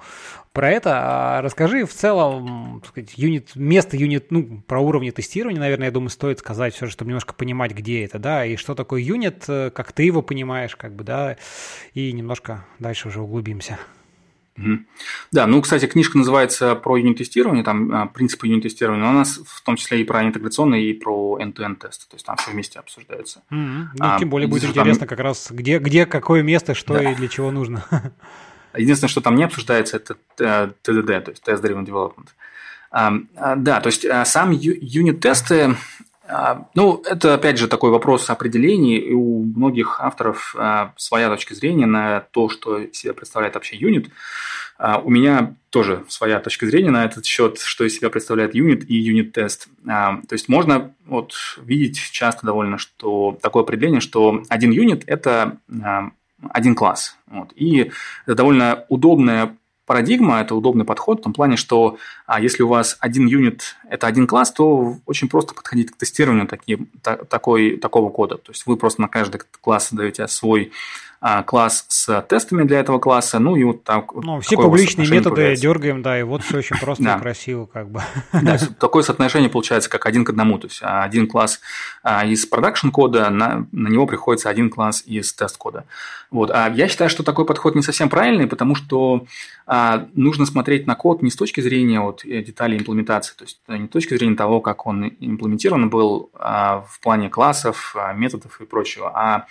про 0.53 0.71
это. 0.71 0.91
А 0.95 1.43
расскажи 1.43 1.85
в 1.85 1.93
целом, 1.93 2.81
так 2.81 2.91
сказать, 2.91 3.13
юнит, 3.17 3.57
место 3.57 3.97
юнит, 3.97 4.31
ну, 4.31 4.63
про 4.67 4.81
уровни 4.81 5.11
тестирования, 5.11 5.61
наверное, 5.61 5.87
я 5.87 5.93
думаю, 5.93 6.11
стоит 6.11 6.39
сказать 6.39 6.75
все 6.75 6.87
же, 6.87 6.93
чтобы 6.93 7.09
немножко 7.09 7.35
понимать, 7.35 7.73
где 7.73 8.05
это, 8.05 8.19
да, 8.19 8.45
и 8.45 8.57
что 8.57 8.75
такое 8.75 9.01
юнит, 9.01 9.45
э, 9.49 9.71
как 9.71 9.93
ты 9.93 10.05
его 10.05 10.23
понимаешь, 10.23 10.77
как 10.77 10.95
бы, 10.95 11.05
да, 11.05 11.37
и 11.95 12.13
немножко 12.13 12.65
дальше 12.79 13.09
уже 13.09 13.21
углубимся. 13.21 13.79
Да, 15.33 15.47
ну, 15.47 15.61
кстати, 15.61 15.87
книжка 15.87 16.19
называется 16.19 16.75
про 16.75 16.97
юнит-тестирование, 16.97 17.63
там 17.63 17.93
а, 17.93 18.07
принципы 18.07 18.47
юнит-тестирования, 18.47 19.03
но 19.05 19.11
у 19.11 19.15
нас 19.15 19.39
в 19.45 19.63
том 19.63 19.77
числе 19.77 20.01
и 20.01 20.05
про 20.05 20.25
интеграционный, 20.25 20.85
и 20.85 20.93
про 20.95 21.39
end-to-end 21.39 21.77
тесты, 21.77 22.09
то 22.09 22.17
есть 22.17 22.25
там 22.25 22.37
все 22.37 22.51
вместе 22.51 22.79
обсуждается. 22.79 23.43
Mm-hmm. 23.51 23.85
Ну, 23.95 23.99
а, 24.01 24.19
тем 24.19 24.31
более 24.31 24.49
будет 24.49 24.65
интересно 24.65 25.07
как 25.07 25.21
раз, 25.21 25.49
где, 25.51 25.79
где 25.79 26.07
какое 26.07 26.43
место, 26.43 26.75
что 26.75 26.95
да. 26.95 27.13
и 27.13 27.15
для 27.15 27.29
чего 27.29 27.51
нужно. 27.51 27.85
Единственное, 28.75 29.11
что 29.11 29.21
там 29.21 29.37
не 29.37 29.45
обсуждается, 29.45 29.97
это 29.97 30.17
TDD, 30.39 31.11
э, 31.11 31.21
то 31.21 31.31
есть 31.31 31.47
Test 31.47 31.63
Driven 31.63 31.87
Development. 31.87 32.29
А, 32.91 33.57
да, 33.57 33.81
то 33.81 33.89
есть 33.89 34.07
сам 34.25 34.53
юнит-тесты, 34.53 35.77
ну, 36.75 37.03
это, 37.05 37.35
опять 37.35 37.59
же, 37.59 37.69
такой 37.69 37.91
вопрос 37.91 38.29
определений, 38.31 38.97
и 38.99 39.13
у 39.13 39.45
многих 39.45 40.01
авторов 40.01 40.55
своя 40.97 41.29
точка 41.29 41.55
зрения 41.55 41.87
на 41.87 42.21
то, 42.31 42.49
что 42.49 42.87
себя 42.93 43.15
представляет 43.15 43.55
вообще 43.55 43.77
юнит. 43.77 44.11
У 45.05 45.11
меня 45.11 45.55
тоже 45.71 46.05
своя 46.09 46.39
точка 46.41 46.67
зрения 46.67 46.91
на 46.91 47.05
этот 47.05 47.25
счет, 47.25 47.59
что 47.61 47.85
из 47.85 47.97
себя 47.97 48.11
представляет 48.11 48.55
юнит 48.55 48.89
и 48.91 48.95
юнит-тест. 48.95 49.69
То 49.85 50.21
есть 50.33 50.49
можно 50.49 50.95
вот 51.07 51.35
видеть 51.63 51.99
часто 52.13 52.45
довольно, 52.45 52.77
что 52.77 53.39
такое 53.41 53.63
определение, 53.63 54.01
что 54.01 54.43
один 54.49 54.73
юнит– 54.73 55.05
это 55.07 55.59
один 56.51 56.75
класс. 56.75 57.17
Вот. 57.29 57.53
И 57.55 57.91
это 58.27 58.35
довольно 58.35 58.85
удобное 58.89 59.57
парадигма, 59.87 60.41
это 60.41 60.55
удобный 60.55 60.85
подход 60.85 61.21
в 61.21 61.23
том 61.23 61.33
плане, 61.33 61.57
что 61.57 61.97
а, 62.27 62.41
если 62.41 62.63
у 62.63 62.69
вас 62.69 62.97
один 63.01 63.27
юнит– 63.27 63.77
это 63.89 64.07
один 64.07 64.27
класс, 64.27 64.53
то 64.53 64.99
очень 65.07 65.29
просто 65.29 65.55
подходить 65.55 65.93
к 65.93 65.97
тестированию 65.97 66.47
таки, 66.47 66.79
та, 67.03 67.17
такой, 67.17 67.77
такого 67.79 68.11
кода. 68.11 68.37
То 68.37 68.53
есть 68.53 68.67
вы 68.67 68.77
просто 68.77 69.01
на 69.01 69.09
каждый 69.09 69.41
класс 69.61 69.89
даете 69.93 70.27
свой 70.29 70.73
класс 71.47 71.87
с 71.89 72.23
тестами 72.23 72.65
для 72.65 72.81
этого 72.81 72.99
класса, 72.99 73.39
ну 73.39 73.57
и 73.57 73.65
вот 73.65 73.85
так. 73.85 74.15
Ну, 74.15 74.41
все 74.41 74.57
публичные 74.57 75.09
методы 75.09 75.37
появляется. 75.37 75.63
дергаем, 75.63 76.03
да, 76.03 76.19
и 76.19 76.23
вот 76.23 76.43
все 76.43 76.59
очень 76.59 76.77
просто 76.79 77.03
и 77.17 77.21
красиво 77.21 77.67
как 77.67 77.89
бы. 77.89 78.03
Да, 78.33 78.59
такое 78.79 79.03
соотношение 79.03 79.49
получается 79.49 79.91
как 79.91 80.07
один 80.07 80.25
к 80.25 80.31
одному, 80.31 80.59
то 80.59 80.67
есть 80.67 80.81
а, 80.83 81.03
один 81.03 81.27
класс 81.27 81.61
а, 82.03 82.25
из 82.27 82.45
продакшн 82.47 82.91
кода, 82.91 83.31
на, 83.31 83.67
на 83.73 83.89
него 83.89 84.07
приходится 84.07 84.51
один 84.51 84.71
класс 84.71 85.03
из 85.07 85.33
тест 85.33 85.57
кода. 85.57 85.85
Вот. 86.31 86.51
А 86.51 86.69
я 86.71 86.89
считаю, 86.89 87.09
что 87.09 87.23
такой 87.23 87.45
подход 87.47 87.75
не 87.75 87.83
совсем 87.83 88.09
правильный, 88.09 88.47
потому 88.47 88.75
что 88.75 89.27
нужно 90.15 90.47
смотреть 90.47 90.87
на 90.87 90.95
код 90.95 91.23
не 91.23 91.31
с 91.31 91.37
точки 91.37 91.61
зрения 91.61 92.01
вот, 92.01 92.25
э, 92.25 92.43
деталей 92.43 92.79
имплементации, 92.79 93.35
то 93.37 93.45
есть 93.45 93.61
не 93.67 93.87
с 93.87 93.91
точки 93.91 94.17
зрения 94.17 94.37
того, 94.37 94.61
как 94.61 94.87
он 94.87 95.09
имплементирован 95.19 95.91
был 95.91 96.31
в 96.35 97.01
плане 97.03 97.29
классов, 97.29 97.97
методов 98.15 98.61
и 98.61 98.65
прочего, 98.65 99.11
а 99.13 99.47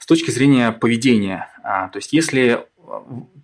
с 0.00 0.06
точки 0.06 0.32
зрения 0.32 0.72
поведения. 0.72 1.48
А, 1.62 1.88
то 1.88 1.98
есть 1.98 2.12
если 2.12 2.66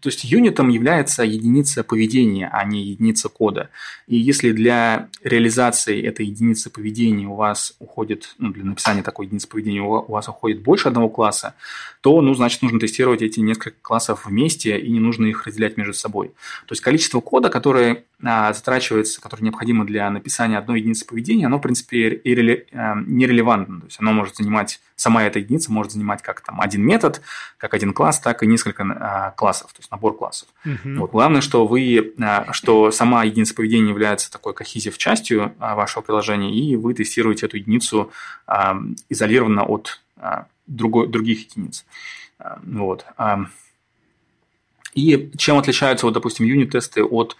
то 0.00 0.08
есть 0.08 0.24
юнитом 0.24 0.68
является 0.68 1.22
единица 1.22 1.84
поведения, 1.84 2.48
а 2.52 2.64
не 2.64 2.82
единица 2.82 3.28
кода. 3.28 3.70
И 4.06 4.16
если 4.16 4.52
для 4.52 5.08
реализации 5.22 6.02
этой 6.02 6.26
единицы 6.26 6.70
поведения 6.70 7.26
у 7.26 7.34
вас 7.34 7.74
уходит, 7.78 8.34
ну, 8.38 8.50
для 8.50 8.64
написания 8.64 9.02
такой 9.02 9.26
единицы 9.26 9.48
поведения 9.48 9.82
у 9.82 10.10
вас 10.10 10.28
уходит 10.28 10.62
больше 10.62 10.88
одного 10.88 11.08
класса, 11.08 11.54
то, 12.00 12.20
ну, 12.20 12.34
значит, 12.34 12.62
нужно 12.62 12.80
тестировать 12.80 13.22
эти 13.22 13.40
несколько 13.40 13.76
классов 13.80 14.26
вместе, 14.26 14.78
и 14.78 14.90
не 14.90 15.00
нужно 15.00 15.26
их 15.26 15.46
разделять 15.46 15.76
между 15.76 15.94
собой. 15.94 16.28
То 16.66 16.72
есть 16.72 16.82
количество 16.82 17.20
кода, 17.20 17.48
которое 17.48 18.04
затрачивается, 18.18 19.20
которое 19.20 19.42
необходимо 19.42 19.84
для 19.84 20.08
написания 20.10 20.56
одной 20.56 20.80
единицы 20.80 21.06
поведения, 21.06 21.46
оно, 21.46 21.58
в 21.58 21.60
принципе, 21.60 22.22
а, 22.72 22.94
нерелевантно. 23.06 23.80
То 23.80 23.86
есть 23.86 24.00
оно 24.00 24.12
может 24.12 24.36
занимать, 24.36 24.80
сама 24.96 25.24
эта 25.24 25.38
единица 25.38 25.70
может 25.70 25.92
занимать 25.92 26.22
как 26.22 26.40
там 26.40 26.60
один 26.60 26.82
метод, 26.82 27.20
как 27.58 27.74
один 27.74 27.92
класс, 27.92 28.18
так 28.18 28.42
и 28.42 28.46
несколько 28.46 28.84
а, 28.84 29.32
классов, 29.32 29.72
то 29.74 29.80
есть 29.80 29.90
набор 29.90 30.16
классов. 30.16 30.48
Uh-huh. 30.64 30.96
Вот, 30.96 31.10
главное, 31.10 31.42
что 31.42 31.66
вы, 31.66 32.14
а, 32.18 32.52
что 32.52 32.90
сама 32.90 33.24
единица 33.24 33.54
поведения 33.54 33.90
является 33.90 34.32
такой 34.32 34.54
кохизив 34.54 34.96
частью 34.96 35.54
а, 35.58 35.74
вашего 35.74 36.02
приложения, 36.02 36.54
и 36.54 36.74
вы 36.76 36.94
тестируете 36.94 37.46
эту 37.46 37.58
единицу 37.58 38.10
а, 38.46 38.78
изолированно 39.10 39.64
от 39.64 40.00
а, 40.16 40.46
другой, 40.66 41.08
других 41.08 41.50
единиц. 41.50 41.84
А, 42.38 42.58
вот. 42.64 43.04
А, 43.18 43.40
и 44.94 45.30
чем 45.36 45.58
отличаются, 45.58 46.06
вот, 46.06 46.12
допустим, 46.14 46.46
юнит-тесты 46.46 47.04
от 47.04 47.36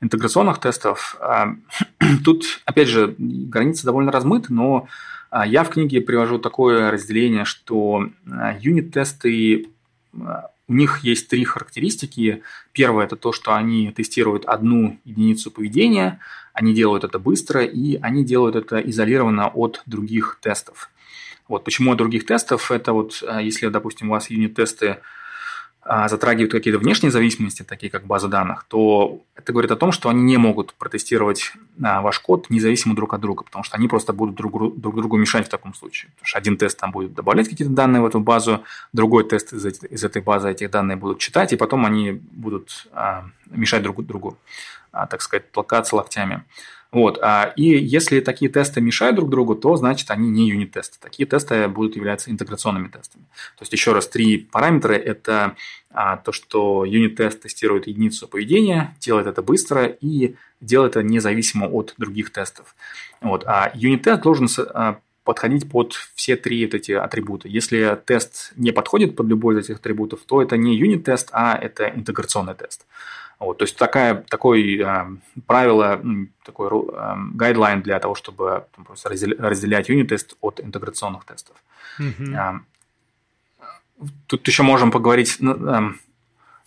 интеграционных 0.00 0.58
тестов? 0.58 1.16
А, 1.20 1.54
тут, 2.24 2.60
опять 2.64 2.88
же, 2.88 3.14
границы 3.18 3.84
довольно 3.84 4.12
размыты, 4.12 4.52
но 4.52 4.88
а, 5.30 5.46
я 5.46 5.64
в 5.64 5.70
книге 5.70 6.00
привожу 6.00 6.38
такое 6.38 6.90
разделение, 6.90 7.44
что 7.44 8.08
а, 8.30 8.56
юнит-тесты 8.58 9.68
у 10.70 10.74
них 10.74 11.00
есть 11.04 11.28
три 11.28 11.44
характеристики. 11.44 12.42
Первое– 12.72 13.04
это 13.06 13.16
то, 13.16 13.32
что 13.32 13.54
они 13.54 13.90
тестируют 13.92 14.44
одну 14.44 14.98
единицу 15.04 15.50
поведения, 15.50 16.18
они 16.52 16.74
делают 16.74 17.04
это 17.04 17.18
быстро, 17.18 17.64
и 17.64 17.96
они 17.96 18.24
делают 18.24 18.56
это 18.56 18.78
изолированно 18.78 19.48
от 19.48 19.82
других 19.86 20.38
тестов. 20.42 20.90
Вот 21.46 21.64
почему 21.64 21.92
от 21.92 21.98
других 21.98 22.26
тестов? 22.26 22.70
Это 22.70 22.92
вот, 22.92 23.22
если, 23.40 23.68
допустим, 23.68 24.08
у 24.08 24.12
вас 24.12 24.28
юнит-тесты 24.28 24.98
затрагивают 25.84 26.52
какие-то 26.52 26.78
внешние 26.78 27.10
зависимости, 27.10 27.62
такие 27.62 27.90
как 27.90 28.04
база 28.04 28.28
данных, 28.28 28.66
то 28.68 29.22
это 29.34 29.52
говорит 29.52 29.70
о 29.70 29.76
том, 29.76 29.92
что 29.92 30.08
они 30.10 30.22
не 30.22 30.36
могут 30.36 30.74
протестировать 30.74 31.52
а, 31.82 32.02
ваш 32.02 32.18
код 32.18 32.50
независимо 32.50 32.94
друг 32.94 33.14
от 33.14 33.20
друга, 33.20 33.44
потому 33.44 33.64
что 33.64 33.76
они 33.76 33.88
просто 33.88 34.12
будут 34.12 34.34
друг, 34.34 34.78
друг 34.78 34.96
другу 34.96 35.16
мешать 35.16 35.46
в 35.46 35.48
таком 35.48 35.72
случае. 35.74 36.10
Потому 36.16 36.26
что 36.26 36.38
один 36.38 36.56
тест 36.56 36.78
там 36.78 36.90
будет 36.90 37.14
добавлять 37.14 37.48
какие-то 37.48 37.72
данные 37.72 38.02
в 38.02 38.06
эту 38.06 38.20
базу, 38.20 38.64
другой 38.92 39.26
тест 39.26 39.52
из, 39.52 39.64
из 39.64 40.04
этой 40.04 40.20
базы 40.20 40.50
этих 40.50 40.70
данных 40.70 40.98
будут 40.98 41.20
читать, 41.20 41.52
и 41.52 41.56
потом 41.56 41.86
они 41.86 42.12
будут 42.12 42.88
а, 42.92 43.24
мешать 43.50 43.82
друг 43.82 44.04
другу, 44.04 44.36
а, 44.87 44.87
так 45.06 45.22
сказать, 45.22 45.50
толкаться 45.52 45.96
локтями. 45.96 46.44
Вот. 46.90 47.18
А, 47.20 47.52
и 47.56 47.64
если 47.64 48.20
такие 48.20 48.50
тесты 48.50 48.80
мешают 48.80 49.16
друг 49.16 49.28
другу, 49.28 49.54
то 49.54 49.76
значит 49.76 50.10
они 50.10 50.30
не 50.30 50.48
юнит-тесты. 50.48 50.98
Такие 51.00 51.26
тесты 51.26 51.68
будут 51.68 51.96
являться 51.96 52.30
интеграционными 52.30 52.88
тестами. 52.88 53.24
То 53.56 53.62
есть 53.62 53.72
еще 53.72 53.92
раз, 53.92 54.08
три 54.08 54.38
параметра– 54.38 54.92
это 54.94 55.54
а, 55.90 56.16
то, 56.16 56.32
что 56.32 56.84
юнит-тест 56.86 57.42
тестирует 57.42 57.86
единицу 57.86 58.26
поведения, 58.26 58.96
делает 59.00 59.26
это 59.26 59.42
быстро 59.42 59.84
и 59.84 60.36
делает 60.60 60.96
это 60.96 61.02
независимо 61.02 61.66
от 61.66 61.94
других 61.98 62.30
тестов. 62.30 62.74
Вот. 63.20 63.44
А 63.46 63.70
юнит-тест 63.74 64.22
должен 64.22 64.48
а, 64.72 64.98
подходить 65.24 65.70
под 65.70 65.92
все 66.14 66.36
три 66.36 66.64
вот 66.64 66.74
эти 66.74 66.92
атрибута. 66.92 67.48
Если 67.48 67.98
тест 68.06 68.52
не 68.56 68.72
подходит 68.72 69.14
под 69.14 69.26
любой 69.26 69.56
из 69.56 69.66
этих 69.66 69.76
атрибутов, 69.76 70.20
то 70.24 70.40
это 70.40 70.56
не 70.56 70.74
юнит-тест, 70.74 71.28
а 71.32 71.54
это 71.54 71.86
интеграционный 71.86 72.54
тест. 72.54 72.86
Вот, 73.38 73.58
то 73.58 73.64
есть 73.64 73.76
такая, 73.76 74.24
такое 74.28 74.60
э, 74.60 75.06
правило, 75.46 76.00
такой 76.44 76.68
э, 76.68 77.14
гайдлайн 77.34 77.82
для 77.82 78.00
того, 78.00 78.16
чтобы 78.16 78.64
там, 78.74 78.84
просто 78.84 79.10
разделять 79.10 79.88
юнит-тест 79.88 80.36
от 80.40 80.60
интеграционных 80.60 81.24
тестов. 81.24 81.56
Mm-hmm. 82.00 82.60
Тут 84.26 84.46
еще 84.46 84.64
можем 84.64 84.90
поговорить 84.90 85.38
э, 85.40 85.90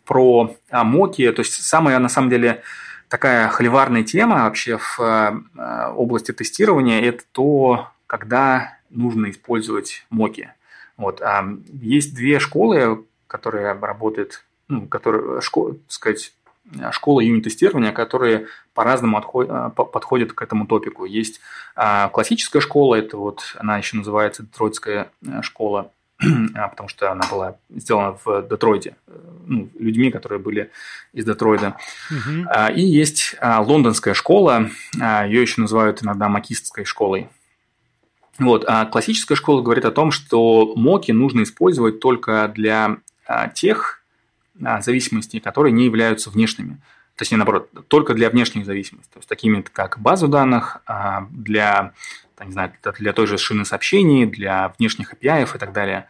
про 0.06 0.56
э, 0.70 0.84
моки. 0.84 1.30
То 1.32 1.42
есть 1.42 1.62
самая, 1.62 2.00
на 2.00 2.10
самом 2.10 2.30
деле, 2.30 2.62
такая 3.10 3.50
холиварная 3.50 4.04
тема 4.04 4.44
вообще 4.44 4.78
в 4.78 5.00
э, 5.00 5.88
области 5.94 6.32
тестирования– 6.32 7.02
это 7.04 7.24
то, 7.34 7.90
когда 8.08 8.78
нужно 8.90 9.30
использовать 9.30 10.06
моки. 10.10 10.52
Вот. 10.96 11.22
Есть 11.82 12.14
две 12.14 12.40
школы, 12.40 13.06
которые 13.28 13.74
работают, 13.74 14.44
ну, 14.68 14.88
которые, 14.88 15.42
школ, 15.42 15.74
так 15.74 15.92
сказать, 15.92 16.34
школы 16.92 17.24
юнит-тестирования, 17.24 17.92
которые 17.92 18.48
по-разному 18.74 19.18
отход- 19.18 19.74
подходят 19.74 20.34
к 20.34 20.42
этому 20.42 20.68
топику. 20.68 21.06
Есть 21.06 21.42
классическая 22.12 22.62
школа, 22.62 22.96
это 22.96 23.18
вот 23.18 23.56
она 23.58 23.78
еще 23.78 23.98
называется 23.98 24.44
Детройтская 24.44 25.12
школа 25.42 25.92
а, 26.56 26.68
потому 26.68 26.90
что 26.90 27.12
она 27.12 27.26
была 27.30 27.58
сделана 27.70 28.18
в 28.24 28.48
Детройте, 28.48 28.96
э, 29.08 29.12
ну, 29.48 29.70
людьми, 29.78 30.12
которые 30.12 30.40
были 30.40 30.72
из 31.14 31.26
Детройта. 31.26 31.78
Угу. 32.10 32.76
И 32.76 32.82
есть 32.82 33.36
а, 33.40 33.62
лондонская 33.62 34.14
школа, 34.14 34.70
ее 34.94 35.42
еще 35.42 35.62
называют 35.62 36.04
иногда 36.04 36.30
макистской 36.30 36.86
школой. 36.86 37.30
Вот, 38.40 38.66
а 38.68 38.86
классическая 38.86 39.36
школа 39.36 39.62
говорит 39.62 39.86
о 39.86 39.92
том, 39.92 40.12
что 40.12 40.74
моки 40.76 41.12
нужно 41.12 41.44
использовать 41.44 42.00
только 42.00 42.52
для 42.54 42.98
тех 43.54 44.01
зависимостей, 44.82 45.40
которые 45.40 45.72
не 45.72 45.86
являются 45.86 46.30
внешними. 46.30 46.78
Точнее, 47.16 47.38
наоборот, 47.38 47.70
только 47.88 48.14
для 48.14 48.30
внешних 48.30 48.66
зависимостей. 48.66 49.12
То 49.14 49.20
есть, 49.20 49.30
такими 49.30 49.62
как 49.62 50.00
базу 50.00 50.28
данных, 50.28 50.82
для 51.30 51.94
не 52.46 52.52
знаю, 52.52 52.74
для 52.98 53.14
той 53.14 53.28
же 53.28 53.38
шины 53.38 53.66
сообщений, 53.66 54.26
для 54.26 54.74
внешних 54.78 55.14
API 55.14 55.44
и 55.44 55.58
так 55.58 55.74
далее. 55.74 56.08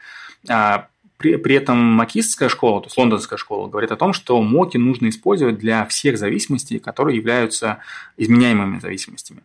А, 0.49 0.87
при, 1.17 1.35
при 1.35 1.55
этом 1.55 1.77
макистская 1.77 2.49
школа, 2.49 2.81
то 2.81 2.87
есть 2.87 2.97
лондонская 2.97 3.37
школа, 3.37 3.67
говорит 3.67 3.91
о 3.91 3.95
том, 3.95 4.13
что 4.13 4.41
моки 4.41 4.77
нужно 4.77 5.09
использовать 5.09 5.59
для 5.59 5.85
всех 5.85 6.17
зависимостей, 6.17 6.79
которые 6.79 7.17
являются 7.17 7.79
изменяемыми 8.17 8.79
зависимостями. 8.79 9.43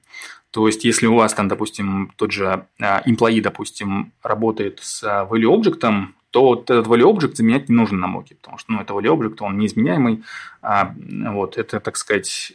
То 0.51 0.67
есть, 0.67 0.85
если 0.85 1.07
у 1.07 1.17
вас 1.17 1.35
там, 1.35 1.49
допустим, 1.49 2.13
тот 2.17 2.33
же 2.33 2.67
а, 2.81 3.03
employee, 3.07 3.43
допустим, 3.43 4.13
работает 4.23 4.79
с 4.83 5.03
value 5.03 5.55
object, 5.55 6.07
то 6.37 6.43
вот 6.43 6.71
этот 6.71 6.87
value 6.87 7.11
object 7.11 7.35
заменять 7.35 7.71
не 7.71 7.75
нужно 7.75 7.97
на 7.97 8.09
моке, 8.09 8.35
потому 8.35 8.59
что 8.59 8.71
ну, 8.73 8.83
это 8.83 8.93
value 8.93 9.17
object, 9.17 9.37
он 9.41 9.57
неизменяемый. 9.57 10.23
А, 10.61 10.95
вот, 10.99 11.57
это, 11.57 11.81
так 11.81 11.97
сказать, 11.97 12.53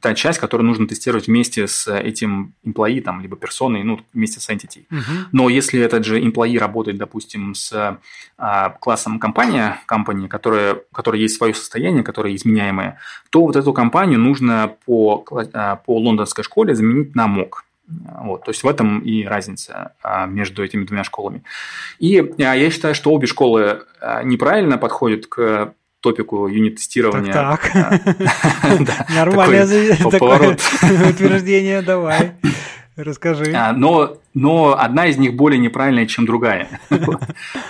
та 0.00 0.14
часть, 0.14 0.38
которую 0.38 0.64
нужно 0.64 0.86
тестировать 0.86 1.26
вместе 1.26 1.66
с 1.66 1.92
этим 1.92 2.54
employee, 2.64 3.00
там, 3.00 3.20
либо 3.20 3.36
персоной, 3.36 3.82
ну, 3.82 3.98
вместе 4.14 4.38
с 4.38 4.48
entity. 4.48 4.86
Uh-huh. 4.88 5.24
Но 5.32 5.48
если 5.48 5.80
этот 5.80 6.04
же 6.04 6.20
employee 6.20 6.56
работает, 6.56 6.98
допустим, 6.98 7.56
с 7.56 7.98
а, 8.38 8.70
классом 8.78 9.18
компания, 9.18 9.80
компания, 9.86 10.28
которая, 10.28 10.82
которая 10.92 11.20
есть 11.20 11.36
свое 11.36 11.52
состояние, 11.52 12.04
которое 12.04 12.32
изменяемое, 12.36 13.00
то 13.30 13.40
вот 13.40 13.56
эту 13.56 13.72
компанию 13.72 14.20
нужно 14.20 14.76
по, 14.84 15.24
а, 15.52 15.74
по 15.74 15.98
лондонской 15.98 16.44
школе 16.44 16.76
заменить 16.76 17.16
на 17.16 17.26
MOC. 17.26 17.65
Вот, 17.86 18.44
то 18.44 18.50
есть 18.50 18.64
в 18.64 18.68
этом 18.68 19.00
и 19.00 19.24
разница 19.24 19.92
а, 20.02 20.26
между 20.26 20.64
этими 20.64 20.84
двумя 20.84 21.04
школами. 21.04 21.44
И 21.98 22.18
а, 22.18 22.54
я 22.54 22.70
считаю, 22.70 22.94
что 22.94 23.12
обе 23.12 23.26
школы 23.26 23.84
неправильно 24.24 24.76
подходят 24.76 25.26
к 25.26 25.72
топику 26.00 26.46
юнит-тестирования. 26.46 27.32
Так, 27.32 27.72
так. 27.72 29.08
Нормальное 29.14 29.64
утверждение, 31.10 31.82
давай. 31.82 32.32
Расскажи. 32.96 33.52
А, 33.54 33.72
но, 33.72 34.16
но 34.32 34.74
одна 34.78 35.06
из 35.06 35.18
них 35.18 35.34
более 35.34 35.58
неправильная, 35.58 36.06
чем 36.06 36.24
другая. 36.24 36.80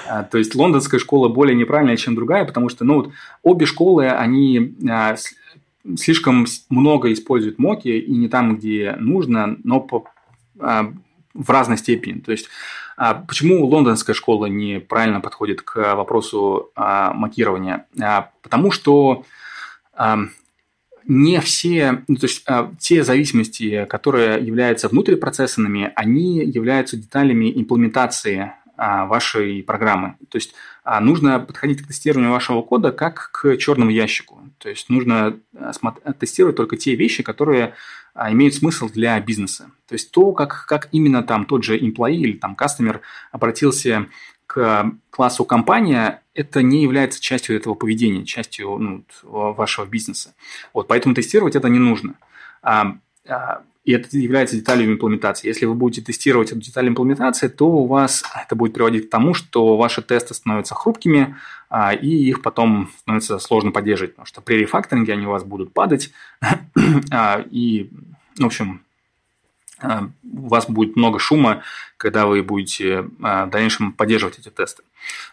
А, 0.08 0.22
то 0.22 0.38
есть 0.38 0.54
лондонская 0.54 1.00
школа 1.00 1.28
более 1.28 1.56
неправильная, 1.56 1.96
чем 1.96 2.14
другая, 2.14 2.44
потому 2.44 2.68
что 2.68 2.84
ну, 2.84 2.94
вот, 2.96 3.12
обе 3.42 3.66
школы, 3.66 4.08
они 4.08 4.76
а, 4.88 5.16
слишком 5.98 6.46
много 6.70 7.12
используют 7.12 7.58
моки, 7.58 7.88
и 7.88 8.12
не 8.12 8.28
там, 8.28 8.56
где 8.56 8.96
нужно, 8.98 9.56
но 9.64 9.80
по, 9.80 10.08
в 10.56 11.50
разной 11.50 11.78
степени. 11.78 12.20
То 12.20 12.32
есть 12.32 12.48
а 12.96 13.14
почему 13.14 13.66
лондонская 13.66 14.14
школа 14.14 14.46
неправильно 14.46 15.20
подходит 15.20 15.60
к 15.60 15.94
вопросу 15.94 16.70
а, 16.74 17.12
макирования? 17.12 17.86
А, 18.00 18.30
потому 18.42 18.70
что 18.70 19.24
не 21.06 21.40
все, 21.40 22.02
ну, 22.08 22.16
то 22.16 22.26
есть 22.26 22.44
те 22.78 23.02
зависимости, 23.02 23.86
которые 23.88 24.44
являются 24.44 24.88
внутрипроцессорными, 24.88 25.92
они 25.94 26.44
являются 26.44 26.96
деталями 26.96 27.50
имплементации 27.50 28.52
вашей 28.76 29.62
программы. 29.62 30.16
То 30.28 30.36
есть 30.36 30.52
нужно 31.00 31.40
подходить 31.40 31.82
к 31.82 31.88
тестированию 31.88 32.30
вашего 32.30 32.62
кода 32.62 32.92
как 32.92 33.30
к 33.32 33.56
черному 33.56 33.90
ящику. 33.90 34.40
То 34.58 34.68
есть 34.68 34.88
нужно 34.88 35.38
тестировать 36.20 36.56
только 36.56 36.76
те 36.76 36.94
вещи, 36.94 37.24
которые 37.24 37.74
а, 38.14 38.32
имеют 38.32 38.54
смысл 38.54 38.88
для 38.88 39.18
бизнеса. 39.20 39.70
То 39.88 39.94
есть 39.94 40.10
то, 40.12 40.32
как, 40.32 40.64
как 40.66 40.88
именно 40.92 41.22
там 41.22 41.44
тот 41.44 41.64
же 41.64 41.78
employee 41.78 42.14
или 42.14 42.38
там 42.38 42.56
customer 42.58 43.00
обратился 43.32 44.06
к 44.46 44.92
классу 45.10 45.44
компания, 45.44 46.22
это 46.34 46.62
не 46.62 46.82
является 46.82 47.20
частью 47.20 47.56
этого 47.56 47.74
поведения, 47.74 48.24
частью 48.24 48.78
ну, 48.78 49.04
вашего 49.24 49.86
бизнеса. 49.86 50.34
Вот, 50.72 50.86
поэтому 50.86 51.14
тестировать 51.14 51.56
это 51.56 51.68
не 51.68 51.78
нужно. 51.80 52.14
А, 52.62 52.96
а, 53.28 53.62
и 53.86 53.92
это 53.92 54.18
является 54.18 54.56
деталью 54.56 54.92
имплементации. 54.92 55.46
Если 55.46 55.64
вы 55.64 55.74
будете 55.74 56.02
тестировать 56.02 56.50
эту 56.50 56.60
деталь 56.60 56.88
имплементации, 56.88 57.46
то 57.46 57.68
у 57.68 57.86
вас 57.86 58.24
это 58.44 58.56
будет 58.56 58.74
приводить 58.74 59.06
к 59.06 59.10
тому, 59.10 59.32
что 59.32 59.76
ваши 59.76 60.02
тесты 60.02 60.34
становятся 60.34 60.74
хрупкими, 60.74 61.36
а, 61.70 61.94
и 61.94 62.08
их 62.08 62.42
потом 62.42 62.90
становится 62.98 63.38
сложно 63.38 63.70
поддерживать, 63.70 64.12
потому 64.12 64.26
что 64.26 64.40
при 64.40 64.56
рефакторинге 64.56 65.12
они 65.12 65.26
у 65.26 65.30
вас 65.30 65.44
будут 65.44 65.72
падать, 65.72 66.10
а, 67.12 67.44
и, 67.48 67.88
в 68.36 68.44
общем, 68.44 68.82
у 69.82 70.48
вас 70.48 70.68
будет 70.68 70.96
много 70.96 71.18
шума, 71.18 71.62
когда 71.96 72.26
вы 72.26 72.42
будете 72.42 73.02
в 73.18 73.48
дальнейшем 73.50 73.92
поддерживать 73.92 74.38
эти 74.38 74.48
тесты. 74.48 74.82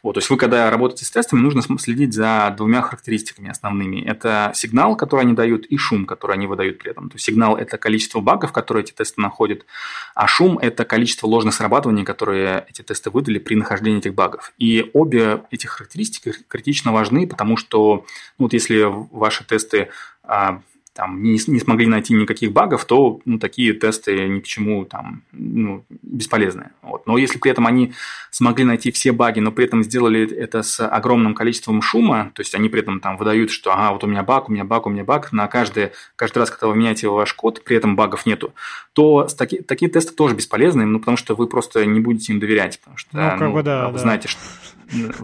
Вот, 0.02 0.14
то 0.14 0.20
есть 0.20 0.30
вы, 0.30 0.38
когда 0.38 0.70
работаете 0.70 1.06
с 1.06 1.12
тестами, 1.12 1.40
нужно 1.40 1.62
следить 1.80 2.14
за 2.14 2.54
двумя 2.56 2.82
характеристиками 2.82 3.50
основными. 3.50 4.02
Это 4.02 4.52
сигнал, 4.54 4.96
который 4.96 5.22
они 5.22 5.34
дают, 5.34 5.66
и 5.66 5.78
шум, 5.78 6.06
который 6.06 6.36
они 6.36 6.48
выдают 6.48 6.80
при 6.80 6.92
этом. 6.92 7.10
То 7.10 7.16
есть 7.16 7.26
сигнал– 7.26 7.56
это 7.58 7.78
количество 7.78 8.20
багов, 8.20 8.52
которые 8.52 8.84
эти 8.84 8.92
тесты 8.92 9.22
находят, 9.22 9.66
а 10.14 10.28
шум– 10.28 10.58
это 10.62 10.86
количество 10.86 11.28
ложных 11.28 11.54
срабатываний, 11.54 12.04
которые 12.04 12.66
эти 12.70 12.82
тесты 12.82 13.10
выдали 13.10 13.40
при 13.40 13.56
нахождении 13.56 14.00
этих 14.00 14.14
багов. 14.14 14.54
И 14.58 14.90
обе 14.94 15.44
эти 15.52 15.66
характеристики 15.66 16.34
критично 16.48 16.92
важны, 16.92 17.28
потому 17.28 17.58
что 17.58 18.06
ну, 18.38 18.46
вот 18.46 18.54
если 18.54 18.84
ваши 18.84 19.44
тесты 19.46 19.90
а, 20.24 20.62
там 20.94 21.24
не, 21.24 21.40
не 21.48 21.60
смогли 21.60 21.88
найти 21.88 22.14
никаких 22.14 22.52
багов, 22.52 22.86
то 22.86 23.20
ну, 23.26 23.40
такие 23.40 23.74
тесты 23.74 24.28
ни 24.28 24.40
к 24.40 24.46
чему 24.46 24.86
там 24.86 25.24
ну, 25.32 25.84
бесполезны. 26.04 26.70
Вот. 26.84 27.08
Но 27.08 27.18
если 27.18 27.40
при 27.40 27.52
этом 27.52 27.66
они 27.66 27.94
смогли 28.30 28.64
найти 28.64 28.92
все 28.92 29.12
баги, 29.12 29.40
но 29.40 29.52
при 29.52 29.66
этом 29.66 29.84
сделали 29.84 30.32
это 30.36 30.62
с 30.62 30.86
огромным 30.86 31.34
количеством 31.34 31.82
шума, 31.82 32.32
то 32.36 32.42
есть 32.42 32.54
они 32.54 32.70
при 32.70 32.82
этом 32.82 33.00
там 33.00 33.18
выдают, 33.18 33.50
что 33.50 33.74
ага, 33.74 33.92
вот 33.92 34.04
у 34.04 34.08
меня 34.08 34.24
баг, 34.24 34.50
у 34.50 34.52
меня 34.52 34.64
баг, 34.64 34.86
у 34.86 34.90
меня 34.90 35.04
баг, 35.04 35.32
на 35.32 35.48
каждый, 35.48 35.92
каждый 36.16 36.40
раз, 36.40 36.52
когда 36.52 36.68
вы 36.68 36.76
меняете 36.76 37.08
ваш 37.08 37.34
код, 37.34 37.64
при 37.64 37.76
этом 37.76 37.96
багов 37.96 38.26
нету, 38.26 38.54
то 38.94 39.28
таки, 39.38 39.62
такие 39.62 39.90
тесты 39.90 40.14
тоже 40.14 40.36
бесполезны, 40.36 40.86
ну, 40.86 41.00
потому 41.00 41.18
что 41.18 41.34
вы 41.34 41.48
просто 41.48 41.86
не 41.86 42.00
будете 42.00 42.34
им 42.34 42.40
доверять, 42.40 42.80
потому 42.80 42.98
что 42.98 43.10
ну, 43.14 43.30
как 43.30 43.40
ну, 43.40 43.54
бы, 43.54 43.64
да, 43.64 43.88
вы 43.88 43.94
да. 43.94 44.00
знаете, 44.00 44.28
что 44.28 44.40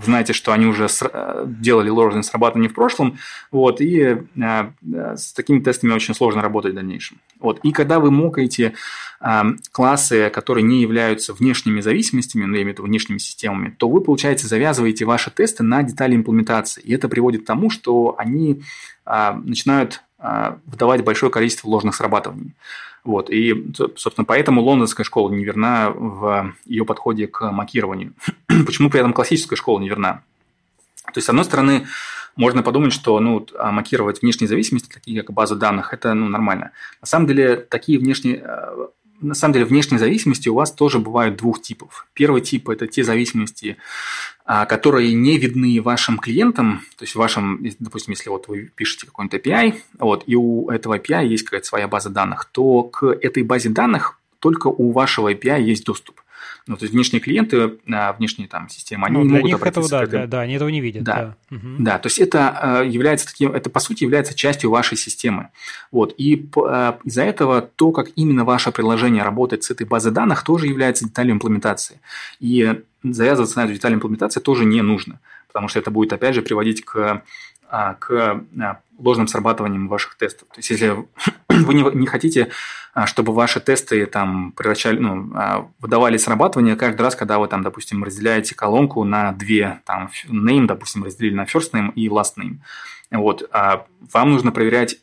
знаете, 0.04 0.34
что 0.34 0.52
они 0.52 0.66
уже 0.66 0.88
делали 1.46 1.90
ложное 1.90 2.24
срабатывание 2.24 2.70
в 2.70 2.74
прошлом, 2.74 3.18
вот, 3.52 3.82
и 3.82 4.18
э, 4.36 4.72
с 5.16 5.34
такими 5.34 5.60
тестами 5.60 5.92
очень 5.92 6.14
сложно 6.14 6.42
работать 6.42 6.74
в 6.74 6.76
дальнейшем. 6.76 7.18
Вот. 7.40 7.60
И 7.64 7.72
когда 7.72 8.00
вы 8.00 8.12
мокаете 8.12 8.74
э, 9.22 9.42
классы, 9.72 10.30
которые 10.30 10.64
не 10.64 10.82
являются 10.82 11.34
внешними 11.34 11.82
зависимостями, 11.82 12.46
ну, 12.46 12.56
я 12.56 12.62
имею 12.62 12.76
в 12.76 12.78
виду 12.78 12.84
внешними 12.84 13.18
системами, 13.18 13.76
то 13.78 13.90
вы, 13.90 14.02
получается, 14.02 14.48
завязываете 14.48 15.06
ваши 15.06 15.32
тесты 15.32 15.64
на 15.64 15.84
детали 15.84 16.16
имплементации. 16.16 16.82
И 16.82 16.94
это 16.94 17.08
приводит 17.10 17.44
к 17.44 17.46
тому, 17.46 17.70
что 17.70 18.16
они 18.18 18.64
э, 19.06 19.34
начинают 19.44 20.02
выдавать 20.66 21.02
большое 21.06 21.32
количество 21.32 21.70
ложных 21.70 21.96
срабатываний. 21.96 22.54
Вот. 23.10 23.32
И, 23.32 23.74
собственно, 23.96 24.24
поэтому 24.24 24.62
лондонская 24.62 25.04
школа 25.04 25.32
не 25.32 25.44
верна 25.44 25.90
в 25.90 26.54
ее 26.66 26.86
подходе 26.86 27.26
к 27.26 27.50
макированию. 27.50 28.14
Почему 28.68 28.92
при 28.92 29.00
этом 29.00 29.14
классическая 29.14 29.56
школа 29.56 29.80
не 29.80 29.90
верна? 29.90 30.22
То 31.06 31.14
есть, 31.16 31.26
с 31.26 31.30
одной 31.30 31.44
стороны, 31.44 31.88
можно 32.36 32.62
подумать, 32.62 32.94
что 32.94 33.20
ну, 33.20 33.48
а 33.58 33.72
макировать 33.72 34.22
внешние 34.22 34.48
зависимости, 34.48 34.94
такие 34.94 35.24
как 35.24 35.34
база 35.34 35.56
данных, 35.56 35.92
это 35.92 36.14
ну, 36.14 36.30
нормально. 36.30 36.70
На 37.02 37.08
самом 37.08 37.26
деле, 37.26 37.56
такие 37.56 37.98
внешние 37.98 38.44
э, 38.46 38.88
на 39.22 39.34
самом 39.34 39.54
деле 39.54 39.66
внешние 39.66 40.00
зависимости 40.00 40.50
у 40.50 40.56
вас 40.56 40.72
тоже 40.72 41.00
бывают 41.00 41.36
двух 41.38 41.62
типов. 41.62 42.08
Первый 42.14 42.42
тип– 42.42 42.70
это 42.70 42.88
те 42.88 43.04
зависимости, 43.04 43.78
а, 44.46 44.66
которые 44.66 45.14
не 45.14 45.38
видны 45.38 45.82
вашим 45.82 46.18
клиентам, 46.18 46.82
то 46.98 47.04
есть 47.04 47.16
вашим, 47.16 47.66
допустим, 47.80 48.14
если 48.14 48.30
вот 48.30 48.48
вы 48.48 48.72
пишете 48.76 49.06
какой-нибудь 49.06 49.42
API, 49.42 49.76
вот, 50.00 50.24
и 50.28 50.36
у 50.36 50.70
этого 50.70 50.98
API 50.98 51.26
есть 51.26 51.44
какая-то 51.44 51.68
своя 51.68 51.88
база 51.88 52.10
данных, 52.10 52.46
то 52.52 52.84
к 52.84 53.06
этой 53.06 53.44
базе 53.44 53.70
данных 53.70 54.20
только 54.40 54.68
у 54.68 54.92
вашего 54.92 55.32
API 55.32 55.62
есть 55.62 55.86
доступ. 55.86 56.22
Ну, 56.68 56.78
то 56.78 56.84
есть 56.84 56.94
внешние 56.94 57.20
клиенты, 57.20 57.80
а, 57.92 58.14
внешние 58.14 58.48
там 58.48 58.70
системы, 58.70 59.08
они 59.08 59.18
ну, 59.18 59.24
не 59.24 59.30
могут 59.30 59.46
них 59.46 59.64
этого, 59.64 59.90
да, 59.90 60.06
да, 60.06 60.28
да, 60.28 60.42
они 60.42 60.54
этого 60.54 60.70
не 60.70 60.82
видят. 60.82 61.04
Да, 61.04 61.36
да. 61.50 61.56
Угу. 61.56 61.68
да 61.80 61.98
то 61.98 62.08
есть 62.08 62.20
это 62.20 62.50
а, 62.50 62.84
является 62.84 63.28
таким, 63.28 63.52
это 63.52 63.70
по 63.70 63.80
сути 63.80 64.04
является 64.04 64.34
частью 64.34 64.70
вашей 64.70 64.98
системы. 64.98 65.50
Вот, 65.92 66.14
и 66.18 66.48
а, 66.56 67.00
из-за 67.04 67.24
этого 67.24 67.62
то, 67.62 67.92
как 67.92 68.10
именно 68.16 68.46
ваше 68.46 68.72
приложение 68.72 69.24
работает 69.24 69.64
с 69.64 69.72
этой 69.72 69.88
базой 69.88 70.12
данных, 70.12 70.44
тоже 70.44 70.68
является 70.68 71.06
деталью 71.06 71.34
имплементации. 71.34 72.00
И 72.40 72.82
завязываться 73.04 73.58
на 73.58 73.66
эту 73.66 73.74
деталь 73.74 73.94
имплементации 73.94 74.40
тоже 74.40 74.66
не 74.66 74.82
нужно, 74.82 75.20
потому 75.48 75.68
что 75.68 75.80
это 75.80 75.92
будет, 75.92 76.14
опять 76.14 76.36
же, 76.36 76.42
приводить 76.42 76.84
к 76.84 77.24
к 78.00 78.44
ложным 79.00 79.28
срабатываниям 79.28 79.88
ваших 79.88 80.16
тестов. 80.16 80.48
То 80.50 80.60
есть, 80.60 80.70
если 80.70 81.06
вы 81.50 81.74
не, 81.74 81.84
не 81.96 82.08
хотите, 82.08 82.50
а, 82.94 83.08
чтобы 83.08 83.34
ваши 83.34 83.60
тесты 83.60 84.06
там 84.06 84.52
превращали, 84.52 85.00
ну, 85.00 85.32
а, 85.36 85.68
выдавали 85.80 86.18
срабатывание 86.18 86.76
каждый 86.76 87.02
раз, 87.02 87.16
когда 87.16 87.40
вы 87.40 87.48
там, 87.48 87.64
допустим, 87.64 88.04
разделяете 88.04 88.56
колонку 88.56 89.04
на 89.04 89.32
две, 89.32 89.82
там, 89.86 90.10
name, 90.28 90.66
допустим, 90.66 91.04
разделили 91.04 91.36
на 91.36 91.44
first 91.44 91.72
name 91.74 91.94
и 91.94 92.08
last 92.10 92.36
name. 92.38 92.58
Вот, 93.12 93.48
а 93.52 93.86
вам 94.14 94.32
нужно 94.32 94.52
проверять 94.52 94.98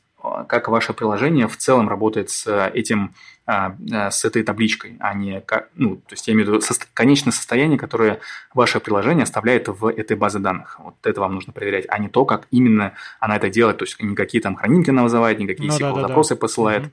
как 0.49 0.69
ваше 0.69 0.93
приложение 0.93 1.49
в 1.49 1.57
целом 1.57 1.89
работает 1.89 2.31
с 2.31 2.69
этим, 2.69 3.05
а, 3.05 3.11
а, 3.11 3.15
с 3.47 4.25
этой 4.25 4.43
табличкой, 4.43 4.97
а 4.99 5.15
не 5.15 5.41
ну, 5.77 5.97
то 5.97 6.13
есть 6.13 6.27
я 6.27 6.35
имею 6.35 6.51
в 6.51 6.53
виду 6.55 6.61
конечное 6.95 7.33
состояние, 7.33 7.79
которое 7.79 8.19
ваше 8.53 8.81
приложение 8.81 9.23
оставляет 9.23 9.69
в 9.69 9.87
этой 9.87 10.17
базе 10.17 10.41
данных. 10.41 10.81
Вот 10.83 10.97
это 11.05 11.21
вам 11.21 11.35
нужно 11.35 11.53
проверять, 11.53 11.85
а 11.89 11.99
не 11.99 12.09
то, 12.09 12.25
как 12.25 12.49
именно 12.51 12.95
она 13.21 13.37
это 13.37 13.49
делает, 13.49 13.79
то 13.79 13.85
есть 13.85 14.03
никакие 14.03 14.43
там 14.43 14.57
хранилки 14.57 14.91
она 14.91 15.05
вызывает, 15.05 15.39
никакие 15.39 15.71
ну, 15.71 15.77
SQL-запросы 15.77 16.31
да, 16.31 16.35
да, 16.35 16.39
да. 16.39 16.41
посылает. 16.41 16.83
Угу. 16.85 16.93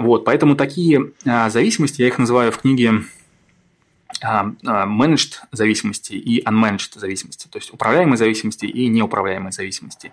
Вот, 0.00 0.24
поэтому 0.24 0.56
такие 0.56 1.12
зависимости, 1.24 2.02
я 2.02 2.08
их 2.08 2.18
называю 2.18 2.50
в 2.50 2.58
книге 2.58 3.04
а, 4.22 4.52
а, 4.66 4.86
managed 4.86 5.34
зависимости 5.52 6.12
и 6.12 6.42
unmanaged 6.44 6.98
зависимости, 6.98 7.48
то 7.48 7.58
есть 7.58 7.72
управляемые 7.72 8.18
зависимости 8.18 8.66
и 8.66 8.88
неуправляемые 8.88 9.52
зависимости. 9.52 10.12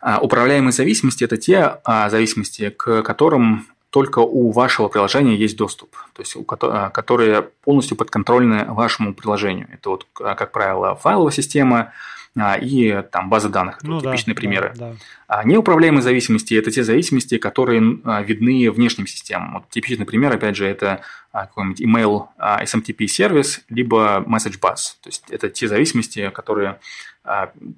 А, 0.00 0.18
управляемые 0.20 0.72
зависимости– 0.72 1.24
это 1.24 1.36
те 1.36 1.78
зависимости, 1.84 2.70
к 2.70 3.02
которым 3.02 3.66
только 3.94 4.18
у 4.18 4.50
вашего 4.50 4.88
приложения 4.88 5.36
есть 5.36 5.56
доступ, 5.56 5.94
то 6.14 6.22
есть 6.22 6.34
у, 6.34 6.42
которые 6.42 7.42
полностью 7.62 7.96
подконтрольны 7.96 8.64
вашему 8.64 9.14
приложению. 9.14 9.68
Это 9.72 9.90
вот, 9.90 10.08
как 10.12 10.50
правило, 10.50 10.96
файловая 10.96 11.30
система, 11.30 11.92
а, 12.36 12.56
и 12.56 13.02
там 13.12 13.30
базы 13.30 13.50
данных. 13.50 13.76
Это 13.78 13.86
ну, 13.86 14.00
типичные 14.00 14.34
да, 14.34 14.40
примеры. 14.40 14.72
Да, 14.74 14.90
да. 14.90 14.96
А 15.34 15.42
неуправляемые 15.42 16.00
зависимости– 16.00 16.54
это 16.54 16.70
те 16.70 16.84
зависимости, 16.84 17.38
которые 17.38 17.98
а, 18.04 18.22
видны 18.22 18.70
внешним 18.70 19.08
системам. 19.08 19.54
Вот 19.54 19.68
типичный 19.68 20.06
пример, 20.06 20.32
опять 20.32 20.54
же, 20.54 20.64
это 20.64 21.00
какой-нибудь 21.32 21.80
email 21.80 22.26
SMTP 22.38 23.08
сервис, 23.08 23.62
либо 23.68 24.24
message 24.28 24.60
bus. 24.60 24.94
То 25.02 25.08
есть 25.08 25.24
это 25.30 25.48
те 25.48 25.66
зависимости, 25.66 26.30
которые, 26.32 26.78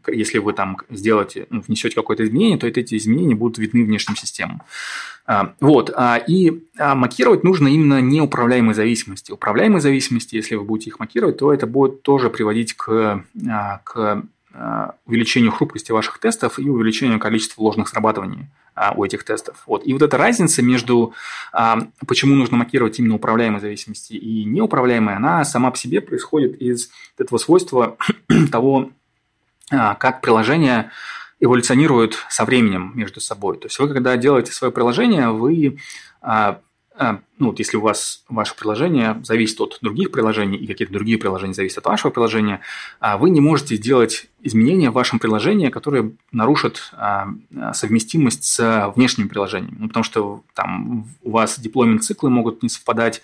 если 0.07 0.37
вы 0.37 0.53
там 0.53 0.77
сделаете, 0.91 1.47
ну, 1.49 1.63
внесете 1.63 1.95
какое-то 1.95 2.25
изменение, 2.25 2.59
то 2.59 2.67
эти 2.67 2.95
изменения 2.95 3.35
будут 3.35 3.57
видны 3.57 3.85
внешним 3.87 4.17
системам. 4.17 4.61
Вот. 5.59 5.91
И 6.29 6.63
макировать 6.79 7.43
нужно 7.43 7.69
именно 7.69 8.03
неуправляемые 8.03 8.75
зависимости. 8.75 9.33
Управляемые 9.33 9.81
зависимости, 9.81 10.37
если 10.37 10.57
вы 10.57 10.65
будете 10.65 10.91
их 10.91 11.01
макировать, 11.01 11.39
то 11.39 11.55
это 11.55 11.67
будет 11.67 12.03
тоже 12.03 12.29
приводить 12.29 12.75
к, 12.75 13.25
к 13.85 14.23
увеличению 15.05 15.53
хрупкости 15.53 15.93
ваших 15.93 16.19
тестов 16.19 16.59
и 16.59 16.69
увеличению 16.69 17.19
количества 17.19 17.63
ложных 17.63 17.89
срабатываний 17.89 18.49
а, 18.77 18.93
у 18.95 19.05
этих 19.05 19.25
тестов. 19.25 19.63
Вот. 19.67 19.87
И 19.87 19.93
вот 19.95 20.03
эта 20.03 20.19
разница 20.19 20.63
между, 20.63 21.15
а, 21.53 21.89
почему 22.07 22.35
нужно 22.35 22.59
макировать 22.59 22.99
именно 22.99 23.15
управляемые 23.15 23.61
зависимости 23.61 24.13
и 24.13 24.45
неуправляемые, 24.45 25.17
она 25.17 25.45
сама 25.45 25.71
по 25.71 25.79
себе 25.79 26.03
происходит 26.03 26.61
из 26.61 26.91
этого 27.17 27.39
свойства 27.39 27.97
того, 28.53 28.91
а, 29.73 29.95
как 29.95 30.21
приложение 30.21 30.91
эволюционирует 31.41 32.19
со 32.29 32.45
временем 32.45 32.93
между 32.95 33.21
собой. 33.21 33.59
То 33.59 33.67
есть 33.67 33.79
вы, 33.79 33.89
когда 33.89 34.17
делаете 34.17 34.53
свое 34.53 34.73
приложение, 34.73 35.31
вы 35.31 35.79
ну, 36.99 37.49
вот 37.49 37.59
если 37.59 37.77
у 37.77 37.83
вас 37.83 38.25
ваше 38.29 38.57
приложение 38.57 39.21
зависит 39.23 39.61
от 39.61 39.79
других 39.83 40.11
приложений, 40.11 40.59
и 40.59 40.67
какие-то 40.67 40.93
другие 40.93 41.19
приложения 41.19 41.55
зависят 41.55 41.79
от 41.79 41.87
вашего 41.87 42.11
приложения, 42.11 42.61
а, 43.01 43.19
вы 43.19 43.31
не 43.31 43.41
можете 43.41 43.77
сделать 43.77 44.29
изменения 44.43 44.91
в 44.91 44.95
вашем 44.95 45.19
приложении, 45.19 45.69
которые 45.69 46.13
нарушат 46.33 46.91
а, 46.93 47.29
совместимость 47.75 48.45
с 48.45 48.93
внешними 48.97 49.29
приложениями. 49.29 49.77
Ну, 49.79 49.89
потому 49.89 50.05
что 50.05 50.43
там 50.55 51.07
у 51.23 51.31
вас 51.31 51.59
деплоймент 51.59 52.05
циклы 52.05 52.31
могут 52.31 52.63
не 52.63 52.69
совпадать, 52.69 53.21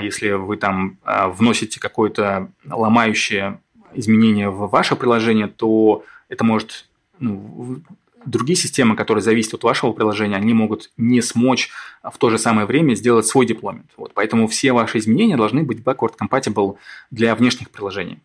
если 0.00 0.30
вы 0.30 0.56
там 0.56 0.96
вносите 1.04 1.78
какое-то 1.78 2.50
ломающее 2.64 3.60
изменение 3.94 4.48
в 4.48 4.68
ваше 4.68 4.96
приложение, 4.96 5.48
то 5.48 6.02
это 6.28 6.44
может 6.44 6.88
ну, 7.18 7.80
другие 8.26 8.56
системы, 8.56 8.96
которые 8.96 9.22
зависят 9.22 9.54
от 9.54 9.64
вашего 9.64 9.92
приложения, 9.92 10.36
они 10.36 10.52
могут 10.52 10.90
не 10.96 11.22
смочь 11.22 11.70
в 12.02 12.18
то 12.18 12.30
же 12.30 12.38
самое 12.38 12.66
время 12.66 12.94
сделать 12.94 13.26
свой 13.26 13.46
деплоймент. 13.46 13.90
Вот, 13.96 14.12
поэтому 14.14 14.46
все 14.48 14.72
ваши 14.72 14.98
изменения 14.98 15.36
должны 15.36 15.62
быть 15.62 15.78
backward 15.78 16.14
compatible 16.20 16.76
для 17.10 17.34
внешних 17.34 17.70
приложений. 17.70 18.20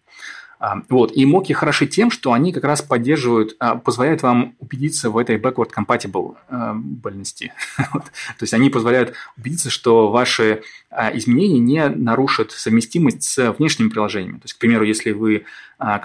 А, 0.62 0.84
вот. 0.90 1.12
И 1.16 1.26
моки 1.26 1.54
хороши 1.54 1.88
тем, 1.88 2.12
что 2.12 2.34
они 2.34 2.54
как 2.54 2.64
раз 2.64 2.84
поддерживают, 2.84 3.56
а, 3.60 3.76
позволяют 3.76 4.22
вам 4.22 4.54
убедиться 4.60 5.10
в 5.10 5.18
этой 5.18 5.38
backward 5.38 5.72
compatible 5.76 6.36
а, 6.50 6.76
больности. 6.76 7.52
вот. 7.94 8.04
То 8.04 8.42
есть 8.42 8.54
они 8.54 8.70
позволяют 8.70 9.16
убедиться, 9.36 9.72
что 9.72 10.12
ваши 10.12 10.62
изменения 11.14 11.58
не 11.58 11.90
нарушат 11.90 12.52
совместимость 12.52 13.24
с 13.24 13.54
внешними 13.54 13.90
приложениями. 13.90 14.38
То 14.38 14.44
есть, 14.44 14.54
к 14.54 14.60
примеру, 14.60 14.84
если 14.84 15.12
вы 15.12 15.46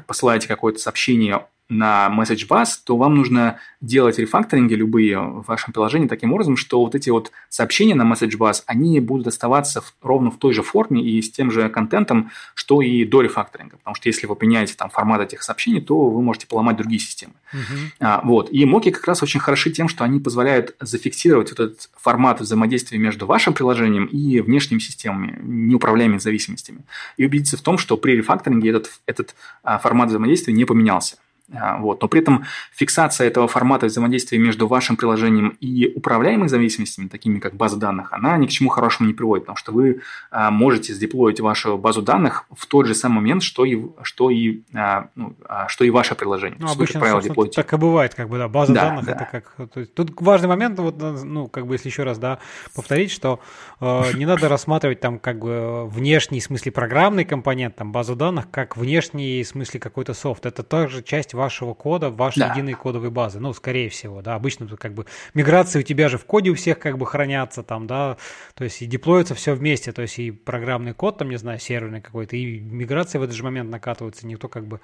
посылаете 0.07 0.49
какое-то 0.49 0.79
сообщение 0.79 1.45
на 1.69 2.09
message 2.09 2.47
bus, 2.49 2.69
то 2.85 2.97
вам 2.97 3.17
нужно 3.17 3.59
делать 3.81 4.19
рефакторинги 4.19 4.75
любые 4.75 5.19
в 5.19 5.45
вашем 5.47 5.73
приложении 5.73 6.07
таким 6.07 6.33
образом, 6.33 6.57
что 6.57 6.81
вот 6.81 6.95
эти 6.95 7.11
вот 7.11 7.33
сообщения 7.49 7.95
на 7.95 8.03
message 8.03 8.37
bus, 8.39 8.63
они 8.67 9.01
будут 9.01 9.27
оставаться 9.27 9.81
в, 9.81 9.95
ровно 10.03 10.31
в 10.31 10.39
той 10.39 10.53
же 10.53 10.63
форме 10.63 11.03
и 11.03 11.21
с 11.21 11.31
тем 11.31 11.51
же 11.51 11.69
контентом, 11.69 12.31
что 12.55 12.83
и 12.83 13.05
до 13.05 13.21
рефакторинга. 13.21 13.77
Потому 13.79 13.97
что 13.97 14.09
если 14.09 14.27
вы 14.27 14.37
поменяете 14.37 14.75
там 14.75 14.91
формат 14.91 15.21
этих 15.21 15.43
сообщений, 15.43 15.81
то 15.81 16.09
вы 16.09 16.23
можете 16.23 16.47
поломать 16.47 16.77
другие 16.77 17.01
системы. 17.01 17.35
Uh-huh. 17.53 17.59
А, 18.01 18.21
вот. 18.25 18.53
И 18.53 18.65
моки 18.65 18.91
как 18.91 19.07
раз 19.07 19.23
очень 19.23 19.41
хороши 19.41 19.71
тем, 19.71 19.89
что 19.89 20.05
они 20.05 20.21
позволяют 20.21 20.77
зафиксировать 20.81 21.51
вот 21.51 21.61
этот 21.61 21.91
формат 21.97 22.41
взаимодействия 22.41 22.99
между 22.99 23.27
вашим 23.27 23.55
приложением 23.55 24.07
и 24.07 24.41
внешними 24.41 24.79
системами, 24.79 25.39
неуправляемыми 25.43 26.19
зависимостями. 26.19 26.85
И 27.17 27.27
убедиться 27.27 27.57
в 27.57 27.61
том, 27.61 27.79
что 27.79 27.97
при 27.97 28.13
рефакторинге 28.13 28.71
этот, 28.71 28.91
этот 29.07 29.35
а, 29.63 29.79
формат 29.79 30.09
взаимодействия 30.09 30.55
не 30.55 30.65
поменялся. 30.65 31.17
А, 31.55 31.79
вот. 31.79 32.03
Но 32.03 32.09
при 32.09 32.21
этом 32.21 32.45
фиксация 32.73 33.27
этого 33.27 33.47
формата 33.47 33.87
взаимодействия 33.87 34.39
между 34.39 34.67
вашим 34.67 34.97
приложением 34.97 35.57
и 35.61 35.93
управляемыми 35.95 36.49
зависимостями, 36.49 37.09
такими 37.09 37.39
как 37.39 37.55
база 37.55 37.77
данных, 37.77 38.13
она 38.13 38.37
ни 38.37 38.47
к 38.47 38.51
чему 38.51 38.69
хорошему 38.69 39.09
не 39.09 39.15
приводит, 39.15 39.45
потому 39.45 39.57
что 39.57 39.73
вы 39.73 40.01
а, 40.31 40.51
можете 40.51 40.93
сдеплоить 40.93 41.41
вашу 41.41 41.79
базу 41.79 42.03
данных 42.03 42.47
в 42.51 42.67
тот 42.67 42.87
же 42.87 42.95
самый 42.95 43.17
момент, 43.17 43.43
что 43.43 43.65
и, 43.65 43.81
что 44.03 44.31
и, 44.31 44.63
а, 44.75 45.09
ну, 45.15 45.37
что 45.69 45.85
и 45.85 45.91
ваше 45.91 46.15
приложение. 46.15 46.59
Ну, 46.61 46.71
обычно, 46.71 47.01
правило, 47.01 47.23
так 47.47 47.73
и 47.73 47.77
бывает, 47.77 48.15
как 48.15 48.29
бы, 48.29 48.39
да, 48.39 48.49
база 48.49 48.73
да, 48.73 48.81
данных 48.83 49.05
да. 49.05 49.13
это 49.13 49.29
как... 49.31 49.71
То 49.71 49.81
есть, 49.81 49.95
тут 49.95 50.21
важный 50.21 50.49
момент, 50.49 50.79
вот, 50.79 50.97
ну, 50.99 51.47
как 51.49 51.67
бы, 51.67 51.75
если 51.75 51.89
еще 51.89 52.03
раз, 52.03 52.19
да, 52.19 52.39
повторить, 52.75 53.11
что 53.11 53.41
э, 53.81 54.13
не 54.15 54.27
надо 54.27 54.49
рассматривать 54.49 55.01
там 55.01 55.19
как 55.19 55.39
бы 55.39 55.87
внешний, 55.89 56.41
в 56.41 56.45
смысле 56.45 56.73
программный 56.73 57.25
компонент, 57.25 57.77
там, 57.77 57.93
базу 57.93 58.17
данных, 58.17 58.51
как 58.51 58.77
внешний, 58.77 59.43
в 59.43 59.49
смысле 59.49 59.81
какой-то 59.81 60.15
софт. 60.15 60.47
Это 60.47 60.63
также 60.63 61.03
часть 61.03 61.35
вашего 61.37 61.75
кода, 61.75 62.11
вашей 62.11 62.41
да. 62.41 62.53
единой 62.53 62.75
кодовой 62.75 63.11
базы. 63.11 63.39
Ну, 63.39 63.53
скорее 63.53 63.89
всего, 63.89 64.23
да. 64.23 64.35
Обычно 64.35 64.67
как 64.77 64.95
бы 64.95 65.07
миграции 65.35 65.81
у 65.81 65.83
тебя 65.83 66.09
же 66.09 66.19
в 66.19 66.25
коде 66.25 66.51
у 66.51 66.55
всех 66.55 66.79
как 66.79 66.99
бы 66.99 67.07
хранятся 67.07 67.63
там, 67.63 67.87
да. 67.87 68.17
То 68.55 68.65
есть 68.65 68.83
и 68.83 68.87
деплоится 68.87 69.35
все 69.35 69.55
вместе. 69.55 69.93
То 69.93 70.03
есть 70.03 70.19
и 70.19 70.31
программный 70.33 70.95
код, 70.95 71.19
там, 71.19 71.31
не 71.31 71.37
знаю, 71.37 71.59
серверный 71.59 72.01
какой-то, 72.01 72.37
и 72.37 72.59
миграции 72.59 73.19
в 73.19 73.23
этот 73.23 73.37
же 73.37 73.45
момент 73.45 73.71
накатываются. 73.71 74.27
Никто 74.27 74.49
как 74.49 74.67
бы... 74.67 74.81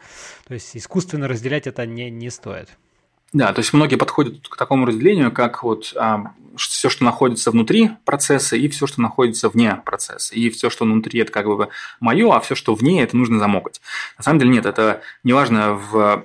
То 0.46 0.54
есть 0.54 0.76
искусственно 0.76 1.26
разделять 1.26 1.66
это 1.66 1.86
не, 1.86 2.10
не 2.10 2.30
стоит. 2.30 2.68
Да, 3.32 3.52
то 3.52 3.60
есть 3.60 3.72
многие 3.72 3.96
подходят 3.96 4.46
к 4.46 4.56
такому 4.56 4.84
разделению, 4.84 5.32
как 5.32 5.62
вот 5.62 5.94
а, 5.96 6.32
все, 6.56 6.90
что 6.90 7.04
находится 7.04 7.50
внутри 7.50 7.90
процесса, 8.04 8.56
и 8.56 8.68
все, 8.68 8.86
что 8.86 9.00
находится 9.00 9.48
вне 9.48 9.80
процесса. 9.84 10.34
И 10.34 10.50
все, 10.50 10.70
что 10.70 10.84
внутри, 10.84 11.20
это 11.20 11.32
как 11.32 11.46
бы 11.46 11.68
мое, 12.00 12.30
а 12.34 12.40
все, 12.40 12.54
что 12.54 12.74
вне, 12.74 13.02
это 13.02 13.16
нужно 13.16 13.38
замокать. 13.38 13.80
На 14.18 14.24
самом 14.24 14.38
деле 14.38 14.50
нет, 14.50 14.66
это 14.66 15.02
неважно, 15.24 15.74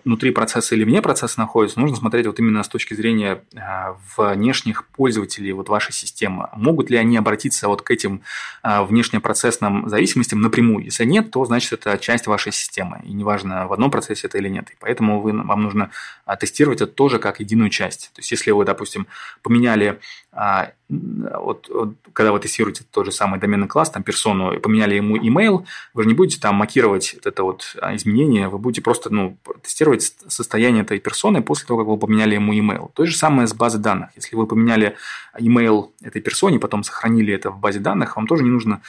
внутри 0.03 0.31
процесса 0.31 0.75
или 0.75 0.83
вне 0.83 1.01
процесса 1.01 1.39
находится, 1.39 1.79
нужно 1.79 1.95
смотреть 1.95 2.27
вот 2.27 2.39
именно 2.39 2.63
с 2.63 2.67
точки 2.67 2.93
зрения 2.93 3.41
а, 3.55 3.95
внешних 4.17 4.85
пользователей 4.87 5.51
вот 5.53 5.69
вашей 5.69 5.93
системы. 5.93 6.49
Могут 6.55 6.89
ли 6.89 6.97
они 6.97 7.17
обратиться 7.17 7.67
вот 7.67 7.81
к 7.81 7.91
этим 7.91 8.21
а, 8.63 8.83
внешнепроцессным 8.83 9.87
зависимостям 9.87 10.41
напрямую? 10.41 10.83
Если 10.85 11.05
нет, 11.05 11.31
то 11.31 11.45
значит 11.45 11.73
это 11.73 11.97
часть 11.97 12.27
вашей 12.27 12.51
системы. 12.51 13.01
И 13.03 13.13
неважно, 13.13 13.67
в 13.67 13.73
одном 13.73 13.91
процессе 13.91 14.27
это 14.27 14.37
или 14.37 14.49
нет. 14.49 14.69
И 14.71 14.73
поэтому 14.79 15.21
вы, 15.21 15.31
вам 15.31 15.63
нужно 15.63 15.91
тестировать 16.39 16.81
это 16.81 16.91
тоже 16.97 17.19
как 17.19 17.39
единую 17.39 17.69
часть. 17.69 18.11
То 18.13 18.19
есть, 18.19 18.31
если 18.31 18.49
вы, 18.51 18.65
допустим, 18.65 19.05
поменяли, 19.43 19.99
а, 20.31 20.71
вот, 20.89 21.69
вот, 21.69 21.93
когда 22.11 22.31
вы 22.31 22.39
тестируете 22.39 22.83
тот 22.89 23.05
же 23.05 23.11
самый 23.11 23.39
доменный 23.39 23.67
класс, 23.67 23.91
там, 23.91 24.01
персону, 24.01 24.53
и 24.53 24.59
поменяли 24.59 24.95
ему 24.95 25.15
email, 25.15 25.63
вы 25.93 26.03
же 26.03 26.09
не 26.09 26.15
будете 26.15 26.41
там 26.41 26.55
макировать 26.55 27.15
это 27.23 27.43
вот 27.43 27.75
а, 27.81 27.95
изменение, 27.95 28.49
вы 28.49 28.57
будете 28.57 28.81
просто 28.81 29.13
ну, 29.13 29.37
тестировать 29.61 30.15
состояние 30.27 30.81
этой 30.81 30.99
персоны 30.99 31.43
после 31.43 31.67
того, 31.67 31.79
как 31.79 31.87
вы 31.87 31.97
поменяли 31.97 32.33
ему 32.33 32.53
email. 32.53 32.89
То 32.93 33.05
же 33.05 33.15
самое 33.15 33.47
с 33.47 33.53
базой 33.53 33.79
данных. 33.79 34.09
Если 34.15 34.35
вы 34.35 34.47
поменяли 34.47 34.95
email 35.39 35.91
этой 36.01 36.21
персоне, 36.21 36.59
потом 36.59 36.83
сохранили 36.83 37.31
это 37.31 37.51
в 37.51 37.59
базе 37.59 37.79
данных, 37.79 38.15
вам 38.15 38.25
тоже 38.25 38.43
не 38.43 38.49
нужно 38.49 38.81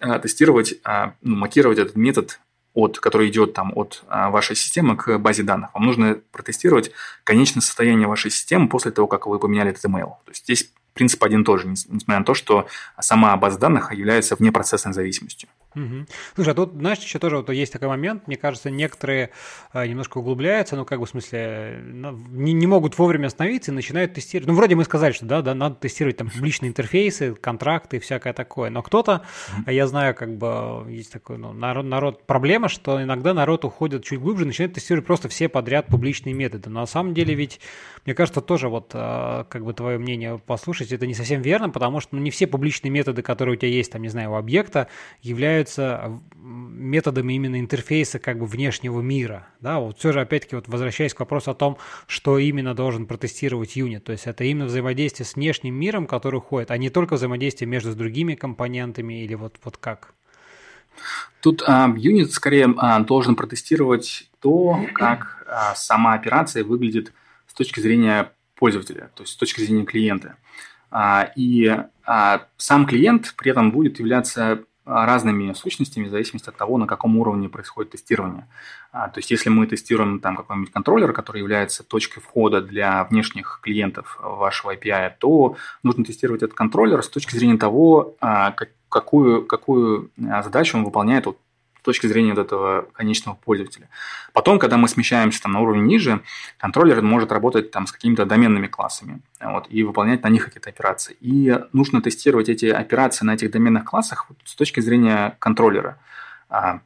а, 0.00 0.18
тестировать, 0.18 0.74
ну, 1.22 1.36
макировать 1.36 1.78
этот 1.78 1.94
метод 1.94 2.40
от, 2.78 3.00
который 3.00 3.28
идет 3.28 3.54
там 3.54 3.72
от 3.74 4.04
а, 4.08 4.30
вашей 4.30 4.54
системы 4.54 4.96
к 4.96 5.18
базе 5.18 5.42
данных. 5.42 5.74
Вам 5.74 5.84
нужно 5.84 6.20
протестировать 6.30 6.92
конечное 7.24 7.60
состояние 7.60 8.06
вашей 8.06 8.30
системы 8.30 8.68
после 8.68 8.92
того, 8.92 9.08
как 9.08 9.26
вы 9.26 9.40
поменяли 9.40 9.70
этот 9.70 9.84
email. 9.84 10.14
То 10.24 10.30
есть 10.30 10.44
здесь 10.44 10.70
принцип 10.94 11.22
один 11.24 11.44
тоже, 11.44 11.66
несмотря 11.66 12.20
на 12.20 12.24
то, 12.24 12.34
что 12.34 12.68
сама 13.00 13.36
база 13.36 13.58
данных 13.58 13.92
является 13.92 14.36
внепроцессной 14.36 14.92
зависимостью. 14.92 15.48
Угу. 15.78 16.06
Слушай, 16.34 16.50
а 16.50 16.54
тут, 16.54 16.72
знаешь, 16.72 16.98
еще 16.98 17.18
тоже 17.18 17.36
вот 17.36 17.50
есть 17.50 17.72
такой 17.72 17.88
момент, 17.88 18.26
мне 18.26 18.36
кажется, 18.36 18.70
некоторые 18.70 19.30
э, 19.72 19.86
немножко 19.86 20.18
углубляются, 20.18 20.76
ну, 20.76 20.84
как 20.84 20.98
бы, 20.98 21.06
в 21.06 21.08
смысле, 21.08 21.80
не, 21.84 22.52
не 22.52 22.66
могут 22.66 22.98
вовремя 22.98 23.28
остановиться 23.28 23.70
и 23.70 23.74
начинают 23.74 24.14
тестировать. 24.14 24.48
Ну, 24.48 24.54
вроде 24.54 24.74
мы 24.74 24.84
сказали, 24.84 25.12
что, 25.12 25.26
да, 25.26 25.40
да, 25.40 25.54
надо 25.54 25.76
тестировать 25.76 26.16
там 26.16 26.30
публичные 26.30 26.70
интерфейсы, 26.70 27.34
контракты 27.34 27.98
и 27.98 28.00
всякое 28.00 28.32
такое, 28.32 28.70
но 28.70 28.82
кто-то, 28.82 29.22
mm 29.66 29.72
я 29.78 29.86
знаю, 29.86 30.14
как 30.14 30.36
бы, 30.36 30.86
есть 30.90 31.12
такой, 31.12 31.38
ну, 31.38 31.52
народ, 31.52 31.84
народ, 31.84 32.26
проблема, 32.26 32.68
что 32.68 33.00
иногда 33.00 33.32
народ 33.32 33.64
уходит 33.64 34.02
чуть 34.02 34.18
глубже, 34.18 34.44
начинает 34.44 34.72
тестировать 34.72 35.06
просто 35.06 35.28
все 35.28 35.48
подряд 35.48 35.86
публичные 35.86 36.34
методы, 36.34 36.68
но 36.68 36.80
на 36.80 36.86
самом 36.86 37.14
деле 37.14 37.34
ведь, 37.34 37.60
мне 38.04 38.14
кажется, 38.14 38.40
тоже 38.40 38.68
вот, 38.68 38.90
э, 38.94 39.44
как 39.48 39.64
бы, 39.64 39.72
твое 39.74 39.98
мнение 39.98 40.38
послушать, 40.38 40.90
это 40.90 41.06
не 41.06 41.14
совсем 41.14 41.42
верно, 41.42 41.70
потому 41.70 42.00
что, 42.00 42.16
ну, 42.16 42.22
не 42.22 42.30
все 42.30 42.48
публичные 42.48 42.90
методы, 42.90 43.22
которые 43.22 43.54
у 43.54 43.56
тебя 43.56 43.68
есть, 43.68 43.92
там, 43.92 44.02
не 44.02 44.08
знаю, 44.08 44.32
у 44.32 44.34
объекта, 44.34 44.88
являются 45.22 45.67
являются 45.68 46.20
методами 46.34 47.34
именно 47.34 47.60
интерфейса 47.60 48.18
как 48.18 48.38
бы 48.38 48.46
внешнего 48.46 49.00
мира. 49.00 49.48
Да, 49.60 49.80
вот 49.80 49.98
все 49.98 50.12
же 50.12 50.20
опять-таки 50.20 50.56
вот 50.56 50.68
возвращаясь 50.68 51.14
к 51.14 51.20
вопросу 51.20 51.50
о 51.50 51.54
том, 51.54 51.76
что 52.06 52.38
именно 52.38 52.74
должен 52.74 53.06
протестировать 53.06 53.76
юнит. 53.76 54.04
То 54.04 54.12
есть 54.12 54.26
это 54.26 54.44
именно 54.44 54.66
взаимодействие 54.66 55.26
с 55.26 55.34
внешним 55.34 55.74
миром, 55.74 56.06
который 56.06 56.36
уходит, 56.36 56.70
а 56.70 56.78
не 56.78 56.90
только 56.90 57.14
взаимодействие 57.14 57.68
между 57.68 57.94
другими 57.94 58.34
компонентами 58.34 59.24
или 59.24 59.34
вот, 59.34 59.56
вот 59.64 59.76
как. 59.76 60.14
Тут 61.40 61.62
а, 61.66 61.92
юнит 61.96 62.32
скорее 62.32 62.74
а, 62.76 62.98
должен 63.00 63.36
протестировать 63.36 64.28
то, 64.40 64.84
как 64.94 65.44
а, 65.46 65.74
сама 65.74 66.14
операция 66.14 66.64
выглядит 66.64 67.12
с 67.46 67.54
точки 67.54 67.80
зрения 67.80 68.32
пользователя, 68.56 69.10
то 69.14 69.22
есть 69.22 69.34
с 69.34 69.36
точки 69.36 69.60
зрения 69.60 69.84
клиента. 69.84 70.36
А, 70.90 71.30
и 71.36 71.70
а, 72.04 72.46
сам 72.56 72.86
клиент 72.86 73.34
при 73.36 73.50
этом 73.50 73.70
будет 73.70 73.98
являться 73.98 74.64
разными 74.88 75.52
сущностями 75.52 76.06
в 76.06 76.10
зависимости 76.10 76.48
от 76.48 76.56
того, 76.56 76.78
на 76.78 76.86
каком 76.86 77.16
уровне 77.18 77.48
происходит 77.48 77.92
тестирование. 77.92 78.46
А, 78.90 79.08
то 79.08 79.18
есть, 79.18 79.30
если 79.30 79.50
мы 79.50 79.66
тестируем 79.66 80.18
там 80.18 80.36
какой-нибудь 80.36 80.72
контроллер, 80.72 81.12
который 81.12 81.38
является 81.38 81.84
точкой 81.84 82.20
входа 82.20 82.62
для 82.62 83.04
внешних 83.04 83.60
клиентов 83.62 84.18
вашего 84.20 84.74
API, 84.74 85.12
то 85.18 85.56
нужно 85.82 86.04
тестировать 86.04 86.42
этот 86.42 86.56
контроллер 86.56 87.02
с 87.02 87.08
точки 87.08 87.36
зрения 87.36 87.58
того, 87.58 88.16
а, 88.20 88.54
какую, 88.88 89.44
какую 89.44 90.10
а, 90.30 90.42
задачу 90.42 90.78
он 90.78 90.84
выполняет 90.84 91.26
вот 91.26 91.38
точки 91.88 92.06
зрения 92.06 92.34
вот 92.34 92.38
этого 92.38 92.86
конечного 92.92 93.34
пользователя. 93.34 93.88
Потом, 94.34 94.58
когда 94.58 94.76
мы 94.76 94.88
смещаемся 94.88 95.42
там, 95.42 95.52
на 95.52 95.60
уровень 95.60 95.86
ниже, 95.86 96.20
контроллер 96.58 97.00
может 97.00 97.32
работать 97.32 97.70
там, 97.70 97.86
с 97.86 97.92
какими-то 97.92 98.26
доменными 98.26 98.66
классами 98.66 99.22
вот, 99.40 99.66
и 99.70 99.82
выполнять 99.82 100.22
на 100.22 100.28
них 100.28 100.44
какие-то 100.44 100.68
операции. 100.68 101.16
И 101.20 101.58
нужно 101.72 102.02
тестировать 102.02 102.50
эти 102.50 102.66
операции 102.66 103.24
на 103.24 103.32
этих 103.34 103.50
доменных 103.50 103.84
классах 103.84 104.26
вот, 104.28 104.38
с 104.44 104.54
точки 104.54 104.80
зрения 104.80 105.36
контроллера. 105.38 105.98
А, 106.50 106.80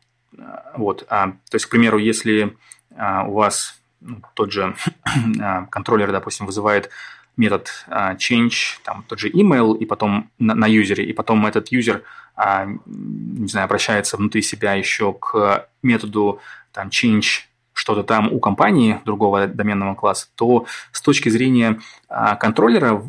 вот, 0.76 1.04
а, 1.08 1.32
то 1.50 1.54
есть, 1.56 1.66
к 1.66 1.70
примеру, 1.70 1.98
если 1.98 2.56
а, 2.96 3.24
у 3.24 3.32
вас 3.32 3.80
ну, 4.00 4.22
тот 4.34 4.52
же 4.52 4.76
а, 5.40 5.66
контроллер, 5.66 6.12
допустим, 6.12 6.46
вызывает 6.46 6.90
метод 7.34 7.70
uh, 7.88 8.14
change, 8.18 8.78
там 8.84 9.04
тот 9.08 9.18
же 9.18 9.30
email, 9.30 9.74
и 9.78 9.86
потом 9.86 10.30
на, 10.38 10.54
на 10.54 10.66
юзере, 10.66 11.02
и 11.02 11.14
потом 11.14 11.46
этот 11.46 11.68
юзер, 11.72 11.96
uh, 11.96 12.02
не 12.36 13.48
знаю, 13.48 13.66
обращается 13.66 14.16
внутри 14.16 14.42
себя 14.42 14.74
еще 14.74 15.12
к 15.12 15.68
методу 15.82 16.40
там 16.72 16.88
change 16.88 17.44
что-то 17.74 18.02
там 18.02 18.32
у 18.32 18.38
компании 18.38 19.00
другого 19.04 19.46
доменного 19.46 19.94
класса, 19.94 20.28
то 20.34 20.66
с 20.92 21.00
точки 21.00 21.28
зрения 21.28 21.80
uh, 22.10 22.36
контроллера 22.36 23.02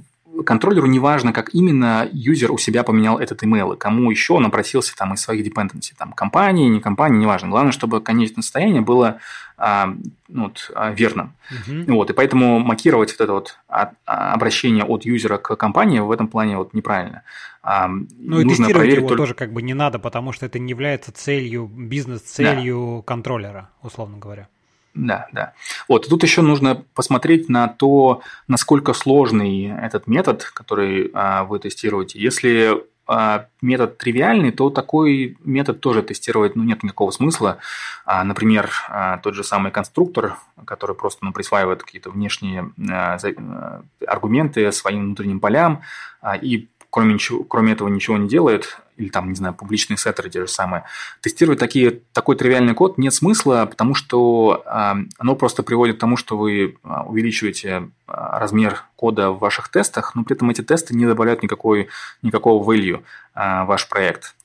контроллеру 0.46 0.88
не 0.88 1.00
важно, 1.00 1.34
как 1.34 1.54
именно 1.54 2.08
юзер 2.12 2.52
у 2.52 2.58
себя 2.58 2.84
поменял 2.84 3.20
этот 3.20 3.44
email, 3.44 3.76
и 3.76 3.78
кому 3.78 4.10
еще 4.10 4.34
он 4.34 4.46
обратился 4.46 4.96
там 4.96 5.14
из 5.14 5.22
своих 5.22 5.46
dependency, 5.46 5.94
там 5.98 6.14
компании, 6.14 6.68
не 6.68 6.80
компании, 6.80 7.20
неважно. 7.20 7.50
Главное, 7.50 7.72
чтобы 7.72 8.02
конечное 8.02 8.42
состояние 8.42 8.82
было 8.82 9.20
а, 9.58 9.94
ну, 10.28 10.44
вот, 10.44 10.72
а, 10.76 10.92
верным. 10.92 11.36
Угу. 11.52 11.94
Вот, 11.94 12.10
и 12.10 12.14
поэтому 12.14 12.60
макировать 12.60 13.12
вот 13.12 13.22
это 13.22 13.34
вот 13.34 13.60
обращение 14.06 14.84
от 14.84 15.06
юзера 15.06 15.38
к 15.38 15.56
компании 15.56 16.00
в 16.00 16.12
этом 16.12 16.28
плане 16.28 16.58
вот 16.58 16.74
неправильно. 16.74 17.24
А, 17.62 17.88
ну 17.88 18.42
и 18.42 18.48
тестировать 18.48 18.90
его 18.90 19.08
только... 19.08 19.22
тоже 19.24 19.34
как 19.36 19.54
бы 19.54 19.62
не 19.62 19.74
надо, 19.74 20.00
потому 20.00 20.32
что 20.32 20.46
это 20.46 20.60
не 20.60 20.72
является 20.72 21.12
целью, 21.12 21.66
бизнес-целью 21.66 22.98
да. 22.98 23.04
контроллера, 23.04 23.70
условно 23.82 24.18
говоря. 24.18 24.50
Да, 24.94 25.28
да. 25.32 25.54
Вот, 25.88 26.08
тут 26.08 26.24
еще 26.24 26.42
нужно 26.42 26.84
посмотреть 26.94 27.50
на 27.50 27.68
то, 27.68 28.22
насколько 28.48 28.94
сложный 28.94 29.66
этот 29.66 30.08
метод, 30.08 30.44
который 30.54 31.10
а, 31.14 31.46
вы 31.46 31.60
тестируете. 31.60 32.20
Если 32.20 32.84
а, 33.06 33.48
метод 33.62 33.98
тривиальный, 33.98 34.52
то 34.52 34.70
такой 34.70 35.38
метод 35.44 35.82
тоже 35.82 36.04
тестировать 36.04 36.56
ну, 36.56 36.64
нет 36.64 36.84
никакого 36.84 37.12
смысла. 37.12 37.58
А, 38.06 38.24
например, 38.24 38.72
а, 38.88 39.18
тот 39.18 39.34
же 39.34 39.44
самый 39.44 39.72
конструктор, 39.72 40.38
который 40.66 40.96
просто 40.96 41.26
ну, 41.26 41.34
присваивает 41.34 41.84
какие-то 41.84 42.12
внешние 42.12 42.72
а, 42.90 43.18
а 43.18 43.82
аргументы 44.08 44.72
своим 44.72 45.06
внутренним 45.06 45.40
полям 45.40 45.82
а, 46.22 46.38
и 46.38 46.68
кроме, 46.90 47.16
ничего, 47.16 47.44
кроме 47.44 47.74
этого 47.74 47.88
ничего 47.90 48.18
не 48.18 48.30
делает, 48.30 48.78
или 48.98 49.10
там, 49.10 49.30
не 49.30 49.36
знаю, 49.36 49.54
публичные 49.54 49.98
сеттеры 49.98 50.30
те 50.30 50.42
же 50.42 50.48
самые, 50.48 50.84
тестировать 51.22 51.60
такие, 51.60 52.02
такой 52.14 52.36
тривиальный 52.36 52.74
код 52.74 52.98
нет 52.98 53.14
смысла, 53.14 53.66
потому 53.70 53.96
что 53.96 54.64
э, 54.66 54.94
оно 55.18 55.36
просто 55.36 55.64
приводит 55.64 55.98
к 55.98 56.00
тому, 56.00 56.18
что 56.18 56.38
вы 56.38 56.78
увеличиваете 56.84 57.70
э, 57.70 57.82
размер 58.08 58.84
кода 58.96 59.32
в 59.32 59.40
ваших 59.40 59.70
тестах, 59.70 60.16
но 60.16 60.24
при 60.24 60.36
этом 60.36 60.50
эти 60.50 60.62
тесты 60.62 60.96
не 60.96 61.06
добавляют 61.06 61.44
никакой, 61.44 61.90
никакого 62.22 62.64
value 62.64 63.04
э, 63.36 63.64
ваш 63.66 63.88
проект. 63.90 64.36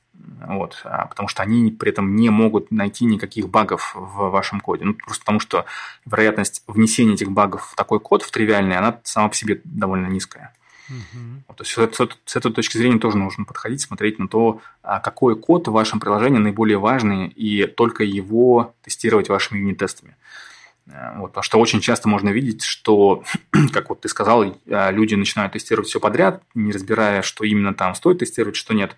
вот, 0.46 0.80
а, 0.84 1.06
потому 1.06 1.28
что 1.28 1.42
они 1.42 1.70
при 1.70 1.90
этом 1.90 2.16
не 2.16 2.30
могут 2.30 2.70
найти 2.70 3.04
никаких 3.04 3.48
багов 3.48 3.94
в 3.94 4.30
вашем 4.30 4.60
коде. 4.60 4.84
Ну, 4.84 4.94
просто 4.94 5.22
потому 5.22 5.40
что 5.40 5.64
вероятность 6.06 6.62
внесения 6.66 7.14
этих 7.14 7.30
багов 7.30 7.70
в 7.72 7.76
такой 7.76 8.00
код, 8.00 8.22
в 8.22 8.30
тривиальный, 8.30 8.76
она 8.76 9.00
сама 9.04 9.28
по 9.28 9.34
себе 9.34 9.60
довольно 9.64 10.06
низкая. 10.06 10.54
Uh-huh. 10.90 11.54
То 11.54 11.64
есть 11.64 11.72
с, 11.72 12.08
с 12.24 12.36
этой 12.36 12.52
точки 12.52 12.76
зрения 12.78 12.98
тоже 12.98 13.18
нужно 13.18 13.44
подходить, 13.44 13.80
смотреть 13.80 14.18
на 14.18 14.28
то, 14.28 14.60
а, 14.82 15.00
какой 15.00 15.36
код 15.36 15.68
в 15.68 15.72
вашем 15.72 16.00
приложении 16.00 16.38
наиболее 16.38 16.78
важный, 16.78 17.28
и 17.28 17.66
только 17.66 18.04
его 18.04 18.74
тестировать 18.82 19.28
вашими 19.28 19.58
юнит-тестами. 19.58 20.16
Э, 20.86 21.18
вот, 21.18 21.28
потому 21.28 21.42
что 21.42 21.58
очень 21.58 21.80
часто 21.80 22.08
можно 22.08 22.30
видеть, 22.30 22.62
что, 22.62 23.22
как 23.72 23.90
вот 23.90 24.00
ты 24.00 24.08
сказал, 24.08 24.44
э, 24.44 24.92
люди 24.92 25.14
начинают 25.14 25.52
тестировать 25.52 25.88
все 25.88 26.00
подряд, 26.00 26.42
не 26.54 26.72
разбирая, 26.72 27.22
что 27.22 27.44
именно 27.44 27.74
там 27.74 27.94
стоит 27.94 28.18
тестировать, 28.18 28.56
что 28.56 28.74
нет. 28.74 28.96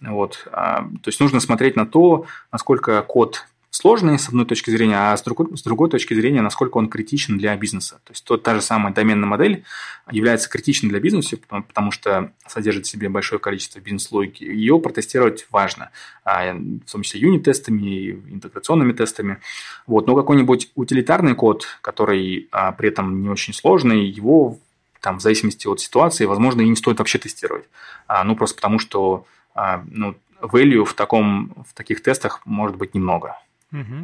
Вот. 0.00 0.48
То 0.50 0.88
есть 1.04 1.20
нужно 1.20 1.38
смотреть 1.38 1.76
на 1.76 1.84
то, 1.84 2.24
насколько 2.50 3.02
код 3.02 3.44
сложный 3.70 4.18
с 4.18 4.28
одной 4.28 4.46
точки 4.46 4.70
зрения, 4.70 4.96
а 4.96 5.16
с 5.16 5.22
другой, 5.22 5.56
с 5.56 5.62
другой 5.62 5.88
точки 5.88 6.14
зрения, 6.14 6.42
насколько 6.42 6.76
он 6.76 6.88
критичен 6.88 7.38
для 7.38 7.56
бизнеса. 7.56 8.00
То 8.04 8.12
есть 8.12 8.24
то, 8.24 8.36
та 8.36 8.54
же 8.54 8.60
самая 8.60 8.92
доменная 8.92 9.28
модель 9.28 9.64
является 10.10 10.48
критичной 10.48 10.90
для 10.90 11.00
бизнеса, 11.00 11.36
потому, 11.36 11.62
потому 11.62 11.90
что 11.92 12.32
содержит 12.46 12.86
в 12.86 12.90
себе 12.90 13.08
большое 13.08 13.40
количество 13.40 13.78
бизнес-логики. 13.78 14.44
Ее 14.44 14.78
протестировать 14.80 15.46
важно, 15.50 15.90
а, 16.24 16.52
в 16.52 16.90
том 16.90 17.02
числе 17.02 17.20
юнит-тестами, 17.20 18.10
интеграционными 18.10 18.92
тестами. 18.92 19.38
Вот. 19.86 20.06
Но 20.06 20.16
какой-нибудь 20.16 20.72
утилитарный 20.74 21.34
код, 21.34 21.66
который 21.80 22.48
а, 22.50 22.72
при 22.72 22.88
этом 22.88 23.22
не 23.22 23.28
очень 23.28 23.54
сложный, 23.54 24.04
его 24.04 24.58
там, 25.00 25.18
в 25.18 25.22
зависимости 25.22 25.66
от 25.66 25.80
ситуации, 25.80 26.26
возможно, 26.26 26.60
и 26.60 26.68
не 26.68 26.76
стоит 26.76 26.98
вообще 26.98 27.18
тестировать. 27.18 27.64
А, 28.06 28.24
ну, 28.24 28.36
просто 28.36 28.56
потому 28.56 28.78
что 28.78 29.26
а, 29.54 29.84
ну, 29.88 30.16
value 30.40 30.84
в, 30.84 30.94
таком, 30.94 31.64
в 31.68 31.74
таких 31.74 32.02
тестах 32.02 32.40
может 32.44 32.76
быть 32.76 32.94
немного. 32.94 33.36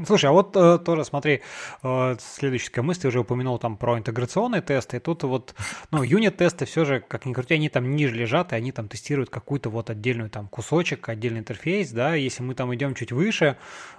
Слушай, 0.06 0.26
а 0.26 0.32
вот 0.32 0.54
э, 0.54 0.78
тоже 0.78 1.04
смотри, 1.04 1.42
э, 1.82 2.16
следующая 2.20 2.68
такая 2.68 2.84
мысль, 2.84 3.00
ты 3.00 3.08
уже 3.08 3.18
упомянул 3.18 3.58
там 3.58 3.76
про 3.76 3.98
интеграционные 3.98 4.62
тесты, 4.62 4.98
и 4.98 5.00
тут 5.00 5.24
вот, 5.24 5.56
ну, 5.90 6.04
юнит-тесты 6.04 6.66
все 6.66 6.84
же, 6.84 7.00
как 7.00 7.26
ни 7.26 7.32
крути, 7.32 7.54
они 7.54 7.68
там 7.68 7.96
ниже 7.96 8.14
лежат, 8.14 8.52
и 8.52 8.56
они 8.56 8.70
там 8.70 8.86
тестируют 8.86 9.28
какую-то 9.28 9.68
вот 9.68 9.90
отдельную 9.90 10.30
там 10.30 10.46
кусочек, 10.46 11.08
отдельный 11.08 11.40
интерфейс, 11.40 11.90
да, 11.90 12.14
если 12.14 12.44
мы 12.44 12.54
там 12.54 12.72
идем 12.76 12.94
чуть 12.94 13.10
выше, 13.10 13.56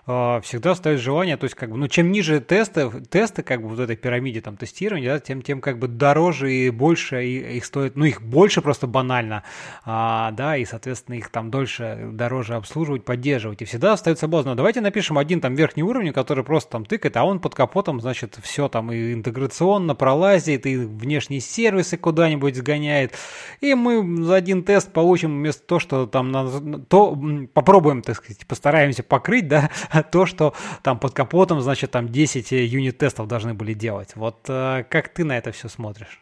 э, 0.07 0.39
всегда 0.41 0.71
остается 0.71 1.03
желание, 1.03 1.35
то 1.35 1.43
есть 1.43 1.55
как 1.55 1.69
бы, 1.69 1.77
ну, 1.77 1.89
чем 1.89 2.13
ниже 2.13 2.39
тесты, 2.39 2.89
тесты 3.09 3.43
как 3.43 3.61
бы 3.61 3.67
вот 3.67 3.79
этой 3.79 3.97
пирамиде 3.97 4.39
там 4.39 4.55
тестирования, 4.55 5.15
да, 5.15 5.19
тем, 5.19 5.41
тем 5.41 5.59
как 5.59 5.79
бы 5.79 5.89
дороже 5.89 6.49
и 6.49 6.69
больше 6.69 7.25
их 7.25 7.65
стоит, 7.65 7.97
ну, 7.97 8.05
их 8.05 8.21
больше 8.21 8.61
просто 8.61 8.87
банально, 8.87 9.43
а, 9.83 10.31
да, 10.31 10.55
и, 10.55 10.63
соответственно, 10.63 11.15
их 11.15 11.29
там 11.29 11.51
дольше, 11.51 12.07
дороже 12.13 12.55
обслуживать, 12.55 13.03
поддерживать, 13.03 13.61
и 13.61 13.65
всегда 13.65 13.91
остается 13.91 14.21
соблазн, 14.21 14.53
давайте 14.55 14.79
напишем 14.79 15.17
один 15.17 15.41
там 15.41 15.56
верхний 15.57 15.83
уровень, 15.83 16.13
который 16.13 16.43
просто 16.43 16.71
там 16.71 16.85
тыкает, 16.85 17.17
а 17.17 17.25
он 17.25 17.39
под 17.39 17.55
капотом, 17.55 17.99
значит, 17.99 18.37
все 18.41 18.69
там 18.69 18.91
и 18.91 19.13
интеграционно 19.13 19.95
пролазит, 19.95 20.65
и 20.65 20.77
внешние 20.77 21.41
сервисы 21.41 21.97
куда-нибудь 21.97 22.55
сгоняет. 22.55 23.13
И 23.59 23.73
мы 23.73 24.23
за 24.23 24.35
один 24.35 24.63
тест 24.63 24.93
получим 24.93 25.31
вместо 25.31 25.65
того, 25.67 25.79
что 25.79 26.05
там, 26.05 26.85
то 26.85 27.17
попробуем, 27.53 28.01
так 28.01 28.15
сказать, 28.15 28.45
постараемся 28.47 29.03
покрыть, 29.03 29.47
да, 29.47 29.69
то, 30.11 30.25
что 30.25 30.53
там 30.83 30.99
под 30.99 31.13
капотом, 31.13 31.61
значит, 31.61 31.91
там 31.91 32.09
10 32.09 32.51
юнит-тестов 32.51 33.27
должны 33.27 33.53
были 33.53 33.73
делать. 33.73 34.11
Вот 34.15 34.45
э, 34.47 34.85
как 34.89 35.09
ты 35.09 35.23
на 35.23 35.37
это 35.37 35.51
все 35.51 35.67
смотришь? 35.67 36.21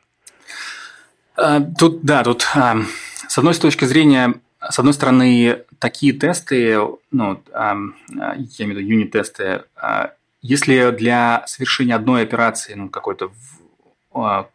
Э, 1.37 1.59
тут, 1.77 2.03
да, 2.03 2.23
тут 2.23 2.47
э, 2.55 2.75
с 3.27 3.37
одной 3.37 3.53
точки 3.53 3.85
зрения 3.85 4.35
с 4.69 4.79
одной 4.79 4.93
стороны, 4.93 5.63
такие 5.79 6.13
тесты, 6.13 6.77
ну, 7.11 7.41
я 7.53 7.73
имею 7.73 8.45
в 8.45 8.59
виду 8.59 8.79
юнит-тесты, 8.79 9.63
а, 9.75 10.13
если 10.41 10.91
для 10.91 11.43
совершения 11.47 11.95
одной 11.95 12.23
операции, 12.23 12.73
ну, 12.73 12.89
какой-то 12.89 13.31
а, 14.13 14.47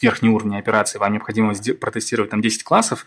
верхний 0.00 0.28
уровень 0.28 0.56
операции 0.56 0.98
вам 0.98 1.12
необходимо 1.12 1.54
протестировать 1.80 2.30
там 2.30 2.40
10 2.40 2.62
классов, 2.62 3.06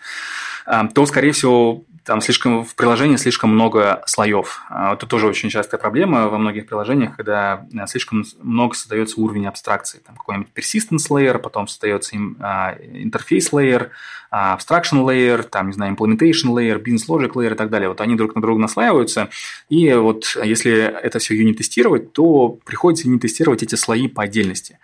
то, 0.65 1.05
скорее 1.05 1.31
всего, 1.31 1.83
там 2.09 2.21
слишком 2.21 2.65
в 2.65 2.73
приложении 2.73 3.17
слишком 3.17 3.51
много 3.51 4.01
слоев. 4.07 4.63
А, 4.69 4.95
это 4.95 5.05
тоже 5.05 5.27
очень 5.27 5.51
частая 5.51 5.79
проблема 5.79 6.27
во 6.27 6.39
многих 6.39 6.65
приложениях, 6.65 7.15
когда 7.15 7.67
а, 7.77 7.85
слишком 7.85 8.25
много 8.41 8.73
создается 8.73 9.21
уровень 9.21 9.45
абстракции. 9.45 10.01
Там 10.03 10.15
какой-нибудь 10.15 10.49
persistence 10.55 11.09
layer, 11.09 11.37
потом 11.37 11.67
создается 11.67 12.15
им 12.15 12.37
интерфейс 12.39 13.51
layer, 13.51 13.89
abstraction 14.33 15.05
layer, 15.05 15.43
там, 15.43 15.67
не 15.67 15.73
знаю, 15.73 15.95
implementation 15.95 16.51
layer, 16.51 16.83
business 16.83 17.07
logic 17.07 17.33
layer 17.33 17.51
и 17.51 17.55
так 17.55 17.69
далее. 17.69 17.89
Вот 17.89 18.01
они 18.01 18.15
друг 18.15 18.33
на 18.33 18.41
друга 18.41 18.59
наслаиваются. 18.59 19.29
И 19.69 19.93
вот 19.93 20.35
если 20.43 20.73
это 20.73 21.19
все 21.19 21.35
юнит-тестировать, 21.35 22.13
то 22.13 22.57
приходится 22.65 23.07
юнит-тестировать 23.07 23.61
эти 23.61 23.75
слои 23.75 24.07
по 24.07 24.23
отдельности. 24.23 24.79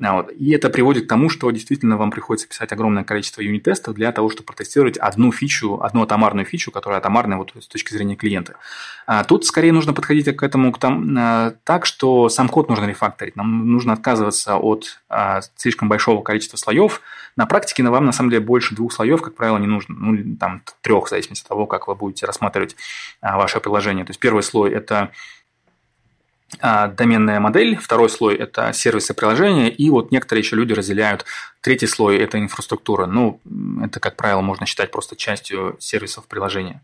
А 0.00 0.14
вот. 0.14 0.30
И 0.30 0.50
это 0.52 0.70
приводит 0.70 1.06
к 1.06 1.08
тому, 1.08 1.28
что 1.28 1.50
действительно 1.50 1.96
вам 1.96 2.12
приходится 2.12 2.46
писать 2.46 2.70
огромное 2.72 3.02
количество 3.02 3.40
юнит-тестов 3.40 3.94
для 3.94 4.12
того, 4.12 4.30
чтобы 4.30 4.46
протестировать 4.46 4.96
одну 4.96 5.32
фичу, 5.32 5.80
одну 5.82 6.02
атомарную 6.02 6.44
фичу, 6.44 6.70
которая 6.70 7.00
атомарная 7.00 7.36
вот 7.36 7.52
с 7.58 7.66
точки 7.66 7.92
зрения 7.92 8.14
клиента. 8.14 8.54
А 9.06 9.24
тут 9.24 9.44
скорее 9.44 9.72
нужно 9.72 9.92
подходить 9.92 10.36
к 10.36 10.42
этому 10.42 10.72
к 10.72 10.78
там, 10.78 11.16
а, 11.18 11.54
так, 11.64 11.84
что 11.84 12.28
сам 12.28 12.48
код 12.48 12.68
нужно 12.68 12.84
рефакторить. 12.84 13.34
Нам 13.34 13.72
нужно 13.72 13.92
отказываться 13.92 14.56
от 14.56 15.00
а, 15.08 15.40
слишком 15.56 15.88
большого 15.88 16.22
количества 16.22 16.56
слоев. 16.56 17.00
На 17.34 17.46
практике 17.46 17.82
на 17.82 17.90
вам 17.90 18.06
на 18.06 18.12
самом 18.12 18.30
деле 18.30 18.42
больше 18.42 18.76
двух 18.76 18.92
слоев, 18.92 19.20
как 19.20 19.34
правило, 19.34 19.58
не 19.58 19.66
нужно. 19.66 19.96
Ну, 19.98 20.36
там 20.36 20.62
трех, 20.80 21.06
в 21.06 21.10
зависимости 21.10 21.42
от 21.42 21.48
того, 21.48 21.66
как 21.66 21.88
вы 21.88 21.96
будете 21.96 22.24
рассматривать 22.24 22.76
а, 23.20 23.36
ваше 23.36 23.58
приложение. 23.58 24.04
То 24.04 24.10
есть 24.10 24.20
первый 24.20 24.44
слой– 24.44 24.70
это 24.72 25.10
доменная 26.60 27.40
модель, 27.40 27.76
второй 27.76 28.08
слой– 28.08 28.34
это 28.36 28.72
сервисы 28.72 29.14
приложения, 29.14 29.68
и 29.68 29.90
вот 29.90 30.10
некоторые 30.10 30.42
еще 30.42 30.56
люди 30.56 30.72
разделяют 30.72 31.24
третий 31.60 31.86
слой– 31.86 32.16
это 32.18 32.38
инфраструктура. 32.38 33.06
Ну, 33.06 33.40
это, 33.82 34.00
как 34.00 34.16
правило, 34.16 34.40
можно 34.40 34.64
считать 34.66 34.90
просто 34.90 35.14
частью 35.14 35.76
сервисов 35.78 36.26
приложения. 36.26 36.82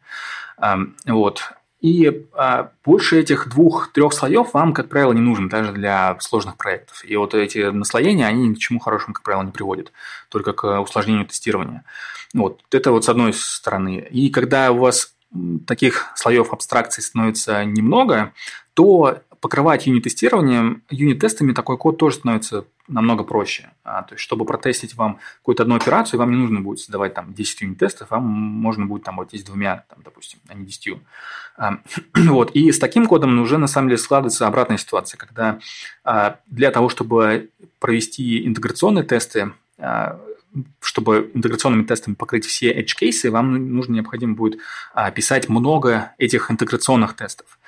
Вот. 1.07 1.43
И 1.85 2.27
а, 2.33 2.71
больше 2.83 3.21
этих 3.21 3.51
двух-трех 3.51 4.15
слоев 4.15 4.55
вам, 4.55 4.73
как 4.73 4.89
правило, 4.89 5.13
не 5.13 5.21
нужно 5.21 5.51
даже 5.51 5.71
для 5.73 6.17
сложных 6.19 6.57
проектов. 6.57 7.05
И 7.05 7.15
вот 7.17 7.35
эти 7.35 7.59
наслоения, 7.59 8.27
они 8.27 8.49
ни 8.49 8.55
к 8.55 8.59
чему 8.59 8.81
хорошему, 8.81 9.13
как 9.13 9.23
правило, 9.23 9.43
не 9.43 9.51
приводят, 9.51 9.93
только 10.31 10.55
к 10.55 10.81
усложнению 10.81 11.27
тестирования. 11.27 11.85
Вот. 12.33 12.63
Это 12.71 12.91
вот 12.91 13.05
с 13.05 13.11
одной 13.11 13.35
стороны. 13.35 13.99
И 14.11 14.31
когда 14.31 14.73
у 14.73 14.79
вас 14.79 15.15
таких 15.67 16.07
слоев 16.15 16.55
абстракции 16.55 17.03
становится 17.03 17.63
немного, 17.67 18.33
то 18.73 19.21
покрывать 19.45 19.87
юнит-тестированием, 19.87 20.85
юнит-тестами 20.89 21.53
такой 21.53 21.77
код 21.77 21.99
тоже 21.99 22.17
становится 22.17 22.65
намного 22.89 23.25
проще. 23.25 23.69
А, 23.85 24.01
то 24.01 24.15
есть, 24.15 24.23
чтобы 24.23 24.47
протестить 24.47 24.95
вам 24.95 25.19
какую-то 25.41 25.65
одну 25.65 25.75
операцию, 25.75 26.19
вам 26.19 26.31
не 26.31 26.39
нужно 26.39 26.63
будет 26.63 26.79
создавать 26.79 27.13
там 27.13 27.35
10 27.35 27.61
юнит-тестов, 27.61 28.11
вам 28.11 28.23
можно 28.23 28.87
будет 28.87 29.03
там 29.03 29.17
вот 29.17 29.29
здесь 29.29 29.45
двумя, 29.45 29.85
там, 29.91 29.99
допустим, 30.03 30.39
а 30.49 30.55
не 30.55 30.65
10. 30.65 30.97
А, 31.59 31.79
вот. 32.15 32.53
И 32.53 32.73
с 32.73 32.79
таким 32.79 33.07
кодом 33.07 33.39
уже 33.39 33.59
на 33.59 33.67
самом 33.67 33.89
деле 33.89 33.99
складывается 33.99 34.47
обратная 34.47 34.79
ситуация, 34.79 35.19
когда 35.19 35.59
а, 36.05 36.39
для 36.47 36.71
того, 36.71 36.89
чтобы 36.89 37.51
провести 37.81 38.47
интеграционные 38.47 39.05
тесты, 39.05 39.53
а, 39.77 40.19
чтобы 40.81 41.31
интеграционными 41.35 41.85
тестами 41.85 42.15
покрыть 42.15 42.47
все 42.47 42.73
edge 42.73 42.97
кейсы, 42.97 43.31
вам 43.31 43.75
нужно 43.75 43.93
необходимо 43.93 44.37
будет 44.37 44.59
а, 44.95 45.11
писать 45.11 45.51
много 45.51 46.13
этих 46.17 46.51
интеграционных 46.51 47.15
тестов. 47.15 47.59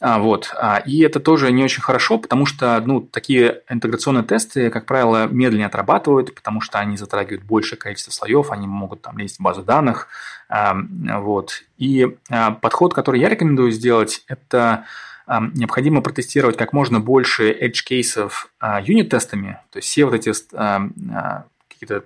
А, 0.00 0.18
вот. 0.18 0.52
А, 0.58 0.78
и 0.78 1.00
это 1.00 1.20
тоже 1.20 1.52
не 1.52 1.62
очень 1.62 1.82
хорошо, 1.82 2.18
потому 2.18 2.46
что 2.46 2.82
ну, 2.84 3.00
такие 3.00 3.62
интеграционные 3.68 4.24
тесты, 4.24 4.70
как 4.70 4.86
правило, 4.86 5.26
медленнее 5.28 5.66
отрабатывают, 5.66 6.34
потому 6.34 6.60
что 6.60 6.78
они 6.78 6.96
затрагивают 6.96 7.44
большее 7.44 7.78
количество 7.78 8.10
слоев, 8.10 8.50
они 8.50 8.66
могут 8.66 9.02
там 9.02 9.18
лезть 9.18 9.38
в 9.38 9.42
базу 9.42 9.62
данных. 9.62 10.08
А, 10.48 10.76
вот. 11.20 11.62
И 11.78 12.16
подход, 12.60 12.94
который 12.94 13.20
я 13.20 13.28
рекомендую 13.28 13.70
сделать, 13.70 14.24
это 14.28 14.84
необходимо 15.26 16.02
протестировать 16.02 16.58
как 16.58 16.74
можно 16.74 17.00
больше 17.00 17.50
edge 17.50 17.82
кейсов 17.82 18.50
юнит-тестами, 18.60 19.58
то 19.70 19.78
есть 19.78 19.88
все 19.88 20.04
вот 20.04 20.12
эти 20.12 20.30
какие-то 21.68 22.04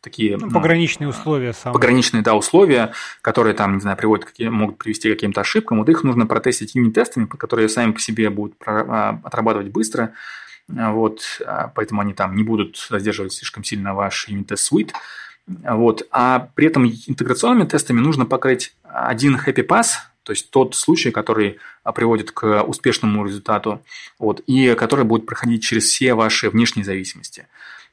такие... 0.00 0.36
Ну, 0.36 0.50
пограничные 0.50 1.08
условия. 1.08 1.52
Самые. 1.52 1.74
Пограничные, 1.74 2.22
да, 2.22 2.34
условия, 2.34 2.92
которые 3.22 3.54
там, 3.54 3.74
не 3.74 3.80
знаю, 3.80 3.96
приводят, 3.96 4.24
какие, 4.24 4.48
могут 4.48 4.78
привести 4.78 5.10
к 5.10 5.14
каким-то 5.14 5.40
ошибкам. 5.40 5.78
Вот 5.78 5.88
их 5.88 6.04
нужно 6.04 6.26
протестить 6.26 6.74
юнит-тестами, 6.74 7.26
которые 7.26 7.68
сами 7.68 7.92
по 7.92 8.00
себе 8.00 8.30
будут 8.30 8.54
а, 8.66 9.20
отрабатывать 9.24 9.68
быстро. 9.68 10.12
Вот, 10.68 11.22
а, 11.46 11.72
поэтому 11.74 12.00
они 12.00 12.14
там 12.14 12.36
не 12.36 12.42
будут 12.42 12.76
задерживать 12.90 13.32
слишком 13.32 13.64
сильно 13.64 13.94
ваш 13.94 14.28
юнит-тест 14.28 14.72
suite. 14.72 14.92
Вот. 15.46 16.06
А 16.10 16.50
при 16.54 16.66
этом 16.66 16.86
интеграционными 16.86 17.66
тестами 17.66 18.00
нужно 18.00 18.26
покрыть 18.26 18.74
один 18.82 19.36
happy 19.36 19.66
pass, 19.66 19.86
то 20.22 20.32
есть 20.32 20.50
тот 20.50 20.74
случай, 20.74 21.10
который 21.10 21.58
а, 21.84 21.92
приводит 21.92 22.32
к 22.32 22.62
успешному 22.62 23.24
результату, 23.24 23.82
вот, 24.18 24.40
и 24.46 24.74
который 24.74 25.06
будет 25.06 25.24
проходить 25.24 25.62
через 25.62 25.84
все 25.84 26.12
ваши 26.12 26.50
внешние 26.50 26.84
зависимости. 26.84 27.46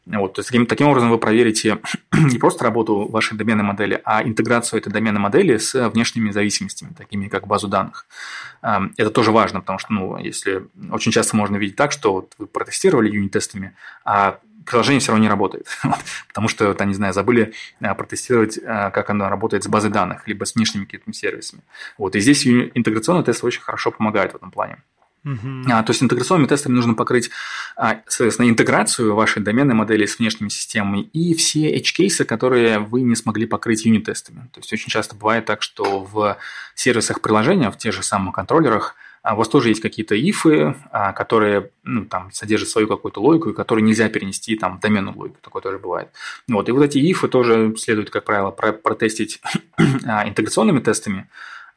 Вот, 0.06 0.34
то 0.34 0.42
есть 0.42 0.68
таким, 0.70 0.88
образом 0.88 1.10
вы 1.10 1.18
проверите 1.18 1.80
не 2.14 2.38
просто 2.38 2.64
работу 2.64 3.08
вашей 3.08 3.36
доменной 3.38 3.64
модели, 3.64 4.02
а 4.06 4.24
интеграцию 4.24 4.80
этой 4.80 4.92
доменной 4.92 5.20
модели 5.20 5.58
с 5.58 5.90
внешними 5.90 6.30
зависимостями, 6.30 6.94
такими 6.96 7.28
как 7.28 7.48
базу 7.48 7.68
данных. 7.68 8.06
Это 8.62 9.10
тоже 9.10 9.32
важно, 9.32 9.62
потому 9.62 9.80
что, 9.80 9.94
ну, 9.94 10.18
если 10.18 10.68
очень 10.92 11.12
часто 11.12 11.36
можно 11.36 11.58
видеть 11.58 11.76
так, 11.76 11.92
что 11.92 12.14
вот 12.14 12.34
вы 12.38 12.46
протестировали 12.46 13.10
юнит-тестами, 13.10 13.76
а 14.04 14.40
приложение 14.66 15.00
все 15.00 15.12
равно 15.12 15.24
не 15.24 15.30
работает, 15.30 15.68
потому 16.28 16.48
что, 16.48 16.74
там, 16.74 16.90
не 16.90 16.96
знаю, 16.96 17.14
забыли 17.14 17.54
а, 17.82 17.94
протестировать, 17.96 18.60
а, 18.64 18.92
как 18.92 19.10
оно 19.10 19.30
работает 19.30 19.64
с 19.64 19.68
базой 19.68 19.92
данных, 19.92 20.28
либо 20.28 20.46
с 20.46 20.56
внешними 20.56 20.86
какими-то 20.86 21.14
сервисами. 21.14 21.62
Вот, 21.98 22.16
и 22.16 22.20
здесь 22.20 22.46
интеграционный 22.48 23.24
тест 23.24 23.44
очень 23.44 23.62
хорошо 23.62 23.92
помогает 23.92 24.34
в 24.34 24.36
этом 24.36 24.52
плане. 24.52 24.78
Uh-huh. 25.26 25.64
А, 25.72 25.82
то 25.82 25.92
есть 25.92 26.04
интеграционными 26.04 26.48
тестами 26.48 26.76
нужно 26.76 26.94
покрыть, 26.94 27.32
а, 27.76 28.02
соответственно, 28.08 28.48
интеграцию 28.48 29.16
вашей 29.16 29.42
доменной 29.42 29.74
модели 29.74 30.06
с 30.06 30.20
внешними 30.20 30.50
системами 30.50 31.02
и 31.02 31.34
все 31.34 31.76
edge-кейсы, 31.76 32.26
которые 32.26 32.78
вы 32.78 33.02
не 33.02 33.16
смогли 33.16 33.48
покрыть 33.48 33.86
юнит-тестами. 33.86 34.50
То 34.54 34.60
есть 34.60 34.72
очень 34.72 34.90
часто 34.90 35.16
бывает 35.16 35.46
так, 35.46 35.64
что 35.64 36.04
в 36.04 36.38
сервисах 36.76 37.22
приложения, 37.22 37.72
в 37.72 37.78
тех 37.78 37.94
же 37.94 38.04
самых 38.04 38.36
контроллерах, 38.36 38.96
а, 39.26 39.34
у 39.34 39.38
вас 39.38 39.48
тоже 39.48 39.70
есть 39.70 39.82
какие-то 39.82 40.14
ифы, 40.14 40.76
а, 40.92 41.12
которые 41.12 41.72
ну, 41.84 42.06
там, 42.06 42.32
содержат 42.32 42.70
свою 42.70 42.88
какую-то 42.88 43.20
логику, 43.20 43.50
и 43.50 43.54
которые 43.54 43.84
нельзя 43.84 44.08
перенести 44.08 44.56
там, 44.56 44.78
в 44.78 44.82
доменную 44.82 45.18
логику. 45.18 45.38
Такое 45.42 45.64
тоже 45.64 45.80
бывает. 45.80 46.10
Вот. 46.48 46.70
И 46.70 46.72
вот 46.72 46.84
эти 46.84 47.00
ифы 47.00 47.28
тоже 47.28 47.74
следует, 47.76 48.12
как 48.12 48.24
правило, 48.24 48.52
протестить 48.52 49.42
интеграционными 49.80 50.80
тестами, 50.80 51.28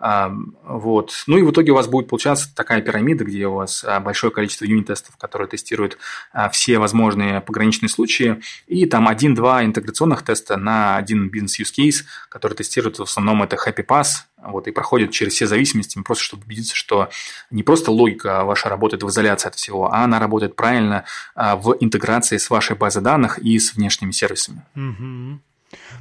вот. 0.01 1.13
Ну 1.27 1.39
и 1.39 1.43
в 1.43 1.51
итоге 1.51 1.73
у 1.73 1.75
вас 1.75 1.89
будет 1.89 2.09
получаться 2.09 2.55
такая 2.55 2.81
пирамида, 2.81 3.25
где 3.25 3.47
у 3.47 3.55
вас 3.55 3.85
а, 3.85 3.99
большое 3.99 4.33
количество 4.33 4.65
юнит-тестов, 4.65 5.17
которые 5.17 5.49
тестируют 5.49 5.99
а, 6.33 6.49
все 6.51 6.79
возможные 6.79 7.41
пограничные 7.41 7.89
случаи, 7.89 8.41
и 8.69 8.87
там 8.87 9.09
один-два 9.09 9.65
интеграционных 9.65 10.23
теста 10.23 10.57
на 10.57 10.97
один 10.97 11.31
бизнес-use 11.31 11.73
case, 11.77 12.05
который 12.29 12.55
тестирует 12.55 12.99
в 12.99 13.03
основном 13.03 13.43
это 13.43 13.57
happy 13.57 13.85
pass, 13.85 14.07
вот, 14.41 14.69
и 14.69 14.71
проходит 14.71 15.11
через 15.11 15.33
все 15.33 15.47
зависимости, 15.47 16.01
просто 16.01 16.23
чтобы 16.23 16.45
убедиться, 16.45 16.77
что 16.77 17.11
не 17.51 17.65
просто 17.65 17.91
логика 17.91 18.45
ваша 18.45 18.69
работает 18.69 19.03
в 19.03 19.09
изоляции 19.09 19.49
от 19.49 19.57
всего, 19.57 19.93
а 19.93 20.05
она 20.05 20.21
работает 20.21 20.55
правильно 20.55 21.05
а, 21.35 21.57
в 21.57 21.77
интеграции 21.81 22.37
с 22.37 22.51
вашей 22.51 22.77
базой 22.77 23.03
данных 23.03 23.39
и 23.39 23.59
с 23.59 23.75
внешними 23.75 24.13
сервисами. 24.13 24.63
Угу. 24.77 25.41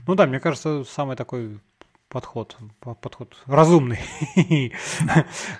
Ну 0.07 0.15
да, 0.15 0.27
мне 0.27 0.39
кажется, 0.39 0.83
самый 0.83 1.15
такой 1.15 1.59
подход, 2.09 2.55
подход 3.01 3.35
разумный. 3.47 3.99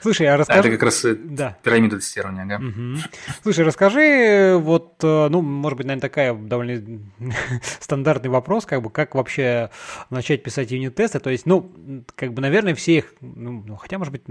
Слушай, 0.01 0.27
а 0.27 0.37
расскажи... 0.37 0.59
Это 0.59 0.69
как 0.71 0.83
раз 0.83 1.03
э, 1.03 1.15
да. 1.15 1.57
пирамида 1.61 1.97
тестирования, 1.97 2.45
да. 2.45 2.55
Угу. 2.55 2.97
Слушай, 3.43 3.65
расскажи, 3.65 4.57
вот, 4.57 5.03
э, 5.03 5.27
ну, 5.29 5.41
может 5.41 5.77
быть, 5.77 5.87
наверное, 5.87 6.01
такая 6.01 6.33
довольно 6.33 7.01
стандартный 7.79 8.29
вопрос, 8.29 8.65
как 8.65 8.81
бы, 8.81 8.89
как 8.89 9.15
вообще 9.15 9.71
начать 10.09 10.41
писать 10.41 10.71
юнит-тесты, 10.71 11.19
то 11.19 11.29
есть, 11.29 11.45
ну, 11.45 12.05
как 12.15 12.33
бы, 12.33 12.41
наверное, 12.41 12.75
все 12.75 12.99
их, 12.99 13.13
ну, 13.19 13.63
ну 13.65 13.75
хотя, 13.75 13.97
может 13.97 14.13
быть, 14.13 14.23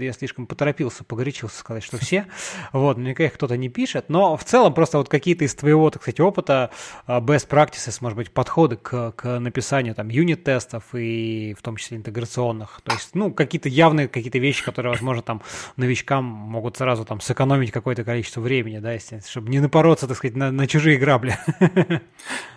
я 0.00 0.12
слишком 0.12 0.46
поторопился, 0.46 1.04
погорячился 1.04 1.58
сказать, 1.58 1.84
что 1.84 1.98
все, 1.98 2.26
вот, 2.72 2.96
наверняка 2.96 3.24
их 3.24 3.34
кто-то 3.34 3.56
не 3.56 3.68
пишет, 3.68 4.06
но 4.08 4.36
в 4.36 4.44
целом 4.44 4.74
просто 4.74 4.98
вот 4.98 5.08
какие-то 5.08 5.44
из 5.44 5.54
твоего, 5.54 5.88
так 5.90 6.02
сказать, 6.02 6.18
опыта, 6.18 6.70
э, 7.06 7.18
best 7.20 7.48
practices, 7.48 7.98
может 8.00 8.16
быть, 8.16 8.32
подходы 8.32 8.76
к, 8.76 9.12
к 9.12 9.38
написанию 9.38 9.94
там 9.94 10.08
юнит-тестов 10.08 10.94
и 10.96 11.11
и 11.12 11.54
в 11.54 11.62
том 11.62 11.76
числе 11.76 11.98
интеграционных. 11.98 12.80
То 12.84 12.92
есть, 12.92 13.14
ну, 13.14 13.32
какие-то 13.32 13.68
явные 13.68 14.08
какие-то 14.08 14.38
вещи, 14.38 14.64
которые, 14.64 14.92
возможно, 14.92 15.22
там 15.22 15.42
новичкам 15.76 16.24
могут 16.24 16.76
сразу 16.76 17.04
там 17.04 17.20
сэкономить 17.20 17.70
какое-то 17.70 18.04
количество 18.04 18.40
времени, 18.40 18.78
да, 18.78 18.92
если, 18.92 19.22
чтобы 19.28 19.50
не 19.50 19.60
напороться, 19.60 20.06
так 20.06 20.16
сказать, 20.16 20.36
на, 20.36 20.50
на 20.50 20.66
чужие 20.66 20.98
грабли. 20.98 21.38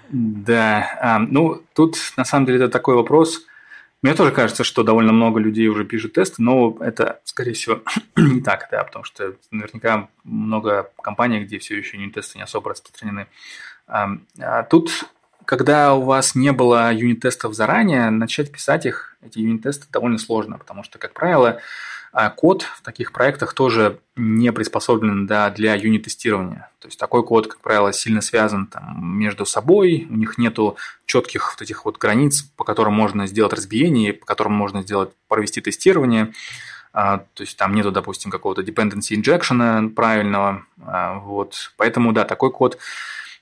Да, 0.09 0.97
а, 1.01 1.19
ну, 1.19 1.63
тут 1.73 1.97
на 2.15 2.25
самом 2.25 2.45
деле 2.45 2.59
это 2.59 2.69
такой 2.69 2.95
вопрос. 2.95 3.45
Мне 4.01 4.13
тоже 4.13 4.31
кажется, 4.31 4.63
что 4.63 4.83
довольно 4.83 5.11
много 5.11 5.39
людей 5.39 5.67
уже 5.67 5.83
пишут 5.83 6.13
тесты, 6.13 6.43
но 6.43 6.77
это, 6.79 7.21
скорее 7.23 7.53
всего, 7.53 7.81
не 8.15 8.41
так, 8.41 8.67
да, 8.69 8.83
потому 8.83 9.03
что 9.03 9.35
наверняка 9.49 10.09
много 10.23 10.91
компаний, 11.01 11.39
где 11.39 11.57
все 11.57 11.75
еще 11.75 11.97
не 11.97 12.11
тесты 12.11 12.37
не 12.37 12.43
особо 12.43 12.69
распространены. 12.69 13.27
А, 13.87 14.63
тут 14.69 15.05
когда 15.45 15.93
у 15.93 16.01
вас 16.01 16.35
не 16.35 16.51
было 16.51 16.93
юнит-тестов 16.93 17.53
заранее, 17.53 18.09
начать 18.09 18.51
писать 18.51 18.85
их, 18.85 19.15
эти 19.21 19.39
юнит-тесты, 19.39 19.87
довольно 19.91 20.17
сложно, 20.17 20.57
потому 20.57 20.83
что, 20.83 20.99
как 20.99 21.13
правило, 21.13 21.61
а, 22.17 22.29
код 22.29 22.61
в 22.61 22.81
таких 22.81 23.11
проектах 23.11 23.53
тоже 23.53 23.99
не 24.15 24.53
приспособлен 24.53 25.27
да, 25.27 25.49
для 25.49 25.75
юнит-тестирования. 25.75 26.69
То 26.79 26.87
есть 26.87 26.97
такой 26.97 27.25
код, 27.25 27.47
как 27.47 27.59
правило, 27.59 27.91
сильно 27.91 28.21
связан 28.21 28.67
там, 28.67 29.17
между 29.17 29.45
собой, 29.45 30.07
у 30.09 30.15
них 30.15 30.37
нету 30.37 30.77
четких 31.05 31.53
вот 31.53 31.61
этих 31.61 31.83
вот 31.83 31.97
границ, 31.97 32.43
по 32.55 32.63
которым 32.63 32.93
можно 32.93 33.27
сделать 33.27 33.51
разбиение, 33.51 34.13
по 34.13 34.25
которым 34.25 34.53
можно 34.53 34.81
сделать, 34.81 35.09
провести 35.27 35.59
тестирование. 35.59 36.31
А, 36.93 37.17
то 37.33 37.43
есть 37.43 37.57
там 37.57 37.75
нету, 37.75 37.91
допустим, 37.91 38.31
какого-то 38.31 38.61
dependency 38.61 39.21
injection 39.21 39.89
правильного. 39.89 40.65
А, 40.85 41.19
вот. 41.19 41.73
Поэтому, 41.75 42.13
да, 42.13 42.23
такой 42.23 42.49
код 42.49 42.77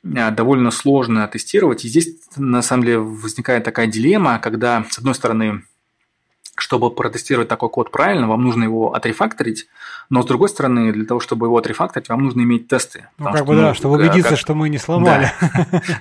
довольно 0.04 0.72
сложно 0.72 1.28
тестировать. 1.28 1.86
И 1.86 1.88
здесь, 1.88 2.10
на 2.36 2.62
самом 2.62 2.84
деле, 2.84 3.00
возникает 3.00 3.64
такая 3.64 3.88
дилемма, 3.88 4.40
когда, 4.40 4.86
с 4.90 4.98
одной 4.98 5.16
стороны, 5.16 5.64
чтобы 6.56 6.92
протестировать 6.92 7.48
такой 7.48 7.70
код 7.70 7.92
правильно, 7.92 8.28
вам 8.28 8.44
нужно 8.44 8.64
его 8.64 8.94
отрефакторить, 8.94 9.68
но 10.10 10.22
с 10.22 10.26
другой 10.26 10.50
стороны, 10.50 10.92
для 10.94 11.06
того, 11.06 11.20
чтобы 11.20 11.48
его 11.48 11.58
отрефакторить, 11.58 12.10
вам 12.10 12.24
нужно 12.24 12.42
иметь 12.42 12.68
тесты. 12.68 13.08
Ну, 13.18 13.32
как 13.32 13.46
бы, 13.46 13.56
да, 13.56 13.70
ну, 13.70 13.74
чтобы 13.74 13.96
убедиться, 13.96 14.32
как... 14.32 14.40
что 14.40 14.54
мы 14.54 14.70
не 14.70 14.78
сломали. 14.78 15.32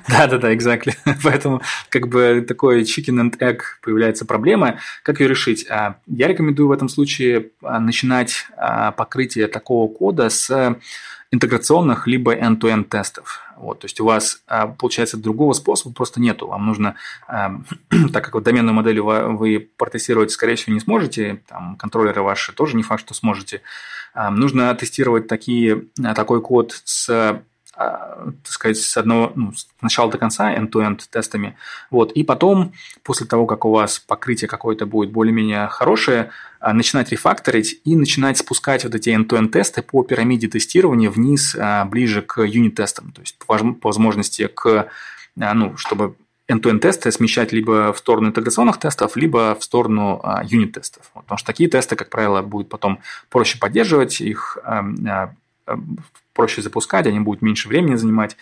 Да, 0.09 0.27
да, 0.27 0.39
да, 0.39 0.55
exactly. 0.55 0.95
Поэтому, 1.23 1.62
как 1.89 2.09
бы, 2.09 2.45
такой 2.47 2.83
chicken 2.83 3.23
and 3.23 3.39
egg 3.39 3.61
появляется 3.81 4.27
проблема. 4.27 4.79
Как 5.03 5.20
ее 5.20 5.29
решить? 5.29 5.66
А, 5.70 5.97
я 6.07 6.29
рекомендую 6.29 6.69
в 6.69 6.73
этом 6.73 6.89
случае 6.91 7.51
а, 7.62 7.81
начинать 7.81 8.47
покрытие 8.97 9.49
такого 9.49 9.93
кода 9.93 10.29
с 10.29 10.77
интеграционных 11.33 12.07
либо 12.07 12.37
end-to-end 12.37 12.85
тестов. 12.85 13.41
Вот, 13.57 13.81
то 13.81 13.87
есть 13.87 13.99
у 14.01 14.05
вас, 14.05 14.43
а, 14.47 14.67
получается, 14.69 15.17
другого 15.17 15.55
способа 15.55 15.95
просто 15.95 16.21
нету. 16.21 16.47
Вам 16.47 16.67
нужно, 16.67 16.95
а, 17.27 17.57
так 18.13 18.25
как 18.25 18.35
вот 18.35 18.45
доменную 18.45 18.75
модель 18.75 19.01
вы 19.01 19.71
протестировать, 19.77 20.31
скорее 20.31 20.57
всего, 20.57 20.75
не 20.75 20.81
сможете, 20.81 21.43
там, 21.49 21.77
контроллеры 21.77 22.23
ваши 22.23 22.53
тоже 22.53 22.77
не 22.77 22.83
факт, 22.83 23.01
что 23.01 23.15
сможете, 23.15 23.63
а, 24.13 24.31
нужно 24.31 24.75
тестировать 24.75 25.27
такие, 25.27 25.87
такой 26.15 26.43
код 26.43 26.81
с 26.85 27.43
так 27.74 28.47
сказать, 28.47 28.77
с 28.77 28.97
одного, 28.97 29.32
ну, 29.35 29.53
с 29.53 29.66
начала 29.81 30.11
до 30.11 30.19
конца, 30.19 30.55
end-to-end 30.55 31.01
тестами. 31.11 31.57
Вот. 31.90 32.12
И 32.12 32.23
потом, 32.23 32.73
после 33.03 33.27
того, 33.27 33.47
как 33.47 33.65
у 33.65 33.70
вас 33.70 33.99
покрытие 33.99 34.49
какое-то 34.49 34.85
будет 34.85 35.11
более-менее 35.11 35.69
хорошее, 35.69 36.31
а, 36.61 36.74
начинать 36.74 37.11
рефакторить 37.11 37.81
и 37.85 37.97
начинать 37.97 38.39
спускать 38.39 38.85
вот 38.85 38.94
эти 38.94 39.09
end-to-end 39.09 39.49
тесты 39.49 39.82
по 39.82 40.03
пирамиде 40.03 40.49
тестирования 40.49 41.11
вниз, 41.11 41.57
а, 41.59 41.85
ближе 41.86 42.20
к 42.20 42.43
юнит-тестам. 42.43 43.12
То 43.12 43.23
есть, 43.23 43.39
по 43.39 43.59
возможности, 43.82 44.49
к, 44.49 44.89
а, 45.40 45.55
ну, 45.55 45.77
чтобы 45.78 46.15
end-to-end 46.51 46.81
тесты 46.81 47.11
смещать 47.11 47.53
либо 47.53 47.94
в 47.94 47.99
сторону 47.99 48.28
интеграционных 48.28 48.78
тестов, 48.78 49.16
либо 49.16 49.57
в 49.59 49.65
сторону 49.65 50.23
юнит-тестов. 50.44 51.11
Потому 51.15 51.39
что 51.39 51.47
такие 51.47 51.70
тесты, 51.70 51.97
как 51.97 52.11
правило, 52.11 52.43
будет 52.43 52.69
потом 52.69 52.99
проще 53.31 53.59
поддерживать, 53.59 54.20
их 54.20 54.59
проще 56.32 56.62
запускать, 56.62 57.07
они 57.07 57.20
будут 57.20 57.43
меньше 57.43 57.69
времени 57.69 57.97
занимать. 57.97 58.36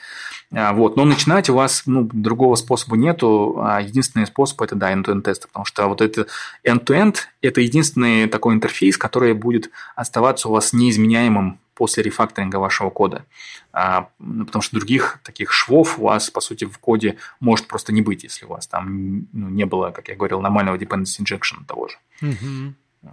А, 0.53 0.73
вот. 0.73 0.97
Но 0.97 1.05
начинать 1.05 1.51
у 1.51 1.55
вас 1.55 1.85
ну, 1.87 2.09
другого 2.13 2.55
способа 2.55 2.97
нету. 2.97 3.59
А 3.63 3.81
единственный 3.81 4.27
способ– 4.27 4.61
это 4.63 4.77
да, 4.77 4.93
end-to-end 4.93 5.23
тесты, 5.23 5.49
потому 5.49 5.65
что 5.65 5.87
вот 5.87 6.01
это 6.01 6.27
end-to-end– 6.65 7.17
это 7.43 7.61
единственный 7.61 8.29
такой 8.29 8.55
интерфейс, 8.55 8.97
который 8.97 9.35
будет 9.35 9.71
оставаться 9.97 10.49
у 10.49 10.53
вас 10.53 10.73
неизменяемым 10.73 11.59
после 11.75 12.03
рефакторинга 12.03 12.57
вашего 12.57 12.91
кода. 12.91 13.25
А, 13.73 14.09
ну, 14.19 14.45
потому 14.45 14.61
что 14.61 14.77
других 14.77 15.19
таких 15.25 15.51
швов 15.51 15.99
у 15.99 16.03
вас, 16.03 16.29
по 16.31 16.41
сути, 16.41 16.67
в 16.67 16.79
коде 16.79 17.17
может 17.41 17.69
просто 17.69 17.93
не 17.93 18.03
быть, 18.03 18.23
если 18.23 18.45
у 18.45 18.51
вас 18.51 18.67
там 18.67 19.27
ну, 19.33 19.49
не 19.49 19.65
было, 19.65 19.91
как 19.91 20.09
я 20.09 20.15
говорил, 20.15 20.41
нормального 20.41 20.77
dependency 20.77 21.21
injection 21.21 21.65
того 21.67 21.89
же. 21.89 21.97
Угу. 22.21 23.13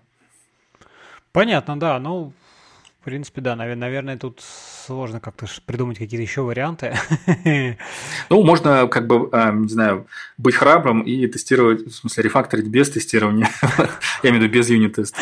Понятно, 1.31 1.79
да. 1.79 1.99
Ну, 1.99 2.33
принципе, 3.07 3.39
да, 3.39 3.55
наверное, 3.55 4.17
тут 4.17 4.41
сложно 4.85 5.21
как-то 5.21 5.45
придумать 5.65 5.97
какие-то 5.97 6.21
еще 6.21 6.41
варианты. 6.41 6.93
Ну, 8.29 8.43
можно, 8.43 8.85
как 8.87 9.07
бы, 9.07 9.29
а, 9.31 9.51
не 9.53 9.69
знаю, 9.69 10.07
быть 10.37 10.55
храбрым 10.55 11.03
и 11.03 11.25
тестировать, 11.27 11.87
в 11.87 11.91
смысле, 11.91 12.23
рефакторить 12.23 12.67
без 12.67 12.89
тестирования. 12.89 13.49
Я 14.23 14.29
имею 14.29 14.41
в 14.41 14.43
виду 14.43 14.53
без 14.53 14.69
юнит-теста. 14.69 15.17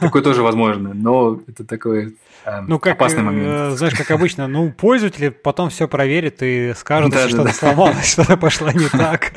Такое 0.00 0.20
тоже 0.20 0.42
возможно, 0.42 0.92
но 0.92 1.40
это 1.46 1.64
такой 1.64 2.14
а, 2.44 2.62
ну, 2.62 2.78
как, 2.78 2.94
опасный 2.94 3.22
момент. 3.22 3.48
Э, 3.48 3.70
знаешь, 3.76 3.94
как 3.94 4.10
обычно, 4.10 4.46
ну, 4.46 4.70
пользователи 4.70 5.28
потом 5.28 5.70
все 5.70 5.88
проверят 5.88 6.42
и 6.42 6.72
скажут, 6.74 7.14
что 7.14 7.28
что-то 7.28 7.52
сломалось, 7.52 8.06
что-то 8.12 8.36
пошло 8.36 8.70
не 8.70 8.88
так. 8.88 9.32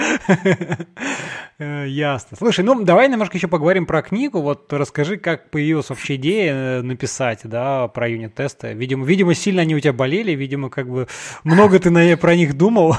Э, 1.59 1.85
ясно. 1.87 2.35
Слушай, 2.37 2.65
ну 2.65 2.83
давай 2.83 3.09
немножко 3.09 3.37
еще 3.37 3.47
поговорим 3.47 3.85
про 3.85 4.01
книгу. 4.01 4.41
Вот 4.41 4.71
расскажи, 4.73 5.17
как 5.17 5.49
появилась 5.49 5.89
вообще 5.89 6.15
идея 6.15 6.53
э, 6.53 6.81
написать, 6.81 7.41
да, 7.43 7.87
про 7.93 8.09
юнит-тесты. 8.09 8.73
Видимо, 8.73 9.05
видимо, 9.05 9.33
сильно 9.33 9.61
они 9.61 9.75
у 9.75 9.79
тебя 9.79 9.93
болели, 9.93 10.31
видимо, 10.31 10.69
как 10.69 10.89
бы 10.89 11.07
много 11.43 11.79
ты 11.79 11.89
на, 11.89 12.17
про 12.17 12.35
них 12.35 12.57
думал. 12.57 12.95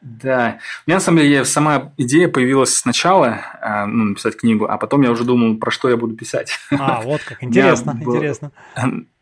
Да, 0.00 0.58
у 0.86 0.90
меня 0.90 0.96
на 0.96 1.00
самом 1.00 1.18
деле 1.18 1.44
сама 1.44 1.92
идея 1.98 2.28
появилась 2.28 2.74
сначала, 2.74 3.40
э, 3.60 3.84
ну, 3.84 4.04
написать 4.04 4.36
книгу, 4.36 4.64
а 4.64 4.78
потом 4.78 5.02
я 5.02 5.10
уже 5.10 5.24
думал, 5.24 5.58
про 5.58 5.70
что 5.70 5.90
я 5.90 5.98
буду 5.98 6.16
писать. 6.16 6.58
А, 6.70 7.02
вот 7.02 7.22
как, 7.22 7.42
интересно, 7.42 7.98
интересно. 8.00 8.50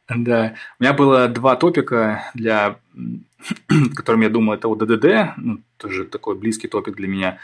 Да, 0.09 0.55
у 0.79 0.83
меня 0.83 0.93
было 0.95 1.29
два 1.29 1.57
топика, 1.57 2.31
для, 2.35 2.77
которым 3.97 4.21
я 4.21 4.31
думал, 4.31 4.55
это 4.55 4.69
ОДД, 4.69 5.37
ну, 5.37 5.59
тоже 5.79 6.05
такой 6.05 6.37
близкий 6.37 6.69
топик 6.69 6.95
для 6.95 7.09
меня, 7.09 7.39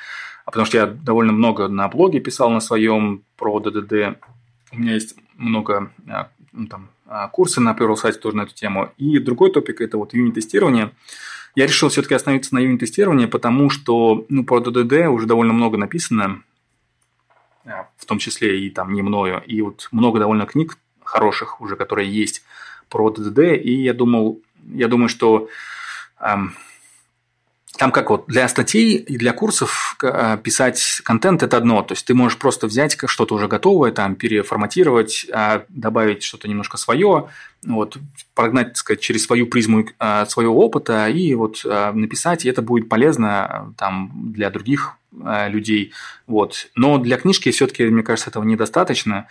а 0.44 0.50
потому 0.50 0.66
что 0.66 0.78
я 0.78 0.86
довольно 0.86 1.32
много 1.32 1.68
на 1.68 1.88
блоге 1.88 2.20
писал 2.20 2.50
на 2.50 2.60
своем 2.60 3.22
про 3.36 3.58
ДДД. 3.58 4.18
У 4.72 4.78
меня 4.78 4.94
есть 4.94 5.16
много 5.36 5.90
а, 6.08 6.28
ну, 6.54 6.66
там, 6.66 6.88
а, 7.06 7.28
курсы 7.28 7.60
на 7.60 7.72
Payroll 7.72 7.96
сайте 7.96 8.18
тоже 8.18 8.36
на 8.36 8.42
эту 8.42 8.54
тему. 8.54 8.92
И 8.96 9.18
другой 9.18 9.50
топик– 9.50 9.80
это 9.82 9.98
вот 9.98 10.14
юнит-тестирование. 10.14 10.92
Я 11.54 11.66
решил 11.66 11.88
все-таки 11.88 12.14
остановиться 12.14 12.54
на 12.54 12.60
юнит-тестировании, 12.60 13.26
потому 13.26 13.70
что 13.70 14.24
ну, 14.28 14.44
про 14.44 14.60
ДДД 14.60 15.08
уже 15.08 15.26
довольно 15.26 15.52
много 15.52 15.76
написано, 15.76 16.42
а, 17.64 17.88
в 17.96 18.06
том 18.06 18.18
числе 18.18 18.66
и 18.66 18.70
там 18.70 18.92
не 18.94 19.02
мною. 19.02 19.42
И 19.46 19.60
вот 19.62 19.88
много 19.92 20.18
довольно 20.18 20.46
книг 20.46 20.78
хороших 21.02 21.60
уже, 21.60 21.76
которые 21.76 22.10
есть 22.10 22.42
про 22.88 23.10
ДДД. 23.10 23.40
И 23.62 23.82
я 23.82 23.92
думал, 23.92 24.40
я 24.72 24.88
думаю, 24.88 25.08
что 25.08 25.48
там 27.84 27.92
как 27.92 28.08
вот 28.08 28.24
для 28.28 28.48
статей 28.48 28.96
и 28.96 29.18
для 29.18 29.34
курсов 29.34 29.98
э, 30.02 30.38
писать 30.42 31.02
контент– 31.04 31.42
это 31.42 31.58
одно. 31.58 31.82
То 31.82 31.92
есть 31.92 32.06
ты 32.06 32.14
можешь 32.14 32.38
просто 32.38 32.66
взять 32.66 32.96
что-то 33.04 33.34
уже 33.34 33.46
готовое, 33.46 33.92
там, 33.92 34.14
переформатировать, 34.14 35.26
а, 35.30 35.64
добавить 35.68 36.22
что-то 36.22 36.48
немножко 36.48 36.78
свое, 36.78 37.28
вот, 37.62 37.98
прогнать, 38.34 38.68
так 38.68 38.76
сказать, 38.78 39.00
через 39.02 39.26
свою 39.26 39.46
призму 39.48 39.84
э, 40.00 40.24
своего 40.26 40.64
опыта 40.64 41.08
и 41.08 41.34
вот 41.34 41.60
э, 41.62 41.92
написать, 41.92 42.46
и 42.46 42.48
это 42.48 42.62
будет 42.62 42.88
полезно 42.88 43.74
там, 43.76 44.32
для 44.32 44.48
других 44.48 44.94
людей. 45.12 45.92
Вот. 46.26 46.68
Но 46.74 46.96
для 46.96 47.18
книжки 47.18 47.50
все-таки, 47.50 47.84
мне 47.84 48.02
кажется, 48.02 48.30
этого 48.30 48.44
недостаточно. 48.44 49.28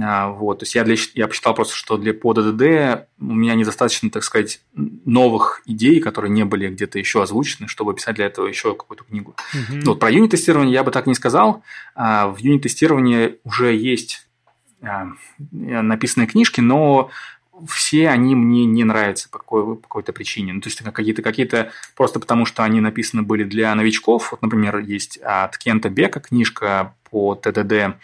А, 0.00 0.28
вот, 0.28 0.60
то 0.60 0.62
есть 0.62 0.74
я, 0.74 0.84
для, 0.84 0.96
я 1.14 1.26
посчитал 1.26 1.54
просто, 1.54 1.74
что 1.74 1.96
для 1.96 2.14
по 2.14 2.32
ДДД 2.34 3.08
у 3.18 3.34
меня 3.34 3.54
недостаточно, 3.54 4.10
так 4.10 4.22
сказать, 4.22 4.60
новых 4.74 5.62
идей, 5.66 6.00
которые 6.00 6.30
не 6.30 6.44
были 6.44 6.68
где-то 6.68 6.98
еще 6.98 7.22
озвучены, 7.22 7.68
чтобы 7.68 7.94
писать 7.94 8.16
для 8.16 8.26
этого 8.26 8.46
еще 8.46 8.74
какую-то 8.74 9.04
книгу. 9.04 9.34
Угу. 9.54 9.80
Вот, 9.86 9.98
про 9.98 10.10
юнит-тестирование 10.10 10.72
я 10.72 10.84
бы 10.84 10.92
так 10.92 11.06
не 11.06 11.14
сказал. 11.14 11.62
А, 11.94 12.28
в 12.28 12.38
юнит-тестировании 12.38 13.38
уже 13.44 13.74
есть 13.74 14.28
а, 14.82 15.08
написанные 15.50 16.28
книжки, 16.28 16.60
но 16.60 17.10
все 17.68 18.08
они 18.08 18.34
мне 18.34 18.64
не 18.64 18.84
нравятся 18.84 19.28
по, 19.28 19.38
какой, 19.38 19.76
по 19.76 19.82
какой-то 19.82 20.12
причине. 20.12 20.52
Ну, 20.52 20.60
то 20.60 20.68
есть 20.68 20.78
какие-то, 20.82 21.22
какие-то 21.22 21.72
просто 21.96 22.20
потому, 22.20 22.46
что 22.46 22.62
они 22.62 22.80
написаны 22.80 23.22
были 23.22 23.44
для 23.44 23.74
новичков. 23.74 24.30
Вот, 24.30 24.42
например, 24.42 24.78
есть 24.78 25.18
от 25.18 25.58
Кента 25.58 25.90
Бека 25.90 26.20
книжка 26.20 26.94
по 27.10 27.34
ТДД, 27.34 27.96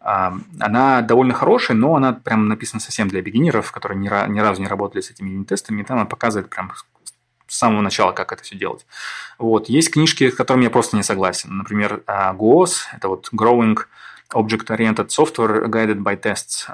она 0.00 1.02
довольно 1.02 1.34
хорошая, 1.34 1.76
но 1.76 1.94
она 1.94 2.14
прям 2.14 2.48
написана 2.48 2.80
совсем 2.80 3.08
для 3.08 3.20
бигинеров, 3.20 3.70
которые 3.70 3.98
ни, 3.98 4.08
ни 4.32 4.40
разу 4.40 4.62
не 4.62 4.68
работали 4.68 5.02
с 5.02 5.10
этими 5.10 5.28
юнит-тестами, 5.30 5.82
и 5.82 5.84
там 5.84 5.98
она 5.98 6.06
показывает 6.06 6.48
прям 6.48 6.72
с 7.46 7.58
самого 7.58 7.82
начала, 7.82 8.12
как 8.12 8.32
это 8.32 8.42
все 8.42 8.56
делать. 8.56 8.86
Вот. 9.38 9.68
Есть 9.68 9.90
книжки, 9.90 10.30
с 10.30 10.34
которыми 10.34 10.64
я 10.64 10.70
просто 10.70 10.96
не 10.96 11.02
согласен. 11.02 11.56
Например, 11.56 12.02
GOS, 12.06 12.76
это 12.96 13.08
вот 13.08 13.28
Growing 13.32 13.76
Object 14.32 14.66
Oriented 14.68 15.08
Software 15.08 15.66
Guided 15.66 15.98
by 15.98 16.20
Tests, 16.20 16.70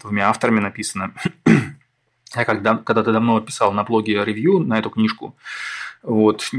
двумя 0.00 0.30
авторами 0.30 0.60
написано. 0.60 1.12
Я 2.34 2.44
когда, 2.44 2.76
когда-то 2.76 3.12
давно 3.12 3.40
писал 3.40 3.72
на 3.72 3.84
блоге 3.84 4.22
ревью 4.24 4.58
на 4.58 4.78
эту 4.78 4.90
книжку, 4.90 5.34
вот, 6.02 6.50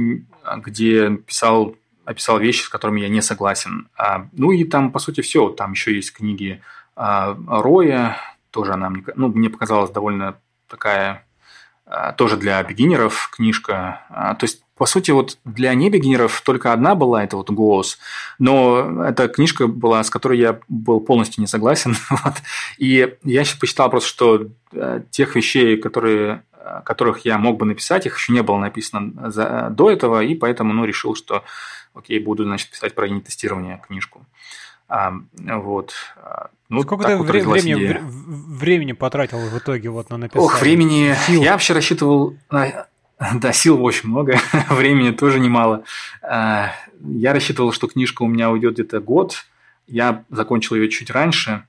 где 0.57 1.15
писал 1.17 1.76
описал 2.10 2.40
вещи, 2.40 2.64
с 2.64 2.69
которыми 2.69 3.02
я 3.02 3.07
не 3.07 3.22
согласен. 3.22 3.88
А, 3.95 4.27
ну 4.31 4.52
и 4.52 4.64
там, 4.64 4.91
по 4.91 4.98
сути, 4.98 5.22
все. 5.22 5.49
Там 5.49 5.73
еще 5.73 5.95
есть 5.95 6.11
книги 6.11 6.60
а, 6.95 7.38
Роя, 7.48 8.18
тоже 8.49 8.73
она 8.73 8.90
мне, 8.90 9.03
ну, 9.15 9.27
мне 9.27 9.48
показалась 9.48 9.91
довольно 9.91 10.40
такая, 10.68 11.27
а, 11.86 12.14
тоже 12.14 12.36
для 12.36 12.64
бигинеров 12.64 13.30
книжка. 13.31 14.02
То 14.10 14.44
есть, 14.44 14.64
по 14.76 14.88
сути, 14.88 15.11
вот 15.11 15.38
для 15.45 15.72
небигинеров 15.76 16.41
только 16.41 16.73
одна 16.73 16.95
была, 16.95 17.23
это 17.23 17.38
вот 17.38 17.52
«Голос», 17.52 17.99
но 18.40 19.06
эта 19.06 19.27
книжка 19.27 19.68
была, 19.68 20.03
с 20.03 20.10
которой 20.10 20.40
я 20.40 20.60
был 20.68 21.02
полностью 21.02 21.41
не 21.41 21.48
согласен. 21.48 21.95
вот. 22.10 22.34
И 22.80 23.18
я 23.23 23.44
сейчас 23.44 23.60
посчитал 23.60 23.91
просто, 23.91 24.10
что 24.10 24.48
а, 24.73 25.03
тех 25.11 25.36
вещей, 25.36 25.77
которые 25.77 26.41
которых 26.84 27.26
я 27.26 27.38
мог 27.38 27.57
бы 27.57 27.65
написать, 27.65 28.06
их 28.06 28.18
еще 28.18 28.34
не 28.34 28.44
было 28.44 28.57
написано 28.57 29.31
за, 29.31 29.69
до 29.72 29.90
этого, 29.90 30.22
и 30.22 30.36
поэтому 30.36 30.73
ну, 30.73 30.86
решил, 30.86 31.15
что 31.15 31.44
окей, 31.93 32.19
буду, 32.19 32.43
значит, 32.43 32.69
писать 32.69 32.95
про 32.95 33.07
тестирование 33.19 33.81
книжку. 33.87 34.25
А, 34.87 35.13
вот. 35.37 35.93
Ну, 36.67 36.81
Сколько 36.81 37.05
ты 37.05 37.17
вот 37.17 37.27
вре- 37.27 37.43
времени, 37.43 37.97
времени 38.01 38.93
потратил 38.93 39.39
в 39.39 39.57
итоге 39.57 39.89
вот 39.89 40.09
на 40.09 40.17
написание? 40.17 40.45
Ох, 40.45 40.61
времени... 40.61 41.15
Сил. 41.27 41.43
Я 41.43 41.53
вообще 41.53 41.73
рассчитывал... 41.73 42.35
Да, 42.49 43.51
сил 43.51 43.83
очень 43.83 44.09
много, 44.09 44.39
времени 44.69 45.11
тоже 45.11 45.39
немало. 45.39 45.83
А, 46.21 46.71
я 47.01 47.33
рассчитывал, 47.33 47.73
что 47.73 47.87
книжка 47.87 48.23
у 48.23 48.27
меня 48.27 48.49
уйдет 48.49 48.75
где-то 48.75 49.01
год. 49.01 49.45
Я 49.87 50.23
закончил 50.29 50.75
ее 50.75 50.89
чуть 50.89 51.09
раньше. 51.09 51.65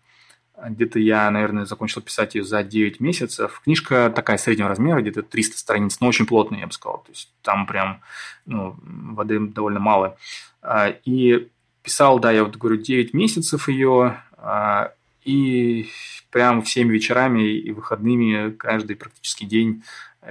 Где-то 0.69 0.99
я, 0.99 1.31
наверное, 1.31 1.65
закончил 1.65 2.03
писать 2.03 2.35
ее 2.35 2.45
за 2.45 2.63
9 2.63 3.01
месяцев. 3.01 3.61
Книжка 3.65 4.13
такая 4.15 4.37
среднего 4.37 4.69
размера, 4.69 5.01
где-то 5.01 5.23
300 5.23 5.59
страниц, 5.59 6.01
но 6.01 6.09
очень 6.09 6.27
плотная, 6.27 6.61
я 6.61 6.67
бы 6.67 6.73
сказал. 6.73 6.99
То 6.99 7.13
есть 7.13 7.33
там 7.43 7.67
прям 7.67 8.01
ну, 8.47 8.77
воды 8.83 9.39
довольно 9.41 9.81
мало. 9.81 10.17
А, 10.63 10.89
и 11.05 11.49
писал, 11.83 12.19
да, 12.19 12.31
я 12.31 12.45
вот 12.45 12.57
говорю, 12.57 12.77
9 12.77 13.15
месяцев 13.15 13.69
ее, 13.69 14.23
а, 14.37 14.93
и 15.25 15.89
прям 16.31 16.63
всеми 16.63 16.93
вечерами 16.93 17.43
и 17.43 17.71
выходными 17.73 18.51
каждый 18.51 18.97
практически 18.97 19.45
день 19.45 19.83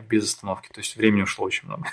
без 0.07 0.26
остановки. 0.26 0.69
То 0.72 0.80
есть 0.80 0.95
времени 0.95 1.23
ушло 1.23 1.45
очень 1.45 1.68
много. 1.68 1.85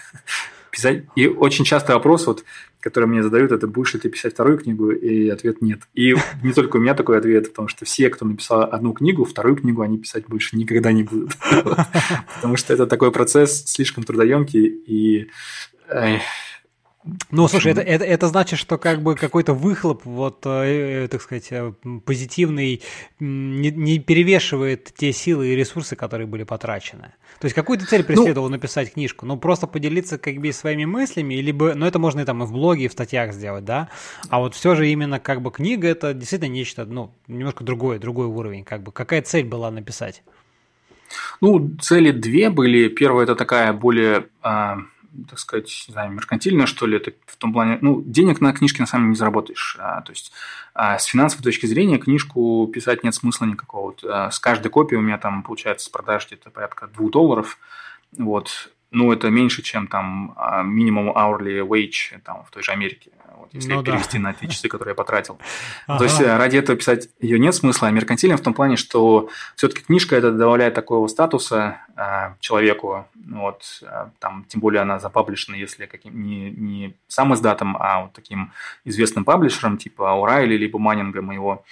Писать. 0.77 1.05
И 1.15 1.27
очень 1.27 1.65
часто 1.65 1.94
вопрос, 1.94 2.27
вот, 2.27 2.44
который 2.81 3.07
мне 3.07 3.23
задают, 3.23 3.51
это 3.51 3.66
будешь 3.66 3.94
ли 3.94 4.01
ты 4.01 4.11
писать 4.11 4.35
вторую 4.35 4.59
книгу, 4.59 4.90
и 4.90 5.31
ответ 5.31 5.62
нет. 5.62 5.81
И 5.94 6.15
не 6.43 6.53
только 6.53 6.77
у 6.77 6.81
меня 6.81 6.93
такой 6.93 7.16
ответ, 7.16 7.48
потому 7.48 7.69
что 7.69 7.86
все, 7.86 8.11
кто 8.11 8.27
написал 8.27 8.65
одну 8.70 8.93
книгу, 8.93 9.24
вторую 9.24 9.57
книгу 9.57 9.81
они 9.81 9.97
писать 9.97 10.27
больше 10.27 10.55
никогда 10.55 10.93
не 10.93 11.03
будут. 11.03 11.31
Потому 12.35 12.59
что 12.59 12.74
это 12.74 12.86
такой 12.86 13.11
процесс 13.11 13.65
слишком 13.65 14.05
трудоемкий, 14.05 14.66
и 14.66 15.31
ну, 17.31 17.47
слушай, 17.49 17.73
это, 17.73 17.81
это, 17.81 18.05
это 18.05 18.28
значит, 18.28 18.59
что 18.59 18.78
как 18.78 19.03
бы 19.03 19.15
какой-то 19.15 19.55
выхлоп, 19.55 20.05
вот, 20.05 20.45
э, 20.45 21.05
э 21.05 21.09
так 21.09 21.23
сказать, 21.23 21.47
э, 21.51 21.73
позитивный, 22.05 22.83
не, 23.20 23.70
не 23.70 23.99
перевешивает 23.99 24.93
те 24.97 25.12
силы 25.12 25.49
и 25.49 25.57
ресурсы, 25.57 25.95
которые 25.95 26.27
были 26.27 26.43
потрачены. 26.43 27.12
То 27.39 27.45
есть 27.45 27.55
какую 27.55 27.78
то 27.78 27.87
цель 27.87 28.01
ну, 28.01 28.07
преследовал 28.07 28.49
ну, 28.49 28.57
написать 28.57 28.93
книжку? 28.93 29.27
Ну, 29.27 29.37
просто 29.37 29.66
поделиться 29.66 30.19
как 30.19 30.37
бы 30.37 30.53
своими 30.53 30.85
мыслями, 30.85 31.35
либо, 31.35 31.74
ну, 31.74 31.87
это 31.87 31.99
можно 31.99 32.20
и 32.20 32.24
там 32.24 32.43
и 32.43 32.47
в 32.47 32.53
блоге, 32.53 32.87
и 32.87 32.89
в 32.89 32.93
статьях 32.93 33.33
сделать, 33.33 33.65
да? 33.65 33.89
А 34.28 34.41
вот 34.41 34.55
все 34.55 34.74
же 34.74 34.89
именно 34.89 35.20
как 35.20 35.43
бы 35.43 35.51
книга, 35.53 35.89
это 35.89 36.12
действительно 36.12 36.51
нечто, 36.51 36.85
ну, 36.87 37.12
немножко 37.28 37.62
другое, 37.62 37.99
другой 37.99 38.27
уровень, 38.27 38.65
как 38.65 38.83
бы. 38.83 38.91
Какая 38.91 39.23
цель 39.23 39.45
была 39.45 39.70
написать? 39.70 40.23
Ну, 41.41 41.70
цели 41.81 42.11
две 42.11 42.51
были. 42.51 42.89
Первая– 42.89 43.24
это 43.24 43.37
такая 43.37 43.73
более 43.73 44.27
а, 44.43 44.78
так 45.29 45.39
сказать, 45.39 45.85
не 45.89 45.93
знаю, 45.93 46.13
меркантильно, 46.13 46.67
что 46.67 46.87
ли, 46.87 46.97
это 46.97 47.13
в 47.27 47.37
том 47.37 47.53
плане, 47.53 47.79
ну, 47.81 48.03
денег 48.03 48.41
на 48.41 48.53
книжке 48.53 48.83
на 48.83 48.87
самом 48.87 49.05
деле 49.05 49.11
не 49.11 49.17
заработаешь. 49.17 49.77
А, 49.79 50.01
то 50.03 50.13
есть 50.13 50.33
а 50.75 50.99
с 50.99 51.05
финансовой 51.05 51.43
точки 51.43 51.67
зрения 51.67 51.99
книжку 51.99 52.71
писать 52.73 53.03
нет 53.03 53.15
смысла 53.15 53.47
никакого. 53.47 53.87
Вот, 53.87 54.05
а, 54.05 54.31
с 54.31 54.39
каждой 54.39 54.69
копии 54.69 54.97
у 54.97 55.01
меня 55.01 55.19
там 55.19 55.43
получается 55.43 55.87
с 55.87 55.89
продаж 55.89 56.27
где-то 56.27 56.51
порядка 56.51 56.87
двух 56.89 57.11
долларов. 57.11 57.59
Вот, 58.17 58.71
ну, 58.91 59.13
это 59.13 59.31
меньше, 59.31 59.63
чем 59.63 59.87
там 59.87 60.35
а, 60.37 60.63
минимум 60.63 61.11
hourly 61.11 61.67
wage 61.67 62.21
там, 62.25 62.45
в 62.45 62.51
той 62.51 62.63
же 62.63 62.73
Америке 62.73 63.11
вот, 63.47 63.55
если 63.55 63.73
ну, 63.73 63.83
перевести 63.83 64.19
да. 64.19 64.25
на 64.25 64.35
те 64.35 64.49
часы, 64.49 64.69
которые 64.69 64.93
я 64.93 64.95
потратил. 64.95 65.39
Ага. 65.87 65.99
То 65.99 66.05
есть 66.05 66.21
э, 66.21 66.37
ради 66.37 66.57
этого 66.57 66.77
писать 66.77 67.09
ее 67.21 67.39
нет 67.39 67.55
смысла, 67.55 67.89
а 67.89 67.91
меркантильным 67.91 68.39
в 68.39 68.41
том 68.41 68.55
плане, 68.55 68.77
что 68.77 69.29
все-таки 69.55 69.83
книжка 69.83 70.17
это 70.17 70.33
добавляет 70.33 70.75
такого 70.75 71.07
статуса 71.07 71.79
э, 71.97 72.35
человеку, 72.41 73.07
вот, 73.15 73.63
э, 73.83 74.09
там, 74.19 74.45
тем 74.49 74.61
более 74.61 74.83
она 74.83 74.99
запаблишена, 74.99 75.57
если 75.57 75.87
каким, 75.87 76.23
не, 76.23 76.51
не 76.51 76.97
сам 77.07 77.35
издатом, 77.35 77.77
а 77.79 78.03
вот 78.03 78.15
таким 78.15 78.53
известным 78.85 79.25
паблишером, 79.25 79.79
типа 79.79 80.11
Аурайли, 80.11 80.57
либо 80.57 80.79
Маннинга 80.79 81.23
моего, 81.23 81.65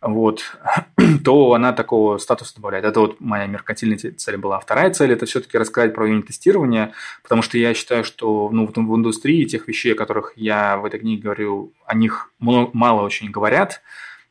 вот, 0.00 0.56
то 1.24 1.54
она 1.54 1.72
такого 1.72 2.18
статуса 2.18 2.54
добавляет. 2.56 2.84
Это 2.84 3.00
вот 3.00 3.20
моя 3.20 3.46
меркантильная 3.46 3.98
цель 3.98 4.36
была. 4.36 4.60
Вторая 4.60 4.90
цель– 4.90 5.12
это 5.12 5.26
все-таки 5.26 5.58
рассказать 5.58 5.94
про 5.94 6.06
юнит-тестирование, 6.08 6.92
потому 7.22 7.42
что 7.42 7.58
я 7.58 7.74
считаю, 7.74 8.04
что 8.04 8.48
ну, 8.52 8.66
в 8.66 8.96
индустрии 8.96 9.44
тех 9.44 9.68
вещей, 9.68 9.92
о 9.92 9.96
которых 9.96 10.32
я 10.36 10.76
в 10.76 10.84
этой 10.84 11.00
книге 11.00 11.22
говорю, 11.22 11.72
о 11.86 11.94
них 11.94 12.30
мало 12.38 13.02
очень 13.02 13.30
говорят, 13.30 13.82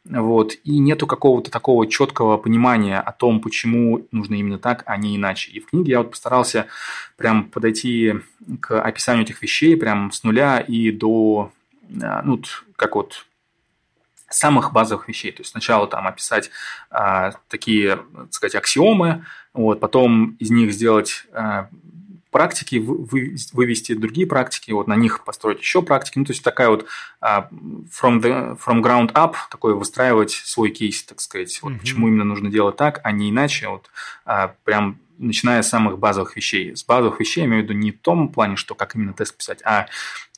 вот, 0.05 0.53
и 0.63 0.77
нету 0.77 1.07
какого-то 1.07 1.49
такого 1.49 1.87
четкого 1.87 2.37
понимания 2.37 2.99
о 2.99 3.11
том, 3.11 3.41
почему 3.41 4.05
нужно 4.11 4.35
именно 4.35 4.59
так, 4.59 4.83
а 4.85 4.97
не 4.97 5.15
иначе. 5.15 5.51
И 5.51 5.59
в 5.59 5.65
книге 5.65 5.93
я 5.93 5.97
вот 5.99 6.11
постарался 6.11 6.67
прям 7.17 7.45
подойти 7.45 8.13
к 8.59 8.79
описанию 8.79 9.23
этих 9.23 9.41
вещей 9.41 9.75
прям 9.75 10.11
с 10.11 10.23
нуля 10.23 10.59
и 10.59 10.91
до, 10.91 11.51
а, 12.03 12.21
ну, 12.21 12.39
как 12.75 12.95
вот 12.95 13.25
самых 14.29 14.73
базовых 14.73 15.07
вещей. 15.07 15.31
То 15.31 15.41
есть 15.41 15.51
сначала 15.51 15.87
там 15.87 16.07
описать 16.07 16.49
а, 16.89 17.33
такие, 17.47 17.97
так 18.15 18.33
сказать, 18.33 18.55
аксиомы, 18.55 19.25
вот, 19.53 19.79
потом 19.79 20.35
из 20.39 20.49
них 20.51 20.73
сделать 20.73 21.25
а, 21.31 21.69
практики, 22.35 22.75
вы, 22.75 23.37
вывести 23.53 23.93
другие 23.93 24.27
практики, 24.27 24.71
вот 24.71 24.87
на 24.87 24.95
них 24.95 25.23
построить 25.23 25.59
еще 25.59 25.81
практики. 25.81 26.19
Ну, 26.19 26.25
то 26.25 26.33
есть 26.33 26.43
такая 26.43 26.67
вот 26.67 26.85
from, 27.25 28.21
the, 28.21 28.57
from 28.57 28.81
ground 28.81 29.13
up, 29.13 29.35
такой 29.49 29.73
выстраивать 29.73 30.31
свой 30.31 30.69
кейс, 30.69 31.03
так 31.03 31.21
сказать. 31.21 31.59
Вот 31.61 31.73
mm-hmm. 31.73 31.79
почему 31.79 32.07
именно 32.07 32.23
нужно 32.23 32.49
делать 32.49 32.75
так, 32.75 33.01
а 33.03 33.11
не 33.11 33.29
иначе. 33.29 33.67
Вот 33.67 33.89
uh, 34.25 34.51
прям 34.63 34.99
начиная 35.17 35.61
с 35.61 35.69
самых 35.69 35.97
базовых 35.97 36.35
вещей. 36.35 36.75
С 36.75 36.83
базовых 36.83 37.19
вещей 37.19 37.41
я 37.41 37.47
имею 37.47 37.61
в 37.61 37.65
виду 37.65 37.73
не 37.73 37.91
в 37.91 37.99
том 37.99 38.29
плане, 38.29 38.57
что 38.57 38.75
как 38.75 38.95
именно 38.95 39.13
тест 39.13 39.37
писать, 39.37 39.61
а 39.63 39.87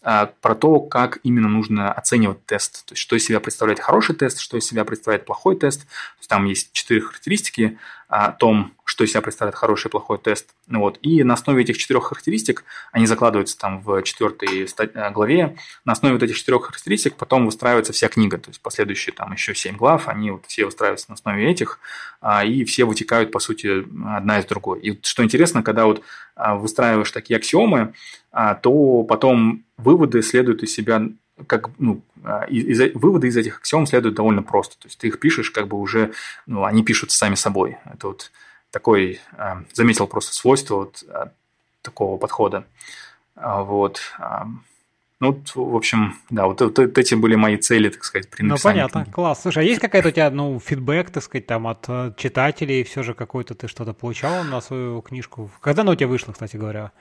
а, 0.04 0.28
про 0.42 0.56
то, 0.56 0.80
как 0.80 1.20
именно 1.24 1.50
нужно 1.50 1.92
оценивать 1.92 2.46
тест. 2.46 2.86
То 2.86 2.94
есть, 2.94 3.02
что 3.02 3.16
из 3.16 3.26
себя 3.26 3.40
представляет 3.40 3.80
хороший 3.80 4.16
тест, 4.16 4.40
что 4.40 4.58
из 4.58 4.66
себя 4.66 4.86
представляет 4.86 5.26
плохой 5.26 5.58
тест. 5.58 5.82
То 5.82 6.20
есть, 6.20 6.30
там 6.30 6.46
есть 6.46 6.72
четыре 6.72 7.02
характеристики 7.02 7.78
о 8.08 8.32
том, 8.32 8.74
что 8.86 9.04
из 9.04 9.12
себя 9.12 9.22
представляет 9.22 9.56
хороший 9.56 9.88
и 9.88 9.92
плохой 9.92 10.18
тест. 10.18 10.52
Вот. 10.68 10.98
И 11.02 11.24
на 11.24 11.34
основе 11.34 11.62
этих 11.62 11.78
четырех 11.78 12.06
характеристик, 12.06 12.64
они 12.94 13.06
закладываются 13.06 13.58
там 13.58 13.82
в 13.82 14.02
четвертой 14.04 14.66
э, 14.66 15.12
главе, 15.12 15.58
на 15.84 15.92
основе 15.92 16.14
вот 16.14 16.24
этих 16.24 16.38
четырех 16.38 16.66
характеристик 16.78 17.16
потом 17.16 17.46
выстраивается 17.46 17.92
вся 17.92 18.08
книга. 18.08 18.38
То 18.38 18.50
есть, 18.50 18.62
последующие 18.62 19.14
там 19.14 19.34
еще 19.34 19.56
семь 19.56 19.76
глав, 19.76 20.08
они 20.08 20.32
вот 20.32 20.46
все 20.46 20.66
выстраиваются 20.66 21.10
на 21.10 21.16
основе 21.16 21.50
этих, 21.50 21.80
а, 22.22 22.46
и 22.46 22.64
все 22.66 22.86
вытекают, 22.86 23.32
по 23.32 23.40
сути, 23.40 23.84
одна 24.16 24.40
из 24.40 24.46
другой. 24.46 24.80
И 24.82 25.00
что 25.04 25.24
интересно, 25.24 25.64
когда 25.64 25.86
вот 25.86 26.04
а, 26.36 26.56
выстраиваешь 26.56 27.12
такие 27.12 27.38
аксиомы, 27.38 27.94
а, 28.32 28.54
то 28.54 29.04
потом 29.04 29.64
выводы 29.78 30.22
следуют 30.22 30.62
из 30.64 30.74
себя 30.74 31.02
как 31.46 31.70
ну, 31.78 32.02
из, 32.50 32.96
выводы 32.96 33.28
из 33.28 33.38
этих 33.38 33.58
аксиом 33.60 33.86
следуют 33.86 34.16
довольно 34.16 34.42
просто. 34.42 34.76
То 34.80 34.88
есть 34.88 34.98
ты 34.98 35.08
их 35.08 35.20
пишешь, 35.20 35.52
как 35.52 35.68
бы 35.68 35.80
уже, 35.80 36.14
ну, 36.48 36.64
они 36.64 36.84
пишут 36.84 37.12
сами 37.12 37.36
собой. 37.36 37.78
Это 37.86 38.08
вот 38.08 38.32
такой, 38.72 39.20
заметил 39.72 40.08
просто 40.08 40.34
свойство 40.34 40.76
вот 40.76 41.04
такого 41.84 42.18
подхода. 42.18 42.66
Вот. 43.36 44.02
Э, 45.20 45.26
ну, 45.26 45.42
в 45.56 45.76
общем, 45.76 46.16
да, 46.30 46.46
вот, 46.46 46.62
вот, 46.62 46.80
эти 46.80 47.16
были 47.16 47.36
мои 47.36 47.58
цели, 47.58 47.90
так 47.90 48.04
сказать, 48.04 48.30
при 48.30 48.44
Ну, 48.44 48.56
понятно, 48.62 49.04
книги. 49.04 49.14
класс. 49.14 49.42
Слушай, 49.42 49.64
а 49.64 49.66
есть 49.66 49.82
какая-то 49.82 50.10
у 50.10 50.12
тебя, 50.12 50.30
ну, 50.30 50.60
фидбэк, 50.60 51.10
так 51.10 51.24
сказать, 51.24 51.48
там 51.48 51.68
от 51.68 51.88
читателей, 52.18 52.84
все 52.84 53.04
же 53.04 53.14
какой-то 53.14 53.56
ты 53.56 53.68
что-то 53.68 53.94
получал 53.94 54.44
на 54.44 54.62
свою 54.62 55.02
книжку? 55.02 55.50
Когда 55.62 55.82
она 55.82 55.94
у 55.94 55.96
тебя 55.96 56.08
вышла, 56.08 56.34
кстати 56.34 56.58
говоря? 56.58 56.92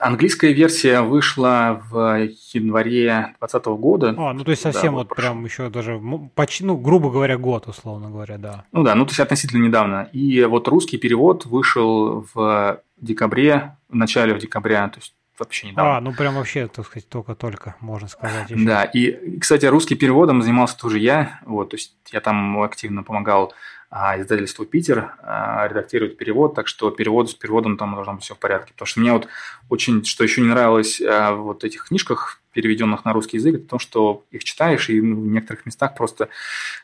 Английская 0.00 0.52
версия 0.52 1.00
вышла 1.00 1.80
в 1.88 2.28
январе 2.52 3.34
2020 3.40 3.66
года. 3.66 4.14
А, 4.18 4.32
ну 4.32 4.42
то 4.42 4.50
есть 4.50 4.62
совсем 4.62 4.94
да, 4.94 4.98
вот, 4.98 5.08
вот 5.10 5.16
прям 5.16 5.44
еще 5.44 5.70
даже, 5.70 6.00
почти, 6.34 6.64
ну, 6.64 6.76
грубо 6.76 7.08
говоря, 7.08 7.38
год, 7.38 7.68
условно 7.68 8.10
говоря, 8.10 8.36
да. 8.36 8.64
Ну 8.72 8.82
да, 8.82 8.96
ну 8.96 9.04
то 9.04 9.10
есть 9.10 9.20
относительно 9.20 9.64
недавно. 9.64 10.08
И 10.12 10.42
вот 10.42 10.66
русский 10.66 10.98
перевод 10.98 11.46
вышел 11.46 12.26
в 12.34 12.80
декабре, 12.96 13.76
в 13.88 13.94
начале 13.94 14.36
декабря, 14.40 14.88
то 14.88 14.98
есть 14.98 15.14
вообще 15.38 15.68
недавно. 15.68 15.96
А, 15.96 16.00
ну 16.00 16.12
прям 16.12 16.34
вообще, 16.34 16.68
так 16.68 16.86
сказать, 16.86 17.08
только-только, 17.08 17.76
можно 17.80 18.08
сказать. 18.08 18.50
Еще. 18.50 18.64
Да, 18.64 18.84
и, 18.84 19.38
кстати, 19.38 19.66
русским 19.66 19.96
переводом 19.96 20.42
занимался 20.42 20.78
тоже 20.78 20.98
я, 20.98 21.40
вот, 21.44 21.70
то 21.70 21.76
есть 21.76 21.94
я 22.12 22.20
там 22.20 22.62
активно 22.62 23.02
помогал 23.02 23.54
а 23.96 24.20
издательство 24.20 24.66
«Питер» 24.66 25.14
а, 25.22 25.68
редактирует 25.68 26.18
перевод, 26.18 26.56
так 26.56 26.66
что 26.66 26.90
перевод 26.90 27.30
с 27.30 27.34
переводом 27.34 27.76
там 27.76 27.94
должно 27.94 28.14
быть 28.14 28.24
все 28.24 28.34
в 28.34 28.40
порядке. 28.40 28.72
Потому 28.72 28.86
что 28.86 28.98
мне 28.98 29.12
вот 29.12 29.28
очень, 29.68 30.04
что 30.04 30.24
еще 30.24 30.40
не 30.40 30.48
нравилось 30.48 31.00
а, 31.00 31.32
вот 31.34 31.62
этих 31.62 31.84
книжках, 31.84 32.40
переведенных 32.54 33.04
на 33.04 33.12
русский 33.12 33.36
язык, 33.36 33.56
это 33.56 33.68
то, 33.68 33.78
что 33.78 34.24
их 34.30 34.44
читаешь, 34.44 34.88
и 34.88 35.00
ну, 35.00 35.20
в 35.20 35.26
некоторых 35.26 35.66
местах 35.66 35.94
просто 35.96 36.28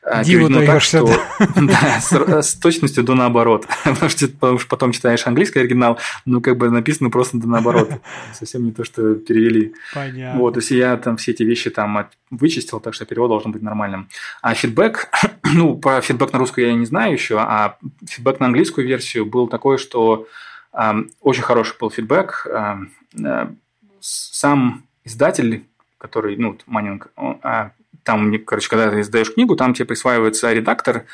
э, 0.03 0.25
переведено 0.25 0.67
так, 0.67 0.83
что 0.83 1.07
да, 1.57 2.01
с, 2.01 2.13
с 2.13 2.55
точностью 2.55 3.05
до 3.05 3.15
наоборот. 3.15 3.67
потому, 3.85 4.11
что, 4.11 4.29
потому 4.29 4.59
что 4.59 4.69
потом 4.69 4.93
читаешь 4.93 5.27
английский 5.27 5.61
оригинал, 5.61 5.99
ну, 6.25 6.41
как 6.41 6.57
бы 6.57 6.71
написано 6.71 7.11
просто 7.11 7.39
до 7.39 7.49
наоборот. 7.49 7.91
Совсем 8.35 8.65
не 8.65 8.73
то, 8.73 8.85
что 8.85 9.15
перевели. 9.15 9.75
Понятно. 9.95 10.41
Вот, 10.41 10.55
то 10.55 10.59
есть 10.59 10.71
я 10.71 10.97
там 10.97 11.17
все 11.17 11.31
эти 11.31 11.43
вещи 11.43 11.71
там 11.71 12.09
вычистил, 12.31 12.81
так 12.81 12.95
что 12.95 13.05
перевод 13.05 13.29
должен 13.29 13.53
быть 13.53 13.63
нормальным. 13.63 14.09
А 14.43 14.55
фидбэк, 14.55 15.11
ну, 15.55 15.77
про 15.77 16.01
фидбэк 16.01 16.33
на 16.33 16.39
русскую 16.39 16.67
я 16.67 16.75
не 16.75 16.87
знаю 16.87 17.13
еще, 17.13 17.39
а 17.39 17.77
фидбэк 18.07 18.41
на 18.41 18.47
английскую 18.47 18.87
версию 18.87 19.27
был 19.27 19.49
такой, 19.49 19.79
что 19.79 20.27
э, 20.73 20.93
очень 21.21 21.43
хороший 21.43 21.77
был 21.79 21.91
фидбэк. 21.91 22.47
Э, 22.47 22.77
э, 23.23 23.47
сам 24.01 24.85
издатель, 25.05 25.67
который, 25.99 26.37
ну, 26.37 26.57
Маннинг, 26.67 27.09
а, 27.17 27.73
там, 28.03 28.33
короче, 28.45 28.69
когда 28.69 28.91
ты 28.91 29.01
издаешь 29.01 29.33
книгу, 29.33 29.57
там 29.57 29.75
тебе 29.75 29.87
присваивается 29.87 30.53
редактор, 30.53 31.05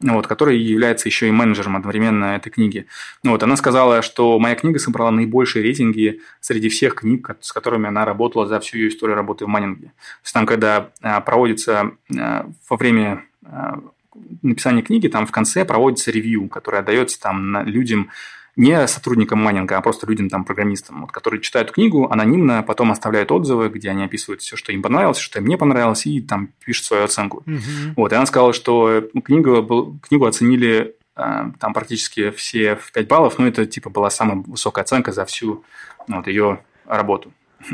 вот, 0.00 0.26
который 0.26 0.58
является 0.58 1.08
еще 1.08 1.28
и 1.28 1.32
менеджером 1.32 1.76
одновременно 1.76 2.36
этой 2.36 2.50
книги. 2.50 2.86
Ну, 3.22 3.32
вот, 3.32 3.42
она 3.42 3.56
сказала, 3.56 4.02
что 4.02 4.38
моя 4.38 4.54
книга 4.54 4.78
собрала 4.78 5.10
наибольшие 5.10 5.62
рейтинги 5.62 6.20
среди 6.40 6.68
всех 6.68 6.94
книг, 6.96 7.30
с 7.40 7.52
которыми 7.52 7.88
она 7.88 8.04
работала 8.04 8.46
за 8.46 8.60
всю 8.60 8.78
ее 8.78 8.88
историю 8.88 9.16
работы 9.16 9.44
в 9.44 9.48
Маннинге. 9.48 9.86
То 9.86 10.22
есть 10.22 10.34
там, 10.34 10.46
когда 10.46 10.90
а, 11.02 11.20
проводится 11.20 11.92
а, 12.16 12.48
во 12.68 12.76
время 12.76 13.24
написания 14.42 14.82
книги, 14.82 15.08
там 15.08 15.26
в 15.26 15.32
конце 15.32 15.64
проводится 15.64 16.10
ревью, 16.10 16.48
которое 16.48 16.78
отдается 16.78 17.20
там 17.20 17.64
людям, 17.66 18.10
не 18.56 18.88
сотрудникам 18.88 19.38
майнинга, 19.42 19.76
а 19.76 19.82
просто 19.82 20.06
людям, 20.06 20.30
там, 20.30 20.44
программистам, 20.44 21.02
вот, 21.02 21.12
которые 21.12 21.40
читают 21.42 21.70
книгу 21.72 22.08
анонимно, 22.10 22.62
потом 22.62 22.90
оставляют 22.90 23.30
отзывы, 23.30 23.68
где 23.68 23.90
они 23.90 24.04
описывают 24.04 24.40
все, 24.40 24.56
что 24.56 24.72
им 24.72 24.82
понравилось, 24.82 25.18
что 25.18 25.38
им 25.38 25.46
не 25.46 25.58
понравилось, 25.58 26.06
и 26.06 26.20
там 26.20 26.48
пишут 26.64 26.86
свою 26.86 27.04
оценку. 27.04 27.38
Угу. 27.46 27.94
Вот, 27.96 28.12
и 28.12 28.14
она 28.16 28.24
сказала, 28.24 28.54
что 28.54 29.02
книгу, 29.24 29.62
был, 29.62 29.98
книгу 30.00 30.24
оценили 30.24 30.96
э, 31.16 31.44
там 31.60 31.74
практически 31.74 32.30
все 32.30 32.76
в 32.76 32.92
5 32.92 33.06
баллов, 33.06 33.38
но 33.38 33.46
это 33.46 33.66
типа 33.66 33.90
была 33.90 34.08
самая 34.08 34.42
высокая 34.46 34.84
оценка 34.84 35.12
за 35.12 35.26
всю 35.26 35.62
ну, 36.08 36.16
вот, 36.16 36.26
ее 36.26 36.60
работу. 36.86 37.32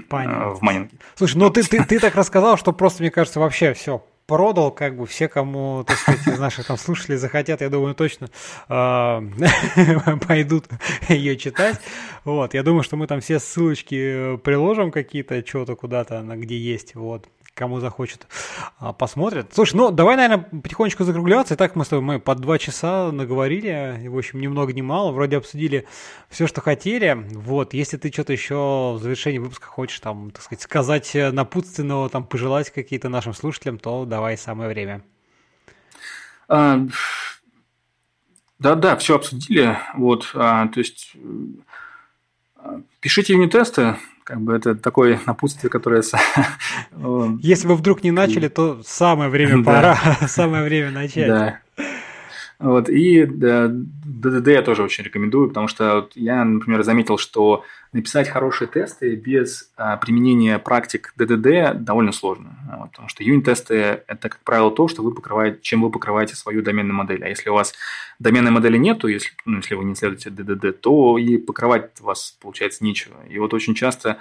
Понятно. 0.09 0.51
в 0.51 0.63
майнинге. 0.63 0.97
Слушай, 1.17 1.37
ну 1.37 1.51
ты, 1.51 1.63
ты, 1.65 1.85
ты 1.85 1.99
так 1.99 2.15
рассказал, 2.15 2.57
что 2.57 2.73
просто, 2.73 3.03
мне 3.03 3.11
кажется, 3.11 3.41
вообще 3.41 3.75
все 3.75 4.03
продал, 4.27 4.70
как 4.70 4.97
бы 4.97 5.07
все, 5.07 5.28
кому, 5.28 5.85
так 5.86 5.99
сказать, 5.99 6.27
из 6.27 6.39
наших 6.39 6.66
там 6.66 6.77
слушателей 6.77 7.19
захотят, 7.19 7.61
я 7.61 7.69
думаю, 7.69 7.94
точно 7.94 8.28
э, 8.69 9.20
пойдут 10.27 10.66
ее 11.09 11.36
читать. 11.36 11.81
Вот, 12.24 12.55
я 12.55 12.62
думаю, 12.62 12.82
что 12.82 12.97
мы 12.97 13.07
там 13.07 13.20
все 13.20 13.39
ссылочки 13.39 14.36
приложим 14.39 14.90
какие-то, 14.90 15.47
что-то 15.47 15.77
куда-то, 15.77 16.23
где 16.23 16.57
есть, 16.57 16.94
вот 16.94 17.28
кому 17.55 17.81
захочет, 17.81 18.27
а, 18.79 18.93
посмотрят. 18.93 19.53
Слушай, 19.55 19.77
ну 19.77 19.91
давай, 19.91 20.16
наверное, 20.16 20.61
потихонечку 20.62 21.05
закругляться. 21.05 21.55
И 21.55 21.57
так 21.57 21.77
мы 21.77 21.85
с 21.85 21.89
тобой 21.89 22.05
мы 22.05 22.20
по 22.20 22.35
два 22.35 22.59
часа 22.59 23.12
наговорили, 23.12 24.07
в 24.09 24.16
общем, 24.16 24.41
ни 24.41 24.47
много 24.47 24.73
ни 24.73 24.81
мало. 24.81 25.12
Вроде 25.12 25.37
обсудили 25.37 25.87
все, 26.29 26.47
что 26.47 26.61
хотели. 26.61 27.27
Вот, 27.33 27.74
если 27.74 27.97
ты 27.97 28.11
что-то 28.11 28.33
еще 28.33 28.97
в 28.97 29.01
завершении 29.03 29.39
выпуска 29.39 29.66
хочешь, 29.66 30.01
там, 30.01 30.31
так 30.31 30.43
сказать, 30.43 30.62
сказать 30.62 31.11
напутственного, 31.15 32.09
там, 32.09 32.24
пожелать 32.24 32.70
какие-то 32.70 33.09
нашим 33.09 33.35
слушателям, 33.35 33.79
то 33.79 34.05
давай, 34.05 34.39
самое 34.39 34.70
время. 34.70 35.03
А, 36.49 36.81
да-да, 38.59 38.97
все 38.97 39.16
обсудили. 39.16 39.77
Вот, 39.97 40.31
а, 40.35 40.69
то 40.69 40.81
есть 40.81 41.16
пишите 43.01 43.35
юнит-тесты, 43.35 43.97
как 44.24 44.40
бы 44.40 44.55
это 44.55 44.74
такое 44.74 45.20
напутствие, 45.27 45.70
которое... 45.70 46.03
Если 47.40 47.66
вы 47.66 47.74
вдруг 47.74 48.03
не 48.03 48.11
начали, 48.11 48.49
то 48.49 48.82
самое 48.85 49.31
время 49.31 49.65
пора, 49.65 49.97
самое 50.27 50.65
время 50.65 50.90
начать. 50.90 51.28
Да. 51.28 51.59
Вот, 52.62 52.89
и 52.89 53.26
ДДД 53.26 54.47
я 54.47 54.62
тоже 54.62 54.84
очень 54.84 55.02
рекомендую, 55.02 55.48
потому 55.48 55.66
что 55.66 56.09
я, 56.14 56.44
например, 56.44 56.84
заметил, 56.84 57.18
что 57.18 57.64
написать 57.93 58.28
хорошие 58.28 58.68
тесты 58.68 59.16
без 59.16 59.72
а, 59.76 59.97
применения 59.97 60.60
практик 60.60 61.12
ДДД 61.16 61.82
довольно 61.82 62.12
сложно. 62.12 62.56
Вот, 62.78 62.93
потому 62.93 63.09
что 63.09 63.24
юнит-тесты– 63.24 63.74
это, 64.06 64.28
как 64.28 64.39
правило, 64.44 64.70
то, 64.70 64.86
что 64.86 65.02
вы 65.02 65.12
покрываете, 65.12 65.59
чем 65.60 65.82
вы 65.82 65.90
покрываете 65.90 66.36
свою 66.36 66.62
доменную 66.62 66.94
модель. 66.94 67.24
А 67.24 67.28
если 67.28 67.51
у 67.51 67.55
вас 67.55 67.74
доменной 68.20 68.52
модели 68.52 68.76
нету, 68.76 69.09
если, 69.09 69.30
ну, 69.44 69.56
если 69.56 69.74
вы 69.74 69.82
не 69.82 69.97
следуете 69.97 70.30
ДДД, 70.30 70.80
то 70.80 71.18
и 71.18 71.39
покрывать 71.39 72.01
вас, 72.01 72.39
получается, 72.40 72.84
нечего. 72.84 73.16
И 73.28 73.40
вот 73.40 73.52
очень 73.55 73.74
часто 73.74 74.18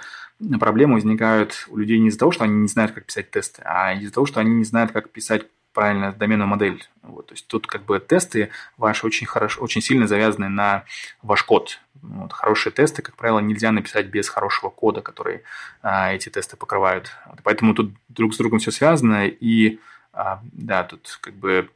проблемы 0.58 0.94
возникают 0.94 1.66
у 1.70 1.76
людей 1.76 2.00
не 2.00 2.08
из-за 2.08 2.18
того, 2.18 2.32
что 2.32 2.42
они 2.42 2.56
не 2.56 2.68
знают, 2.68 2.90
как 2.90 3.06
писать 3.06 3.30
тесты, 3.30 3.62
а 3.64 3.94
из-за 3.94 4.12
того, 4.12 4.26
что 4.26 4.40
они 4.40 4.50
не 4.50 4.64
знают, 4.64 4.90
как 4.90 5.10
писать 5.10 5.46
правильно 5.72 6.12
доменную 6.12 6.48
модель. 6.48 6.84
Вот, 7.02 7.28
то 7.28 7.34
есть 7.34 7.46
тут 7.46 7.66
как 7.66 7.84
бы 7.84 7.98
тесты 8.00 8.50
ваши 8.76 9.06
очень 9.06 9.26
хорошо, 9.26 9.62
очень 9.62 9.80
сильно 9.80 10.06
завязаны 10.06 10.48
на 10.48 10.84
ваш 11.22 11.42
код. 11.42 11.80
Вот, 12.02 12.32
хорошие 12.32 12.72
тесты, 12.72 13.02
как 13.02 13.16
правило, 13.16 13.38
нельзя 13.38 13.72
написать 13.72 14.06
без 14.06 14.28
хорошего 14.28 14.70
кода, 14.70 15.02
который 15.02 15.42
а, 15.82 16.12
эти 16.12 16.28
тесты 16.28 16.56
покрывают. 16.56 17.12
Вот, 17.26 17.40
поэтому 17.42 17.74
тут 17.74 17.92
друг 18.08 18.34
с 18.34 18.38
другом 18.38 18.58
все 18.58 18.70
связано, 18.70 19.26
и 19.26 19.78
А, 20.12 20.40
да, 20.52 20.84
тут 20.84 21.18
как 21.20 21.34
бы 21.34 21.70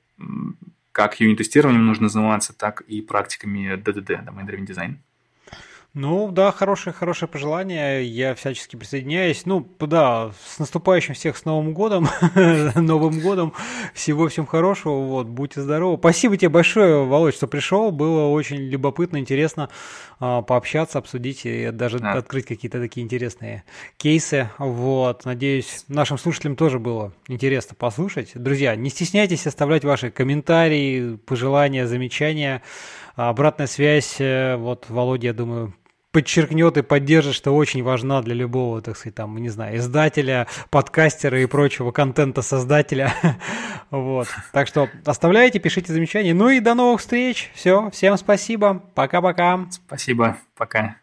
как 0.92 1.20
юнит-тестированием 1.20 1.84
нужно 1.84 2.08
заниматься, 2.08 2.52
так 2.52 2.82
и 2.82 3.00
практиками 3.00 3.74
DDD, 3.76 4.24
Domain 4.24 4.46
Driven 4.46 4.66
Design. 4.66 4.96
Ну, 5.98 6.30
да, 6.30 6.52
хорошее, 6.52 6.92
хорошее 6.92 7.26
пожелание. 7.26 8.04
Я 8.04 8.34
всячески 8.34 8.76
присоединяюсь. 8.76 9.46
Ну, 9.46 9.66
да, 9.80 10.30
с 10.44 10.58
наступающим 10.58 11.14
всех 11.14 11.38
с 11.38 11.46
Новым 11.46 11.72
годом, 11.72 12.06
Новым 12.74 13.18
годом. 13.20 13.54
Всего 13.94 14.28
всем 14.28 14.44
хорошего. 14.44 15.00
Вот, 15.06 15.26
будьте 15.26 15.62
здоровы. 15.62 15.96
Спасибо 15.96 16.36
тебе 16.36 16.50
большое, 16.50 17.02
Володь, 17.02 17.34
что 17.34 17.46
пришел. 17.46 17.92
Было 17.92 18.26
очень 18.26 18.58
любопытно, 18.58 19.16
интересно 19.16 19.70
а, 20.20 20.42
пообщаться, 20.42 20.98
обсудить 20.98 21.46
и 21.46 21.70
даже 21.70 21.98
да. 21.98 22.12
открыть 22.12 22.44
какие-то 22.44 22.78
такие 22.78 23.02
интересные 23.02 23.64
кейсы. 23.96 24.50
Вот, 24.58 25.24
надеюсь, 25.24 25.86
нашим 25.88 26.18
слушателям 26.18 26.56
тоже 26.56 26.78
было 26.78 27.14
интересно 27.26 27.74
послушать. 27.74 28.32
Друзья, 28.34 28.76
не 28.76 28.90
стесняйтесь 28.90 29.46
оставлять 29.46 29.82
ваши 29.82 30.10
комментарии, 30.10 31.16
пожелания, 31.24 31.86
замечания. 31.86 32.60
Обратная 33.14 33.66
связь, 33.66 34.16
э, 34.18 34.56
вот 34.56 34.90
Володя, 34.90 35.28
я 35.28 35.32
думаю, 35.32 35.72
подчеркнет 36.16 36.78
и 36.78 36.82
поддержит, 36.82 37.34
что 37.34 37.54
очень 37.54 37.82
важна 37.82 38.22
для 38.22 38.34
любого, 38.34 38.80
так 38.80 38.96
сказать, 38.96 39.14
там, 39.14 39.36
не 39.36 39.50
знаю, 39.50 39.76
издателя, 39.76 40.46
подкастера 40.70 41.42
и 41.42 41.44
прочего 41.44 41.90
контента 41.90 42.40
создателя. 42.40 43.12
вот. 43.90 44.26
Так 44.50 44.66
что 44.66 44.88
оставляйте, 45.04 45.58
пишите 45.58 45.92
замечания. 45.92 46.32
Ну 46.32 46.48
и 46.48 46.60
до 46.60 46.72
новых 46.72 47.02
встреч. 47.02 47.50
Все, 47.54 47.90
всем 47.90 48.16
спасибо. 48.16 48.82
Пока-пока. 48.94 49.66
Спасибо. 49.70 50.38
Пока. 50.56 50.96